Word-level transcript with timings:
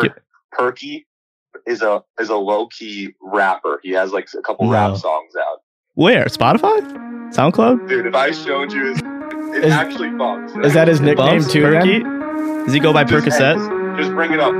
Per- 0.00 0.22
Perky 0.52 1.06
is 1.66 1.82
a 1.82 2.02
is 2.20 2.28
a 2.30 2.36
low 2.36 2.66
key 2.68 3.14
rapper. 3.22 3.80
He 3.82 3.90
has 3.92 4.12
like 4.12 4.28
a 4.38 4.42
couple 4.42 4.66
No. 4.66 4.72
rap 4.72 4.96
songs 4.96 5.32
out. 5.36 5.58
Where? 5.94 6.24
Spotify? 6.26 6.80
SoundCloud? 7.32 7.88
Dude, 7.88 8.06
if 8.06 8.14
I 8.14 8.30
showed 8.30 8.72
you, 8.72 8.86
his, 8.92 8.98
it 9.56 9.64
Is- 9.64 9.72
actually 9.72 10.10
bumps. 10.10 10.52
Is 10.64 10.74
that 10.74 10.88
his 10.88 11.00
nickname 11.00 11.42
too? 11.42 11.62
Perky? 11.62 12.00
Does 12.64 12.72
he 12.72 12.80
go 12.80 12.92
by 12.92 13.04
Just- 13.04 13.26
Percocet? 13.26 13.56
Just, 13.96 14.00
just 14.02 14.12
bring 14.12 14.32
it 14.32 14.40
up. 14.40 14.52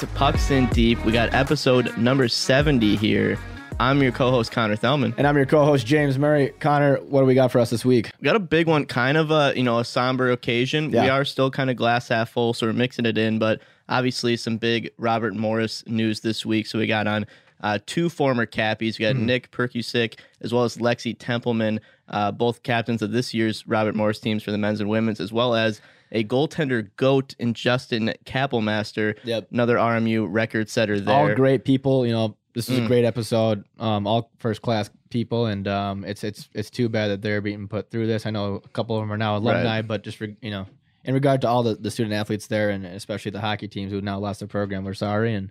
To 0.00 0.06
Pucks 0.14 0.50
in 0.50 0.66
Deep. 0.68 1.04
We 1.04 1.12
got 1.12 1.34
episode 1.34 1.96
number 1.98 2.26
70 2.28 2.96
here. 2.96 3.38
I'm 3.78 4.02
your 4.02 4.12
co-host 4.12 4.50
Connor 4.50 4.76
Thelman. 4.76 5.14
And 5.18 5.26
I'm 5.26 5.36
your 5.36 5.46
co-host 5.46 5.86
James 5.86 6.18
Murray. 6.18 6.52
Connor, 6.58 6.96
what 7.00 7.20
do 7.20 7.26
we 7.26 7.34
got 7.34 7.52
for 7.52 7.58
us 7.58 7.70
this 7.70 7.84
week? 7.84 8.10
We 8.20 8.24
got 8.24 8.36
a 8.36 8.40
big 8.40 8.66
one, 8.66 8.86
kind 8.86 9.16
of 9.18 9.30
a 9.30 9.52
you 9.56 9.62
know 9.62 9.78
a 9.78 9.84
somber 9.84 10.30
occasion. 10.30 10.90
We 10.90 10.98
are 10.98 11.24
still 11.24 11.50
kind 11.50 11.68
of 11.70 11.76
glass 11.76 12.08
half 12.08 12.30
full, 12.30 12.54
so 12.54 12.66
we're 12.66 12.72
mixing 12.72 13.04
it 13.06 13.18
in. 13.18 13.38
But 13.38 13.60
obviously, 13.88 14.36
some 14.36 14.56
big 14.56 14.90
Robert 14.98 15.34
Morris 15.34 15.84
news 15.86 16.20
this 16.20 16.44
week. 16.46 16.66
So 16.66 16.78
we 16.78 16.86
got 16.86 17.06
on 17.06 17.26
uh, 17.62 17.78
two 17.86 18.08
former 18.08 18.46
cappies. 18.46 18.98
We 18.98 19.04
got 19.04 19.16
Mhm. 19.16 19.20
Nick 19.26 19.50
Prkusic 19.50 20.18
as 20.40 20.52
well 20.52 20.64
as 20.64 20.78
Lexi 20.78 21.14
Templeman, 21.18 21.80
uh, 22.08 22.32
both 22.32 22.62
captains 22.62 23.02
of 23.02 23.12
this 23.12 23.34
year's 23.34 23.66
Robert 23.66 23.94
Morris 23.94 24.18
teams 24.18 24.42
for 24.42 24.50
the 24.50 24.58
men's 24.58 24.80
and 24.80 24.88
women's, 24.88 25.20
as 25.20 25.32
well 25.32 25.54
as 25.54 25.80
a 26.12 26.24
goaltender 26.24 26.90
goat 26.96 27.34
in 27.38 27.54
Justin 27.54 28.12
Kapelmaster, 28.24 29.16
Yep. 29.24 29.48
another 29.52 29.76
RMU 29.76 30.26
record 30.28 30.68
setter 30.68 30.98
there. 31.00 31.14
All 31.14 31.34
great 31.34 31.64
people. 31.64 32.06
You 32.06 32.12
know, 32.12 32.36
this 32.54 32.68
is 32.68 32.78
Mm. 32.80 32.84
a 32.84 32.88
great 32.88 33.04
episode. 33.04 33.64
Um, 33.78 34.06
all 34.06 34.30
first 34.38 34.62
class 34.62 34.90
people, 35.10 35.46
and 35.46 35.66
um, 35.68 36.04
it's 36.04 36.24
it's 36.24 36.48
it's 36.54 36.70
too 36.70 36.88
bad 36.88 37.08
that 37.08 37.22
they're 37.22 37.40
being 37.40 37.68
put 37.68 37.90
through 37.90 38.06
this. 38.06 38.26
I 38.26 38.30
know 38.30 38.60
a 38.64 38.68
couple 38.68 38.96
of 38.96 39.02
them 39.02 39.12
are 39.12 39.16
now 39.16 39.36
alumni, 39.36 39.82
but 39.82 40.02
just 40.02 40.18
for, 40.18 40.26
you 40.40 40.50
know, 40.50 40.66
in 41.04 41.14
regard 41.14 41.40
to 41.42 41.48
all 41.48 41.62
the, 41.62 41.74
the 41.76 41.90
student 41.90 42.14
athletes 42.14 42.46
there, 42.48 42.70
and 42.70 42.84
especially 42.84 43.30
the 43.30 43.40
hockey 43.40 43.68
teams 43.68 43.92
who 43.92 44.00
now 44.00 44.18
lost 44.18 44.40
their 44.40 44.48
program, 44.48 44.84
we're 44.84 44.94
sorry, 44.94 45.34
and 45.34 45.50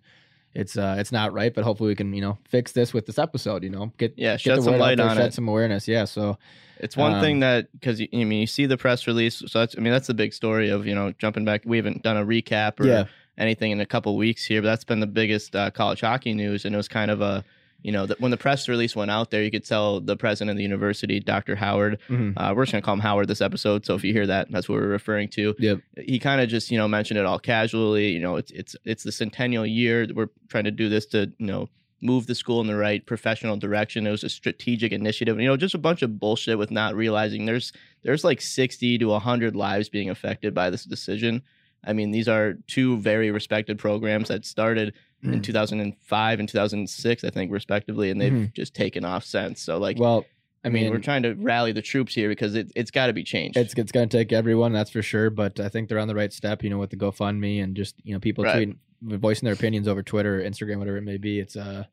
it's 0.54 0.78
uh 0.78 0.96
it's 1.00 1.12
not 1.12 1.34
right. 1.34 1.54
But 1.54 1.64
hopefully 1.64 1.90
we 1.90 1.96
can 1.96 2.14
you 2.14 2.22
know 2.22 2.38
fix 2.46 2.72
this 2.72 2.94
with 2.94 3.06
this 3.06 3.20
episode. 3.20 3.64
You 3.64 3.70
know, 3.70 3.92
get 3.98 4.14
Yeah, 4.18 4.34
get 4.34 4.42
shed 4.42 4.64
some 4.64 4.78
light 4.78 4.98
there, 4.98 5.08
on 5.08 5.18
shed 5.18 5.28
it. 5.28 5.34
some 5.34 5.48
awareness. 5.48 5.88
Yeah, 5.88 6.06
so 6.06 6.38
It's 6.80 6.96
one 6.96 7.14
Um, 7.16 7.22
thing 7.22 7.40
that 7.42 7.72
because 7.74 8.00
you, 8.00 8.08
I 8.14 8.24
mean 8.24 8.40
you 8.42 8.48
see 8.48 8.66
the 8.66 8.78
press 8.78 9.06
release, 9.08 9.44
so 9.48 9.60
that's 9.60 9.76
I 9.78 9.82
mean 9.82 9.92
that's 9.94 10.08
the 10.08 10.14
big 10.14 10.34
story 10.34 10.70
of 10.70 10.86
you 10.88 10.96
know 10.96 11.14
jumping 11.18 11.46
back. 11.46 11.62
We 11.66 11.78
haven't 11.78 12.04
done 12.04 12.18
a 12.18 12.26
recap 12.26 12.80
or 12.80 12.86
Yeah. 12.86 13.06
anything 13.38 13.72
in 13.72 13.80
a 13.82 13.86
couple 13.86 14.16
weeks 14.18 14.46
here, 14.46 14.62
but 14.62 14.68
that's 14.68 14.84
been 14.86 15.00
the 15.00 15.08
biggest 15.08 15.56
uh, 15.56 15.72
college 15.72 16.02
hockey 16.02 16.34
news, 16.34 16.66
and 16.66 16.74
it 16.74 16.78
was 16.78 16.88
kind 16.88 17.12
of 17.12 17.22
a 17.22 17.44
you 17.84 17.92
know 17.92 18.06
that 18.06 18.20
when 18.20 18.32
the 18.32 18.38
press 18.38 18.68
release 18.68 18.96
went 18.96 19.10
out 19.12 19.32
there, 19.32 19.44
you 19.44 19.52
could 19.52 19.66
tell 19.66 20.02
the 20.02 20.18
president 20.18 20.52
of 20.52 20.58
the 20.58 20.64
university, 20.64 21.20
Dr. 21.20 21.56
Howard. 21.56 22.00
mhm. 22.10 22.34
Uh, 22.36 22.54
we're 22.56 22.64
just 22.66 22.74
gonna 22.74 22.82
call 22.82 22.96
him 22.96 23.00
Howard 23.00 23.28
this 23.28 23.42
episode, 23.42 23.86
so 23.86 23.96
if 23.96 24.04
you 24.04 24.14
hear 24.14 24.28
that, 24.28 24.52
that's 24.52 24.68
what 24.68 24.76
we're 24.80 24.88
referring 24.88 25.30
to. 25.30 25.56
Yep. 25.60 25.80
He 26.06 26.20
kind 26.20 26.42
of 26.42 26.50
just 26.50 26.72
you 26.72 26.78
know 26.78 26.88
mentioned 26.88 27.20
it 27.20 27.26
all 27.26 27.40
casually. 27.40 28.10
You 28.10 28.20
know, 28.20 28.36
it's 28.36 28.52
it's 28.52 28.76
it's 28.86 29.04
the 29.04 29.12
centennial 29.12 29.66
year. 29.66 30.08
We're 30.14 30.30
trying 30.50 30.66
to 30.66 30.72
do 30.72 30.90
this 30.90 31.06
to 31.08 31.32
you 31.38 31.46
know 31.46 31.70
move 32.02 32.28
the 32.28 32.36
school 32.36 32.62
in 32.62 32.68
the 32.68 32.78
right 32.78 33.06
professional 33.06 33.58
direction. 33.58 34.08
It 34.08 34.12
was 34.12 34.24
a 34.24 34.30
strategic 34.30 34.92
initiative. 34.94 35.40
You 35.40 35.48
know, 35.48 35.58
just 35.58 35.76
a 35.76 35.80
bunch 35.80 36.02
of 36.02 36.20
bullshit 36.20 36.58
with 36.58 36.72
not 36.72 36.96
realizing 36.96 37.46
there's 37.46 37.74
there's 38.04 38.24
like 38.24 38.42
60 38.42 38.98
to 39.00 39.06
100 39.06 39.56
lives 39.56 39.90
being 39.90 40.10
affected 40.10 40.54
by 40.54 40.70
this 40.70 40.86
decision. 40.86 41.42
I 41.86 41.94
mean, 41.94 42.12
these 42.12 42.28
are 42.28 42.56
two 42.68 42.98
very 42.98 43.32
respected 43.32 43.78
programs 43.80 44.28
that 44.28 44.46
started 44.46 44.94
in 45.24 45.32
Mm. 45.40 45.44
2005 45.44 46.40
and 46.40 46.48
2006, 46.50 47.24
I 47.24 47.30
think, 47.30 47.52
respectively, 47.52 48.10
and 48.10 48.20
they've 48.22 48.32
Mhm. 48.32 48.54
just 48.54 48.74
taken 48.74 49.04
off 49.04 49.24
since. 49.26 49.62
So, 49.62 49.78
like, 49.78 50.00
well, 50.00 50.26
I 50.64 50.70
mean, 50.70 50.90
we're 50.92 51.00
trying 51.00 51.24
to 51.24 51.34
rally 51.36 51.72
the 51.72 51.82
troops 51.82 52.14
here 52.14 52.28
because 52.30 52.56
it, 52.56 52.72
it's 52.76 52.92
got 52.92 53.08
to 53.08 53.14
be 53.14 53.24
changed. 53.24 53.58
It's 53.58 53.74
it's 53.74 53.92
going 53.92 54.10
to 54.10 54.18
take 54.18 54.32
everyone, 54.34 54.74
that's 54.74 54.90
for 54.92 55.02
sure. 55.02 55.30
But 55.30 55.60
I 55.60 55.70
think 55.70 55.88
they're 55.90 56.00
on 56.00 56.08
the 56.10 56.16
right 56.16 56.32
step, 56.34 56.64
you 56.64 56.70
know, 56.70 56.78
with 56.78 56.90
the 56.90 56.98
GoFundMe 56.98 57.64
and 57.64 57.76
just 57.76 57.96
you 58.04 58.14
know 58.14 58.20
people 58.20 58.44
Right. 58.44 58.68
tweeting, 58.70 59.20
voicing 59.20 59.46
their 59.46 59.54
opinions 59.54 59.88
over 59.88 60.04
Twitter, 60.04 60.42
or 60.42 60.44
Instagram, 60.44 60.80
whatever 60.80 60.98
it 60.98 61.04
may 61.04 61.18
be. 61.18 61.40
It's 61.40 61.56
uh, 61.56 61.86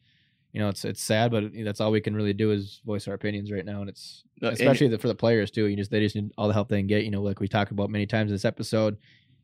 you 0.52 0.60
know, 0.60 0.68
it's 0.68 0.84
it's 0.84 1.02
sad, 1.02 1.30
but 1.30 1.52
that's 1.64 1.80
all 1.80 1.90
we 1.92 2.00
can 2.00 2.14
really 2.16 2.32
do 2.32 2.50
is 2.50 2.80
voice 2.84 3.06
our 3.06 3.14
opinions 3.14 3.52
right 3.52 3.64
now, 3.64 3.80
and 3.82 3.88
it's 3.88 4.24
and- 4.42 4.52
especially 4.52 4.88
the, 4.88 4.98
for 4.98 5.08
the 5.08 5.14
players 5.14 5.50
too. 5.50 5.66
You 5.66 5.76
just 5.76 5.90
they 5.92 6.00
just 6.00 6.16
need 6.16 6.30
all 6.38 6.48
the 6.48 6.54
help 6.54 6.68
they 6.68 6.78
can 6.78 6.86
get. 6.88 7.04
You 7.04 7.10
know, 7.10 7.22
like 7.22 7.38
we 7.40 7.46
talked 7.48 7.70
about 7.72 7.90
many 7.90 8.06
times 8.06 8.30
in 8.30 8.34
this 8.34 8.44
episode. 8.44 8.96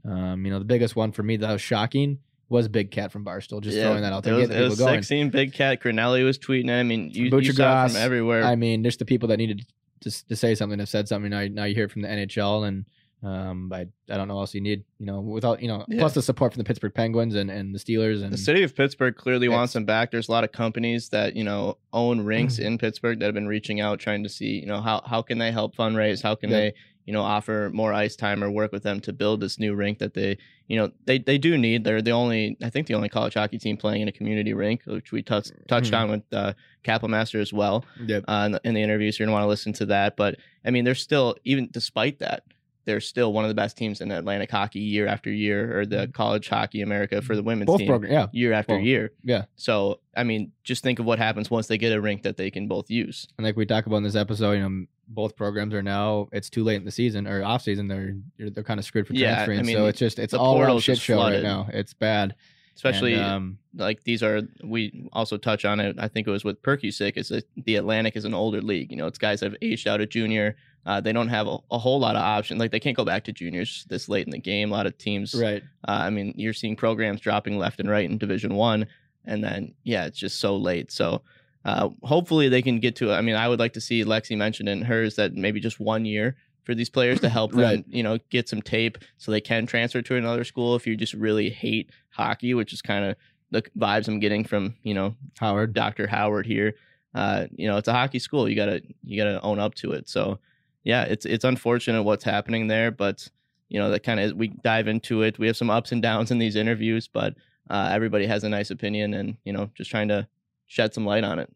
Um, 0.04 0.44
you 0.44 0.50
know, 0.50 0.58
the 0.58 0.64
biggest 0.64 0.96
one 0.96 1.12
for 1.12 1.22
me 1.22 1.36
that 1.36 1.52
was 1.52 1.60
shocking 1.62 2.18
was 2.52 2.68
Big 2.68 2.90
Cat 2.90 3.10
from 3.10 3.24
Barstool. 3.24 3.60
Just 3.62 3.76
Yeah, 3.76 3.84
throwing 3.84 4.02
that 4.02 4.12
out 4.12 4.22
there, 4.22 4.34
It 4.34 4.48
was, 4.48 4.50
it 4.50 4.68
was 4.68 4.78
going. 4.78 4.94
16 5.02 5.30
Big 5.30 5.52
Cat. 5.52 5.80
Grinelli 5.80 6.24
was 6.24 6.38
tweeting. 6.38 6.70
I 6.70 6.82
mean, 6.84 7.10
you, 7.10 7.36
you 7.38 7.52
saw 7.52 7.62
Goss, 7.64 7.92
from 7.94 8.00
everywhere. 8.02 8.44
I 8.44 8.54
mean, 8.54 8.82
there's 8.82 8.96
the 8.98 9.04
people 9.04 9.28
that 9.30 9.38
needed 9.38 9.66
to, 10.02 10.28
to 10.28 10.36
say 10.36 10.54
something 10.54 10.78
have 10.78 10.88
said 10.88 11.08
something. 11.08 11.30
Now, 11.30 11.44
now 11.50 11.64
you 11.64 11.74
hear 11.74 11.84
it 11.86 11.90
from 11.90 12.02
the 12.02 12.08
NHL, 12.08 12.68
and 12.68 12.84
um, 13.24 13.72
I 13.72 13.86
I 14.10 14.16
don't 14.16 14.26
know 14.26 14.34
what 14.34 14.40
else 14.42 14.54
you 14.54 14.60
need. 14.60 14.84
You 14.98 15.06
know, 15.06 15.20
without 15.20 15.62
you 15.62 15.68
know, 15.68 15.84
Yeah. 15.88 16.00
plus 16.00 16.14
the 16.14 16.22
support 16.22 16.52
from 16.52 16.58
the 16.60 16.64
Pittsburgh 16.64 16.92
Penguins 16.92 17.34
and, 17.36 17.50
and 17.50 17.72
the 17.74 17.78
Steelers 17.78 18.22
and 18.22 18.32
the 18.32 18.36
city 18.36 18.64
of 18.64 18.74
Pittsburgh 18.74 19.14
clearly 19.16 19.48
wants 19.48 19.76
him 19.76 19.84
back. 19.84 20.10
There's 20.10 20.28
a 20.28 20.32
lot 20.32 20.42
of 20.44 20.50
companies 20.50 21.08
that 21.10 21.36
you 21.36 21.44
know 21.44 21.78
own 21.92 22.20
rinks 22.22 22.58
in 22.66 22.78
Pittsburgh 22.78 23.20
that 23.20 23.26
have 23.26 23.34
been 23.34 23.46
reaching 23.46 23.80
out, 23.80 24.00
trying 24.00 24.24
to 24.24 24.28
see 24.28 24.58
you 24.60 24.66
know 24.66 24.80
how 24.80 25.02
how 25.06 25.22
can 25.22 25.38
they 25.38 25.52
help 25.52 25.76
fundraise, 25.76 26.20
how 26.22 26.34
can 26.34 26.50
Yeah. 26.50 26.56
they 26.58 26.74
you 27.04 27.12
know 27.12 27.22
offer 27.22 27.70
more 27.72 27.92
ice 27.92 28.16
time 28.16 28.42
or 28.44 28.50
work 28.50 28.72
with 28.72 28.82
them 28.82 29.00
to 29.00 29.12
build 29.12 29.40
this 29.40 29.58
new 29.58 29.74
rink 29.74 29.98
that 29.98 30.14
they 30.14 30.38
you 30.68 30.76
know 30.76 30.90
they 31.04 31.18
they 31.18 31.38
do 31.38 31.58
need. 31.58 31.84
They're 31.84 32.02
the 32.02 32.12
only 32.12 32.56
I 32.62 32.70
think 32.70 32.86
the 32.86 32.94
only 32.94 33.08
college 33.08 33.34
hockey 33.34 33.58
team 33.58 33.76
playing 33.76 34.02
in 34.02 34.08
a 34.08 34.12
community 34.12 34.54
rink, 34.54 34.82
which 34.86 35.12
we 35.12 35.22
touched 35.22 35.52
touched 35.68 35.92
Mhm. 35.92 35.98
on 36.00 36.10
with 36.10 36.22
uh, 36.32 36.52
Kapelmaster 36.84 37.40
as 37.40 37.52
well 37.52 37.84
Yep. 38.06 38.24
uh, 38.28 38.42
in, 38.46 38.52
the, 38.52 38.60
in 38.64 38.74
the 38.74 38.82
interviews. 38.82 39.18
You're 39.18 39.26
gonna 39.26 39.34
want 39.34 39.44
to 39.44 39.48
listen 39.48 39.72
to 39.74 39.86
that, 39.86 40.16
but 40.16 40.36
I 40.64 40.70
mean, 40.70 40.84
they're 40.84 40.94
still 40.94 41.36
even 41.44 41.68
despite 41.70 42.18
that, 42.20 42.44
they're 42.84 43.00
still 43.00 43.32
one 43.32 43.44
of 43.44 43.48
the 43.48 43.54
best 43.54 43.76
teams 43.76 44.00
in 44.00 44.10
Atlantic 44.10 44.50
hockey 44.50 44.80
year 44.80 45.06
after 45.06 45.30
year, 45.30 45.78
or 45.80 45.86
the 45.86 46.08
college 46.08 46.48
hockey 46.48 46.80
America 46.82 47.20
for 47.22 47.36
the 47.36 47.42
women's 47.42 47.66
both 47.66 47.78
team 47.78 47.86
programs. 47.88 48.12
Yeah, 48.12 48.26
year 48.32 48.52
after 48.52 48.78
year. 48.78 49.12
yeah. 49.22 49.44
So 49.56 50.00
I 50.16 50.24
mean, 50.24 50.52
just 50.64 50.82
think 50.82 50.98
of 50.98 51.04
what 51.06 51.18
happens 51.18 51.50
once 51.50 51.66
they 51.66 51.78
get 51.78 51.92
a 51.92 52.00
rink 52.00 52.22
that 52.22 52.36
they 52.36 52.50
can 52.50 52.66
both 52.68 52.90
use. 52.90 53.26
and 53.38 53.44
like 53.46 53.56
we 53.56 53.66
talk 53.66 53.86
about 53.86 53.96
in 53.98 54.02
this 54.04 54.16
episode, 54.16 54.52
you 54.52 54.60
know, 54.68 54.86
both 55.14 55.36
programs 55.36 55.74
are 55.74 55.82
now 55.82 56.28
it's 56.32 56.48
too 56.50 56.64
late 56.64 56.76
in 56.76 56.84
the 56.84 56.90
season 56.90 57.26
or 57.26 57.44
off 57.44 57.62
season. 57.62 57.88
They're 57.88 58.14
they're, 58.38 58.50
they're 58.50 58.64
kind 58.64 58.80
of 58.80 58.84
screwed 58.86 59.06
for 59.06 59.14
Yeah, 59.14 59.32
I 59.42 59.44
transferring. 59.44 59.66
mean, 59.66 59.76
so 59.76 59.86
it's 59.86 59.98
just 59.98 60.18
it's 60.18 60.34
all 60.34 60.60
around 60.60 60.80
shit 60.80 60.98
show 60.98 61.14
flooded. 61.16 61.42
right 61.42 61.48
now. 61.48 61.68
It's 61.72 61.94
bad. 61.94 62.34
Especially 62.74 63.12
And, 63.14 63.22
um, 63.22 63.58
like 63.76 64.02
these 64.04 64.22
are 64.22 64.40
we 64.64 65.08
also 65.12 65.36
touch 65.36 65.64
on 65.66 65.78
it. 65.78 65.96
I 65.98 66.08
think 66.08 66.26
it 66.26 66.30
was 66.30 66.42
with 66.42 66.62
Prkusic. 66.62 67.16
Is 67.18 67.28
that 67.28 67.46
the 67.56 67.76
Atlantic 67.76 68.16
is 68.16 68.24
an 68.24 68.32
older 68.34 68.62
league. 68.62 68.90
You 68.90 68.96
know, 68.96 69.06
it's 69.06 69.18
guys 69.18 69.40
that 69.40 69.52
have 69.52 69.58
aged 69.60 69.86
out 69.86 70.00
of 70.00 70.08
junior. 70.08 70.56
Uh, 70.86 71.00
they 71.00 71.12
don't 71.12 71.28
have 71.28 71.46
a, 71.46 71.58
a 71.70 71.78
whole 71.78 72.00
lot 72.00 72.16
of 72.16 72.22
options. 72.22 72.58
Like 72.58 72.70
they 72.72 72.80
can't 72.80 72.96
go 72.96 73.04
back 73.04 73.24
to 73.24 73.32
juniors 73.32 73.84
this 73.90 74.08
late 74.08 74.26
in 74.26 74.30
the 74.32 74.38
game. 74.38 74.72
A 74.72 74.74
lot 74.74 74.86
of 74.86 74.96
teams 74.96 75.34
right. 75.34 75.62
Uh, 75.86 76.00
I 76.06 76.10
mean, 76.10 76.32
you're 76.36 76.54
seeing 76.54 76.74
programs 76.74 77.20
dropping 77.20 77.58
left 77.58 77.78
and 77.78 77.90
right 77.90 78.08
in 78.10 78.16
Division 78.18 78.54
One, 78.54 78.86
and 79.26 79.44
then 79.44 79.74
yeah, 79.84 80.06
it's 80.06 80.18
just 80.18 80.40
so 80.40 80.56
late. 80.56 80.90
So 80.90 81.22
uh, 81.64 81.88
hopefully 82.02 82.48
they 82.48 82.62
can 82.62 82.80
get 82.80 82.96
to 82.96 83.10
it. 83.10 83.14
I 83.14 83.20
mean, 83.20 83.34
I 83.36 83.48
would 83.48 83.58
like 83.58 83.72
to 83.74 83.80
see 83.80 84.04
Lexi 84.04 84.36
mentioned 84.36 84.68
in 84.68 84.82
hers 84.82 85.16
that 85.16 85.34
maybe 85.34 85.60
just 85.60 85.78
one 85.80 86.04
year 86.04 86.36
for 86.64 86.74
these 86.74 86.90
players 86.90 87.20
to 87.20 87.28
help 87.28 87.50
them, 87.52 87.60
Right. 87.60 87.84
you 87.88 88.02
know, 88.02 88.18
get 88.30 88.48
some 88.48 88.62
tape 88.62 88.98
so 89.18 89.30
they 89.32 89.40
can 89.40 89.66
transfer 89.66 90.02
to 90.02 90.16
another 90.16 90.44
school. 90.44 90.74
If 90.76 90.86
you 90.86 90.96
just 90.96 91.14
really 91.14 91.50
hate 91.50 91.90
hockey, 92.10 92.54
which 92.54 92.72
is 92.72 92.82
kind 92.82 93.04
of 93.04 93.16
the 93.50 93.62
vibes 93.78 94.08
I'm 94.08 94.18
getting 94.20 94.44
from 94.44 94.74
you 94.82 94.94
know 94.94 95.14
Howard. 95.38 95.72
Dr. 95.74 96.06
Howard 96.06 96.46
here. 96.46 96.74
Uh, 97.14 97.46
you 97.54 97.68
know, 97.68 97.76
it's 97.76 97.88
a 97.88 97.92
hockey 97.92 98.18
school. 98.18 98.48
You 98.48 98.56
gotta 98.56 98.80
you 99.04 99.22
gotta 99.22 99.40
own 99.42 99.58
up 99.58 99.74
to 99.76 99.92
it. 99.92 100.08
So 100.08 100.38
yeah, 100.84 101.04
it's 101.04 101.26
it's 101.26 101.44
unfortunate 101.44 102.02
what's 102.02 102.24
happening 102.24 102.68
there, 102.68 102.90
but 102.90 103.28
you 103.68 103.78
know 103.78 103.90
that 103.90 104.02
kind 104.02 104.18
of 104.20 104.32
we 104.34 104.48
dive 104.48 104.88
into 104.88 105.22
it. 105.22 105.38
We 105.38 105.46
have 105.46 105.56
some 105.56 105.68
ups 105.70 105.92
and 105.92 106.00
downs 106.02 106.30
in 106.30 106.38
these 106.38 106.56
interviews, 106.56 107.08
but 107.08 107.34
uh, 107.70 107.90
everybody 107.92 108.26
has 108.26 108.42
a 108.44 108.48
nice 108.48 108.70
opinion, 108.70 109.12
and 109.14 109.36
you 109.44 109.52
know, 109.52 109.70
just 109.74 109.90
trying 109.90 110.08
to 110.08 110.26
shed 110.72 110.94
some 110.94 111.04
light 111.04 111.22
on 111.24 111.38
it. 111.38 111.50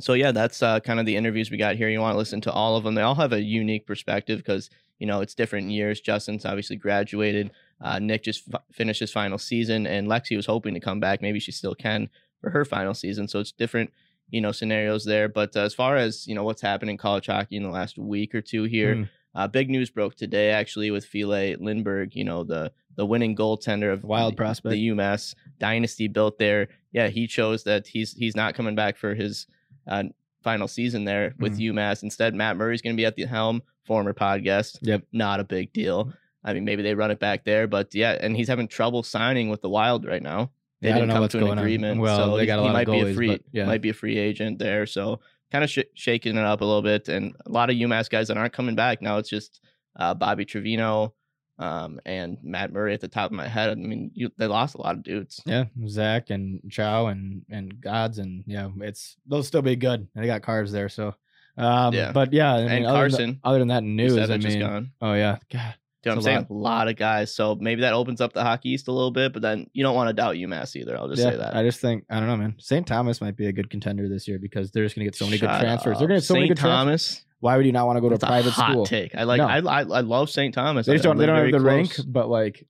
So 0.00 0.12
yeah, 0.12 0.30
that's 0.32 0.62
uh, 0.62 0.78
kind 0.80 1.00
of 1.00 1.06
the 1.06 1.16
interviews 1.16 1.50
we 1.50 1.56
got 1.56 1.74
here. 1.76 1.88
You 1.88 2.00
want 2.00 2.14
to 2.14 2.18
listen 2.18 2.40
to 2.42 2.52
all 2.52 2.76
of 2.76 2.84
them. 2.84 2.94
They 2.94 3.02
all 3.02 3.16
have 3.16 3.32
a 3.32 3.42
unique 3.42 3.84
perspective 3.86 4.38
because 4.38 4.70
you 5.00 5.06
know 5.06 5.20
it's 5.22 5.34
different 5.34 5.70
years. 5.70 6.00
Justin's 6.00 6.44
obviously 6.44 6.76
graduated. 6.76 7.50
Uh, 7.80 7.98
Nick 7.98 8.22
just 8.22 8.44
f- 8.52 8.62
finished 8.72 9.00
his 9.00 9.10
final 9.10 9.38
season, 9.38 9.86
and 9.86 10.06
Lexi 10.06 10.36
was 10.36 10.46
hoping 10.46 10.74
to 10.74 10.80
come 10.80 11.00
back. 11.00 11.20
Maybe 11.22 11.40
she 11.40 11.50
still 11.52 11.74
can 11.74 12.10
for 12.40 12.50
her 12.50 12.64
final 12.64 12.94
season. 12.94 13.26
So 13.28 13.40
it's 13.40 13.50
different, 13.50 13.90
you 14.30 14.40
know, 14.40 14.52
scenarios 14.52 15.04
there. 15.04 15.28
But 15.28 15.56
uh, 15.56 15.60
as 15.62 15.74
far 15.74 15.96
as 15.96 16.26
you 16.28 16.34
know, 16.34 16.44
what's 16.44 16.62
happened 16.62 16.90
in 16.90 16.96
college 16.98 17.26
hockey 17.26 17.56
in 17.56 17.62
the 17.64 17.70
last 17.70 17.98
week 17.98 18.34
or 18.36 18.40
two 18.42 18.64
here, 18.64 18.94
Mm. 18.94 19.08
uh, 19.34 19.48
big 19.48 19.68
news 19.70 19.90
broke 19.90 20.14
today 20.16 20.50
actually 20.50 20.90
with 20.92 21.04
Filip 21.06 21.60
Lindberg. 21.60 22.14
You 22.14 22.24
know, 22.24 22.44
the 22.44 22.70
the 22.94 23.06
winning 23.06 23.34
goaltender 23.34 23.92
of 23.92 24.04
Wild 24.04 24.34
the- 24.34 24.36
prospect. 24.36 24.72
the 24.72 24.88
UMass 24.90 25.34
dynasty 25.58 26.08
built 26.08 26.38
there. 26.38 26.68
Yeah, 26.92 27.08
he 27.08 27.26
chose 27.26 27.64
that 27.64 27.86
he's 27.86 28.12
he's 28.12 28.34
not 28.36 28.54
coming 28.54 28.74
back 28.74 28.96
for 28.96 29.14
his 29.14 29.46
uh, 29.86 30.04
final 30.42 30.68
season 30.68 31.04
there 31.04 31.34
with 31.38 31.58
UMass. 31.58 32.02
Instead, 32.02 32.34
Matt 32.34 32.56
Murray's 32.56 32.80
going 32.82 32.96
to 32.96 33.00
be 33.00 33.04
at 33.06 33.16
the 33.16 33.24
helm, 33.26 33.62
former 33.84 34.14
podcast. 34.14 34.78
Yep. 34.82 35.02
Not 35.12 35.40
a 35.40 35.44
big 35.44 35.72
deal. 35.72 36.12
I 36.44 36.52
mean, 36.54 36.64
maybe 36.64 36.82
they 36.82 36.94
run 36.94 37.10
it 37.10 37.18
back 37.18 37.44
there, 37.44 37.66
but 37.66 37.94
yeah, 37.94 38.16
and 38.20 38.36
he's 38.36 38.48
having 38.48 38.68
trouble 38.68 39.02
signing 39.02 39.48
with 39.50 39.60
the 39.60 39.68
Wild 39.68 40.06
right 40.06 40.22
now. 40.22 40.50
They 40.80 40.88
Yeah, 40.88 40.98
don't 40.98 41.08
didn't 41.08 41.20
come 41.20 41.28
to 41.28 41.38
an 41.38 41.44
going 41.44 41.52
on. 41.52 41.64
agreement. 41.64 42.00
Well, 42.00 42.16
so 42.30 42.36
they 42.36 42.42
he- 42.42 42.46
got 42.46 42.58
a 42.60 42.62
he 42.62 42.68
lot 42.68 42.82
of 42.82 42.88
might 42.88 42.92
be 43.04 43.10
a 43.10 43.14
free, 43.14 43.40
yeah. 43.52 43.66
might 43.66 43.82
be 43.82 43.88
a 43.90 43.94
free 43.94 44.16
agent 44.16 44.58
there. 44.58 44.86
So 44.86 45.20
kind 45.50 45.64
of 45.64 45.70
sh- 45.70 45.80
shaking 45.94 46.36
it 46.36 46.44
up 46.44 46.60
a 46.60 46.64
little 46.64 46.82
bit, 46.82 47.08
and 47.08 47.34
a 47.44 47.50
lot 47.50 47.68
of 47.70 47.76
UMass 47.76 48.08
guys 48.08 48.28
that 48.28 48.36
aren't 48.36 48.52
coming 48.52 48.76
back 48.76 49.02
now. 49.02 49.18
It's 49.18 49.28
just 49.28 49.60
uh, 49.96 50.14
Bobby 50.14 50.46
Trivigno 50.46 51.12
um, 51.58 52.00
and 52.06 52.38
Matt 52.42 52.72
Murray 52.72 52.94
at 52.94 53.00
the 53.00 53.08
top 53.08 53.30
of 53.30 53.36
my 53.36 53.48
head. 53.48 53.70
I 53.70 53.74
mean, 53.74 54.10
you, 54.14 54.30
they 54.36 54.46
lost 54.46 54.74
a 54.74 54.80
lot 54.80 54.94
of 54.96 55.02
dudes. 55.02 55.42
Yeah, 55.44 55.64
Zach 55.86 56.30
and 56.30 56.60
Chow 56.70 57.06
and 57.08 57.42
and 57.50 57.80
Gods 57.80 58.18
and 58.18 58.44
yeah, 58.46 58.68
it's 58.80 59.16
they'll 59.28 59.42
still 59.42 59.62
be 59.62 59.76
good. 59.76 60.08
They 60.14 60.26
got 60.26 60.42
carbs 60.42 60.70
there, 60.70 60.88
so 60.88 61.14
um, 61.56 61.92
Yeah. 61.94 62.12
But 62.12 62.32
yeah, 62.32 62.54
I 62.54 62.62
mean, 62.62 62.70
And 62.70 62.86
other 62.86 62.98
Carson, 63.10 63.40
the- 63.42 63.48
other 63.48 63.58
than 63.58 63.68
that 63.68 63.82
news, 63.82 64.30
I 64.30 64.36
mean, 64.36 64.60
gone. 64.60 64.92
oh 65.00 65.14
yeah, 65.14 65.38
God, 65.52 65.74
You 66.04 66.10
know 66.10 66.12
what 66.12 66.12
I'm 66.12 66.18
a 66.18 66.22
saying? 66.22 66.36
lot. 66.38 66.50
A 66.50 66.54
lot 66.54 66.88
of 66.88 66.96
guys. 66.96 67.34
So 67.34 67.56
maybe 67.60 67.80
that 67.80 67.92
opens 67.94 68.20
up 68.20 68.32
the 68.32 68.42
Hockey 68.44 68.70
East 68.70 68.86
a 68.86 68.92
little 68.92 69.10
bit, 69.10 69.32
but 69.32 69.42
then 69.42 69.68
you 69.72 69.82
don't 69.82 69.96
want 69.96 70.08
to 70.08 70.12
doubt 70.12 70.36
UMass 70.36 70.76
either. 70.76 70.96
I'll 70.96 71.08
just 71.08 71.20
yeah, 71.20 71.30
say 71.30 71.36
that. 71.38 71.56
I 71.56 71.64
just 71.64 71.80
think 71.80 72.04
I 72.08 72.20
don't 72.20 72.28
know, 72.28 72.36
man. 72.36 72.54
St. 72.58 72.86
Thomas 72.86 73.20
might 73.20 73.36
be 73.36 73.48
a 73.48 73.52
good 73.52 73.68
contender 73.70 74.08
this 74.08 74.28
year 74.28 74.38
because 74.38 74.70
they're 74.70 74.84
just 74.84 74.94
gonna 74.94 75.06
get 75.06 75.16
so 75.16 75.24
many 75.24 75.38
good 75.38 75.46
Shut 75.50 75.60
transfers. 75.60 75.98
They're 75.98 76.06
gonna 76.06 76.20
get 76.20 76.24
so 76.24 76.34
many 76.34 76.46
St. 76.46 76.56
good 76.56 76.62
transfers. 76.62 77.24
Why 77.40 77.56
would 77.56 77.66
you 77.66 77.72
not 77.72 77.86
want 77.86 77.96
to 77.96 78.00
go 78.00 78.08
to 78.08 78.14
a 78.16 78.18
That's 78.18 78.28
private 78.28 78.52
hot 78.52 78.70
school? 78.72 78.86
take. 78.86 79.14
I 79.14 79.22
like. 79.24 79.38
No. 79.38 79.46
I, 79.46 79.58
I 79.58 79.80
I 79.80 80.00
love 80.00 80.28
St. 80.30 80.52
Thomas. 80.52 80.86
They 80.86 80.94
just 80.94 81.04
don't. 81.04 81.16
They 81.16 81.26
don't 81.26 81.36
have 81.36 81.52
the 81.52 81.60
rank, 81.60 81.94
but 82.06 82.28
like, 82.28 82.66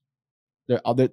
they're, 0.67 0.81
they're, 0.95 1.09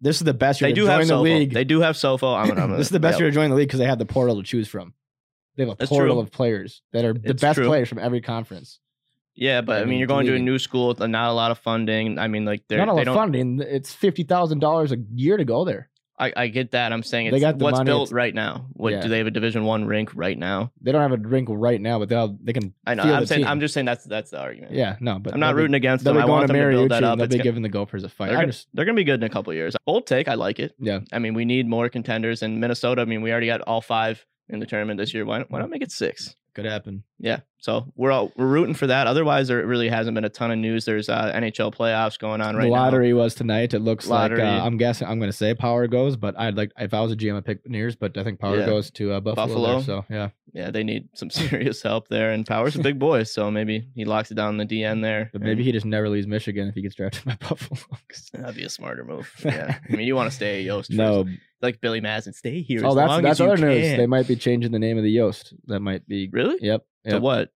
this 0.00 0.16
is 0.16 0.22
the 0.24 0.32
best 0.34 0.60
year 0.60 0.70
They 0.70 0.74
do 0.74 0.86
join 0.86 0.98
have 1.00 1.08
the 1.08 1.18
league. 1.18 1.52
They 1.52 1.64
do 1.64 1.80
have 1.80 1.96
Sofo. 1.96 2.36
I'm 2.36 2.46
gonna. 2.48 2.62
I'm 2.62 2.70
this 2.76 2.86
is 2.86 2.90
the 2.90 3.00
best 3.00 3.14
yep. 3.14 3.20
year 3.20 3.30
to 3.30 3.34
join 3.34 3.50
the 3.50 3.56
league 3.56 3.68
because 3.68 3.80
they 3.80 3.86
have 3.86 3.98
the 3.98 4.06
portal 4.06 4.36
to 4.36 4.42
choose 4.42 4.68
from. 4.68 4.94
They 5.56 5.64
have 5.64 5.72
a 5.72 5.76
That's 5.76 5.88
portal 5.88 6.14
true. 6.16 6.22
of 6.22 6.30
players 6.30 6.82
that 6.92 7.04
are 7.04 7.12
the 7.12 7.30
It's 7.30 7.42
best 7.42 7.56
true. 7.56 7.66
players 7.66 7.88
from 7.88 7.98
every 7.98 8.20
conference. 8.20 8.78
Yeah, 9.34 9.60
but 9.60 9.76
I 9.76 9.76
I 9.76 9.80
mean, 9.80 9.90
mean, 9.90 9.98
you're 9.98 10.08
going 10.08 10.26
to 10.26 10.34
a 10.36 10.38
new 10.38 10.58
school, 10.58 10.88
with 10.88 11.00
not 11.00 11.30
a 11.30 11.32
lot 11.32 11.50
of 11.50 11.58
funding. 11.58 12.18
I 12.18 12.28
mean, 12.28 12.44
like 12.44 12.62
they're 12.68 12.78
Not 12.78 12.88
a 12.88 12.92
lot 12.92 13.04
they 13.04 13.10
of 13.10 13.16
funding. 13.16 13.60
It's 13.60 13.92
fifty 13.92 14.22
thousand 14.22 14.60
dollars 14.60 14.92
a 14.92 14.98
year 15.14 15.36
to 15.36 15.44
go 15.44 15.64
there. 15.64 15.88
I, 16.20 16.32
I 16.36 16.46
get 16.48 16.72
that. 16.72 16.92
I'm 16.92 17.02
saying 17.02 17.30
They 17.30 17.40
got 17.40 17.58
the 17.58 17.64
what's 17.64 17.78
money, 17.78 17.88
built 17.88 18.02
it's- 18.08 18.12
right 18.12 18.34
now. 18.34 18.66
What 18.74 18.92
Yeah. 18.92 19.00
do 19.00 19.08
they 19.08 19.18
have 19.18 19.26
a 19.26 19.30
Division 19.30 19.64
One 19.64 19.86
rink 19.86 20.10
right 20.14 20.38
now? 20.38 20.70
They 20.82 20.92
don't 20.92 21.00
have 21.00 21.12
a 21.12 21.16
drink 21.16 21.48
right 21.50 21.80
now, 21.80 21.98
but 21.98 22.08
they'll 22.08 22.36
they 22.42 22.52
can. 22.52 22.74
I 22.86 22.94
know. 22.94 23.02
Field 23.04 23.14
I'm 23.14 23.20
the 23.22 23.26
saying. 23.26 23.40
team. 23.40 23.48
I'm 23.48 23.60
just 23.60 23.72
saying 23.74 23.86
that's 23.86 24.04
that's 24.04 24.30
the 24.30 24.38
argument. 24.38 24.72
Yeah, 24.74 24.96
no, 25.00 25.18
but 25.18 25.32
I'm 25.34 25.40
not 25.40 25.46
they'll 25.48 25.56
be- 25.56 25.62
rooting 25.62 25.74
against 25.74 26.04
They'll 26.04 26.14
them. 26.14 26.20
be 26.20 26.24
I 26.24 26.26
going 26.26 26.38
want 26.38 26.46
to 26.48 26.52
them 26.52 26.62
to 26.62 26.76
build 26.76 26.86
Mariucci 26.86 26.88
that 26.90 27.04
up. 27.04 27.18
they'll 27.18 27.24
It's 27.24 27.32
be 27.32 27.38
gonna- 27.38 27.44
giving 27.44 27.62
the 27.62 27.68
Gophers 27.70 28.04
a 28.04 28.08
fight. 28.08 28.26
they're 28.28 28.36
I 28.36 28.40
gonna, 28.42 28.52
just, 28.52 28.68
they're 28.74 28.84
gonna 28.84 28.96
be 28.96 29.04
good 29.04 29.20
in 29.20 29.24
a 29.24 29.30
couple 29.30 29.52
years. 29.54 29.74
Bold 29.86 30.06
take. 30.06 30.28
I 30.28 30.34
like 30.34 30.58
it. 30.60 30.74
yeah, 30.78 31.00
I 31.12 31.18
mean, 31.18 31.34
we 31.34 31.44
need 31.46 31.66
more 31.66 31.88
contenders 31.88 32.42
in 32.42 32.60
Minnesota. 32.60 33.02
I 33.02 33.06
mean, 33.06 33.22
we 33.22 33.30
already 33.32 33.46
got 33.46 33.62
all 33.62 33.80
five 33.80 34.24
in 34.50 34.58
the 34.60 34.66
tournament 34.66 34.98
this 34.98 35.14
year. 35.14 35.24
Why, 35.24 35.40
why 35.48 35.60
not 35.60 35.70
make 35.70 35.82
it 35.82 35.90
six? 35.92 36.34
could 36.52 36.64
happen. 36.64 37.04
Yeah. 37.20 37.40
So 37.62 37.92
we're 37.94 38.10
all 38.10 38.32
we're 38.36 38.46
rooting 38.46 38.74
for 38.74 38.86
that. 38.86 39.06
Otherwise, 39.06 39.48
there 39.48 39.64
really 39.66 39.88
hasn't 39.90 40.14
been 40.14 40.24
a 40.24 40.30
ton 40.30 40.50
of 40.50 40.58
news. 40.58 40.86
There's 40.86 41.08
uh, 41.10 41.30
NHL 41.34 41.74
playoffs 41.74 42.18
going 42.18 42.40
on 42.40 42.56
right 42.56 42.64
the 42.64 42.70
now. 42.70 42.76
lottery 42.84 43.12
was 43.12 43.34
tonight. 43.34 43.74
It 43.74 43.80
looks 43.80 44.06
Lottery. 44.08 44.38
like 44.42 44.62
uh, 44.62 44.64
I'm 44.64 44.78
guessing 44.78 45.06
I'm 45.06 45.18
going 45.18 45.30
to 45.30 45.36
say 45.36 45.54
Power 45.54 45.86
goes, 45.86 46.16
but 46.16 46.38
I'd 46.38 46.56
like 46.56 46.72
if 46.78 46.94
I 46.94 47.00
was 47.02 47.12
a 47.12 47.16
GM, 47.16 47.36
I'd 47.36 47.44
pick 47.44 47.64
Beniers, 47.66 47.96
but 47.98 48.16
I 48.16 48.24
think 48.24 48.40
Power 48.40 48.58
Yeah. 48.60 48.66
goes 48.66 48.90
to 48.92 49.12
uh, 49.12 49.20
Buffalo. 49.20 49.46
Buffalo. 49.46 49.72
there, 49.74 49.82
so 49.84 50.04
yeah, 50.08 50.30
Yeah, 50.54 50.70
they 50.70 50.82
need 50.84 51.08
some 51.14 51.28
serious 51.40 51.82
help 51.82 52.08
there. 52.08 52.30
And 52.32 52.46
Power's 52.46 52.76
a 52.76 52.80
big 52.82 52.98
boy, 52.98 53.24
so 53.24 53.50
maybe 53.50 53.88
he 53.94 54.06
locks 54.06 54.30
it 54.30 54.36
down 54.36 54.58
in 54.58 54.66
the 54.66 54.82
DN 54.82 55.02
there. 55.02 55.28
but 55.32 55.42
maybe 55.42 55.62
he 55.62 55.70
just 55.72 55.84
never 55.86 56.08
leaves 56.08 56.26
Michigan 56.26 56.66
if 56.68 56.74
he 56.74 56.80
gets 56.80 56.94
drafted 56.94 57.24
by 57.26 57.36
Buffalo. 57.48 57.78
That'd 58.32 58.56
be 58.56 58.64
a 58.64 58.70
smarter 58.70 59.04
move. 59.04 59.30
Yeah. 59.44 59.76
I 59.86 59.92
mean, 59.96 60.06
you 60.06 60.16
want 60.16 60.30
to 60.30 60.34
stay 60.34 60.60
at 60.60 60.64
Yost. 60.64 60.90
no, 60.90 61.26
like 61.60 61.82
Billy 61.82 62.00
Madison, 62.00 62.32
stay 62.32 62.62
here. 62.62 62.80
oh 62.84 62.88
as 62.90 62.94
that's 62.94 63.22
that's 63.22 63.40
other 63.40 63.58
news. 63.58 63.98
They 63.98 64.06
might 64.06 64.26
be 64.26 64.36
changing 64.36 64.72
the 64.72 64.78
name 64.78 64.96
of 64.96 65.04
the 65.04 65.10
Yost. 65.10 65.52
That 65.66 65.80
might 65.80 66.08
be 66.08 66.28
really 66.32 66.56
Yep. 66.62 66.86
To 67.08 67.18
what? 67.18 67.50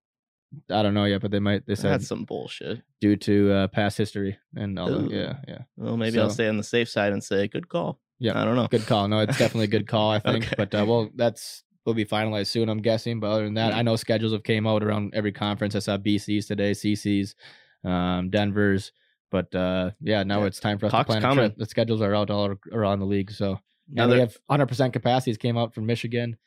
I 0.71 0.83
don't 0.83 0.93
know 0.93 1.05
yet, 1.05 1.21
but 1.21 1.31
they 1.31 1.39
might. 1.39 1.65
They 1.65 1.75
said 1.75 1.91
That's 1.91 2.07
some 2.07 2.23
bullshit. 2.23 2.81
due 3.01 3.15
to 3.17 3.51
uh, 3.51 3.67
past 3.67 3.97
history 3.97 4.37
and 4.55 4.77
all. 4.79 4.89
Ooh. 4.89 5.09
The, 5.09 5.15
yeah, 5.15 5.33
yeah. 5.47 5.57
Well, 5.75 5.97
maybe 5.97 6.17
I'll 6.19 6.29
So- 6.29 6.35
stay 6.35 6.47
on 6.47 6.57
the 6.57 6.63
safe 6.63 6.87
side 6.89 7.11
and 7.13 7.23
say 7.23 7.47
good 7.47 7.67
call. 7.67 7.99
Yeah. 8.19 8.39
I 8.41 8.45
don't 8.45 8.55
know. 8.55 8.67
Good 8.67 8.85
call. 8.85 9.07
No, 9.09 9.19
it's 9.19 9.37
definitely 9.37 9.65
a 9.65 9.67
good 9.67 9.87
call. 9.87 10.11
I 10.11 10.19
think, 10.31 10.45
Okay. 10.45 10.55
but 10.57 10.73
uh, 10.73 10.85
well, 10.87 11.09
that's 11.15 11.63
will 11.85 11.93
be 11.93 12.05
finalized 12.05 12.47
soon. 12.47 12.69
I'm 12.69 12.81
guessing. 12.81 13.19
But 13.19 13.27
other 13.31 13.43
than 13.43 13.55
that. 13.55 13.73
I 13.73 13.81
know 13.81 13.95
schedules 13.97 14.31
have 14.31 14.43
came 14.43 14.65
out 14.65 14.81
around 14.83 15.13
every 15.13 15.31
conference. 15.33 15.75
I 15.75 15.79
saw 15.79 15.97
BC's 15.97 16.45
today, 16.47 16.71
CC's, 16.71 17.35
um, 17.83 18.29
Denver's. 18.29 18.91
But 19.31 19.53
uh, 19.53 19.91
yeah, 19.99 20.23
now 20.23 20.39
Yeah. 20.41 20.45
it's 20.45 20.59
time 20.61 20.77
for 20.79 20.85
us 20.85 20.91
Puck's 20.93 21.07
to 21.07 21.11
plan 21.11 21.17
a 21.17 21.21
coming. 21.21 21.45
trip. 21.49 21.57
The 21.57 21.65
schedules 21.65 22.01
are 22.01 22.15
out 22.15 22.29
all 22.29 22.55
around 22.71 22.99
the 22.99 23.05
league. 23.05 23.31
So 23.31 23.59
Now 23.91 24.03
and 24.03 24.11
we 24.11 24.17
they're- 24.17 24.27
have 24.27 24.37
100% 24.49 24.93
capacities 24.93 25.37
came 25.37 25.57
out 25.57 25.73
from 25.75 25.85
Michigan, 25.85 26.37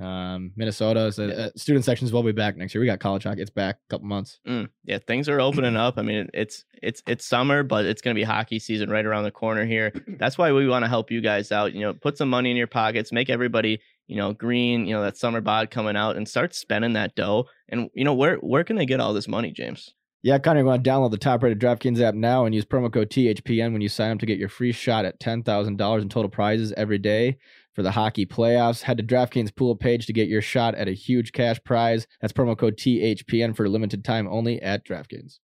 um, 0.00 0.52
Minnesota. 0.56 1.12
So 1.12 1.26
Yeah. 1.26 1.34
uh, 1.34 1.50
student 1.56 1.84
sections 1.84 2.12
will 2.12 2.22
be 2.22 2.32
back 2.32 2.56
next 2.56 2.74
year. 2.74 2.80
We 2.80 2.86
got 2.86 3.00
college 3.00 3.24
hockey. 3.24 3.42
It's 3.42 3.50
back 3.50 3.76
a 3.76 3.90
couple 3.90 4.06
months. 4.06 4.40
Mm, 4.46 4.68
yeah, 4.84 4.98
things 4.98 5.28
are 5.28 5.40
opening 5.40 5.76
up. 5.76 5.98
I 5.98 6.02
mean, 6.02 6.28
it's 6.34 6.64
it's 6.82 7.02
it's 7.06 7.24
summer, 7.24 7.62
but 7.62 7.84
it's 7.84 8.02
going 8.02 8.14
to 8.14 8.18
be 8.18 8.24
hockey 8.24 8.58
season 8.58 8.90
right 8.90 9.06
around 9.06 9.24
the 9.24 9.30
corner 9.30 9.64
here. 9.64 9.92
That's 10.18 10.36
why 10.36 10.52
we 10.52 10.66
want 10.68 10.84
to 10.84 10.88
help 10.88 11.10
you 11.10 11.20
guys 11.20 11.52
out. 11.52 11.74
You 11.74 11.80
know, 11.82 11.94
put 11.94 12.18
some 12.18 12.28
money 12.30 12.50
in 12.50 12.56
your 12.56 12.66
pockets, 12.66 13.12
make 13.12 13.30
everybody 13.30 13.80
you 14.06 14.16
know 14.16 14.32
green. 14.32 14.86
You 14.86 14.94
know 14.94 15.02
that 15.02 15.16
summer 15.16 15.40
bod 15.40 15.70
coming 15.70 15.96
out, 15.96 16.16
and 16.16 16.28
start 16.28 16.54
spending 16.54 16.94
that 16.94 17.14
dough. 17.14 17.46
And 17.68 17.88
you 17.94 18.04
know 18.04 18.14
where 18.14 18.36
where 18.38 18.64
can 18.64 18.76
they 18.76 18.86
get 18.86 19.00
all 19.00 19.14
this 19.14 19.28
money, 19.28 19.52
James? 19.52 19.94
Yeah, 20.22 20.38
Connor, 20.38 20.60
you 20.60 20.64
want 20.64 20.82
to 20.82 20.90
download 20.90 21.10
the 21.10 21.18
top-rated 21.18 21.60
DraftKings 21.60 22.00
app 22.00 22.14
now 22.14 22.46
and 22.46 22.54
use 22.54 22.64
promo 22.64 22.90
code 22.90 23.10
THPN 23.10 23.74
when 23.74 23.82
you 23.82 23.90
sign 23.90 24.12
up 24.12 24.20
to 24.20 24.24
get 24.26 24.38
your 24.38 24.48
free 24.48 24.72
shot 24.72 25.04
at 25.04 25.20
$10,000 25.20 26.00
in 26.00 26.08
total 26.08 26.30
prizes 26.30 26.72
every 26.78 26.96
day 26.96 27.36
for 27.74 27.82
the 27.82 27.90
hockey 27.90 28.24
playoffs. 28.24 28.82
Head 28.82 28.98
to 28.98 29.02
DraftKings 29.02 29.54
pool 29.54 29.76
page 29.76 30.06
to 30.06 30.12
get 30.12 30.28
your 30.28 30.42
shot 30.42 30.74
at 30.74 30.88
a 30.88 30.92
huge 30.92 31.32
cash 31.32 31.58
prize. 31.64 32.06
That's 32.20 32.32
promo 32.32 32.56
code 32.56 32.76
THPN 32.76 33.56
for 33.56 33.64
a 33.64 33.68
limited 33.68 34.04
time 34.04 34.28
only 34.28 34.60
at 34.62 34.86
DraftKings. 34.86 35.38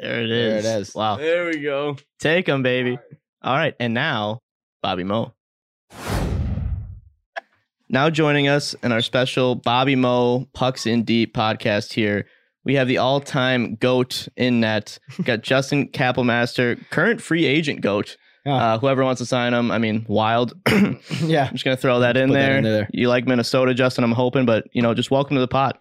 There 0.00 0.22
it 0.22 0.30
is. 0.30 0.64
There 0.64 0.76
it 0.76 0.80
is. 0.80 0.94
Wow. 0.94 1.16
There 1.16 1.46
we 1.46 1.60
go. 1.60 1.96
Take 2.18 2.46
them, 2.46 2.62
baby. 2.62 2.98
All 3.42 3.56
right, 3.56 3.74
and 3.78 3.94
now 3.94 4.40
Bobby 4.82 5.04
Moe. 5.04 5.32
Now 7.88 8.10
joining 8.10 8.48
us 8.48 8.74
in 8.82 8.92
our 8.92 9.00
special 9.00 9.54
Bobby 9.54 9.96
Moe 9.96 10.46
Pucks 10.52 10.86
in 10.86 11.04
Deep 11.04 11.34
podcast 11.34 11.94
here, 11.94 12.26
we 12.64 12.74
have 12.74 12.86
the 12.86 12.98
all-time 12.98 13.76
goat 13.76 14.28
in 14.36 14.60
net. 14.60 14.98
Got 15.24 15.40
Justin 15.42 15.88
Kapelmaster, 15.88 16.78
current 16.90 17.22
free 17.22 17.46
agent 17.46 17.80
goat. 17.80 18.18
Yeah. 18.48 18.74
Uh, 18.74 18.78
whoever 18.78 19.04
wants 19.04 19.18
to 19.20 19.26
sign 19.26 19.52
him, 19.54 19.70
I 19.70 19.78
mean, 19.78 20.04
wild. 20.08 20.54
Yeah, 21.20 21.46
I'm 21.46 21.52
just 21.52 21.64
gonna 21.64 21.76
throw 21.76 22.00
that 22.00 22.16
in 22.16 22.28
Put 22.28 22.34
that 22.34 22.40
there. 22.46 22.56
in 22.58 22.64
there. 22.64 22.88
You 22.92 23.08
like 23.08 23.26
Minnesota, 23.26 23.74
Justin? 23.74 24.04
I'm 24.04 24.12
hoping, 24.12 24.46
but 24.46 24.66
you 24.72 24.82
know, 24.82 24.94
just 24.94 25.10
welcome 25.10 25.34
to 25.36 25.40
the 25.40 25.48
pot. 25.48 25.78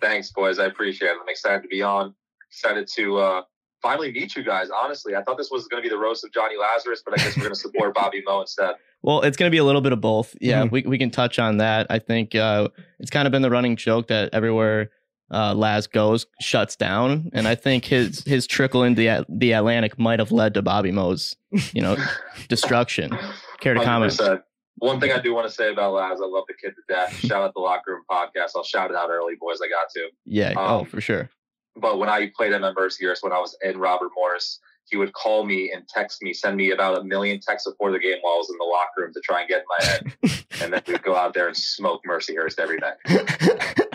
Thanks, 0.00 0.30
boys. 0.30 0.58
I 0.58 0.66
appreciate 0.66 1.08
it. 1.08 1.16
I'm 1.20 1.28
excited 1.28 1.62
to 1.62 1.68
be 1.68 1.82
on. 1.82 2.14
Excited 2.50 2.88
to 2.96 3.18
uh, 3.18 3.42
finally 3.82 4.12
meet 4.12 4.36
you 4.36 4.42
guys. 4.44 4.68
Honestly, 4.70 5.14
I 5.16 5.22
thought 5.22 5.36
this 5.38 5.50
was 5.50 5.66
going 5.68 5.82
to 5.82 5.88
be 5.88 5.92
the 5.92 5.98
roast 6.00 6.24
of 6.24 6.32
Johnny 6.32 6.56
Lazarus, 6.56 7.02
but 7.04 7.14
I 7.14 7.22
guess 7.22 7.36
we're 7.36 7.42
going 7.42 7.54
to 7.54 7.58
support 7.60 7.94
Bobby 8.00 8.22
Moe 8.26 8.40
instead. 8.40 8.74
Well, 9.02 9.20
it's 9.22 9.36
going 9.36 9.48
to 9.48 9.54
be 9.54 9.58
a 9.58 9.64
little 9.64 9.80
bit 9.80 9.92
of 9.92 10.00
both. 10.00 10.34
Yeah, 10.40 10.62
Mhm. 10.64 10.70
we, 10.72 10.82
we 10.82 10.98
can 10.98 11.10
touch 11.10 11.38
on 11.38 11.58
that. 11.58 11.86
I 11.90 11.98
think 11.98 12.34
uh, 12.34 12.68
it's 13.00 13.10
kind 13.10 13.26
of 13.26 13.32
been 13.32 13.42
the 13.42 13.50
running 13.50 13.76
joke 13.76 14.08
that 14.08 14.30
everywhere 14.32 14.90
uh, 15.30 15.54
Laz 15.54 15.86
goes 15.86 16.26
shuts 16.40 16.76
down, 16.76 17.30
and 17.32 17.46
I 17.46 17.54
think 17.54 17.84
his 17.84 18.24
his 18.24 18.46
trickle 18.46 18.82
into 18.82 19.00
the 19.02 19.26
the 19.28 19.52
Atlantic 19.52 19.98
might 19.98 20.18
have 20.18 20.32
led 20.32 20.54
to 20.54 20.62
Bobby 20.62 20.90
Moe's 20.90 21.36
you 21.72 21.82
know 21.82 21.96
destruction. 22.48 23.16
Care 23.60 23.74
to 23.74 23.84
comment? 23.84 24.12
100%. 24.12 24.42
One 24.80 25.00
thing 25.00 25.10
I 25.10 25.18
do 25.18 25.34
want 25.34 25.48
to 25.48 25.52
say 25.52 25.72
about 25.72 25.92
Laz, 25.94 26.20
I 26.20 26.26
love 26.26 26.44
the 26.46 26.54
kid 26.54 26.74
to 26.76 26.94
death. 26.94 27.12
Shout 27.26 27.42
out 27.42 27.52
the 27.54 27.60
locker 27.60 27.92
room 27.94 28.04
podcast. 28.08 28.50
I'll 28.54 28.62
shout 28.62 28.90
it 28.90 28.96
out 28.96 29.10
early, 29.10 29.34
boys. 29.34 29.58
I 29.60 29.68
got 29.68 29.90
to. 29.94 30.08
Yeah. 30.24 30.54
oh, 30.56 30.80
Um, 30.80 30.86
for 30.86 31.00
sure. 31.00 31.28
But 31.74 31.98
when 31.98 32.08
I 32.08 32.30
played 32.36 32.52
at 32.52 32.60
Mercyhurst, 32.60 33.22
when 33.22 33.32
I 33.32 33.38
was 33.38 33.56
in 33.62 33.78
Robert 33.78 34.10
Morris, 34.16 34.60
he 34.84 34.96
would 34.96 35.12
call 35.12 35.44
me 35.44 35.72
and 35.72 35.86
text 35.88 36.22
me, 36.22 36.32
send 36.32 36.56
me 36.56 36.70
about 36.70 36.98
a 36.98 37.04
million 37.04 37.40
texts 37.40 37.68
before 37.68 37.92
the 37.92 37.98
game 37.98 38.18
while 38.22 38.34
I 38.34 38.36
was 38.36 38.50
in 38.50 38.56
the 38.58 38.64
locker 38.64 39.02
room 39.02 39.12
to 39.12 39.20
try 39.20 39.40
and 39.40 39.48
get 39.48 39.62
in 39.62 39.64
my 39.78 39.84
head. 39.84 40.44
and 40.62 40.72
then 40.72 40.82
we'd 40.86 41.02
go 41.02 41.14
out 41.14 41.34
there 41.34 41.48
and 41.48 41.56
smoke 41.56 42.02
Mercyhurst 42.08 42.58
every 42.58 42.78
night. 42.78 43.87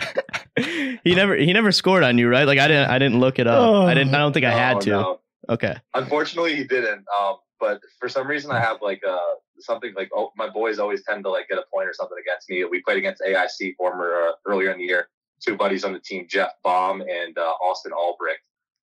He 0.58 1.14
never 1.14 1.34
he 1.36 1.52
never 1.52 1.72
scored 1.72 2.02
on 2.04 2.18
you, 2.18 2.28
right? 2.28 2.46
Like 2.46 2.58
I 2.58 2.68
didn't 2.68 2.90
I 2.90 2.98
didn't 2.98 3.20
look 3.20 3.38
it 3.38 3.46
up. 3.46 3.86
I 3.86 3.94
didn't. 3.94 4.14
I 4.14 4.18
don't 4.18 4.32
think 4.32 4.46
I 4.46 4.52
had 4.52 4.74
No, 4.74 4.80
to. 4.80 4.90
no. 4.90 5.20
Okay. 5.50 5.76
Unfortunately, 5.94 6.54
he 6.56 6.64
didn't. 6.64 7.04
Um, 7.18 7.36
but 7.60 7.80
for 7.98 8.08
some 8.08 8.26
reason, 8.26 8.50
I 8.50 8.60
have 8.60 8.78
like 8.82 9.02
uh 9.08 9.18
something 9.60 9.92
like 9.94 10.10
oh, 10.14 10.32
my 10.36 10.48
boys 10.48 10.78
always 10.78 11.02
tend 11.04 11.24
to 11.24 11.30
like 11.30 11.48
get 11.48 11.58
a 11.58 11.64
point 11.72 11.88
or 11.88 11.92
something 11.94 12.18
against 12.20 12.48
me. 12.48 12.64
We 12.64 12.82
played 12.82 12.98
against 12.98 13.22
AIC 13.22 13.76
former 13.76 14.14
uh, 14.28 14.32
earlier 14.46 14.70
in 14.70 14.78
the 14.78 14.84
year. 14.84 15.08
Two 15.44 15.56
buddies 15.56 15.84
on 15.84 15.92
the 15.92 16.00
team, 16.00 16.26
Jeff 16.28 16.50
Baum 16.62 17.02
and 17.02 17.36
uh, 17.36 17.42
Austin 17.62 17.92
Albrecht, 17.92 18.40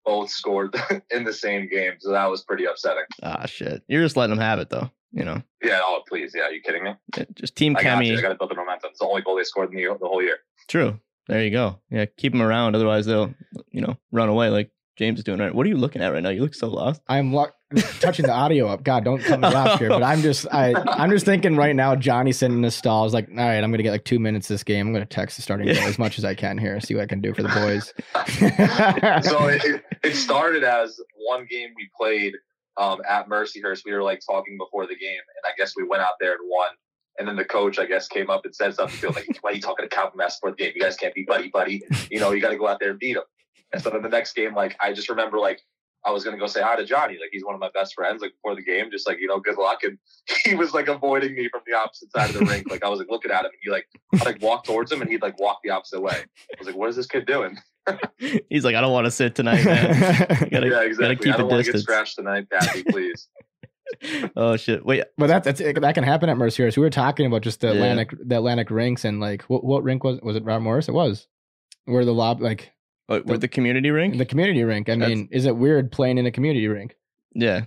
both 0.05 0.31
scored 0.31 0.75
in 1.11 1.23
the 1.25 1.33
same 1.33 1.69
game. 1.69 1.93
So 2.01 2.11
that 2.13 2.27
was 2.29 2.43
pretty 2.43 2.65
upsetting. 2.65 3.05
Ah, 3.23 3.47
shit. 3.47 3.83
You're 3.87 4.03
just 4.03 4.17
letting 4.17 4.35
them 4.35 4.43
have 4.45 4.59
it 4.59 4.69
though. 4.71 4.91
You 5.13 5.25
know, 5.25 5.43
Yeah. 5.63 5.81
Oh, 5.83 6.03
please. 6.07 6.33
Yeah. 6.35 6.43
Are 6.43 6.51
you 6.53 6.61
kidding 6.61 6.85
me? 6.85 6.95
just 7.35 7.57
team 7.57 7.75
I 7.79 7.83
got 7.83 8.05
you. 8.05 8.19
I 8.19 8.21
got 8.21 8.29
to 8.29 8.35
build 8.35 8.51
the 8.51 8.57
momentum. 8.57 8.91
It's 8.91 8.99
the 8.99 9.07
only 9.07 9.23
goal 9.23 9.37
they 9.37 9.45
scored 9.45 9.71
in 9.71 9.77
the, 9.77 9.85
the 9.99 10.07
whole 10.07 10.23
year. 10.23 10.39
True. 10.67 11.01
There 11.29 11.45
you 11.45 11.51
go. 11.51 11.79
Yeah, 11.91 12.07
keep 12.17 12.33
them 12.33 12.43
around. 12.43 12.75
Otherwise, 12.75 13.07
they'll, 13.07 13.35
you 13.71 13.83
know, 13.83 13.97
run 14.11 14.29
away 14.29 14.49
like 14.49 14.71
James 14.97 15.19
is 15.19 15.25
doing 15.25 15.39
right. 15.39 15.55
What 15.55 15.65
are 15.67 15.69
you 15.69 15.77
looking 15.77 16.03
at 16.03 16.13
right 16.13 16.23
now? 16.23 16.31
You 16.31 16.41
look 16.41 16.55
so 16.55 16.69
lost. 16.69 17.03
I'm 17.07 17.35
look. 17.35 17.55
touching 18.01 18.25
the 18.25 18.33
audio 18.33 18.67
up. 18.67 18.83
God, 18.83 19.05
don't 19.05 19.23
cut 19.23 19.39
me 19.41 19.47
off 19.47 19.79
here. 19.79 19.91
But 19.91 20.03
I'm 20.03 20.23
just, 20.23 20.47
I, 20.51 20.73
I'm 20.87 21.11
just 21.11 21.27
thinking 21.27 21.55
right 21.55 21.77
now. 21.77 21.95
Johnny 21.95 22.33
sitting 22.33 22.57
in 22.57 22.63
the 22.63 22.71
stall 22.71 23.05
is 23.05 23.13
like, 23.13 23.29
all 23.29 23.37
right, 23.37 23.63
I'm 23.63 23.71
gonna 23.71 23.83
get 23.83 23.91
like 23.91 24.05
two 24.05 24.19
minutes 24.19 24.49
this 24.49 24.65
game. 24.65 24.87
I'm 24.87 24.93
gonna 24.93 25.05
text 25.05 25.37
the 25.37 25.43
starting 25.43 25.69
yeah. 25.69 25.85
as 25.85 25.99
much 25.99 26.19
as 26.19 26.25
I 26.25 26.35
can 26.35 26.57
here, 26.57 26.81
see 26.81 26.95
what 26.95 27.03
I 27.03 27.07
can 27.07 27.21
do 27.21 27.35
for 27.35 27.43
the 27.43 27.49
boys. 27.51 27.93
so 29.29 29.49
it, 29.49 29.85
it 30.03 30.17
started 30.17 30.65
as 30.65 30.99
one 31.15 31.47
game 31.49 31.69
we 31.77 31.91
played 31.95 32.35
um, 32.79 33.01
at 33.07 33.29
Mercyhurst. 33.29 33.83
We 33.85 33.93
were 33.93 34.03
like 34.03 34.21
talking 34.27 34.57
before 34.57 34.87
the 34.87 34.97
game, 34.97 35.11
and 35.11 35.45
I 35.45 35.51
guess 35.59 35.75
we 35.77 35.85
went 35.85 36.03
out 36.03 36.15
there 36.21 36.33
and 36.33 36.41
won. 36.45 36.69
And 37.19 37.27
then 37.27 37.37
the 37.37 37.45
coach, 37.45 37.79
I 37.79 37.87
guess, 37.87 38.07
came 38.09 38.31
up 38.31 38.45
and 38.45 38.55
said 38.55 38.75
something 38.75 38.99
to 39.01 39.09
him 39.09 39.15
like, 39.15 39.39
"Why 39.41 39.51
are 39.51 39.55
you 39.55 39.61
talking 39.61 39.89
to 39.89 39.95
Calvin 39.95 40.17
Mass 40.17 40.39
for 40.39 40.51
the 40.51 40.57
game? 40.57 40.73
You 40.75 40.83
guys 40.83 40.97
can't 40.97 41.15
be 41.15 41.25
buddy 41.25 41.49
buddy. 41.49 41.83
You 42.11 42.21
know, 42.21 42.33
you 42.33 42.41
got 42.41 42.51
to 42.51 42.57
go 42.57 42.69
out 42.69 42.79
there 42.81 42.91
and 42.91 42.99
beat 42.99 43.17
him." 43.17 43.25
And 43.73 43.83
so 43.83 43.91
then 43.91 44.03
the 44.03 44.09
next 44.09 44.35
game, 44.35 44.55
like 44.55 44.77
I 44.81 44.93
just 44.93 45.09
remember 45.09 45.39
like 45.39 45.61
I 46.05 46.11
was 46.11 46.25
gonna 46.25 46.39
go 46.39 46.47
say 46.47 46.63
hi 46.63 46.77
to 46.77 46.85
Johnny, 46.85 47.15
like 47.15 47.31
he's 47.33 47.45
one 47.45 47.55
of 47.55 47.61
my 47.61 47.71
best 47.75 47.95
friends, 47.95 48.23
like 48.23 48.33
before 48.33 48.55
the 48.55 48.63
game, 48.63 48.91
just 48.91 49.07
like 49.07 49.19
you 49.21 49.27
know, 49.27 49.41
good 49.41 49.59
luck. 49.59 49.83
And 49.83 49.99
he 50.45 50.55
was 50.55 50.73
like 50.73 50.89
avoiding 50.89 51.35
me 51.35 51.49
from 51.49 51.63
the 51.67 51.77
opposite 51.77 52.11
side 52.13 52.31
of 52.31 52.39
the 52.39 52.45
rink. 52.45 52.71
Like 52.71 52.85
I 52.85 52.89
was 52.89 52.99
like 52.99 53.11
looking 53.11 53.31
at 53.31 53.41
him, 53.41 53.47
and 53.47 53.61
he 53.61 53.71
like 53.71 53.87
I 54.15 54.25
like 54.25 54.43
walked 54.43 54.67
towards 54.67 54.93
him, 54.93 55.03
and 55.03 55.11
he'd 55.11 55.23
like 55.23 55.39
walk 55.41 55.59
the 55.65 55.71
opposite 55.71 56.01
way. 56.01 56.17
I 56.17 56.55
was 56.59 56.67
like, 56.67 56.77
what 56.77 56.89
is 56.89 56.97
this 56.97 57.07
kid 57.07 57.27
doing? 57.27 57.59
he's 58.49 58.65
like, 58.65 58.75
I 58.77 58.81
don't 58.81 58.93
want 58.93 59.07
to 59.07 59.11
sit 59.11 59.35
tonight, 59.35 59.65
man. 59.65 59.99
gotta, 60.51 60.69
yeah, 60.69 60.83
exactly. 60.83 60.95
Gotta 60.97 61.17
keep 61.17 61.35
I 61.35 61.37
don't 61.39 61.49
want 61.49 61.65
to 61.65 61.73
get 61.73 61.81
scratched 61.81 62.17
tonight, 62.17 62.49
Patty, 62.51 62.85
please. 62.85 63.29
Oh 64.37 64.57
shit! 64.57 64.85
Wait, 64.85 65.05
but 65.17 65.27
that's, 65.27 65.45
that's 65.45 65.81
that 65.81 65.95
can 65.95 66.05
happen 66.05 66.29
at 66.29 66.37
Mercyhurst. 66.37 66.77
We 66.77 66.83
were 66.83 66.91
talking 66.91 67.27
about 67.27 67.43
just 67.43 67.61
the 67.61 67.69
yeah. 67.69 67.75
Atlantic 67.75 68.15
the 68.23 68.37
Atlantic 68.37 68.71
rinks 68.71 69.05
and 69.05 69.21
like 69.21 69.43
what 69.43 69.65
what 69.65 69.83
rink 69.83 70.05
was 70.05 70.21
was 70.21 70.37
it? 70.37 70.45
Robert 70.45 70.63
Morris? 70.63 70.89
It 70.89 70.93
was 70.93 71.27
where 71.85 72.05
the 72.05 72.15
lob 72.15 72.41
like 72.41 72.73
what, 73.09 73.27
the, 73.27 73.39
the 73.39 73.49
community 73.49 73.91
rink? 73.91 74.19
The 74.19 74.27
community 74.27 74.63
rink. 74.65 74.89
I 74.89 74.97
That's, 74.97 75.09
mean, 75.09 75.29
is 75.33 75.47
it 75.47 75.57
weird 75.57 75.91
playing 75.91 76.19
in 76.19 76.27
a 76.27 76.31
community 76.31 76.69
rink? 76.69 76.95
Yeah. 77.35 77.65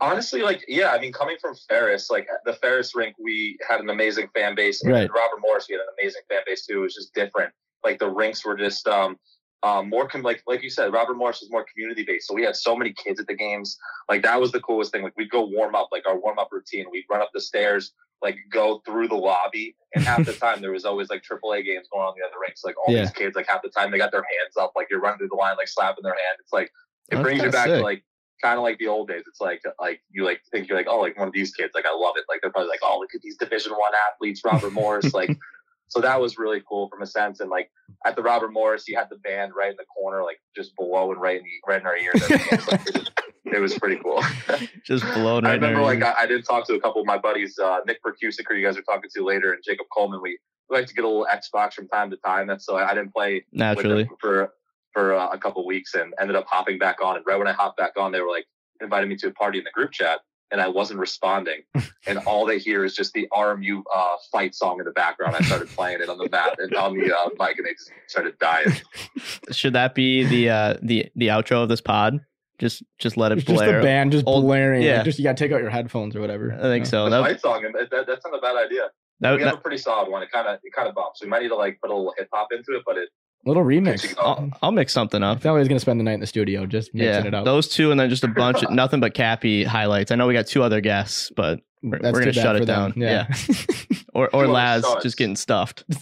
Honestly, 0.00 0.40
like, 0.40 0.64
yeah, 0.66 0.92
I 0.92 0.98
mean, 0.98 1.12
coming 1.12 1.36
from 1.38 1.54
Ferris, 1.68 2.08
like 2.10 2.26
the 2.46 2.54
Ferris 2.54 2.94
rink, 2.94 3.14
we 3.18 3.58
had 3.68 3.80
an 3.80 3.90
amazing 3.90 4.28
fan 4.34 4.54
base. 4.54 4.82
Right. 4.84 5.10
Robert 5.14 5.40
Morris, 5.42 5.66
we 5.68 5.74
had 5.74 5.82
an 5.82 5.88
amazing 6.00 6.22
fan 6.30 6.40
base 6.46 6.64
too. 6.64 6.78
It 6.78 6.82
was 6.82 6.94
just 6.94 7.12
different. 7.12 7.52
Like 7.84 7.98
the 7.98 8.08
rinks 8.08 8.46
were 8.46 8.56
just 8.56 8.88
um, 8.88 9.18
um, 9.62 9.88
more 9.88 10.08
com- 10.08 10.22
like 10.22 10.42
like 10.46 10.62
you 10.62 10.70
said, 10.70 10.92
Robert 10.92 11.16
Morris 11.16 11.40
was 11.40 11.50
more 11.50 11.64
community 11.72 12.04
based. 12.04 12.26
So 12.26 12.34
we 12.34 12.42
had 12.42 12.56
so 12.56 12.74
many 12.74 12.92
kids 12.92 13.20
at 13.20 13.26
the 13.26 13.34
games. 13.34 13.78
Like 14.08 14.22
that 14.22 14.40
was 14.40 14.50
the 14.50 14.60
coolest 14.60 14.92
thing. 14.92 15.02
Like 15.02 15.16
we'd 15.16 15.30
go 15.30 15.44
warm 15.44 15.74
up, 15.74 15.88
like 15.92 16.06
our 16.08 16.18
warm 16.18 16.38
up 16.38 16.48
routine. 16.50 16.86
We'd 16.90 17.04
run 17.08 17.22
up 17.22 17.30
the 17.32 17.40
stairs, 17.40 17.92
like 18.22 18.36
go 18.50 18.82
through 18.84 19.08
the 19.08 19.14
lobby, 19.14 19.76
and 19.94 20.04
half 20.04 20.24
the 20.24 20.32
time 20.32 20.60
there 20.60 20.72
was 20.72 20.84
always 20.84 21.10
like 21.10 21.22
AAA 21.22 21.64
games 21.64 21.86
going 21.92 22.04
on 22.04 22.14
the 22.18 22.26
other 22.26 22.40
rinks. 22.40 22.64
Like 22.64 22.74
all 22.78 22.92
yeah. 22.92 23.02
these 23.02 23.12
kids, 23.12 23.36
like 23.36 23.46
half 23.48 23.62
the 23.62 23.68
time 23.68 23.92
they 23.92 23.98
got 23.98 24.10
their 24.10 24.24
hands 24.24 24.56
up, 24.60 24.72
like 24.74 24.88
you're 24.90 25.00
running 25.00 25.18
through 25.18 25.28
the 25.28 25.36
line, 25.36 25.56
like 25.56 25.68
slapping 25.68 26.02
their 26.02 26.12
hand. 26.12 26.38
It's 26.40 26.52
like 26.52 26.72
it 27.10 27.16
That's 27.16 27.22
brings 27.22 27.42
you 27.42 27.50
back 27.50 27.66
sick. 27.66 27.78
to 27.78 27.82
like 27.82 28.04
kind 28.42 28.58
of 28.58 28.64
like 28.64 28.78
the 28.78 28.88
old 28.88 29.08
days. 29.08 29.22
It's 29.28 29.40
like 29.40 29.62
like 29.80 30.02
you 30.10 30.24
like 30.24 30.40
think 30.50 30.68
you're 30.68 30.76
like 30.76 30.88
oh 30.88 30.98
like 30.98 31.16
one 31.16 31.28
of 31.28 31.34
these 31.34 31.52
kids. 31.52 31.70
Like 31.72 31.86
I 31.86 31.94
love 31.94 32.14
it. 32.16 32.24
Like 32.28 32.40
they're 32.42 32.50
probably 32.50 32.68
like 32.68 32.80
oh 32.82 32.98
look 32.98 33.14
at 33.14 33.22
these 33.22 33.36
Division 33.36 33.72
One 33.72 33.92
athletes, 34.10 34.42
Robert 34.44 34.72
Morris. 34.72 35.14
Like 35.14 35.38
so 35.92 36.00
that 36.00 36.18
was 36.18 36.38
really 36.38 36.62
cool 36.66 36.88
from 36.88 37.02
a 37.02 37.06
sense. 37.06 37.40
And 37.40 37.50
like 37.50 37.70
at 38.06 38.16
the 38.16 38.22
Robert 38.22 38.50
Morris, 38.50 38.88
you 38.88 38.96
had 38.96 39.10
the 39.10 39.16
band 39.16 39.52
right 39.54 39.70
in 39.70 39.76
the 39.76 39.84
corner, 39.84 40.22
like 40.22 40.38
just 40.56 40.74
below 40.74 41.12
and 41.12 41.20
right 41.20 41.36
in 41.36 41.42
the 41.42 41.50
right 41.68 41.82
in 41.82 41.86
our 41.86 41.96
ears. 41.98 42.14
it 43.44 43.60
was 43.60 43.78
pretty 43.78 44.00
cool. 44.02 44.22
Just 44.86 45.04
blown. 45.12 45.44
I 45.44 45.52
remember 45.52 45.82
like 45.82 46.02
I, 46.02 46.14
I, 46.20 46.26
did 46.26 46.46
talk 46.46 46.66
to 46.68 46.74
a 46.74 46.80
couple 46.80 47.02
of 47.02 47.06
my 47.06 47.18
buddies, 47.18 47.58
uh, 47.58 47.80
Nick 47.86 47.98
Prkusic, 48.02 48.44
who 48.48 48.54
you 48.54 48.66
guys 48.66 48.78
are 48.78 48.82
talking 48.82 49.10
to 49.14 49.22
later, 49.22 49.52
and 49.52 49.62
Jacob 49.62 49.86
Coleman. 49.94 50.20
We, 50.22 50.38
we 50.70 50.78
like 50.78 50.86
to 50.86 50.94
get 50.94 51.04
a 51.04 51.08
little 51.08 51.26
Xbox 51.30 51.74
from 51.74 51.88
time 51.88 52.10
to 52.10 52.16
time. 52.24 52.46
That's 52.46 52.64
so 52.64 52.76
I, 52.76 52.90
I 52.90 52.94
didn't 52.94 53.12
play 53.12 53.44
naturally 53.52 54.08
for 54.18 54.54
for 54.94 55.14
uh, 55.14 55.28
a 55.28 55.38
couple 55.38 55.66
weeks 55.66 55.92
and 55.94 56.14
ended 56.18 56.36
up 56.36 56.46
hopping 56.48 56.78
back 56.78 57.02
on. 57.04 57.16
And 57.16 57.24
right 57.26 57.38
when 57.38 57.48
I 57.48 57.52
hopped 57.52 57.76
back 57.76 57.92
on, 57.98 58.12
they 58.12 58.20
were 58.22 58.30
like 58.30 58.46
invited 58.80 59.10
me 59.10 59.16
to 59.16 59.28
a 59.28 59.32
party 59.32 59.58
in 59.58 59.64
the 59.64 59.70
group 59.72 59.92
chat, 59.92 60.20
and 60.52 60.60
I 60.60 60.68
wasn't 60.68 61.00
responding. 61.00 61.62
and 62.06 62.18
all 62.18 62.46
they 62.46 62.58
hear 62.58 62.84
is 62.84 62.94
just 62.94 63.12
the 63.14 63.26
RMU 63.32 63.82
uh, 63.92 64.16
fight 64.30 64.54
song 64.54 64.78
in 64.78 64.84
the 64.84 64.92
background. 64.92 65.34
I 65.34 65.40
started 65.40 65.68
playing 65.70 66.00
it 66.02 66.08
on 66.08 66.18
the 66.18 66.28
mat 66.30 66.56
and 66.58 66.72
on 66.74 66.94
the 66.94 67.12
uh, 67.12 67.30
mic, 67.38 67.58
and 67.58 67.66
they 67.66 67.72
just 67.72 67.90
started 68.06 68.38
dying. 68.38 68.72
Should 69.50 69.72
that 69.72 69.94
be 69.94 70.24
the 70.24 70.50
uh, 70.50 70.74
the 70.82 71.06
the 71.16 71.28
outro 71.28 71.62
of 71.62 71.68
this 71.68 71.80
pod? 71.80 72.20
Just 72.58 72.82
just 72.98 73.16
let 73.16 73.32
it 73.32 73.38
it's 73.38 73.46
blare. 73.46 73.66
Just 73.66 73.76
the 73.78 73.82
band 73.82 74.12
just 74.12 74.26
Old, 74.26 74.44
blaring. 74.44 74.82
Yeah. 74.82 74.96
Like 74.96 75.04
just 75.06 75.18
you 75.18 75.24
gotta 75.24 75.36
take 75.36 75.50
out 75.50 75.60
your 75.60 75.70
headphones 75.70 76.14
or 76.14 76.20
whatever. 76.20 76.52
I 76.52 76.62
think 76.62 76.86
so. 76.86 77.04
The 77.04 77.10
that, 77.10 77.22
fight 77.22 77.40
song, 77.40 77.62
that, 77.62 77.90
that, 77.90 78.06
that's 78.06 78.24
not 78.24 78.38
a 78.38 78.40
bad 78.40 78.56
idea. 78.56 78.90
That, 79.20 79.36
we 79.36 79.42
have 79.42 79.54
a 79.54 79.56
pretty 79.56 79.78
solid 79.78 80.10
one. 80.10 80.22
It 80.22 80.30
kind 80.32 80.48
of 80.48 80.58
it 80.62 80.72
kind 80.72 80.88
of 80.88 80.94
bumps. 80.94 81.22
We 81.22 81.28
might 81.28 81.42
need 81.42 81.48
to 81.48 81.56
like 81.56 81.80
put 81.80 81.90
a 81.90 81.94
little 81.94 82.14
hip 82.18 82.28
hop 82.32 82.48
into 82.52 82.76
it, 82.76 82.82
but 82.84 82.98
it 82.98 83.08
little 83.44 83.64
remix. 83.64 84.14
I'll, 84.18 84.50
I'll, 84.62 84.72
mix 84.72 84.92
something 84.92 85.22
up. 85.22 85.40
That 85.40 85.52
way 85.52 85.60
he's 85.60 85.68
gonna 85.68 85.80
spend 85.80 86.00
the 86.00 86.04
night 86.04 86.14
in 86.14 86.20
the 86.20 86.26
studio, 86.26 86.66
just 86.66 86.94
mixing 86.94 87.24
yeah, 87.24 87.28
it 87.28 87.34
up. 87.34 87.44
Those 87.44 87.68
two, 87.68 87.90
and 87.90 87.98
then 87.98 88.08
just 88.10 88.24
a 88.24 88.28
bunch 88.36 88.62
of 88.62 88.70
nothing 88.70 89.00
but 89.00 89.14
Cappy 89.14 89.64
highlights. 89.64 90.10
I 90.10 90.16
know 90.16 90.26
we 90.26 90.34
got 90.34 90.46
two 90.46 90.62
other 90.62 90.80
guests, 90.80 91.30
but 91.34 91.60
we're, 91.82 91.98
we're 92.02 92.20
gonna 92.20 92.32
shut 92.32 92.56
it 92.56 92.64
down. 92.66 92.94
Yeah, 92.96 93.26
yeah. 93.48 93.54
or 94.14 94.34
or 94.34 94.46
Laz 94.46 94.84
just 95.02 95.16
getting 95.16 95.36
stuffed. 95.36 95.84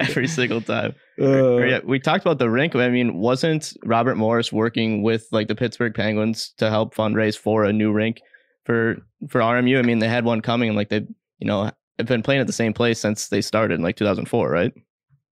every 0.00 0.28
single 0.28 0.60
time. 0.60 0.94
Uh, 1.20 1.58
yeah, 1.58 1.80
we 1.84 1.98
talked 1.98 2.24
about 2.24 2.38
the 2.38 2.50
rink. 2.50 2.74
I 2.74 2.88
mean, 2.88 3.14
wasn't 3.16 3.72
Robert 3.84 4.16
Morris 4.16 4.52
working 4.52 5.02
with 5.02 5.26
like 5.32 5.48
the 5.48 5.54
Pittsburgh 5.54 5.94
Penguins 5.94 6.52
to 6.58 6.70
help 6.70 6.94
fundraise 6.94 7.36
for 7.36 7.64
a 7.64 7.72
new 7.72 7.92
rink 7.92 8.20
for 8.64 8.96
for 9.28 9.40
RMU? 9.40 9.78
I 9.78 9.82
mean, 9.82 9.98
they 9.98 10.08
had 10.08 10.24
one 10.24 10.40
coming, 10.40 10.68
and 10.68 10.76
like 10.76 10.88
they, 10.88 11.06
you 11.38 11.46
know, 11.46 11.70
have 11.98 12.06
been 12.06 12.22
playing 12.22 12.40
at 12.40 12.46
the 12.46 12.52
same 12.52 12.72
place 12.72 13.00
since 13.00 13.28
they 13.28 13.40
started 13.40 13.74
in 13.74 13.82
like 13.82 13.96
2004, 13.96 14.50
right? 14.50 14.72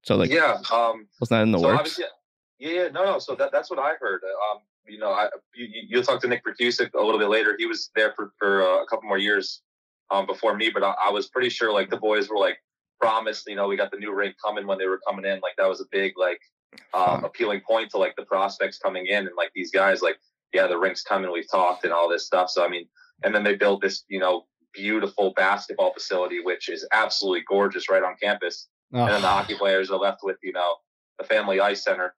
So 0.02 0.16
like, 0.16 0.30
yeah, 0.30 0.60
um, 0.72 1.06
was 1.20 1.28
that 1.28 1.42
in 1.42 1.52
the 1.52 1.58
so 1.58 1.66
works? 1.66 1.98
Yeah, 1.98 2.06
yeah, 2.70 2.88
no, 2.88 3.04
no. 3.04 3.18
So 3.18 3.34
that, 3.36 3.50
that's 3.52 3.70
what 3.70 3.78
I 3.78 3.94
heard. 4.00 4.20
Um, 4.24 4.58
you 4.86 4.98
know, 4.98 5.10
I, 5.10 5.28
you, 5.54 5.68
you'll 5.88 6.02
talk 6.02 6.20
to 6.22 6.28
Nick 6.28 6.44
Prkusic 6.44 6.92
a 6.94 7.02
little 7.02 7.18
bit 7.18 7.28
later. 7.28 7.54
He 7.58 7.66
was 7.66 7.90
there 7.94 8.12
for, 8.14 8.32
for 8.38 8.62
uh, 8.62 8.82
a 8.82 8.86
couple 8.86 9.08
more 9.08 9.18
years 9.18 9.62
um, 10.10 10.26
before 10.26 10.56
me, 10.56 10.70
but 10.70 10.82
I, 10.82 10.94
I, 11.06 11.10
was 11.10 11.28
pretty 11.28 11.48
sure 11.48 11.72
like 11.72 11.88
the 11.88 11.96
boys 11.96 12.28
were 12.28 12.38
like 12.38 12.58
promised, 13.00 13.48
you 13.48 13.56
know, 13.56 13.68
we 13.68 13.76
got 13.76 13.90
the 13.90 13.96
new 13.96 14.14
rink 14.14 14.36
coming 14.44 14.66
when 14.66 14.78
they 14.78 14.86
were 14.86 15.00
coming 15.06 15.24
in. 15.24 15.40
Like 15.40 15.54
that 15.56 15.68
was 15.68 15.80
a 15.80 15.86
big 15.90 16.12
like 16.18 16.40
um, 16.94 17.24
appealing 17.24 17.60
point 17.60 17.90
to 17.90 17.98
like 17.98 18.16
the 18.16 18.24
prospects 18.24 18.78
coming 18.78 19.06
in 19.06 19.26
and 19.26 19.36
like 19.36 19.50
these 19.54 19.70
guys 19.70 20.02
like, 20.02 20.16
yeah, 20.52 20.66
the 20.66 20.78
rink's 20.78 21.02
coming. 21.02 21.32
We've 21.32 21.50
talked 21.50 21.84
and 21.84 21.92
all 21.92 22.08
this 22.08 22.26
stuff. 22.26 22.50
So 22.50 22.64
I 22.64 22.68
mean, 22.68 22.86
and 23.24 23.34
then 23.34 23.44
they 23.44 23.54
built 23.54 23.80
this, 23.80 24.04
you 24.08 24.18
know, 24.18 24.46
beautiful 24.74 25.32
basketball 25.36 25.92
facility, 25.92 26.40
which 26.40 26.68
is 26.68 26.86
absolutely 26.92 27.44
gorgeous 27.48 27.88
right 27.88 28.02
on 28.02 28.16
campus. 28.22 28.68
Oh. 28.92 29.00
And 29.00 29.14
then 29.14 29.22
the 29.22 29.28
hockey 29.28 29.54
players 29.54 29.90
are 29.90 29.98
left 29.98 30.20
with, 30.22 30.36
you 30.42 30.52
know, 30.52 30.76
the 31.18 31.24
family 31.24 31.60
ice 31.60 31.84
center, 31.84 32.14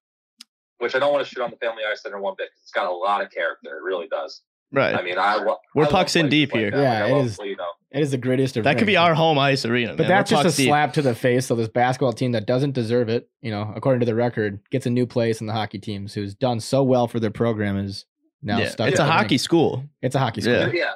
which 0.78 0.94
I 0.94 0.98
don't 0.98 1.12
want 1.12 1.26
to 1.26 1.32
shoot 1.32 1.42
on 1.42 1.50
the 1.50 1.56
family 1.56 1.82
ice 1.90 2.02
center 2.02 2.20
one 2.20 2.34
bit 2.36 2.48
because 2.48 2.62
it's 2.62 2.72
got 2.72 2.86
a 2.86 2.92
lot 2.92 3.22
of 3.22 3.30
character. 3.30 3.76
It 3.76 3.82
really 3.82 4.08
does. 4.08 4.42
Right. 4.72 4.94
I 4.94 5.02
mean, 5.02 5.18
I 5.18 5.38
we're 5.74 5.84
I 5.84 5.88
pucks 5.88 6.16
in 6.16 6.28
deep 6.28 6.50
here. 6.50 6.70
yeah, 6.74 7.06
it 7.06 7.24
is. 7.24 7.38
You 7.38 7.54
know, 7.54 7.68
it 7.92 8.00
is 8.00 8.10
the 8.10 8.18
grittiest 8.18 8.56
of. 8.56 8.64
That 8.64 8.76
could 8.76 8.88
be 8.88 8.96
our 8.96 9.14
home 9.14 9.38
ice 9.38 9.64
arena. 9.64 9.92
But 9.92 10.04
man. 10.04 10.08
that's 10.08 10.32
we're 10.32 10.42
just 10.42 10.58
a 10.58 10.62
deep. 10.62 10.68
slap 10.68 10.94
to 10.94 11.02
the 11.02 11.14
face 11.14 11.50
of 11.50 11.58
this 11.58 11.68
basketball 11.68 12.12
team 12.12 12.32
that 12.32 12.44
doesn't 12.44 12.72
deserve 12.72 13.08
it. 13.08 13.28
You 13.40 13.52
know, 13.52 13.72
according 13.76 14.00
to 14.00 14.06
the 14.06 14.16
record, 14.16 14.58
gets 14.72 14.86
a 14.86 14.90
new 14.90 15.06
place 15.06 15.40
in 15.40 15.46
the 15.46 15.52
hockey 15.52 15.78
teams 15.78 16.12
who's 16.12 16.34
done 16.34 16.58
so 16.58 16.82
well 16.82 17.06
for 17.06 17.20
their 17.20 17.30
program 17.30 17.76
is 17.76 18.04
now 18.42 18.58
yeah, 18.58 18.68
stuck. 18.70 18.88
It's 18.88 18.98
a 18.98 19.04
hockey 19.04 19.38
school. 19.38 19.84
It's 20.02 20.16
a 20.16 20.18
hockey 20.18 20.40
school. 20.40 20.54
Yeah. 20.54 20.72
yeah 20.72 20.92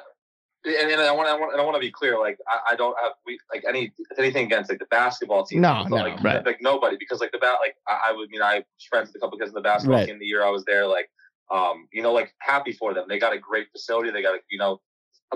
and, 0.65 0.91
and 0.91 1.01
I 1.01 1.11
want, 1.11 1.29
I 1.29 1.39
want, 1.39 1.53
and 1.53 1.61
I 1.61 1.63
want 1.63 1.75
to 1.75 1.79
be 1.79 1.91
clear. 1.91 2.19
Like, 2.19 2.37
I, 2.47 2.73
I, 2.73 2.75
don't 2.75 2.95
have 3.01 3.13
we 3.25 3.39
like 3.53 3.63
any 3.67 3.91
anything 4.17 4.45
against 4.45 4.69
like 4.69 4.79
the 4.79 4.85
basketball 4.85 5.45
team. 5.45 5.61
No, 5.61 5.83
no, 5.83 5.95
like, 5.95 6.21
right. 6.21 6.45
like 6.45 6.61
nobody 6.61 6.97
because 6.97 7.21
like 7.21 7.31
the 7.31 7.37
bat, 7.37 7.57
like 7.61 7.75
I, 7.87 8.09
I 8.09 8.13
would 8.13 8.27
I 8.27 8.31
mean 8.31 8.41
I 8.41 8.55
was 8.55 8.65
friends 8.89 9.07
with 9.07 9.15
a 9.15 9.19
couple 9.19 9.37
guys 9.37 9.49
in 9.49 9.53
the 9.53 9.61
basketball 9.61 9.99
right. 9.99 10.07
team 10.07 10.19
the 10.19 10.25
year 10.25 10.43
I 10.43 10.49
was 10.49 10.65
there. 10.65 10.85
Like, 10.85 11.09
um, 11.49 11.87
you 11.93 12.01
know, 12.01 12.11
like 12.11 12.33
happy 12.39 12.73
for 12.73 12.93
them. 12.93 13.05
They 13.07 13.19
got 13.19 13.33
a 13.33 13.39
great 13.39 13.71
facility. 13.71 14.11
They 14.11 14.21
got 14.21 14.35
a, 14.35 14.39
you 14.49 14.57
know, 14.57 14.81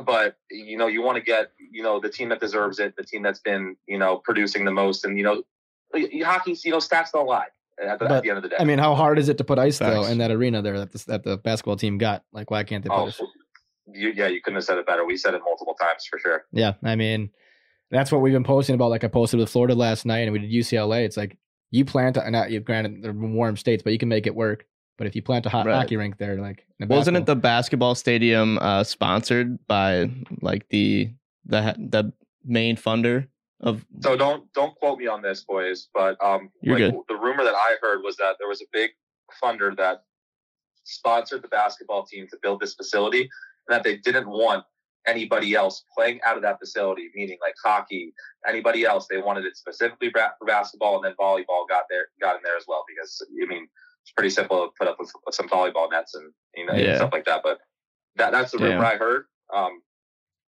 but 0.06 0.36
you 0.52 0.78
know, 0.78 0.88
you 0.88 1.02
want 1.02 1.18
to 1.18 1.24
get 1.24 1.52
you 1.72 1.84
know 1.84 2.00
the 2.00 2.10
team 2.10 2.30
that 2.30 2.42
deserves 2.42 2.80
it, 2.80 2.96
the 2.98 3.04
team 3.04 3.24
that's 3.24 3.40
been 3.40 3.78
you 3.88 3.98
know 3.98 4.18
producing 4.18 4.66
the 4.66 4.72
most, 4.72 5.06
and 5.06 5.18
you 5.18 5.24
know, 5.24 5.44
hockey's 6.26 6.66
you 6.66 6.72
know 6.72 6.80
stats 6.80 7.12
don't 7.14 7.28
lie. 7.28 7.48
At 7.82 7.98
the, 7.98 8.06
but, 8.06 8.12
at 8.12 8.24
the, 8.24 8.30
end 8.30 8.38
of 8.38 8.44
the 8.44 8.50
day. 8.50 8.56
I 8.60 8.66
mean, 8.66 8.78
how 8.78 8.94
hard 8.94 9.18
is 9.18 9.30
it 9.30 9.40
to 9.40 9.44
put 9.44 9.58
ice 9.58 9.80
Facts. 9.80 9.96
though 9.96 10.04
in 10.06 10.20
that 10.20 10.30
arena 10.30 10.62
there 10.62 10.78
that 10.78 10.92
the, 10.92 11.04
that 11.08 11.24
the 11.24 11.38
basketball 11.38 11.76
team 11.76 11.98
got? 11.98 12.24
Like, 12.32 12.52
why 12.52 12.64
can't 12.64 12.84
they 12.84 12.90
put 12.90 13.00
oh, 13.00 13.08
it? 13.08 13.20
You, 13.92 14.14
yeah, 14.16 14.28
you 14.28 14.42
couldn't 14.42 14.56
have 14.56 14.64
said 14.64 14.78
it 14.78 14.86
better. 14.86 15.06
We 15.06 15.18
said 15.18 15.34
it 15.34 15.42
multiple 15.46 15.76
times 15.76 16.06
for 16.10 16.20
sure. 16.20 16.46
Yeah, 16.52 16.74
I 16.84 16.96
mean, 16.96 17.30
that's 17.92 18.12
what 18.12 18.22
we've 18.22 18.34
been 18.34 18.44
posting 18.44 18.76
about. 18.76 18.90
Like 18.90 19.04
I 19.04 19.08
posted 19.08 19.40
with 19.40 19.50
Florida 19.50 19.76
last 19.76 20.06
night, 20.06 20.28
and 20.28 20.32
we 20.32 20.40
did 20.40 20.52
UCLA. 20.52 21.06
It's 21.06 21.18
like 21.18 21.38
you 21.72 21.86
plant, 21.86 22.18
and 22.18 22.32
not 22.32 22.52
you 22.52 22.60
granted 22.60 23.04
they're 23.04 23.14
warm 23.14 23.58
states, 23.58 23.84
but 23.84 23.94
you 23.94 24.00
can 24.00 24.10
make 24.10 24.28
it 24.28 24.36
work. 24.36 24.66
But 24.98 25.08
if 25.08 25.16
you 25.16 25.22
plant 25.22 25.46
a 25.46 25.50
hot 25.50 25.66
right. 25.66 25.76
hockey 25.76 25.98
rink 25.98 26.18
there, 26.18 26.38
like 26.38 26.66
wasn't 26.80 27.18
it 27.18 27.26
the 27.26 27.36
basketball 27.36 27.96
stadium 27.96 28.58
uh, 28.60 28.84
sponsored 28.84 29.58
by 29.68 30.10
like 30.42 30.70
the 30.70 31.12
the 31.46 31.76
the 31.78 32.14
main 32.46 32.76
funder 32.76 33.28
of? 33.60 33.86
So 34.02 34.16
don't 34.16 34.52
don't 34.54 34.76
quote 34.76 35.00
me 35.00 35.08
on 35.08 35.22
this, 35.22 35.44
boys. 35.44 35.90
But 35.94 36.24
um, 36.24 36.52
You're 36.62 36.80
like, 36.80 36.94
good. 36.94 37.02
the 37.10 37.16
rumor 37.16 37.44
that 37.44 37.56
I 37.56 37.76
heard 37.82 38.02
was 38.04 38.18
that 38.18 38.36
there 38.40 38.48
was 38.48 38.62
a 38.62 38.66
big 38.72 38.92
funder 39.44 39.76
that 39.78 40.04
sponsored 40.84 41.42
the 41.42 41.48
basketball 41.48 42.06
team 42.06 42.28
to 42.30 42.38
build 42.42 42.60
this 42.60 42.76
facility, 42.76 43.30
that 43.70 43.84
they 43.84 43.98
didn't 43.98 44.28
want 44.30 44.64
anybody 45.06 45.54
else 45.54 45.84
playing 45.96 46.20
out 46.26 46.38
of 46.38 46.44
that 46.44 46.60
facility, 46.60 47.10
meaning 47.14 47.38
like 47.42 47.56
hockey, 47.64 48.14
anybody 48.48 48.86
else. 48.86 49.08
They 49.10 49.22
wanted 49.22 49.46
it 49.46 49.58
specifically 49.58 50.10
for 50.12 50.46
basketball, 50.48 50.96
and 50.96 51.06
then 51.06 51.14
volleyball 51.20 51.68
got 51.68 51.84
there, 51.90 52.08
got 52.22 52.36
in 52.38 52.42
there 52.44 52.58
as 52.58 52.66
well. 52.68 52.84
Because 52.88 53.22
I 53.42 53.46
mean, 53.48 53.68
it's 54.04 54.12
pretty 54.12 54.30
simple 54.30 54.66
to 54.66 54.72
put 54.80 54.88
up 54.88 54.98
with, 55.00 55.12
with 55.26 55.36
some 55.36 55.50
volleyball 55.50 55.90
nets 55.92 56.16
and 56.16 56.32
you 56.56 56.66
know 56.66 56.74
Yeah. 56.76 56.96
stuff 56.98 57.12
like 57.14 57.26
that. 57.26 57.42
But 57.44 57.60
that 58.16 58.32
that's 58.32 58.52
the 58.52 58.58
Damn. 58.60 58.68
rumor 58.72 58.86
I 58.86 58.96
heard. 58.98 59.26
Um, 59.54 59.82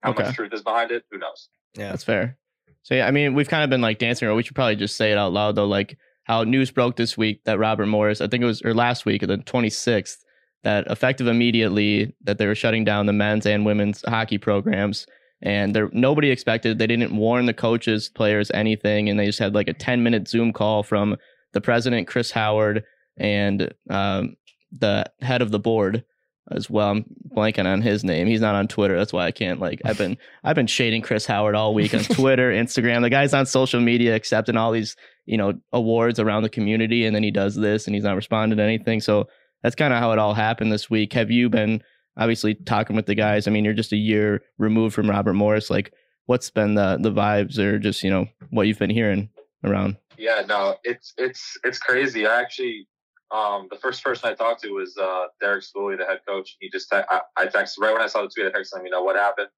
how 0.03 0.12
Okay. 0.12 0.24
much 0.24 0.36
truth 0.36 0.53
is 0.53 0.62
behind 0.62 0.91
it? 0.91 1.03
Who 1.12 1.17
knows? 1.17 1.50
Yeah. 1.75 1.89
That's 1.89 2.03
fair. 2.03 2.38
So 2.84 2.93
yeah, 2.95 3.07
I 3.07 3.12
mean, 3.12 3.34
we've 3.34 3.50
kind 3.50 3.63
of 3.63 3.69
been 3.69 3.81
like 3.81 3.98
dancing 3.98 4.27
around. 4.27 4.38
We 4.38 4.43
should 4.43 4.55
probably 4.55 4.75
just 4.75 4.95
say 4.95 5.12
it 5.12 5.17
out 5.17 5.34
loud 5.34 5.55
though. 5.55 5.65
Like 5.65 5.98
how 6.25 6.43
news 6.43 6.69
broke 6.72 6.95
this 6.95 7.17
week 7.17 7.43
that 7.45 7.57
Robert 7.60 7.88
Morris, 7.88 8.22
I 8.22 8.27
think 8.27 8.43
it 8.43 8.45
was 8.45 8.62
or 8.62 8.74
last 8.74 9.05
week, 9.05 9.22
the 9.22 9.38
26th, 9.38 10.17
that 10.65 10.88
effective 10.88 11.27
immediately 11.27 12.12
that 12.24 12.39
they 12.39 12.48
were 12.48 12.55
shutting 12.55 12.84
down 12.84 13.05
the 13.05 13.13
men's 13.13 13.45
and 13.45 13.67
women's 13.67 14.03
hockey 14.07 14.39
programs. 14.39 15.05
And 15.43 15.75
there 15.75 15.91
nobody 15.93 16.31
expected. 16.31 16.79
They 16.79 16.88
didn't 16.88 17.15
warn 17.15 17.45
the 17.45 17.53
coaches, 17.53 18.10
players, 18.10 18.50
anything, 18.51 19.07
and 19.07 19.19
they 19.19 19.27
just 19.27 19.38
had 19.38 19.53
like 19.53 19.67
a 19.67 19.74
10 19.74 20.01
minute 20.01 20.27
Zoom 20.27 20.51
call 20.51 20.81
from 20.81 21.17
the 21.53 21.62
president, 21.62 22.07
Chris 22.07 22.31
Howard, 22.31 22.84
and 23.15 23.72
um, 23.91 24.38
the 24.75 25.05
head 25.22 25.43
of 25.43 25.51
the 25.51 25.60
board 25.60 26.03
as 26.50 26.67
well. 26.67 26.89
I'm 26.89 27.05
blanking 27.36 27.67
on 27.67 27.84
his 27.84 28.03
name. 28.03 28.25
He's 28.25 28.41
not 28.41 28.55
on 28.55 28.67
Twitter. 28.67 28.98
That's 28.98 29.13
why 29.13 29.27
I 29.27 29.31
can't 29.31 29.60
like. 29.60 29.81
I've 29.86 30.00
been 30.00 30.17
I've 30.43 30.55
been 30.55 30.65
shading 30.65 31.03
Chris 31.03 31.27
Howard 31.27 31.53
all 31.53 31.75
week 31.75 31.93
on 31.93 32.00
Twitter, 32.03 32.51
Instagram. 32.51 33.03
The 33.03 33.12
guy's 33.12 33.36
on 33.36 33.45
social 33.45 33.81
media 33.81 34.15
accepting 34.15 34.57
all 34.57 34.72
these, 34.72 34.95
you 35.27 35.38
know, 35.38 35.53
awards 35.72 36.19
around 36.19 36.41
the 36.41 36.50
community 36.50 37.05
and 37.05 37.15
then 37.15 37.22
he 37.22 37.29
does 37.29 37.53
this 37.53 37.86
and 37.86 37.93
he's 37.93 38.03
not 38.03 38.15
responding 38.15 38.57
to 38.57 38.63
anything. 38.63 39.00
So 39.00 39.27
that's 39.65 39.74
kind 39.74 39.91
of 39.91 39.98
how 39.98 40.12
it 40.12 40.19
all 40.19 40.36
happened 40.36 40.72
this 40.72 40.91
week. 40.91 41.12
Have 41.13 41.31
you 41.31 41.50
been 41.50 41.81
obviously 42.17 42.53
talking 42.53 42.95
with 42.95 43.07
the 43.07 43.15
guys? 43.15 43.48
I 43.48 43.51
mean, 43.51 43.65
you're 43.65 43.74
just 43.74 43.93
a 43.93 43.98
year 43.98 44.43
removed 44.60 44.93
from 44.93 45.10
Robert 45.10 45.34
Morris. 45.34 45.72
Like 45.72 45.91
what's 46.27 46.51
been 46.51 46.75
the 46.75 47.00
the 47.01 47.12
vibes 47.12 47.57
or 47.57 47.79
just, 47.79 48.03
you 48.03 48.12
know, 48.12 48.27
what 48.51 48.67
you've 48.67 48.77
been 48.77 48.91
hearing 48.91 49.27
around? 49.63 49.98
Yeah, 50.19 50.43
no, 50.48 50.75
it's 50.84 51.15
it's 51.17 51.57
it's 51.63 51.79
crazy. 51.79 52.27
I 52.27 52.39
actually, 52.39 52.88
um, 53.31 53.67
the 53.72 53.79
first 53.79 54.03
person 54.03 54.29
I 54.29 54.36
talked 54.36 54.62
to 54.62 54.69
was 54.69 54.95
uh, 55.00 55.25
Derek 55.41 55.63
Schooley, 55.63 55.98
the 55.98 56.05
head 56.05 56.19
coach. 56.27 56.57
He 56.60 56.69
just 56.69 56.88
te- 56.91 57.01
I, 57.10 57.22
I 57.36 57.48
texted 57.48 57.79
right 57.79 57.91
when 57.91 58.03
I 58.03 58.07
saw 58.07 58.22
the 58.22 58.29
tweet. 58.29 58.45
I 58.45 58.55
texted 58.55 58.77
him, 58.77 58.86
you 58.86 58.91
know 58.91 59.01
what 59.01 59.15
happened. 59.15 59.50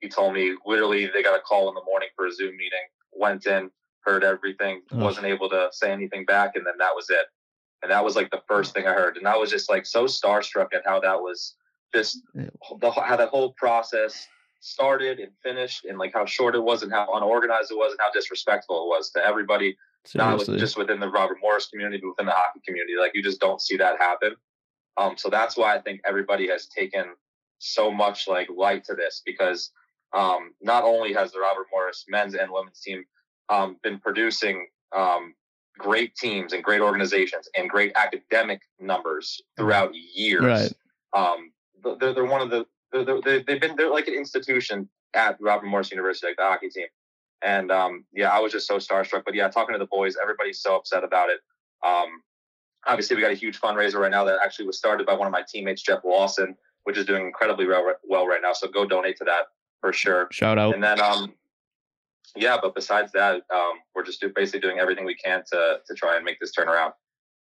He 0.00 0.08
told 0.08 0.32
me 0.32 0.54
literally 0.64 1.10
they 1.12 1.24
got 1.24 1.36
a 1.36 1.42
call 1.42 1.68
in 1.68 1.74
the 1.74 1.82
morning 1.84 2.10
for 2.14 2.26
a 2.28 2.32
Zoom 2.32 2.56
meeting. 2.56 2.86
Went 3.12 3.46
in, 3.46 3.68
heard 4.02 4.22
everything, 4.22 4.82
wasn't 4.92 5.26
able 5.26 5.48
to 5.50 5.70
say 5.72 5.90
anything 5.90 6.24
back, 6.24 6.52
and 6.54 6.64
then 6.64 6.74
that 6.78 6.92
was 6.94 7.10
it. 7.10 7.26
And 7.82 7.90
that 7.90 8.04
was 8.04 8.16
like 8.16 8.30
the 8.30 8.42
first 8.46 8.74
thing 8.74 8.86
I 8.86 8.92
heard, 8.92 9.16
and 9.16 9.26
I 9.26 9.36
was 9.36 9.50
just 9.50 9.70
like 9.70 9.86
so 9.86 10.04
starstruck 10.04 10.74
at 10.74 10.82
how 10.84 11.00
that 11.00 11.20
was 11.20 11.54
just 11.94 12.20
the 12.34 12.90
how 12.90 13.16
that 13.16 13.30
whole 13.30 13.52
process 13.54 14.28
started 14.60 15.18
and 15.18 15.32
finished, 15.42 15.86
and 15.86 15.98
like 15.98 16.12
how 16.12 16.26
short 16.26 16.54
it 16.54 16.62
was, 16.62 16.82
and 16.82 16.92
how 16.92 17.08
unorganized 17.14 17.70
it 17.70 17.76
was, 17.76 17.92
and 17.92 18.00
how 18.00 18.12
disrespectful 18.12 18.84
it 18.84 18.88
was 18.88 19.10
to 19.12 19.24
everybody 19.24 19.76
not 20.14 20.44
just 20.46 20.76
within 20.76 21.00
the 21.00 21.08
Robert 21.08 21.38
Morris 21.42 21.68
community, 21.68 22.00
but 22.02 22.10
within 22.10 22.26
the 22.26 22.32
hockey 22.32 22.60
community. 22.66 22.94
Like 22.98 23.12
you 23.14 23.22
just 23.22 23.40
don't 23.40 23.60
see 23.60 23.76
that 23.76 23.98
happen. 23.98 24.34
Um, 24.96 25.16
so 25.16 25.28
that's 25.28 25.56
why 25.56 25.74
I 25.74 25.80
think 25.80 26.00
everybody 26.04 26.48
has 26.48 26.66
taken 26.66 27.04
so 27.58 27.90
much 27.90 28.26
like 28.26 28.48
light 28.54 28.84
to 28.84 28.94
this 28.94 29.22
because 29.24 29.70
um, 30.12 30.52
not 30.60 30.84
only 30.84 31.12
has 31.12 31.32
the 31.32 31.40
Robert 31.40 31.66
Morris 31.72 32.04
men's 32.08 32.34
and 32.34 32.50
women's 32.50 32.80
team 32.80 33.04
um, 33.48 33.76
been 33.82 33.98
producing 33.98 34.66
um, 34.96 35.34
great 35.78 36.14
teams 36.14 36.52
and 36.52 36.62
great 36.62 36.80
organizations 36.80 37.48
and 37.56 37.68
great 37.68 37.92
academic 37.96 38.62
numbers 38.78 39.40
throughout 39.56 39.94
years. 39.94 40.42
Right. 40.42 40.72
Um, 41.16 41.52
they're, 41.98 42.12
they're 42.12 42.24
one 42.24 42.42
of 42.42 42.50
the 42.50 42.66
they're, 42.92 43.04
they're, 43.04 43.42
they've 43.42 43.60
been 43.60 43.76
they're 43.76 43.90
like 43.90 44.08
an 44.08 44.14
institution 44.14 44.88
at 45.14 45.36
Robert 45.40 45.66
Morris 45.66 45.90
University, 45.90 46.28
like 46.28 46.36
the 46.36 46.42
hockey 46.42 46.68
team. 46.68 46.86
And 47.42 47.72
um, 47.72 48.04
yeah, 48.12 48.30
I 48.30 48.40
was 48.40 48.52
just 48.52 48.66
so 48.66 48.76
starstruck. 48.76 49.22
But 49.24 49.34
yeah, 49.34 49.48
talking 49.48 49.72
to 49.72 49.78
the 49.78 49.86
boys, 49.86 50.16
everybody's 50.20 50.60
so 50.60 50.76
upset 50.76 51.04
about 51.04 51.30
it. 51.30 51.40
Um, 51.86 52.22
obviously, 52.86 53.16
we 53.16 53.22
got 53.22 53.30
a 53.30 53.34
huge 53.34 53.58
fundraiser 53.58 53.94
right 53.94 54.10
now 54.10 54.24
that 54.24 54.38
actually 54.44 54.66
was 54.66 54.76
started 54.76 55.06
by 55.06 55.14
one 55.14 55.26
of 55.26 55.32
my 55.32 55.42
teammates, 55.48 55.82
Jeff 55.82 56.00
Lawson, 56.04 56.54
which 56.84 56.98
is 56.98 57.06
doing 57.06 57.24
incredibly 57.24 57.66
well, 57.66 57.94
well 58.08 58.26
right 58.26 58.40
now. 58.42 58.52
So 58.52 58.68
go 58.68 58.84
donate 58.84 59.16
to 59.18 59.24
that 59.24 59.46
for 59.80 59.92
sure. 59.92 60.28
Shout 60.30 60.58
out. 60.58 60.74
And 60.74 60.84
then, 60.84 61.00
um, 61.00 61.32
yeah, 62.36 62.56
but 62.60 62.74
besides 62.74 63.12
that, 63.12 63.42
um, 63.52 63.72
we're 63.94 64.04
just 64.04 64.20
do, 64.20 64.30
basically 64.34 64.60
doing 64.60 64.78
everything 64.78 65.04
we 65.04 65.14
can 65.14 65.42
to 65.52 65.78
to 65.86 65.94
try 65.94 66.16
and 66.16 66.24
make 66.24 66.38
this 66.40 66.52
turn 66.52 66.68
around. 66.68 66.92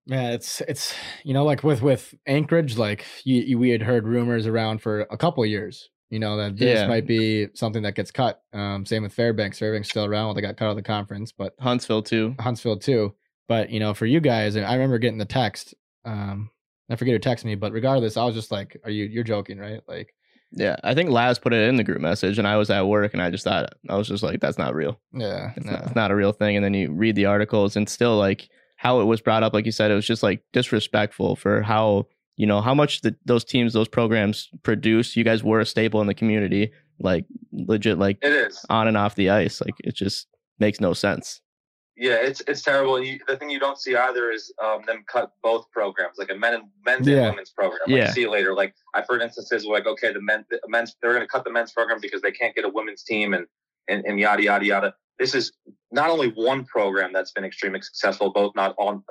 Yeah, 0.07 0.31
it's 0.31 0.61
it's 0.61 0.93
you 1.23 1.33
know 1.33 1.43
like 1.45 1.63
with 1.63 1.81
with 1.81 2.13
Anchorage, 2.25 2.77
like 2.77 3.05
you, 3.23 3.41
you 3.41 3.59
we 3.59 3.69
had 3.69 3.81
heard 3.83 4.05
rumors 4.07 4.47
around 4.47 4.81
for 4.81 5.01
a 5.01 5.17
couple 5.17 5.43
of 5.43 5.49
years. 5.49 5.89
You 6.09 6.19
know 6.19 6.35
that 6.37 6.57
this 6.57 6.79
Yeah. 6.79 6.87
might 6.87 7.07
be 7.07 7.47
something 7.53 7.83
that 7.83 7.95
gets 7.95 8.11
cut. 8.11 8.41
Um, 8.51 8.85
same 8.85 9.03
with 9.03 9.13
Fairbanks. 9.13 9.59
Fairbanks 9.59 9.89
still 9.89 10.05
around. 10.05 10.25
Well, 10.25 10.33
they 10.33 10.41
got 10.41 10.57
cut 10.57 10.65
out 10.65 10.71
of 10.71 10.75
the 10.75 10.81
conference, 10.81 11.31
but 11.31 11.53
Huntsville 11.59 12.01
too. 12.03 12.35
Huntsville 12.39 12.77
too. 12.79 13.13
But 13.47 13.69
you 13.69 13.79
know, 13.79 13.93
for 13.93 14.05
you 14.05 14.19
guys, 14.19 14.57
I 14.57 14.73
remember 14.73 14.97
getting 14.99 15.17
the 15.19 15.25
text. 15.25 15.73
Um, 16.03 16.49
I 16.89 16.95
forget 16.97 17.13
who 17.13 17.19
texted 17.19 17.45
me, 17.45 17.55
but 17.55 17.71
regardless, 17.71 18.17
I 18.17 18.25
was 18.25 18.35
just 18.35 18.51
like, 18.51 18.75
"Are 18.83 18.89
you 18.89 19.05
you're 19.05 19.23
joking, 19.23 19.57
right?" 19.59 19.79
Like, 19.87 20.13
Yeah, 20.53 20.75
I 20.83 20.93
think 20.93 21.09
Laz 21.09 21.39
put 21.39 21.53
it 21.53 21.67
in 21.69 21.77
the 21.77 21.83
group 21.83 22.01
message, 22.01 22.37
and 22.37 22.47
I 22.47 22.57
was 22.57 22.69
at 22.69 22.85
work, 22.87 23.13
and 23.13 23.21
I 23.21 23.29
just 23.29 23.43
thought 23.45 23.73
I 23.89 23.95
was 23.95 24.07
just 24.07 24.21
like, 24.23 24.39
"That's 24.41 24.57
not 24.57 24.75
real. 24.75 24.99
yeah, 25.13 25.51
It's, 25.55 25.65
no. 25.65 25.71
not, 25.71 25.83
it's 25.85 25.95
not 25.95 26.11
a 26.11 26.15
real 26.15 26.33
thing." 26.33 26.55
And 26.57 26.65
then 26.65 26.73
you 26.73 26.91
read 26.91 27.15
the 27.15 27.25
articles, 27.25 27.75
and 27.75 27.87
still 27.87 28.17
like 28.17 28.49
how 28.75 28.99
it 28.99 29.05
was 29.05 29.21
brought 29.21 29.43
up, 29.43 29.53
like 29.53 29.65
you 29.65 29.71
said, 29.71 29.91
it 29.91 29.95
was 29.95 30.05
just 30.07 30.23
like 30.23 30.43
disrespectful 30.53 31.35
for 31.35 31.61
how 31.61 32.07
you 32.35 32.45
know 32.47 32.59
how 32.61 32.73
much 32.73 33.01
the, 33.01 33.15
those 33.25 33.43
teams, 33.45 33.73
those 33.73 33.87
programs 33.87 34.49
produce. 34.63 35.15
You 35.15 35.23
guys 35.23 35.43
were 35.43 35.59
a 35.59 35.65
staple 35.65 36.01
in 36.01 36.07
the 36.07 36.13
community, 36.13 36.71
like 36.99 37.25
legit, 37.53 37.97
like 37.97 38.17
It 38.21 38.31
is. 38.33 38.65
on 38.69 38.87
and 38.87 38.97
off 38.97 39.15
the 39.15 39.29
ice. 39.29 39.61
Like 39.61 39.75
it 39.83 39.95
just 39.95 40.27
makes 40.59 40.81
no 40.81 40.93
sense. 40.93 41.39
Yeah, 42.01 42.15
it's 42.15 42.41
it's 42.47 42.63
terrible. 42.63 43.01
You, 43.03 43.19
the 43.27 43.37
thing 43.37 43.51
you 43.51 43.59
don't 43.59 43.79
see 43.79 43.95
either 43.95 44.31
is 44.31 44.51
um, 44.63 44.81
them 44.87 45.03
cut 45.07 45.33
both 45.43 45.69
programs, 45.71 46.17
like 46.17 46.31
a 46.31 46.35
men 46.35 46.55
and 46.55 46.63
men's 46.83 47.07
Yeah. 47.07 47.17
and 47.17 47.25
women's 47.33 47.51
program. 47.51 47.79
Like, 47.85 47.95
Yeah. 47.95 48.11
see 48.11 48.21
you 48.21 48.31
later. 48.31 48.55
Like 48.55 48.73
I've 48.95 49.05
heard 49.07 49.21
instances 49.21 49.67
where 49.67 49.77
like, 49.79 49.85
okay, 49.87 50.11
the 50.11 50.19
men, 50.21 50.43
the 50.49 50.59
men's, 50.67 50.95
they're 50.99 51.13
going 51.13 51.21
to 51.21 51.27
cut 51.27 51.43
the 51.43 51.51
men's 51.51 51.71
program 51.71 51.99
because 52.01 52.21
they 52.23 52.31
can't 52.31 52.55
get 52.55 52.65
a 52.65 52.69
women's 52.69 53.03
team 53.03 53.35
and, 53.35 53.45
and 53.87 54.03
and 54.07 54.19
yada 54.19 54.41
yada 54.43 54.65
yada. 54.65 54.93
This 55.19 55.35
is 55.35 55.51
not 55.91 56.09
only 56.09 56.29
one 56.29 56.65
program 56.65 57.13
that's 57.13 57.31
been 57.33 57.45
extremely 57.45 57.81
successful, 57.83 58.31
both 58.33 58.55
not 58.55 58.73
on 58.79 59.03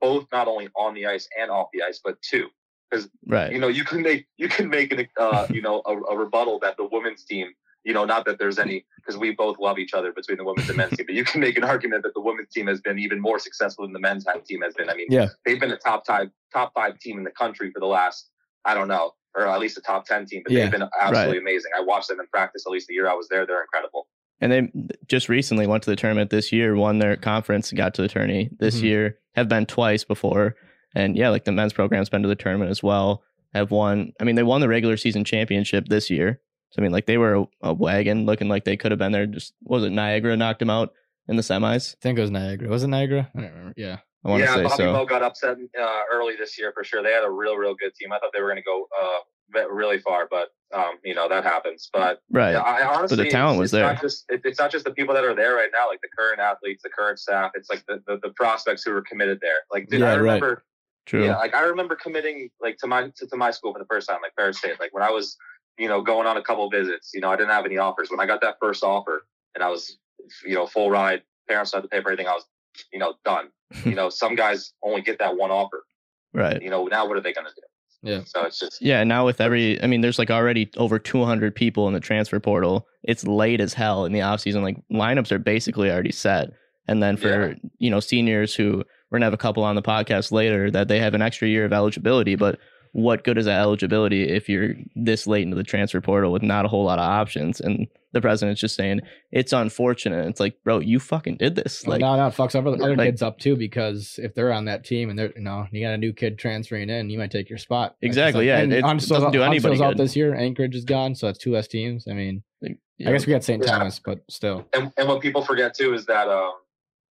both 0.00 0.26
not 0.30 0.46
only 0.46 0.68
on 0.76 0.94
the 0.94 1.04
ice 1.06 1.26
and 1.40 1.50
off 1.50 1.68
the 1.72 1.82
ice, 1.82 2.00
but 2.04 2.14
two. 2.22 2.46
because 2.88 3.08
Right. 3.26 3.50
You 3.50 3.58
know, 3.58 3.66
you 3.78 3.84
can 3.84 4.02
make 4.02 4.26
you 4.36 4.48
can 4.48 4.68
make 4.68 4.92
an 4.92 5.08
uh, 5.18 5.48
you 5.50 5.62
know 5.62 5.82
a, 5.84 5.94
a 6.12 6.16
rebuttal 6.16 6.60
that 6.60 6.76
the 6.76 6.84
women's 6.84 7.24
team, 7.24 7.48
you 7.86 7.94
know, 7.94 8.04
not 8.04 8.24
that 8.26 8.38
there's 8.40 8.58
any 8.58 8.84
because 8.96 9.16
we 9.16 9.30
both 9.32 9.58
love 9.60 9.78
each 9.78 9.94
other 9.94 10.12
between 10.12 10.36
the 10.36 10.44
women's 10.44 10.68
and 10.68 10.76
men's 10.76 10.96
team, 10.96 11.06
but 11.06 11.14
you 11.14 11.24
can 11.24 11.40
make 11.40 11.56
an 11.56 11.62
argument 11.62 12.02
that 12.02 12.12
the 12.14 12.20
women's 12.20 12.48
team 12.50 12.66
has 12.66 12.80
been 12.80 12.98
even 12.98 13.20
more 13.20 13.38
successful 13.38 13.84
than 13.84 13.92
the 13.92 14.00
men's 14.00 14.26
team 14.44 14.60
has 14.62 14.74
been. 14.74 14.90
I 14.90 14.94
mean, 14.94 15.06
Yeah. 15.08 15.28
they've 15.44 15.60
been 15.60 15.70
a 15.70 15.76
top 15.78 16.04
five 16.06 16.28
top 16.52 16.72
five 16.74 16.98
team 16.98 17.16
in 17.16 17.24
the 17.24 17.30
country 17.30 17.70
for 17.70 17.78
the 17.80 17.86
last 17.86 18.28
I 18.64 18.74
don't 18.74 18.88
know, 18.88 19.12
or 19.36 19.46
at 19.46 19.60
least 19.60 19.78
a 19.78 19.80
top 19.80 20.04
ten 20.06 20.26
team, 20.26 20.42
but 20.44 20.52
Yeah. 20.52 20.62
they've 20.62 20.72
been 20.72 20.88
absolutely 21.00 21.38
amazing. 21.38 21.70
I 21.78 21.80
watched 21.82 22.08
them 22.08 22.18
in 22.18 22.26
practice 22.26 22.64
at 22.66 22.72
least 22.72 22.88
the 22.88 22.94
year 22.94 23.08
I 23.08 23.14
was 23.14 23.28
there. 23.28 23.46
They're 23.46 23.62
incredible. 23.62 24.08
And 24.40 24.50
they 24.52 24.68
just 25.06 25.28
recently 25.28 25.68
went 25.68 25.84
to 25.84 25.90
the 25.90 25.96
tournament 25.96 26.30
this 26.30 26.50
year, 26.52 26.74
won 26.74 26.98
their 26.98 27.16
conference, 27.16 27.70
got 27.72 27.94
to 27.94 28.02
the 28.02 28.08
tourney 28.08 28.50
this 28.58 28.80
Mhm. 28.80 28.82
year, 28.82 29.18
have 29.36 29.48
been 29.48 29.64
twice 29.64 30.02
before. 30.02 30.56
And 30.96 31.16
yeah, 31.16 31.28
like 31.28 31.44
the 31.44 31.52
men's 31.52 31.72
program's 31.72 32.08
been 32.08 32.22
to 32.22 32.28
the 32.28 32.34
tournament 32.34 32.70
as 32.72 32.82
well, 32.82 33.22
have 33.54 33.70
won. 33.70 34.12
I 34.20 34.24
mean, 34.24 34.34
they 34.34 34.42
won 34.42 34.60
the 34.60 34.68
regular 34.68 34.96
season 34.96 35.24
championship 35.24 35.86
this 35.88 36.10
year. 36.10 36.40
So, 36.70 36.80
I 36.80 36.82
mean, 36.82 36.92
like 36.92 37.06
they 37.06 37.18
were 37.18 37.34
a, 37.34 37.46
a 37.62 37.74
wagon 37.74 38.26
looking 38.26 38.48
like 38.48 38.64
they 38.64 38.76
could 38.76 38.92
have 38.92 38.98
been 38.98 39.12
there. 39.12 39.26
Just, 39.26 39.54
was 39.62 39.84
it 39.84 39.90
Niagara 39.90 40.36
knocked 40.36 40.58
them 40.58 40.70
out 40.70 40.92
in 41.28 41.36
the 41.36 41.42
semis? 41.42 41.94
I 41.94 41.96
think 42.02 42.18
it 42.18 42.22
was 42.22 42.30
Niagara. 42.30 42.68
Was 42.68 42.82
it 42.82 42.88
Niagara? 42.88 43.30
I 43.34 43.40
don't 43.40 43.50
remember. 43.50 43.74
Yeah. 43.76 43.98
I 44.24 44.28
want 44.28 44.42
to 44.42 44.48
yeah, 44.48 44.54
say 44.56 44.62
Bobby 44.64 44.76
so. 44.76 44.92
Moe 44.92 45.06
got 45.06 45.22
upset 45.22 45.56
uh, 45.80 46.00
early 46.12 46.34
this 46.36 46.58
year 46.58 46.72
for 46.72 46.82
sure. 46.82 47.02
They 47.02 47.12
had 47.12 47.22
a 47.22 47.30
real, 47.30 47.54
real 47.54 47.74
good 47.74 47.94
team. 47.94 48.12
I 48.12 48.18
thought 48.18 48.30
they 48.34 48.40
were 48.40 48.48
going 48.48 48.56
to 48.56 48.62
go 48.64 48.88
uh, 49.00 49.68
really 49.68 50.00
far, 50.00 50.26
but 50.28 50.48
um, 50.74 50.94
you 51.04 51.14
know 51.14 51.28
that 51.28 51.44
happens. 51.44 51.88
But 51.92 52.18
right. 52.32 52.50
Yeah, 52.52 52.62
I 52.62 52.92
honestly, 52.92 53.18
the 53.18 53.30
talent 53.30 53.54
it's, 53.54 53.60
was 53.60 53.66
it's 53.68 53.72
there. 53.72 53.92
Not 53.92 54.00
just, 54.02 54.24
it, 54.28 54.40
it's 54.44 54.58
not 54.58 54.72
just 54.72 54.84
the 54.84 54.90
people 54.90 55.14
that 55.14 55.24
are 55.24 55.34
there 55.34 55.54
right 55.54 55.70
now, 55.72 55.86
like 55.88 56.00
the 56.00 56.08
current 56.18 56.40
athletes, 56.40 56.82
the 56.82 56.88
current 56.88 57.20
staff. 57.20 57.52
It's 57.54 57.70
like 57.70 57.84
the, 57.86 58.02
the, 58.08 58.18
the 58.20 58.30
prospects 58.30 58.82
who 58.82 58.92
were 58.92 59.02
committed 59.02 59.38
there. 59.40 59.58
Like, 59.70 59.88
dude, 59.88 60.00
Yeah, 60.00 60.06
I 60.06 60.08
right. 60.14 60.18
remember, 60.18 60.64
True. 61.06 61.26
yeah, 61.26 61.36
like 61.36 61.54
I 61.54 61.62
remember 61.62 61.94
committing 61.94 62.50
like 62.60 62.78
to 62.78 62.88
my 62.88 63.04
to, 63.16 63.26
to 63.28 63.36
my 63.36 63.52
school 63.52 63.72
for 63.72 63.78
the 63.78 63.86
first 63.86 64.08
time, 64.08 64.18
like 64.22 64.32
Ferris 64.34 64.58
State. 64.58 64.80
Like 64.80 64.92
when 64.92 65.04
I 65.04 65.10
was, 65.10 65.36
you 65.78 65.88
know, 65.88 66.02
going 66.02 66.26
on 66.26 66.36
a 66.36 66.42
couple 66.42 66.68
visits, 66.70 67.10
you 67.14 67.20
know, 67.20 67.30
I 67.30 67.36
didn't 67.36 67.50
have 67.50 67.64
any 67.66 67.78
offers. 67.78 68.10
When 68.10 68.20
I 68.20 68.26
got 68.26 68.40
that 68.42 68.56
first 68.60 68.82
offer, 68.82 69.26
and 69.54 69.62
I 69.64 69.68
was, 69.70 69.98
you 70.44 70.54
know, 70.54 70.66
full 70.66 70.90
ride, 70.90 71.22
parents 71.48 71.72
had 71.72 71.82
to 71.82 71.88
pay 71.88 72.00
for 72.02 72.08
everything. 72.10 72.26
I 72.28 72.32
was, 72.32 72.44
you 72.92 72.98
know, 72.98 73.14
done. 73.24 73.48
you 73.84 73.94
know, 73.94 74.08
some 74.08 74.34
guys 74.34 74.72
only 74.82 75.02
get 75.02 75.18
that 75.18 75.36
one 75.36 75.50
offer. 75.50 75.84
Right. 76.32 76.60
You 76.62 76.70
know, 76.70 76.84
now 76.86 77.06
what 77.08 77.16
are 77.16 77.20
they 77.22 77.32
going 77.32 77.46
to 77.46 77.52
do? 77.54 77.62
Yeah. 78.02 78.20
So 78.26 78.44
it's 78.44 78.58
just 78.58 78.80
Yeah, 78.82 79.02
now 79.04 79.24
with 79.24 79.40
every, 79.40 79.82
I 79.82 79.86
mean, 79.86 80.00
there's 80.02 80.18
like 80.18 80.30
already 80.30 80.70
over 80.76 80.98
200 80.98 81.54
people 81.54 81.88
in 81.88 81.94
the 81.94 82.00
transfer 82.00 82.38
portal. 82.38 82.86
It's 83.02 83.26
late 83.26 83.60
as 83.60 83.72
hell 83.74 84.04
in 84.04 84.12
the 84.12 84.20
offseason. 84.20 84.62
Like 84.62 84.76
lineups 84.92 85.32
are 85.32 85.38
basically 85.38 85.90
already 85.90 86.12
set. 86.12 86.50
And 86.86 87.02
then 87.02 87.16
for, 87.16 87.48
Yeah. 87.48 87.54
you 87.78 87.90
know, 87.90 88.00
seniors 88.00 88.54
who 88.54 88.84
we're 89.10 89.18
going 89.18 89.22
to 89.22 89.26
have 89.26 89.32
a 89.34 89.38
couple 89.38 89.64
on 89.64 89.74
the 89.76 89.82
podcast 89.82 90.30
later 90.30 90.70
that 90.70 90.88
they 90.88 91.00
have 91.00 91.14
an 91.14 91.22
extra 91.22 91.48
year 91.48 91.64
of 91.64 91.72
eligibility. 91.72 92.36
But 92.36 92.58
what 92.96 93.24
good 93.24 93.36
is 93.36 93.44
that 93.44 93.60
eligibility 93.60 94.22
if 94.26 94.48
you're 94.48 94.74
this 94.94 95.26
late 95.26 95.42
into 95.42 95.54
the 95.54 95.62
transfer 95.62 96.00
portal 96.00 96.32
with 96.32 96.42
not 96.42 96.64
a 96.64 96.68
whole 96.68 96.84
lot 96.84 96.98
of 96.98 97.04
options? 97.04 97.60
And 97.60 97.86
the 98.12 98.22
president's 98.22 98.58
just 98.58 98.74
saying 98.74 99.00
it's 99.30 99.52
unfortunate. 99.52 100.26
It's 100.28 100.40
like, 100.40 100.56
bro, 100.64 100.78
you 100.78 100.98
fucking 100.98 101.36
did 101.36 101.56
this. 101.56 101.86
Like, 101.86 102.00
no, 102.00 102.16
no, 102.16 102.28
it 102.28 102.34
fucks 102.34 102.54
other, 102.54 102.70
other 102.70 102.96
like- 102.96 103.08
kids 103.08 103.20
up 103.20 103.38
too 103.38 103.54
because 103.54 104.18
if 104.22 104.34
they're 104.34 104.50
on 104.50 104.64
that 104.64 104.82
team 104.84 105.10
and 105.10 105.18
they're 105.18 105.32
you 105.36 105.42
know 105.42 105.66
you 105.70 105.84
got 105.84 105.92
a 105.92 105.98
new 105.98 106.14
kid 106.14 106.38
transferring 106.38 106.88
in, 106.88 107.10
you 107.10 107.18
might 107.18 107.30
take 107.30 107.50
your 107.50 107.58
spot. 107.58 107.96
It's 108.00 108.16
just 108.16 108.18
Exactly, 108.18 108.46
yeah, 108.46 108.60
and 108.60 108.72
it 108.72 108.82
Huntsville's 108.82 109.20
doesn't 109.20 109.32
do 109.32 109.42
out- 109.42 109.48
anybody 109.48 109.76
Huntsville's 109.76 109.80
out 109.82 109.96
good. 109.98 110.04
this 110.04 110.16
year. 110.16 110.34
Anchorage 110.34 110.74
is 110.74 110.86
gone, 110.86 111.14
so 111.14 111.26
that's 111.26 111.38
two 111.38 111.52
less 111.52 111.68
teams. 111.68 112.06
I 112.08 112.14
mean, 112.14 112.42
you 112.62 112.76
I 113.06 113.12
guess 113.12 113.26
we 113.26 113.32
got 113.34 113.44
St. 113.44 113.62
Thomas, 113.62 114.00
but 114.02 114.20
still. 114.30 114.66
and, 114.74 114.90
and 114.96 115.06
what 115.06 115.20
people 115.20 115.42
forget 115.44 115.74
too 115.74 115.92
is 115.92 116.06
that 116.06 116.28
um 116.28 116.52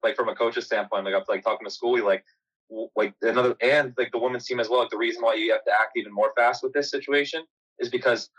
like 0.03 0.15
from 0.15 0.29
a 0.29 0.35
coach's 0.35 0.65
standpoint 0.65 1.05
like 1.05 1.13
i'm 1.13 1.21
like 1.29 1.43
talking 1.43 1.65
to 1.65 1.71
school, 1.71 1.91
we 1.91 2.01
like 2.01 2.23
w- 2.23 2.25
like 2.95 3.13
another 3.21 3.55
and 3.61 3.93
like 3.97 4.11
the 4.11 4.17
women's 4.19 4.45
team 4.45 4.59
as 4.59 4.69
well 4.69 4.79
like 4.81 4.89
the 4.89 4.97
reason 4.97 5.21
why 5.21 5.33
you 5.35 5.51
have 5.51 5.63
to 5.63 5.71
act 5.71 5.91
even 5.95 6.11
more 6.13 6.31
fast 6.35 6.63
with 6.63 6.73
this 6.73 6.89
situation 6.89 7.43
is 7.79 7.89
because 7.89 8.29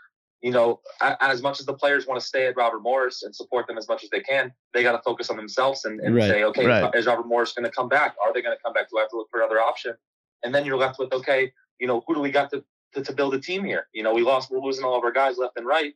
you 0.41 0.51
know 0.51 0.79
as 1.21 1.41
much 1.41 1.59
as 1.59 1.65
the 1.65 1.73
players 1.73 2.05
want 2.05 2.19
to 2.19 2.25
stay 2.25 2.45
at 2.45 2.55
robert 2.57 2.81
morris 2.81 3.23
and 3.23 3.33
support 3.35 3.65
them 3.67 3.77
as 3.77 3.87
much 3.87 4.03
as 4.03 4.09
they 4.09 4.19
can 4.19 4.51
they 4.73 4.83
got 4.83 4.91
to 4.91 5.01
focus 5.03 5.29
on 5.29 5.37
themselves 5.37 5.85
and, 5.85 5.99
and 6.01 6.13
Right, 6.15 6.29
say 6.29 6.43
okay 6.43 6.65
right. 6.65 6.93
is 6.93 7.05
robert 7.05 7.25
morris 7.27 7.53
going 7.53 7.63
to 7.65 7.71
come 7.71 7.87
back 7.89 8.15
are 8.23 8.33
they 8.33 8.41
going 8.41 8.55
to 8.55 8.61
come 8.63 8.73
back 8.73 8.89
do 8.89 8.97
i 8.97 9.01
have 9.01 9.09
to 9.11 9.15
look 9.17 9.29
for 9.31 9.39
another 9.39 9.59
option 9.59 9.93
and 10.43 10.53
then 10.53 10.65
you're 10.65 10.77
left 10.77 10.99
with 10.99 11.11
okay 11.13 11.51
you 11.79 11.87
know 11.87 12.03
who 12.05 12.13
do 12.13 12.19
we 12.21 12.29
got 12.31 12.49
to 12.51 12.63
to, 12.93 13.01
to 13.03 13.13
build 13.13 13.33
a 13.33 13.39
team 13.39 13.63
here 13.63 13.87
you 13.93 14.03
know 14.03 14.13
we 14.13 14.21
lost 14.21 14.51
we're 14.51 14.59
losing 14.59 14.83
all 14.85 14.97
of 14.97 15.03
our 15.03 15.11
guys 15.11 15.37
left 15.37 15.57
and 15.57 15.65
right 15.65 15.93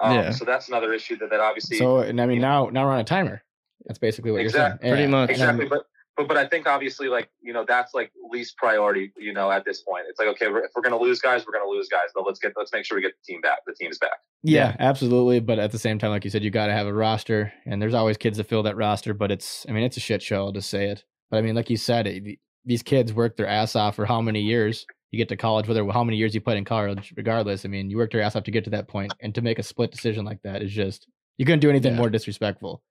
um, 0.00 0.14
Yeah. 0.16 0.30
so 0.30 0.44
that's 0.44 0.68
another 0.68 0.92
issue 0.94 1.16
that, 1.18 1.30
that 1.30 1.40
obviously 1.40 1.76
So 1.76 1.98
and 1.98 2.20
I 2.20 2.26
mean 2.26 2.40
now 2.40 2.68
now 2.72 2.86
we're 2.86 2.92
on 2.92 3.00
a 3.00 3.04
timer. 3.04 3.42
That's 3.86 3.98
basically 3.98 4.30
what 4.30 4.40
Exactly. 4.40 4.88
you're 4.88 4.96
saying. 4.96 5.06
Pretty 5.06 5.10
much. 5.10 5.30
exactly 5.30 5.66
but 5.66 5.86
but 6.16 6.28
but 6.28 6.36
i 6.36 6.46
think 6.46 6.66
obviously 6.66 7.08
like 7.08 7.28
you 7.40 7.52
know 7.52 7.64
that's 7.66 7.94
like 7.94 8.10
least 8.30 8.56
priority 8.56 9.12
you 9.16 9.32
know 9.32 9.50
at 9.50 9.64
this 9.64 9.82
point 9.82 10.04
it's 10.08 10.18
like 10.18 10.28
okay 10.28 10.48
we're, 10.48 10.64
if 10.64 10.70
we're 10.74 10.82
going 10.82 10.92
to 10.96 10.98
lose 11.02 11.20
guys 11.20 11.44
we're 11.46 11.52
going 11.52 11.64
to 11.64 11.70
lose 11.70 11.88
guys 11.88 12.08
but 12.14 12.24
let's 12.26 12.38
get 12.38 12.52
let's 12.56 12.72
make 12.72 12.84
sure 12.84 12.96
we 12.96 13.02
get 13.02 13.12
the 13.26 13.32
team 13.32 13.40
back 13.40 13.58
the 13.66 13.74
team's 13.74 13.98
back 13.98 14.18
Yeah, 14.42 14.68
Yeah. 14.70 14.76
absolutely. 14.78 15.40
But 15.40 15.58
at 15.58 15.70
the 15.72 15.78
same 15.78 15.98
time, 15.98 16.10
like 16.10 16.24
you 16.24 16.30
said, 16.30 16.42
you 16.42 16.50
got 16.50 16.66
to 16.66 16.72
have 16.72 16.86
a 16.88 16.92
roster, 16.92 17.52
and 17.64 17.80
there's 17.80 17.94
always 17.94 18.16
kids 18.16 18.38
to 18.38 18.44
fill 18.44 18.64
that 18.64 18.76
roster. 18.76 19.14
But 19.14 19.30
it's, 19.30 19.64
I 19.68 19.72
mean, 19.72 19.84
it's 19.84 19.96
a 19.96 20.00
shit 20.00 20.20
show. 20.20 20.44
I'll 20.46 20.52
just 20.52 20.68
say 20.68 20.86
it. 20.88 21.04
But 21.30 21.36
I 21.36 21.42
mean, 21.42 21.54
like 21.54 21.70
you 21.70 21.76
said, 21.76 22.06
eh, 22.08 22.18
it, 22.24 22.38
these 22.64 22.82
kids 22.82 23.12
work 23.12 23.36
their 23.36 23.46
ass 23.46 23.76
off 23.76 23.94
for 23.96 24.04
how 24.04 24.20
many 24.20 24.40
years 24.40 24.84
you 25.12 25.16
get 25.18 25.28
to 25.28 25.36
college, 25.36 25.68
whether 25.68 25.86
how 25.90 26.02
many 26.04 26.16
years 26.16 26.34
you 26.34 26.40
played 26.40 26.58
in 26.58 26.64
college, 26.64 27.14
regardless. 27.16 27.64
I 27.64 27.68
mean, 27.68 27.88
you 27.88 27.96
worked 27.96 28.14
your 28.14 28.22
ass 28.22 28.34
off 28.34 28.42
to 28.44 28.50
get 28.50 28.64
to 28.64 28.70
that 28.70 28.88
point, 28.88 29.12
and 29.20 29.32
to 29.36 29.42
make 29.42 29.58
a 29.60 29.62
split 29.62 29.92
decision 29.92 30.24
like 30.24 30.42
that 30.42 30.60
is 30.62 30.72
just 30.72 31.06
you 31.38 31.46
couldn't 31.46 31.60
do 31.60 31.70
anything 31.70 31.92
Yeah. 31.92 31.98
more 31.98 32.10
disrespectful. 32.10 32.82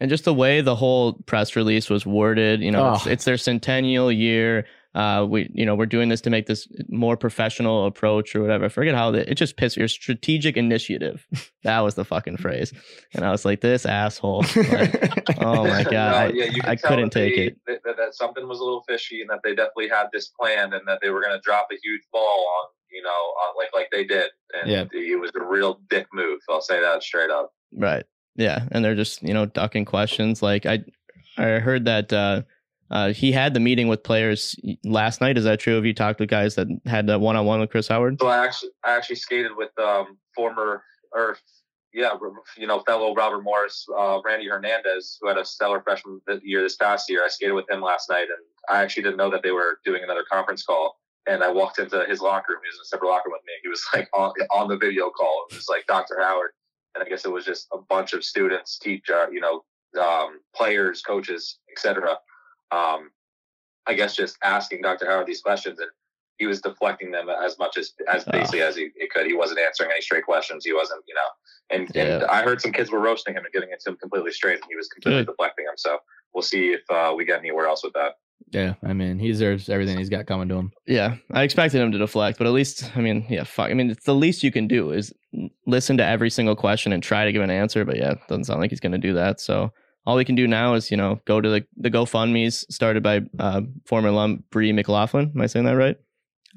And 0.00 0.10
just 0.10 0.24
the 0.24 0.34
way 0.34 0.60
the 0.60 0.76
whole 0.76 1.14
press 1.26 1.54
release 1.56 1.88
was 1.90 2.04
worded, 2.06 2.60
you 2.60 2.70
know, 2.70 2.94
it's, 2.94 3.06
Oh. 3.06 3.10
it's 3.10 3.24
their 3.24 3.36
centennial 3.36 4.10
year. 4.10 4.66
Uh, 4.94 5.24
we, 5.26 5.50
you 5.54 5.64
know, 5.64 5.74
we're 5.74 5.86
doing 5.86 6.10
this 6.10 6.20
to 6.20 6.28
make 6.28 6.44
this 6.46 6.68
more 6.90 7.16
professional 7.16 7.86
approach 7.86 8.36
or 8.36 8.42
whatever. 8.42 8.66
I 8.66 8.68
forget 8.68 8.94
how 8.94 9.10
the, 9.10 9.30
it 9.30 9.36
just 9.36 9.56
pissed 9.56 9.78
your 9.78 9.88
strategic 9.88 10.58
initiative. 10.58 11.26
that 11.64 11.80
was 11.80 11.94
the 11.94 12.04
fucking 12.04 12.36
phrase. 12.36 12.74
And 13.14 13.24
I 13.24 13.30
was 13.30 13.46
like, 13.46 13.62
this 13.62 13.86
asshole. 13.86 14.44
Like, 14.54 15.38
oh 15.40 15.64
my 15.66 15.82
god, 15.84 15.92
No, 15.92 15.98
I, 15.98 16.26
yeah, 16.34 16.44
you 16.44 16.60
I 16.64 16.76
could 16.76 16.80
tell 16.80 16.90
couldn't 16.90 17.12
that 17.14 17.18
take 17.20 17.36
they- 17.36 17.42
it. 17.46 17.56
That, 17.66 17.78
that, 17.84 17.96
that 17.96 18.14
something 18.14 18.46
was 18.46 18.60
a 18.60 18.64
little 18.64 18.82
fishy 18.86 19.22
and 19.22 19.30
that 19.30 19.40
they 19.42 19.54
definitely 19.54 19.88
had 19.88 20.08
this 20.12 20.28
plan 20.38 20.74
and 20.74 20.82
that 20.86 20.98
they 21.00 21.08
were 21.08 21.22
going 21.22 21.34
to 21.34 21.40
drop 21.42 21.68
a 21.72 21.76
huge 21.82 22.02
ball 22.12 22.46
on 22.60 22.68
you 22.92 23.02
know 23.02 23.08
on, 23.08 23.54
like 23.56 23.70
like 23.72 23.88
they 23.90 24.04
did 24.04 24.28
and 24.52 24.70
Yeah. 24.70 24.84
it 24.92 25.18
was 25.18 25.30
a 25.34 25.42
real 25.42 25.80
dick 25.88 26.06
move 26.12 26.40
i'll 26.50 26.60
say 26.60 26.78
that 26.82 27.02
straight 27.02 27.30
up 27.30 27.50
Right. 27.74 28.04
Yeah, 28.36 28.66
and 28.70 28.84
they're 28.84 28.94
just 28.94 29.22
you 29.22 29.34
know 29.34 29.46
ducking 29.46 29.84
questions. 29.84 30.42
Like 30.42 30.66
I, 30.66 30.84
I 31.36 31.58
heard 31.58 31.84
that 31.84 32.12
uh, 32.12 32.42
uh, 32.92 33.12
he 33.12 33.32
had 33.32 33.54
the 33.54 33.60
meeting 33.60 33.88
with 33.88 34.02
players 34.02 34.54
last 34.84 35.20
night. 35.20 35.38
Is 35.38 35.44
that 35.44 35.60
true? 35.60 35.74
Have 35.76 35.86
you 35.86 35.94
talked 35.94 36.20
with 36.20 36.28
guys 36.28 36.54
that 36.56 36.68
had 36.84 37.06
that 37.06 37.20
one 37.20 37.36
on 37.36 37.46
one 37.46 37.60
with 37.60 37.70
Chris 37.70 37.88
Howard? 37.88 38.18
So 38.20 38.28
I 38.28 38.44
actually 38.44 38.70
I 38.84 38.94
actually 38.94 39.16
skated 39.16 39.52
with 39.56 39.70
um 39.78 40.18
former 40.34 40.82
or 41.12 41.38
yeah 41.94 42.10
you 42.58 42.66
know 42.66 42.80
fellow 42.80 43.14
Robert 43.14 43.42
Morris 43.42 43.86
uh, 43.96 44.18
Randy 44.24 44.46
Hernandez 44.46 45.18
who 45.20 45.28
had 45.28 45.38
a 45.38 45.44
stellar 45.44 45.80
freshman 45.82 46.20
year 46.42 46.62
this 46.62 46.76
past 46.76 47.08
year. 47.08 47.24
I 47.24 47.28
skated 47.28 47.54
with 47.54 47.68
him 47.70 47.80
last 47.80 48.10
night, 48.10 48.28
and 48.28 48.44
I 48.68 48.82
actually 48.82 49.04
didn't 49.04 49.16
know 49.16 49.30
that 49.30 49.42
they 49.42 49.52
were 49.52 49.78
doing 49.84 50.02
another 50.04 50.24
conference 50.30 50.62
call. 50.62 50.98
And 51.26 51.44
I 51.44 51.50
walked 51.50 51.78
into 51.78 52.04
his 52.08 52.20
locker 52.20 52.52
room. 52.52 52.60
He 52.64 52.68
was 52.68 52.76
in 52.76 52.82
a 52.82 52.84
separate 52.86 53.08
locker 53.08 53.28
room 53.28 53.38
with 53.38 53.46
me. 53.46 53.52
He 53.62 53.68
was 53.68 53.82
like 53.94 54.08
on 54.12 54.32
on 54.50 54.68
the 54.68 54.76
video 54.76 55.08
call. 55.08 55.46
It 55.50 55.56
was 55.56 55.68
like 55.70 55.86
Dr. 55.86 56.20
Howard, 56.20 56.50
and 56.94 57.02
I 57.04 57.08
guess 57.08 57.24
it 57.24 57.32
was 57.32 57.44
just 57.44 57.68
a 57.72 57.78
bunch 57.78 58.12
of 58.12 58.24
students, 58.24 58.78
teacher, 58.78 59.28
you 59.32 59.40
know, 59.40 59.64
um, 60.00 60.40
players, 60.54 61.02
coaches, 61.02 61.58
etc. 61.70 62.16
Um, 62.70 63.10
I 63.86 63.94
guess 63.94 64.14
just 64.14 64.36
asking 64.42 64.82
Dr. 64.82 65.06
Howard 65.06 65.26
these 65.26 65.42
questions, 65.42 65.78
and 65.80 65.88
he 66.38 66.46
was 66.46 66.60
deflecting 66.60 67.10
them 67.10 67.28
as 67.28 67.58
much 67.58 67.76
as 67.76 67.92
as 68.10 68.24
Oh. 68.26 68.32
basically 68.32 68.62
as 68.62 68.76
he, 68.76 68.90
he 68.96 69.08
could. 69.08 69.26
He 69.26 69.34
wasn't 69.34 69.60
answering 69.60 69.90
any 69.90 70.00
straight 70.00 70.24
questions. 70.24 70.64
He 70.64 70.72
wasn't, 70.72 71.02
you 71.06 71.14
know, 71.14 71.28
and, 71.70 71.96
and 71.96 72.24
I 72.24 72.42
heard 72.42 72.60
some 72.60 72.72
kids 72.72 72.90
were 72.90 73.00
roasting 73.00 73.34
him 73.34 73.44
and 73.44 73.52
getting 73.52 73.70
it 73.70 73.80
to 73.80 73.90
him 73.90 73.96
completely 73.96 74.32
straight, 74.32 74.54
and 74.56 74.64
he 74.68 74.76
was 74.76 74.88
completely 74.88 75.24
Good. 75.24 75.32
deflecting 75.32 75.66
them. 75.66 75.74
So 75.76 75.98
we'll 76.32 76.42
see 76.42 76.72
if 76.72 76.82
uh, 76.90 77.12
we 77.16 77.24
get 77.24 77.38
anywhere 77.40 77.66
else 77.66 77.84
with 77.84 77.92
that. 77.94 78.14
Yeah, 78.50 78.74
I 78.84 78.92
mean, 78.92 79.18
he 79.18 79.28
deserves 79.28 79.68
everything 79.68 79.98
he's 79.98 80.08
got 80.10 80.26
coming 80.26 80.48
to 80.48 80.54
him. 80.56 80.72
Yeah, 80.86 81.16
I 81.32 81.42
expected 81.42 81.80
him 81.80 81.92
to 81.92 81.98
deflect, 81.98 82.38
but 82.38 82.46
at 82.46 82.52
least 82.52 82.90
I 82.96 83.00
mean, 83.00 83.24
yeah, 83.28 83.44
fuck. 83.44 83.70
I 83.70 83.74
mean, 83.74 83.90
it's 83.90 84.04
the 84.04 84.14
least 84.14 84.42
you 84.42 84.52
can 84.52 84.66
do 84.68 84.90
is 84.90 85.12
listen 85.66 85.96
to 85.98 86.04
every 86.04 86.30
single 86.30 86.56
question 86.56 86.92
and 86.92 87.02
try 87.02 87.24
to 87.24 87.32
give 87.32 87.42
an 87.42 87.50
answer. 87.50 87.84
But 87.84 87.96
yeah, 87.96 88.12
it 88.12 88.18
doesn't 88.28 88.44
sound 88.44 88.60
like 88.60 88.70
he's 88.70 88.80
going 88.80 88.92
to 88.92 88.98
do 88.98 89.14
that. 89.14 89.40
So 89.40 89.70
all 90.04 90.16
we 90.16 90.24
can 90.24 90.34
do 90.34 90.46
now 90.48 90.74
is 90.74 90.90
you 90.90 90.96
know 90.96 91.20
go 91.24 91.40
to 91.40 91.48
the 91.48 91.64
the 91.76 91.90
GoFundmes 91.90 92.64
started 92.70 93.02
by 93.02 93.22
uh, 93.38 93.62
former 93.86 94.08
alum 94.08 94.44
Bree 94.50 94.72
McLaughlin. 94.72 95.32
Am 95.34 95.40
I 95.40 95.46
saying 95.46 95.64
that 95.66 95.76
right? 95.76 95.96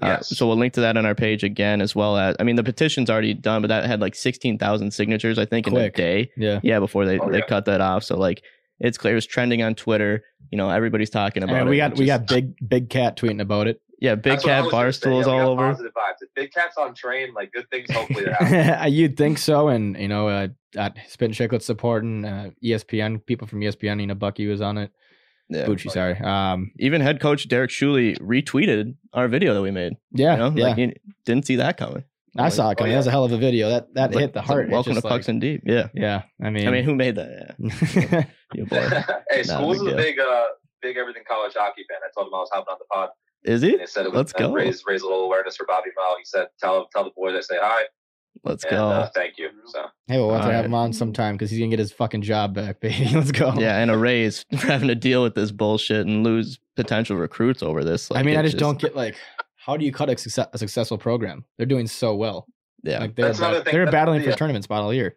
Uh, 0.02 0.08
Yes. 0.08 0.38
so 0.38 0.46
we'll 0.46 0.58
link 0.58 0.74
to 0.74 0.82
that 0.82 0.98
on 0.98 1.06
our 1.06 1.16
page 1.16 1.42
again, 1.46 1.80
as 1.80 1.96
well 1.96 2.18
as 2.18 2.36
I 2.38 2.44
mean, 2.44 2.58
the 2.58 2.64
petition's 2.66 3.10
already 3.10 3.34
done, 3.34 3.62
but 3.62 3.70
that 3.70 3.86
had 3.86 4.02
like 4.02 4.14
sixteen 4.16 4.58
thousand 4.58 4.92
signatures, 4.92 5.40
I 5.40 5.46
think, 5.46 5.68
in 5.68 5.78
a 5.78 5.90
day. 5.90 6.30
Yeah. 6.36 6.60
Yeah, 6.64 6.80
before 6.80 7.06
they, 7.06 7.18
Oh, 7.18 7.32
they 7.32 7.38
yeah. 7.38 7.46
cut 7.46 7.64
that 7.66 7.80
off. 7.80 8.04
So 8.04 8.18
like, 8.18 8.44
it's 8.80 8.98
clear. 8.98 9.14
It 9.14 9.16
was 9.16 9.26
trending 9.26 9.62
on 9.64 9.76
Twitter. 9.76 10.24
You 10.52 10.58
know, 10.58 10.70
everybody's 10.70 11.10
talking 11.10 11.44
about 11.44 11.56
And 11.56 11.68
it. 11.68 11.72
we 11.72 11.78
got 11.78 11.98
we 11.98 12.06
just- 12.06 12.20
got 12.22 12.28
big 12.28 12.54
big 12.68 12.90
cat 12.90 13.18
tweeting 13.18 13.42
about 13.42 13.68
it. 13.68 13.82
yeah, 14.00 14.16
big 14.16 14.34
That's 14.34 14.44
cat 14.46 14.64
was 14.66 14.72
gonna 14.72 14.86
barstools 14.90 15.26
Yeah, 15.26 15.32
all 15.44 15.50
over. 15.52 15.70
Positive 15.70 15.92
vibes. 15.94 16.16
If 16.22 16.34
Big 16.36 16.52
Cat's 16.54 16.78
on 16.78 16.94
train, 16.94 17.34
like 17.34 17.52
good 17.52 17.70
things 17.72 17.90
hopefully 17.92 18.26
to 18.26 18.34
happen. 18.40 18.94
You'd 18.94 19.18
think 19.18 19.38
so, 19.38 19.70
and 19.70 19.98
you 19.98 20.08
know, 20.08 20.28
uh, 20.28 20.48
at 20.78 20.98
Spit 21.08 21.30
and 21.30 21.34
Chicklets 21.36 21.64
supporting 21.64 22.26
uh, 22.26 22.50
ESPN 22.64 23.26
people 23.26 23.48
from 23.48 23.62
ESPN. 23.62 24.00
You 24.02 24.08
know, 24.08 24.16
Bucky 24.16 24.48
was 24.48 24.62
on 24.62 24.78
it. 24.78 24.92
Yeah. 25.50 25.66
Bucci, 25.66 25.92
sorry. 25.92 26.18
Um, 26.20 26.72
Even 26.80 27.02
head 27.02 27.20
coach 27.22 27.48
Derek 27.48 27.70
Schooley 27.70 28.18
retweeted 28.20 28.96
our 29.14 29.28
video 29.28 29.54
that 29.54 29.62
we 29.62 29.70
made. 29.70 29.94
yeah, 30.12 30.32
You 30.34 30.38
know, 30.40 30.50
yeah. 30.56 30.64
like 30.66 30.76
he 30.78 30.94
didn't 31.26 31.46
see 31.46 31.58
that 31.58 31.78
coming. 31.78 32.04
I 32.36 32.44
like, 32.46 32.54
saw 32.54 32.72
it 32.72 32.78
coming. 32.80 32.92
oh, 32.92 32.96
That 32.96 32.98
was 32.98 33.08
a 33.08 33.12
hell 33.12 33.26
of 33.26 33.32
a 33.32 33.38
video. 33.38 33.70
That 33.70 33.94
that 33.94 34.12
Like, 34.12 34.22
hit 34.22 34.34
the 34.34 34.40
it's 34.40 34.48
like, 34.50 34.56
heart. 34.56 34.66
It's 34.66 34.72
Welcome 34.74 34.92
to 34.94 34.96
just 35.02 35.04
Pucks 35.08 35.28
like- 35.28 35.30
and 35.30 35.40
Deep. 35.42 35.62
Yeah. 35.66 35.88
Yeah, 35.94 36.24
I 36.44 36.50
mean, 36.50 36.68
I 36.68 36.72
mean, 36.72 36.84
who 36.84 36.96
made 36.96 37.16
that? 37.16 37.56
Yeah. 37.96 38.26
You 38.58 38.66
boy. 38.66 38.78
hey, 38.90 38.92
Not 38.92 39.40
a 39.40 39.44
Schools 39.46 39.80
big 39.80 39.88
is 39.88 39.94
a 39.94 39.96
big, 39.98 40.20
uh, 40.20 40.44
big 40.82 40.98
everything 40.98 41.24
college 41.28 41.54
hockey 41.56 41.84
fan. 41.90 42.00
I 42.04 42.10
told 42.16 42.28
him 42.28 42.34
I 42.36 42.40
was 42.40 42.50
hopping 42.52 42.72
on 42.72 42.78
the 42.80 42.86
pod, 42.92 43.10
Is 43.44 43.62
he? 43.62 43.72
and 43.72 43.82
he 43.82 43.88
said 43.88 44.06
it 44.06 44.14
Let's 44.14 44.34
would 44.34 44.42
uh, 44.44 44.48
go. 44.48 44.54
raise 44.54 44.84
raise 44.88 45.02
a 45.02 45.06
little 45.08 45.24
awareness 45.26 45.56
for 45.58 45.66
Bobby 45.66 45.90
Mo. 45.98 46.16
He 46.18 46.26
said, 46.26 46.48
"Tell 46.60 46.88
tell 46.94 47.04
the 47.04 47.12
boys 47.16 47.36
I 47.36 47.42
say 47.42 47.58
hi 47.62 47.84
Let's 48.44 48.64
and 48.64 48.72
go. 48.72 48.88
uh, 48.90 49.10
thank 49.16 49.38
you." 49.38 49.50
So 49.68 49.86
hey, 50.08 50.18
well, 50.18 50.28
we'll 50.28 50.36
have 50.36 50.44
to 50.44 50.48
All 50.48 50.52
have 50.54 50.60
right. 50.62 50.66
him 50.66 50.74
on 50.74 50.94
sometime 50.94 51.36
because 51.36 51.50
he's 51.52 51.60
gonna 51.60 51.70
get 51.70 51.80
his 51.80 51.92
fucking 51.92 52.22
job 52.22 52.54
back, 52.54 52.80
baby. 52.82 53.10
Let's 53.14 53.32
go. 53.32 53.54
yeah, 53.58 53.78
and 53.80 53.90
a 53.92 53.98
raise 53.98 54.46
for 54.60 54.68
having 54.68 54.88
to 54.90 54.96
deal 54.96 55.24
with 55.24 55.36
this 55.36 55.52
bullshit 55.52 56.06
and 56.06 56.24
lose 56.24 56.60
potential 56.76 57.16
recruits 57.18 57.64
over 57.64 57.84
this. 57.84 58.12
I 58.12 58.24
mean, 58.24 58.36
I 58.38 58.42
it's 58.42 58.52
just 58.52 58.58
don't 58.60 58.80
get 58.80 58.96
like, 58.96 59.16
how 59.56 59.78
do 59.78 59.86
you 59.86 59.92
cut 59.92 60.10
a, 60.10 60.18
success, 60.18 60.48
a 60.54 60.58
successful 60.58 60.98
program? 60.98 61.46
They're 61.58 61.66
doing 61.66 61.88
so 61.88 62.14
well. 62.16 62.48
Yeah. 62.84 63.00
Like 63.00 63.16
they're 63.16 63.28
That's 63.28 63.40
another 63.40 63.64
thing. 63.64 63.74
they're 63.74 63.86
That's- 63.86 63.92
battling 64.04 64.22
for 64.22 64.30
yeah. 64.30 64.36
tournament 64.36 64.64
spot 64.66 64.82
all 64.84 64.94
year. 64.94 65.16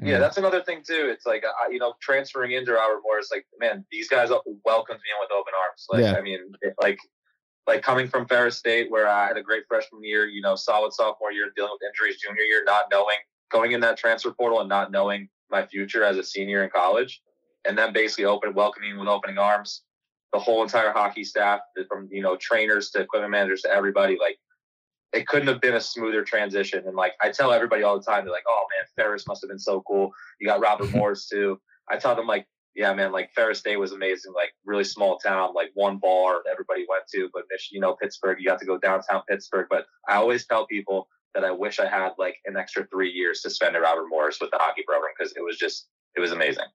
I 0.00 0.08
Yeah, 0.08 0.18
that's 0.18 0.36
another 0.36 0.62
thing 0.62 0.82
too. 0.86 1.08
It's 1.10 1.26
like 1.26 1.44
uh, 1.44 1.68
you 1.70 1.78
know, 1.78 1.94
transferring 2.00 2.52
into 2.52 2.72
Robert 2.72 3.00
Morris, 3.02 3.30
like 3.32 3.46
man, 3.58 3.84
these 3.90 4.08
guys 4.08 4.30
welcomed 4.64 5.00
me 5.00 5.10
in 5.10 5.20
with 5.20 5.30
open 5.32 5.52
arms. 5.66 5.86
Like 5.88 6.02
Yeah. 6.02 6.18
I 6.18 6.22
mean, 6.22 6.52
it, 6.62 6.74
like 6.80 6.98
like 7.66 7.82
coming 7.82 8.08
from 8.08 8.26
Ferris 8.26 8.56
State, 8.56 8.90
where 8.90 9.08
I 9.08 9.26
had 9.26 9.36
a 9.36 9.42
great 9.42 9.64
freshman 9.68 10.02
year, 10.02 10.26
you 10.26 10.40
know, 10.40 10.54
solid 10.56 10.92
sophomore 10.92 11.32
year, 11.32 11.50
dealing 11.54 11.72
with 11.72 11.88
injuries 11.88 12.20
junior 12.20 12.42
year, 12.42 12.62
not 12.64 12.86
knowing 12.90 13.16
going 13.50 13.72
in 13.72 13.80
that 13.80 13.98
transfer 13.98 14.30
portal 14.30 14.60
and 14.60 14.68
not 14.68 14.90
knowing 14.90 15.28
my 15.50 15.66
future 15.66 16.04
as 16.04 16.16
a 16.16 16.22
senior 16.22 16.62
in 16.64 16.70
college, 16.70 17.20
and 17.66 17.76
then 17.76 17.92
basically 17.92 18.24
open 18.24 18.54
welcoming 18.54 18.98
with 18.98 19.08
opening 19.08 19.38
arms. 19.38 19.82
The 20.32 20.38
whole 20.38 20.62
entire 20.62 20.92
hockey 20.92 21.24
staff, 21.24 21.60
from 21.88 22.08
you 22.10 22.22
know 22.22 22.36
trainers 22.36 22.90
to 22.90 23.00
equipment 23.00 23.32
managers 23.32 23.62
to 23.62 23.70
everybody, 23.70 24.16
like 24.20 24.38
it 25.12 25.26
couldn't 25.26 25.48
have 25.48 25.60
been 25.60 25.74
a 25.74 25.80
smoother 25.80 26.22
transition. 26.22 26.86
And 26.86 26.96
like 26.96 27.12
I 27.20 27.30
tell 27.30 27.52
everybody 27.52 27.82
all 27.82 27.98
the 27.98 28.04
time, 28.04 28.24
they're 28.24 28.32
like, 28.32 28.44
"Oh 28.48 28.66
man, 28.76 28.86
Ferris 28.96 29.26
must 29.26 29.42
have 29.42 29.48
been 29.48 29.58
so 29.58 29.82
cool." 29.86 30.12
You 30.40 30.46
got 30.46 30.60
Robert 30.60 30.92
Morris 30.94 31.28
too. 31.28 31.60
I 31.88 31.96
tell 31.96 32.14
them 32.14 32.26
like, 32.26 32.46
"Yeah, 32.74 32.92
man, 32.94 33.12
like 33.12 33.30
Ferris 33.34 33.58
State 33.58 33.78
was 33.78 33.92
amazing. 33.92 34.32
Like 34.34 34.52
really 34.64 34.84
small 34.84 35.18
town, 35.18 35.54
like 35.54 35.70
one 35.74 35.98
bar 35.98 36.42
everybody 36.50 36.84
went 36.88 37.04
to. 37.14 37.30
But 37.32 37.44
Mich- 37.50 37.70
you 37.72 37.80
know, 37.80 37.94
Pittsburgh, 37.94 38.38
you 38.40 38.46
got 38.46 38.58
to 38.60 38.66
go 38.66 38.78
downtown 38.78 39.22
Pittsburgh. 39.28 39.66
But 39.70 39.86
I 40.08 40.16
always 40.16 40.46
tell 40.46 40.66
people 40.66 41.08
that 41.34 41.44
I 41.44 41.50
wish 41.50 41.78
I 41.78 41.86
had 41.86 42.12
like 42.18 42.36
an 42.46 42.56
extra 42.56 42.86
three 42.86 43.10
years 43.10 43.40
to 43.42 43.50
spend 43.50 43.76
at 43.76 43.82
Robert 43.82 44.06
Morris 44.08 44.38
with 44.40 44.50
the 44.50 44.58
hockey 44.58 44.82
program 44.86 45.12
because 45.18 45.32
it 45.36 45.42
was 45.42 45.56
just 45.56 45.88
it 46.16 46.20
was 46.20 46.32
amazing. 46.32 46.66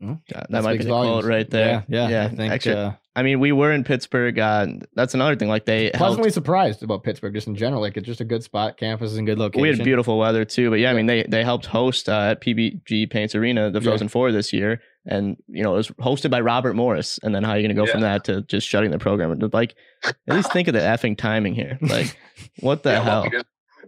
God, 0.00 0.20
that 0.30 0.50
that 0.50 0.62
might 0.62 0.78
be 0.78 0.84
the 0.84 0.90
volumes. 0.90 1.22
quote 1.22 1.24
right 1.24 1.48
there. 1.48 1.84
Yeah, 1.88 2.08
yeah. 2.08 2.08
yeah. 2.08 2.24
I 2.26 2.36
think 2.36 2.52
extra, 2.52 2.74
uh, 2.74 2.92
I 3.16 3.22
mean, 3.22 3.40
we 3.40 3.50
were 3.50 3.72
in 3.72 3.82
Pittsburgh. 3.82 4.38
Uh, 4.38 4.66
that's 4.94 5.14
another 5.14 5.34
thing. 5.36 5.48
Like 5.48 5.64
they 5.64 5.90
Pleasantly 5.94 6.24
helped. 6.26 6.34
surprised 6.34 6.82
about 6.82 7.02
Pittsburgh 7.02 7.32
just 7.34 7.46
in 7.46 7.56
general. 7.56 7.80
Like 7.80 7.96
it's 7.96 8.06
just 8.06 8.20
a 8.20 8.24
good 8.26 8.42
spot. 8.44 8.76
Campus 8.76 9.10
is 9.12 9.16
in 9.18 9.24
good 9.24 9.38
location. 9.38 9.62
We 9.62 9.68
had 9.68 9.82
beautiful 9.82 10.18
weather 10.18 10.44
too, 10.44 10.68
but 10.68 10.78
yeah, 10.78 10.90
I 10.90 10.94
mean, 10.94 11.06
they 11.06 11.22
they 11.22 11.42
helped 11.42 11.64
host 11.66 12.08
uh, 12.10 12.12
at 12.32 12.42
PPG 12.42 13.10
Paints 13.10 13.34
Arena 13.34 13.70
the 13.70 13.80
Yeah. 13.80 13.84
Frozen 13.90 14.08
Four 14.08 14.32
this 14.32 14.52
year, 14.52 14.82
and 15.06 15.36
you 15.48 15.62
know 15.62 15.72
it 15.72 15.76
was 15.78 15.88
hosted 15.92 16.30
by 16.30 16.40
Robert 16.42 16.74
Morris. 16.74 17.18
And 17.22 17.34
then 17.34 17.42
how 17.42 17.52
are 17.52 17.56
you 17.58 17.66
going 17.66 17.74
to 17.74 17.82
go 17.82 17.90
from 17.90 18.02
that 18.02 18.24
to 18.24 18.42
just 18.42 18.68
shutting 18.68 18.90
the 18.90 18.98
program? 18.98 19.36
Like, 19.52 19.74
at 20.04 20.14
least 20.28 20.52
think 20.52 20.68
of 20.68 20.74
the 20.74 20.80
effing 20.80 21.16
timing 21.16 21.54
here. 21.54 21.78
Like, 21.80 22.16
what 22.60 22.82
the 22.82 22.90
Yeah, 22.92 22.98
well, 23.04 23.22
hell? 23.22 23.22
we, 23.22 23.30
didn't, 23.30 23.46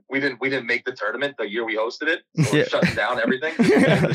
we 0.09 0.21
didn't 0.21 0.41
we 0.41 0.49
didn't 0.49 0.67
make 0.67 0.87
the 0.87 0.93
tournament 0.93 1.35
the 1.39 1.49
year 1.51 1.67
we 1.67 1.77
hosted 1.77 2.09
it. 2.09 2.23
So 2.45 2.51
we're 2.53 2.59
Yeah. 2.61 2.69
shutting 2.69 2.95
down 2.95 3.21
everything. 3.21 3.53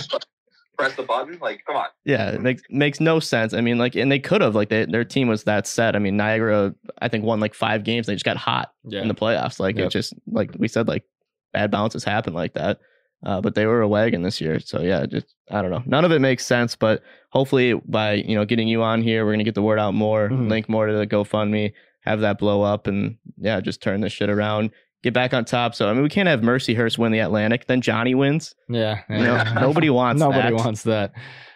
Just 0.74 0.78
press 0.78 0.96
the 0.96 1.04
button. 1.04 1.38
Like, 1.42 1.64
come 1.66 1.76
on. 1.76 1.88
Yeah, 2.06 2.30
it 2.32 2.42
makes 2.42 2.64
makes 2.70 3.00
no 3.00 3.20
sense. 3.20 3.54
I 3.54 3.62
mean, 3.62 3.78
like, 3.78 3.96
and 3.96 4.12
they 4.12 4.20
could 4.20 4.42
have 4.42 4.56
like 4.56 4.70
they, 4.70 4.86
their 4.86 5.04
team 5.04 5.28
was 5.28 5.44
that 5.44 5.68
set. 5.68 5.96
I 5.96 6.00
mean, 6.00 6.18
Niagara, 6.18 6.74
I 7.02 7.08
think 7.08 7.24
won 7.24 7.40
like 7.40 7.54
five 7.54 7.84
games. 7.84 8.08
They 8.08 8.14
just 8.14 8.26
got 8.26 8.38
hot 8.38 8.74
Yeah. 8.86 9.02
in 9.02 9.08
the 9.08 9.16
playoffs. 9.16 9.60
Like 9.60 9.78
Yep. 9.78 9.86
it 9.88 9.90
just 9.90 10.14
like 10.32 10.52
we 10.58 10.68
said, 10.68 10.88
like 10.88 11.04
bad 11.54 11.72
bounces 11.72 12.04
happen 12.04 12.34
like 12.34 12.54
that. 12.54 12.80
Uh, 13.26 13.40
but 13.40 13.56
they 13.56 13.66
were 13.66 13.82
a 13.82 13.88
wagon 13.88 14.22
this 14.22 14.42
year, 14.42 14.60
so 14.60 14.82
yeah, 14.82 15.06
just 15.06 15.34
I 15.50 15.62
don't 15.62 15.72
know. 15.72 15.82
None 15.86 16.04
of 16.04 16.12
it 16.12 16.20
makes 16.20 16.46
sense, 16.46 16.76
but 16.76 17.02
hopefully 17.30 17.74
by 17.86 18.14
you 18.16 18.36
know 18.36 18.44
getting 18.44 18.68
you 18.68 18.84
on 18.84 19.02
here, 19.02 19.26
we're 19.26 19.32
gonna 19.32 19.46
get 19.46 19.56
the 19.56 19.62
word 19.62 19.80
out 19.80 19.94
more, 19.94 20.28
Mhm. 20.30 20.50
link 20.50 20.68
more 20.68 20.88
to 20.88 20.94
the 20.94 21.08
GoFundMe, 21.08 21.72
have 22.02 22.20
that 22.20 22.38
blow 22.38 22.64
up, 22.64 22.86
and 22.86 23.16
yeah, 23.38 23.62
just 23.62 23.82
turn 23.82 24.02
this 24.02 24.12
shit 24.12 24.30
around, 24.30 24.72
get 25.04 25.14
back 25.14 25.34
on 25.34 25.46
top. 25.46 25.76
So 25.76 25.90
I 25.90 25.94
mean, 25.94 26.02
we 26.04 26.10
can't 26.10 26.28
have 26.28 26.42
Mercyhurst 26.42 26.98
win 26.98 27.12
the 27.12 27.20
Atlantic, 27.20 27.68
then 27.68 27.82
Johnny 27.82 28.16
wins. 28.16 28.56
Yeah. 28.70 29.02
You 29.10 29.18
know, 29.18 29.44
nobody 29.60 29.90
wants 29.92 30.20
that. 30.22 30.26
Nobody 30.30 30.50
that. 30.56 30.64
wants 30.66 30.84
that. 30.84 31.14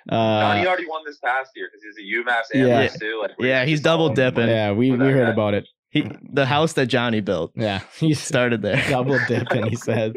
Johnny 0.09 0.61
Uh, 0.61 0.67
already 0.67 0.87
won 0.87 1.01
this 1.05 1.17
past 1.17 1.51
year 1.55 1.67
because 1.71 1.83
he's 1.97 1.97
a 1.97 2.29
UMass 2.29 2.43
and 2.53 2.67
Yeah. 2.67 2.87
Too. 2.87 3.19
Like, 3.21 3.31
Yeah, 3.39 3.65
he's 3.65 3.81
double 3.81 4.09
dipping. 4.13 4.47
yeah, 4.47 4.71
we, 4.71 4.91
we 4.91 4.97
heard 4.97 5.25
guy. 5.25 5.31
about 5.33 5.53
it. 5.53 5.67
He 5.89 6.03
the 6.31 6.45
house 6.45 6.73
that 6.73 6.85
Johnny 6.87 7.21
built 7.21 7.51
Yeah. 7.55 7.81
he 7.97 8.13
started 8.13 8.61
there. 8.61 8.81
double 8.89 9.17
dipping, 9.27 9.65
he 9.67 9.75
said. 9.75 10.15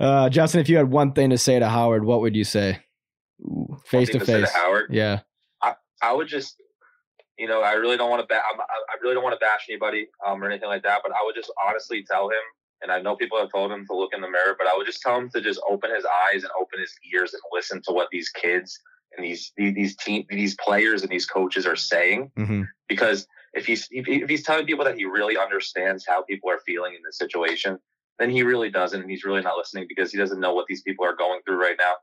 Uh, 0.00 0.28
Justin, 0.28 0.60
if 0.60 0.68
you 0.68 0.76
had 0.76 0.90
one 0.90 1.12
thing 1.12 1.30
to 1.30 1.38
say 1.38 1.58
to 1.58 1.68
Howard, 1.68 2.04
what 2.04 2.20
would 2.22 2.34
you 2.34 2.44
say? 2.44 2.78
Face 3.86 4.08
to 4.10 4.20
face, 4.20 4.50
Howard. 4.52 4.90
Yeah. 4.92 5.20
I 6.04 6.12
would 6.12 6.26
just, 6.26 6.60
you 7.38 7.48
know, 7.48 7.62
I 7.62 7.72
really 7.72 7.96
don't 7.96 8.10
want 8.10 8.20
to. 8.20 8.26
Ba- 8.26 8.42
I'm- 8.42 8.60
I 8.60 8.94
really 9.02 9.14
don't 9.14 9.24
want 9.24 9.34
to 9.34 9.44
bash 9.44 9.66
anybody 9.68 10.08
um, 10.26 10.42
or 10.42 10.50
anything 10.50 10.68
like 10.68 10.82
that. 10.82 11.00
But 11.02 11.12
I 11.12 11.24
would 11.24 11.34
just 11.34 11.50
honestly 11.66 12.04
tell 12.04 12.28
him, 12.28 12.42
and 12.82 12.92
I 12.92 13.00
know 13.00 13.16
people 13.16 13.38
have 13.38 13.50
told 13.50 13.72
him 13.72 13.86
to 13.86 13.96
look 13.96 14.12
in 14.12 14.20
the 14.20 14.28
mirror, 14.30 14.54
but 14.58 14.66
I 14.66 14.76
would 14.76 14.86
just 14.86 15.00
tell 15.00 15.16
him 15.16 15.30
to 15.30 15.40
just 15.40 15.60
open 15.68 15.94
his 15.94 16.04
eyes 16.04 16.42
and 16.42 16.52
open 16.60 16.80
his 16.80 16.92
ears 17.14 17.32
and 17.32 17.42
listen 17.52 17.80
to 17.86 17.92
what 17.92 18.08
these 18.12 18.28
kids 18.28 18.78
and 19.16 19.24
these 19.24 19.52
these 19.56 19.96
team 19.96 20.24
these 20.28 20.56
players 20.56 21.02
and 21.02 21.10
these 21.10 21.26
coaches 21.26 21.66
are 21.66 21.76
saying. 21.76 22.30
Mm-hmm. 22.38 22.62
Because 22.88 23.26
if 23.54 23.66
he's 23.66 23.88
if, 23.90 24.08
if 24.08 24.28
he's 24.28 24.42
telling 24.42 24.66
people 24.66 24.84
that 24.84 24.96
he 24.96 25.04
really 25.04 25.36
understands 25.36 26.04
how 26.06 26.22
people 26.22 26.50
are 26.50 26.60
feeling 26.66 26.94
in 26.94 27.00
this 27.04 27.18
situation, 27.18 27.78
then 28.18 28.30
he 28.30 28.42
really 28.42 28.70
doesn't, 28.70 29.00
and 29.00 29.10
he's 29.10 29.24
really 29.24 29.42
not 29.42 29.56
listening 29.56 29.86
because 29.88 30.12
he 30.12 30.18
doesn't 30.18 30.40
know 30.40 30.54
what 30.54 30.66
these 30.66 30.82
people 30.82 31.04
are 31.04 31.16
going 31.16 31.40
through 31.46 31.60
right 31.60 31.76
now. 31.78 31.94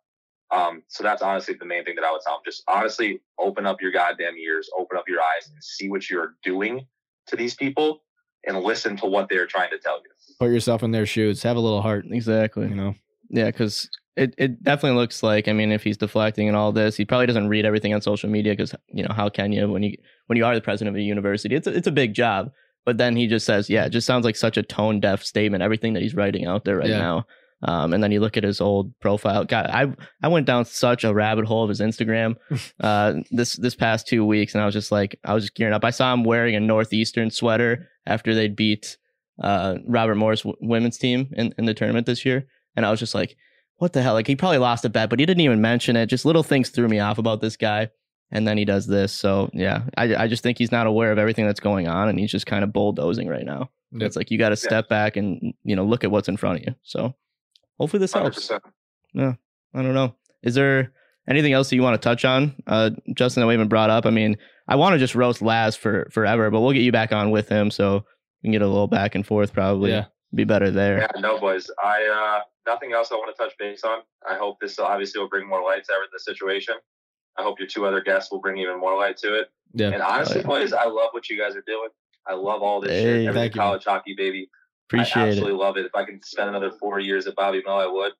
Um, 0.52 0.84
so 0.88 1.04
that's 1.04 1.22
honestly 1.22 1.56
the 1.60 1.66
main 1.66 1.86
thing 1.86 1.96
that 1.96 2.04
I 2.04 2.12
would 2.12 2.22
tell 2.26 2.36
him. 2.36 2.42
Just 2.46 2.64
honestly 2.68 3.22
open 3.38 3.66
up 3.66 3.82
your 3.82 3.92
goddamn 3.92 4.36
ears, 4.38 4.70
open 4.78 4.98
up 4.98 5.06
your 5.08 5.22
eyes, 5.22 5.48
and 5.54 5.64
see 5.64 5.90
what 5.90 6.10
you're 6.10 6.36
doing 6.44 6.88
to 7.28 7.36
these 7.36 7.54
people, 7.56 8.02
and 8.46 8.60
listen 8.60 8.98
to 8.98 9.06
what 9.06 9.30
they're 9.30 9.46
trying 9.46 9.70
to 9.72 9.78
tell 9.78 9.98
you. 9.98 10.10
Put 10.40 10.50
yourself 10.52 10.82
in 10.84 10.92
their 10.92 11.06
shoes. 11.06 11.44
Have 11.44 11.58
a 11.58 11.60
little 11.60 11.82
heart. 11.82 12.06
Exactly. 12.10 12.68
You 12.68 12.76
know. 12.76 12.96
Yeah, 13.30 13.46
because 13.46 13.90
it, 14.16 14.34
it 14.40 14.64
definitely 14.64 14.98
looks 15.00 15.22
like 15.22 15.48
I 15.48 15.54
mean, 15.54 15.72
if 15.72 15.84
he's 15.84 15.98
deflecting 15.98 16.48
and 16.48 16.58
all 16.58 16.72
this, 16.72 16.96
he 16.98 17.06
probably 17.06 17.28
doesn't 17.28 17.48
read 17.48 17.66
everything 17.66 17.94
on 17.94 18.02
social 18.02 18.30
media 18.30 18.54
because 18.54 18.74
you 18.92 19.04
know 19.04 19.14
how 19.14 19.30
can 19.30 19.52
you 19.52 19.70
when 19.70 19.84
you 19.84 19.96
when 20.28 20.38
you 20.38 20.46
are 20.46 20.56
the 20.56 20.62
president 20.62 20.96
of 20.96 21.00
a 21.00 21.04
university? 21.04 21.56
It's 21.56 21.68
a, 21.68 21.76
it's 21.76 21.88
a 21.88 21.92
big 21.92 22.14
job. 22.16 22.52
But 22.86 22.98
then 22.98 23.16
he 23.16 23.28
just 23.28 23.46
says, 23.46 23.70
yeah, 23.70 23.86
it 23.86 23.90
just 23.90 24.08
sounds 24.08 24.26
like 24.26 24.36
such 24.36 24.58
a 24.58 24.64
tone 24.64 25.00
deaf 25.00 25.22
statement. 25.24 25.62
Everything 25.62 25.94
that 25.94 26.02
he's 26.02 26.16
writing 26.16 26.48
out 26.48 26.66
there 26.66 26.78
right 26.78 26.90
Yeah. 26.90 26.98
now. 26.98 27.28
Um, 27.62 27.94
and 27.94 28.02
then 28.02 28.12
you 28.12 28.22
look 28.22 28.38
at 28.38 28.44
his 28.44 28.62
old 28.62 28.98
profile. 29.00 29.44
God, 29.44 29.68
I 29.68 29.94
I 30.24 30.30
went 30.30 30.46
down 30.46 30.66
such 30.66 31.04
a 31.04 31.14
rabbit 31.14 31.46
hole 31.46 31.64
of 31.64 31.70
his 31.70 31.82
Instagram 31.82 32.36
uh, 32.80 33.16
this 33.32 33.54
this 33.54 33.76
past 33.76 34.08
two 34.08 34.26
weeks, 34.26 34.54
and 34.54 34.62
I 34.62 34.66
was 34.66 34.74
just 34.74 34.92
like, 34.92 35.20
I 35.26 35.34
was 35.34 35.44
just 35.44 35.56
gearing 35.56 35.74
up. 35.74 35.84
I 35.84 35.90
saw 35.90 36.14
him 36.14 36.24
wearing 36.24 36.56
a 36.56 36.60
Northeastern 36.60 37.32
sweater 37.32 37.90
after 38.06 38.34
they 38.34 38.48
beat 38.48 38.98
uh, 39.42 39.76
Robert 39.86 40.16
Morris 40.16 40.42
w- 40.42 40.58
women's 40.62 40.98
team 40.98 41.30
in, 41.34 41.54
in 41.58 41.66
the 41.66 41.74
tournament 41.74 42.06
this 42.06 42.26
year, 42.26 42.48
and 42.76 42.86
I 42.86 42.92
was 42.92 43.00
just 43.00 43.16
like, 43.16 43.36
what 43.80 43.94
the 43.94 44.02
hell? 44.02 44.14
Like 44.14 44.28
he 44.28 44.36
probably 44.36 44.58
lost 44.58 44.86
a 44.86 44.90
bet, 44.90 45.10
but 45.10 45.20
he 45.20 45.26
didn't 45.26 45.42
even 45.42 45.62
mention 45.62 45.96
it. 45.96 46.06
Just 46.08 46.26
little 46.26 46.44
things 46.44 46.70
threw 46.70 46.88
me 46.88 47.00
off 47.00 47.18
about 47.18 47.42
this 47.42 47.58
guy. 47.58 47.90
And 48.32 48.48
then 48.48 48.60
he 48.60 48.66
does 48.66 48.86
this. 48.86 49.12
So 49.12 49.50
yeah, 49.54 49.84
I, 49.98 50.16
I 50.16 50.28
just 50.28 50.44
think 50.44 50.60
he's 50.60 50.72
not 50.72 50.86
aware 50.86 51.12
of 51.12 51.18
everything 51.18 51.48
that's 51.48 51.60
going 51.60 51.88
on 51.88 52.10
and 52.10 52.20
he's 52.20 52.30
just 52.30 52.46
kind 52.46 52.64
of 52.64 52.72
bulldozing 52.72 53.28
right 53.28 53.46
now. 53.46 53.72
Yep. 53.92 54.06
It's 54.06 54.16
like 54.16 54.30
you 54.30 54.38
got 54.38 54.50
to 54.50 54.56
step 54.56 54.88
back 54.88 55.18
and 55.18 55.54
you 55.64 55.76
know 55.76 55.84
look 55.84 56.04
at 56.04 56.12
what's 56.12 56.28
in 56.28 56.38
front 56.38 56.60
of 56.60 56.66
you. 56.68 56.76
So 56.84 57.16
hopefully 57.80 58.00
this 58.00 58.14
Hundred 58.14 58.34
helps. 58.36 58.52
Yeah, 59.14 59.34
I 59.74 59.82
don't 59.82 59.94
know. 59.96 60.16
Is 60.44 60.54
there 60.56 60.94
anything 61.28 61.54
else 61.54 61.70
that 61.70 61.76
you 61.76 61.82
want 61.82 62.00
to 62.00 62.06
touch 62.06 62.26
on, 62.26 62.56
uh, 62.68 62.92
Justin? 63.16 63.42
That 63.42 63.48
we 63.48 63.54
haven't 63.54 63.70
brought 63.70 63.90
up. 63.90 64.06
I 64.06 64.12
mean, 64.12 64.38
I 64.68 64.76
want 64.76 64.94
to 64.94 65.00
just 65.00 65.16
roast 65.16 65.42
Laz 65.42 65.76
for 65.76 66.08
forever, 66.12 66.50
but 66.52 66.62
we'll 66.62 66.74
get 66.74 66.84
you 66.84 66.92
back 66.92 67.12
on 67.12 67.32
with 67.32 67.50
him 67.50 67.72
so 67.72 68.06
we 68.44 68.48
can 68.48 68.52
get 68.52 68.62
a 68.62 68.68
little 68.68 68.88
back 68.88 69.16
and 69.16 69.26
forth. 69.26 69.54
Probably 69.54 69.92
Yeah. 69.92 70.06
be 70.34 70.44
better 70.44 70.70
there. 70.72 71.00
Yeah, 71.00 71.20
no, 71.20 71.40
boys. 71.40 71.70
I 71.84 72.06
uh, 72.06 72.44
nothing 72.72 72.94
else 72.94 73.12
I 73.12 73.16
want 73.16 73.36
to 73.36 73.44
touch 73.44 73.54
base 73.58 73.84
on. 73.84 74.00
I 74.30 74.36
hope 74.36 74.58
this 74.62 74.78
obviously 74.80 75.20
will 75.20 75.30
bring 75.30 75.48
more 75.48 75.64
light 75.64 75.84
to 75.86 75.94
every- 75.94 76.08
the 76.14 76.20
situation. 76.20 76.76
I 77.38 77.44
hope 77.44 77.58
your 77.60 77.68
two 77.68 77.86
other 77.86 78.02
guests 78.02 78.32
will 78.32 78.40
bring 78.42 78.58
even 78.58 78.80
more 78.80 78.98
light 78.98 79.18
to 79.18 79.40
it. 79.40 79.48
Yeah. 79.74 79.90
And 79.90 80.02
honestly, 80.02 80.42
yeah. 80.42 80.48
boys, 80.48 80.74
I 80.74 80.86
love 80.86 81.10
what 81.12 81.30
you 81.30 81.38
guys 81.38 81.56
are 81.56 81.64
doing. 81.66 81.90
I 82.28 82.34
love 82.34 82.62
all 82.62 82.82
this 82.82 82.92
Hey, 82.92 83.02
shit. 83.02 83.06
Everything 83.28 83.34
thank 83.34 83.56
you. 83.56 83.62
college 83.62 83.86
hockey, 83.86 84.14
baby. 84.16 84.50
I 84.92 84.96
Appreciate 84.98 85.24
it. 85.24 85.30
absolutely 85.30 85.54
love 85.60 85.78
it. 85.78 85.86
If 85.86 85.94
I 85.96 86.04
can 86.04 86.22
spend 86.24 86.50
another 86.50 86.72
four 86.72 87.00
years 87.00 87.28
at 87.28 87.36
Bobby 87.36 87.62
Mill, 87.66 87.76
I 87.76 87.86
would. 87.86 88.12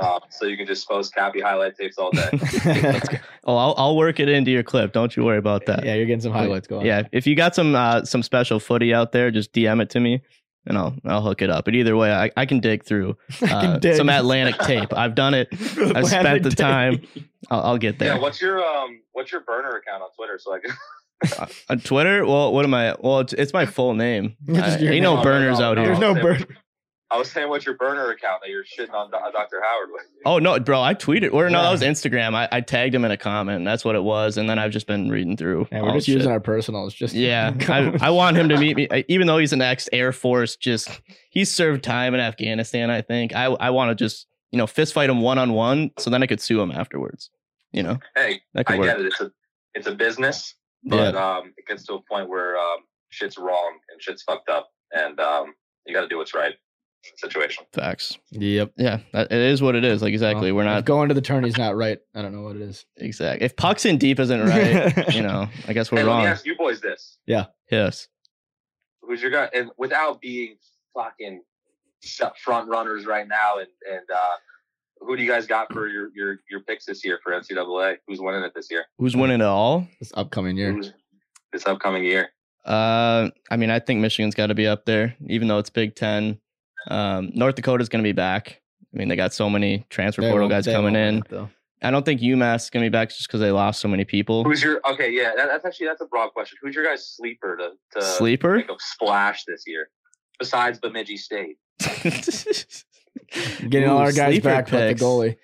Uh, 0.00 0.18
so 0.30 0.46
you 0.46 0.56
can 0.56 0.66
just 0.66 0.88
post 0.88 1.14
Cappy 1.14 1.40
highlight 1.40 1.76
tapes 1.76 1.96
all 1.98 2.10
day. 2.10 2.28
Oh, 3.44 3.56
I'll, 3.56 3.74
I'll 3.76 3.96
work 3.96 4.20
it 4.20 4.28
into 4.28 4.52
your 4.52 4.62
clip. 4.62 4.92
Don't 4.92 5.16
you 5.16 5.24
worry 5.24 5.38
about 5.38 5.66
that. 5.66 5.84
yeah, 5.84 5.94
you're 5.94 6.06
getting 6.06 6.20
some 6.20 6.32
highlights 6.32 6.68
going. 6.68 6.86
Yeah, 6.86 7.02
if 7.10 7.26
you 7.26 7.34
got 7.34 7.56
some 7.56 7.74
uh, 7.74 8.04
some 8.04 8.22
special 8.22 8.60
footy 8.60 8.94
out 8.94 9.10
there, 9.10 9.32
just 9.32 9.52
DM 9.52 9.82
it 9.82 9.90
to 9.90 9.98
me, 10.00 10.22
and 10.64 10.78
I'll 10.78 10.94
I'll 11.04 11.22
hook 11.22 11.42
it 11.42 11.50
up. 11.50 11.64
But 11.64 11.74
either 11.74 11.96
way, 11.96 12.12
I, 12.12 12.30
I 12.36 12.46
can 12.46 12.60
dig 12.60 12.84
through 12.84 13.16
I 13.42 13.46
can 13.46 13.70
uh, 13.70 13.78
dig. 13.78 13.96
some 13.96 14.08
Atlantic 14.08 14.58
tape. 14.58 14.92
I've 14.96 15.16
done 15.16 15.34
it. 15.34 15.48
I've 15.52 16.06
spent 16.06 16.44
the 16.44 16.50
tape. 16.50 16.58
time. 16.58 17.02
I'll, 17.50 17.62
I'll 17.62 17.78
get 17.78 17.98
there. 17.98 18.14
yeah, 18.14 18.20
what's 18.20 18.40
your 18.40 18.62
um, 18.64 19.00
what's 19.10 19.32
your 19.32 19.40
burner 19.40 19.70
account 19.70 20.02
on 20.04 20.10
Twitter? 20.16 20.38
So 20.38 20.54
I 20.54 20.60
can. 20.60 20.70
On 21.68 21.80
Twitter, 21.80 22.24
well, 22.26 22.52
what 22.52 22.64
am 22.64 22.74
I? 22.74 22.94
Well, 23.00 23.20
it's, 23.20 23.32
it's 23.32 23.52
my 23.52 23.66
full 23.66 23.94
name. 23.94 24.36
It's 24.46 24.58
just 24.58 24.78
Uh, 24.80 24.82
your 24.84 24.92
ain't 24.92 25.02
no 25.02 25.22
burners 25.22 25.58
No, 25.58 25.64
out 25.70 25.74
no, 25.76 25.82
here. 25.82 25.88
There's 25.90 26.00
no 26.00 26.12
no. 26.14 26.22
bird. 26.22 26.56
I 27.10 27.18
was 27.18 27.30
saying, 27.30 27.50
what's 27.50 27.66
your 27.66 27.76
burner 27.76 28.08
account 28.10 28.40
that 28.42 28.48
you're 28.48 28.64
shitting 28.64 28.94
on 28.94 29.10
Dr. 29.10 29.60
Howard 29.62 29.90
with? 29.92 30.02
Oh 30.24 30.38
no, 30.38 30.58
bro! 30.58 30.80
I 30.80 30.94
tweeted, 30.94 31.34
or 31.34 31.50
no, 31.50 31.58
Yeah. 31.58 31.64
that 31.64 31.70
was 31.70 31.82
Instagram. 31.82 32.34
I, 32.34 32.48
I 32.50 32.62
tagged 32.62 32.94
him 32.94 33.04
in 33.04 33.10
a 33.10 33.18
comment. 33.18 33.56
And 33.58 33.66
that's 33.66 33.84
what 33.84 33.96
it 33.96 34.02
was, 34.02 34.38
and 34.38 34.48
then 34.48 34.58
I've 34.58 34.70
just 34.70 34.86
been 34.86 35.10
reading 35.10 35.36
through. 35.36 35.68
Yeah, 35.70 35.82
we're 35.82 35.88
all 35.88 35.94
just 35.96 36.06
shit. 36.06 36.14
using 36.16 36.32
our 36.32 36.40
personals. 36.40 36.94
Just 36.94 37.14
Yeah, 37.14 37.52
I, 37.68 37.98
I 38.00 38.08
want 38.10 38.38
him 38.38 38.48
to 38.48 38.56
meet 38.56 38.76
me, 38.78 38.88
I- 38.90 39.04
even 39.08 39.26
though 39.26 39.36
he's 39.36 39.52
an 39.52 39.60
ex 39.60 39.90
Air 39.92 40.10
Force. 40.12 40.56
Just 40.56 41.02
he's 41.28 41.52
served 41.52 41.84
time 41.84 42.14
in 42.14 42.20
Afghanistan. 42.20 42.90
I 42.90 43.02
think 43.02 43.34
I 43.36 43.44
I 43.44 43.68
want 43.68 43.90
to 43.90 43.94
just 43.94 44.26
you 44.50 44.56
know 44.56 44.66
fist 44.66 44.94
fight 44.94 45.10
him 45.10 45.20
one 45.20 45.36
on 45.36 45.52
one, 45.52 45.90
so 45.98 46.08
then 46.08 46.22
I 46.22 46.26
could 46.26 46.40
sue 46.40 46.62
him 46.62 46.70
afterwards. 46.72 47.28
You 47.72 47.82
know 47.82 47.98
Hey, 48.16 48.40
that 48.54 48.64
could 48.64 48.76
I 48.76 48.78
work. 48.78 48.86
get 48.88 49.00
it. 49.00 49.06
It's 49.08 49.20
a 49.20 49.30
it's 49.74 49.86
a 49.86 49.94
business, 49.94 50.54
but 50.84 51.14
um, 51.14 51.52
it 51.56 51.66
gets 51.66 51.84
to 51.86 51.94
a 51.94 52.00
point 52.02 52.28
where 52.28 52.56
um, 52.56 52.78
shit's 53.10 53.38
wrong 53.38 53.78
and 53.90 54.00
shit's 54.02 54.22
fucked 54.22 54.48
up, 54.48 54.68
and 54.92 55.18
um, 55.20 55.54
you 55.86 55.94
got 55.94 56.02
to 56.02 56.08
do 56.08 56.18
what's 56.18 56.34
right 56.34 56.54
situation. 57.16 57.64
Facts. 57.72 58.16
Yep. 58.30 58.72
Yeah, 58.76 58.98
that, 59.12 59.32
it 59.32 59.38
is 59.38 59.60
what 59.60 59.74
it 59.74 59.84
is. 59.84 60.02
Like 60.02 60.12
exactly, 60.12 60.52
Well, 60.52 60.64
we're 60.64 60.70
if 60.70 60.74
not 60.76 60.84
going 60.84 61.08
to 61.08 61.14
the 61.14 61.20
tourney's 61.20 61.56
not 61.58 61.76
right. 61.76 61.98
I 62.14 62.22
don't 62.22 62.32
know 62.34 62.42
what 62.42 62.56
it 62.56 62.62
is. 62.62 62.84
exact. 62.96 63.42
If 63.42 63.56
pucks 63.56 63.84
in 63.84 63.98
deep 63.98 64.20
isn't 64.20 64.40
right, 64.40 65.12
you 65.14 65.22
know, 65.28 65.48
I 65.66 65.72
guess 65.72 65.90
we're 65.90 65.98
Hey, 65.98 66.04
let 66.04 66.10
me 66.10 66.16
wrong. 66.18 66.26
ask 66.26 66.46
you 66.46 66.56
boys 66.56 66.80
this: 66.80 67.18
Yeah. 67.26 67.46
Yes. 67.70 68.08
Who's 69.02 69.20
your 69.20 69.30
guy? 69.32 69.48
And 69.54 69.70
without 69.76 70.20
being 70.20 70.56
fucking 70.94 71.42
front 72.44 72.68
runners 72.68 73.04
right 73.06 73.26
now, 73.26 73.58
and 73.58 73.68
and 73.90 74.04
uh, 74.12 74.36
who 75.06 75.16
do 75.16 75.22
you 75.22 75.28
guys 75.30 75.46
got 75.46 75.72
for 75.72 75.88
your 75.88 76.10
your 76.14 76.38
your 76.50 76.60
picks 76.60 76.84
this 76.86 77.04
year 77.04 77.18
for 77.22 77.32
NCAA? 77.32 77.96
Who's 78.06 78.20
winning 78.20 78.42
it 78.42 78.52
this 78.54 78.68
year? 78.70 78.84
Who's 78.98 79.16
winning 79.16 79.40
it 79.40 79.46
all? 79.46 79.86
This 80.00 80.12
upcoming 80.14 80.56
year. 80.56 80.72
Who's 80.72 80.92
this 81.52 81.66
upcoming 81.66 82.04
year? 82.04 82.28
Uh, 82.64 83.30
I 83.50 83.56
mean, 83.56 83.70
I 83.70 83.78
think 83.80 84.00
Michigan's 84.00 84.34
got 84.34 84.46
to 84.46 84.54
be 84.54 84.66
up 84.66 84.84
there, 84.84 85.16
even 85.28 85.48
though 85.48 85.58
it's 85.58 85.70
Big 85.70 85.96
Ten. 85.96 86.38
Um, 86.88 87.30
North 87.34 87.56
Dakota's 87.56 87.88
going 87.88 88.02
to 88.02 88.08
be 88.08 88.12
back. 88.12 88.60
I 88.94 88.98
mean, 88.98 89.08
they 89.08 89.16
got 89.16 89.32
so 89.32 89.48
many 89.50 89.84
transfer 89.90 90.22
They 90.22 90.30
portal 90.30 90.48
guys 90.48 90.66
coming 90.66 90.94
in. 90.94 91.24
it. 91.30 91.48
I 91.84 91.90
don't 91.90 92.04
think 92.04 92.20
UMass 92.20 92.64
is 92.64 92.70
going 92.70 92.84
to 92.84 92.90
be 92.90 92.92
back 92.92 93.08
just 93.08 93.26
because 93.26 93.40
they 93.40 93.50
lost 93.50 93.80
so 93.80 93.88
many 93.88 94.04
people. 94.04 94.44
Who's 94.44 94.62
your 94.62 94.80
okay? 94.88 95.10
Yeah, 95.10 95.32
that, 95.36 95.48
that's 95.48 95.64
actually 95.64 95.86
that's 95.88 96.00
a 96.00 96.06
broad 96.06 96.30
question. 96.32 96.58
Who's 96.62 96.76
your 96.76 96.84
guys' 96.84 97.08
sleeper 97.16 97.56
to 97.56 97.70
to 98.00 98.06
Sleeper? 98.06 98.56
make 98.56 98.70
a 98.70 98.76
splash 98.78 99.44
this 99.44 99.64
year 99.66 99.88
besides 100.38 100.78
Bemidji 100.78 101.16
State? 101.16 101.56
Getting 103.68 103.88
all 103.88 103.98
our 103.98 104.12
guys 104.12 104.32
sleeper 104.34 104.48
back 104.48 104.70
with 104.70 104.98
the 104.98 105.04
goalie. 105.04 105.36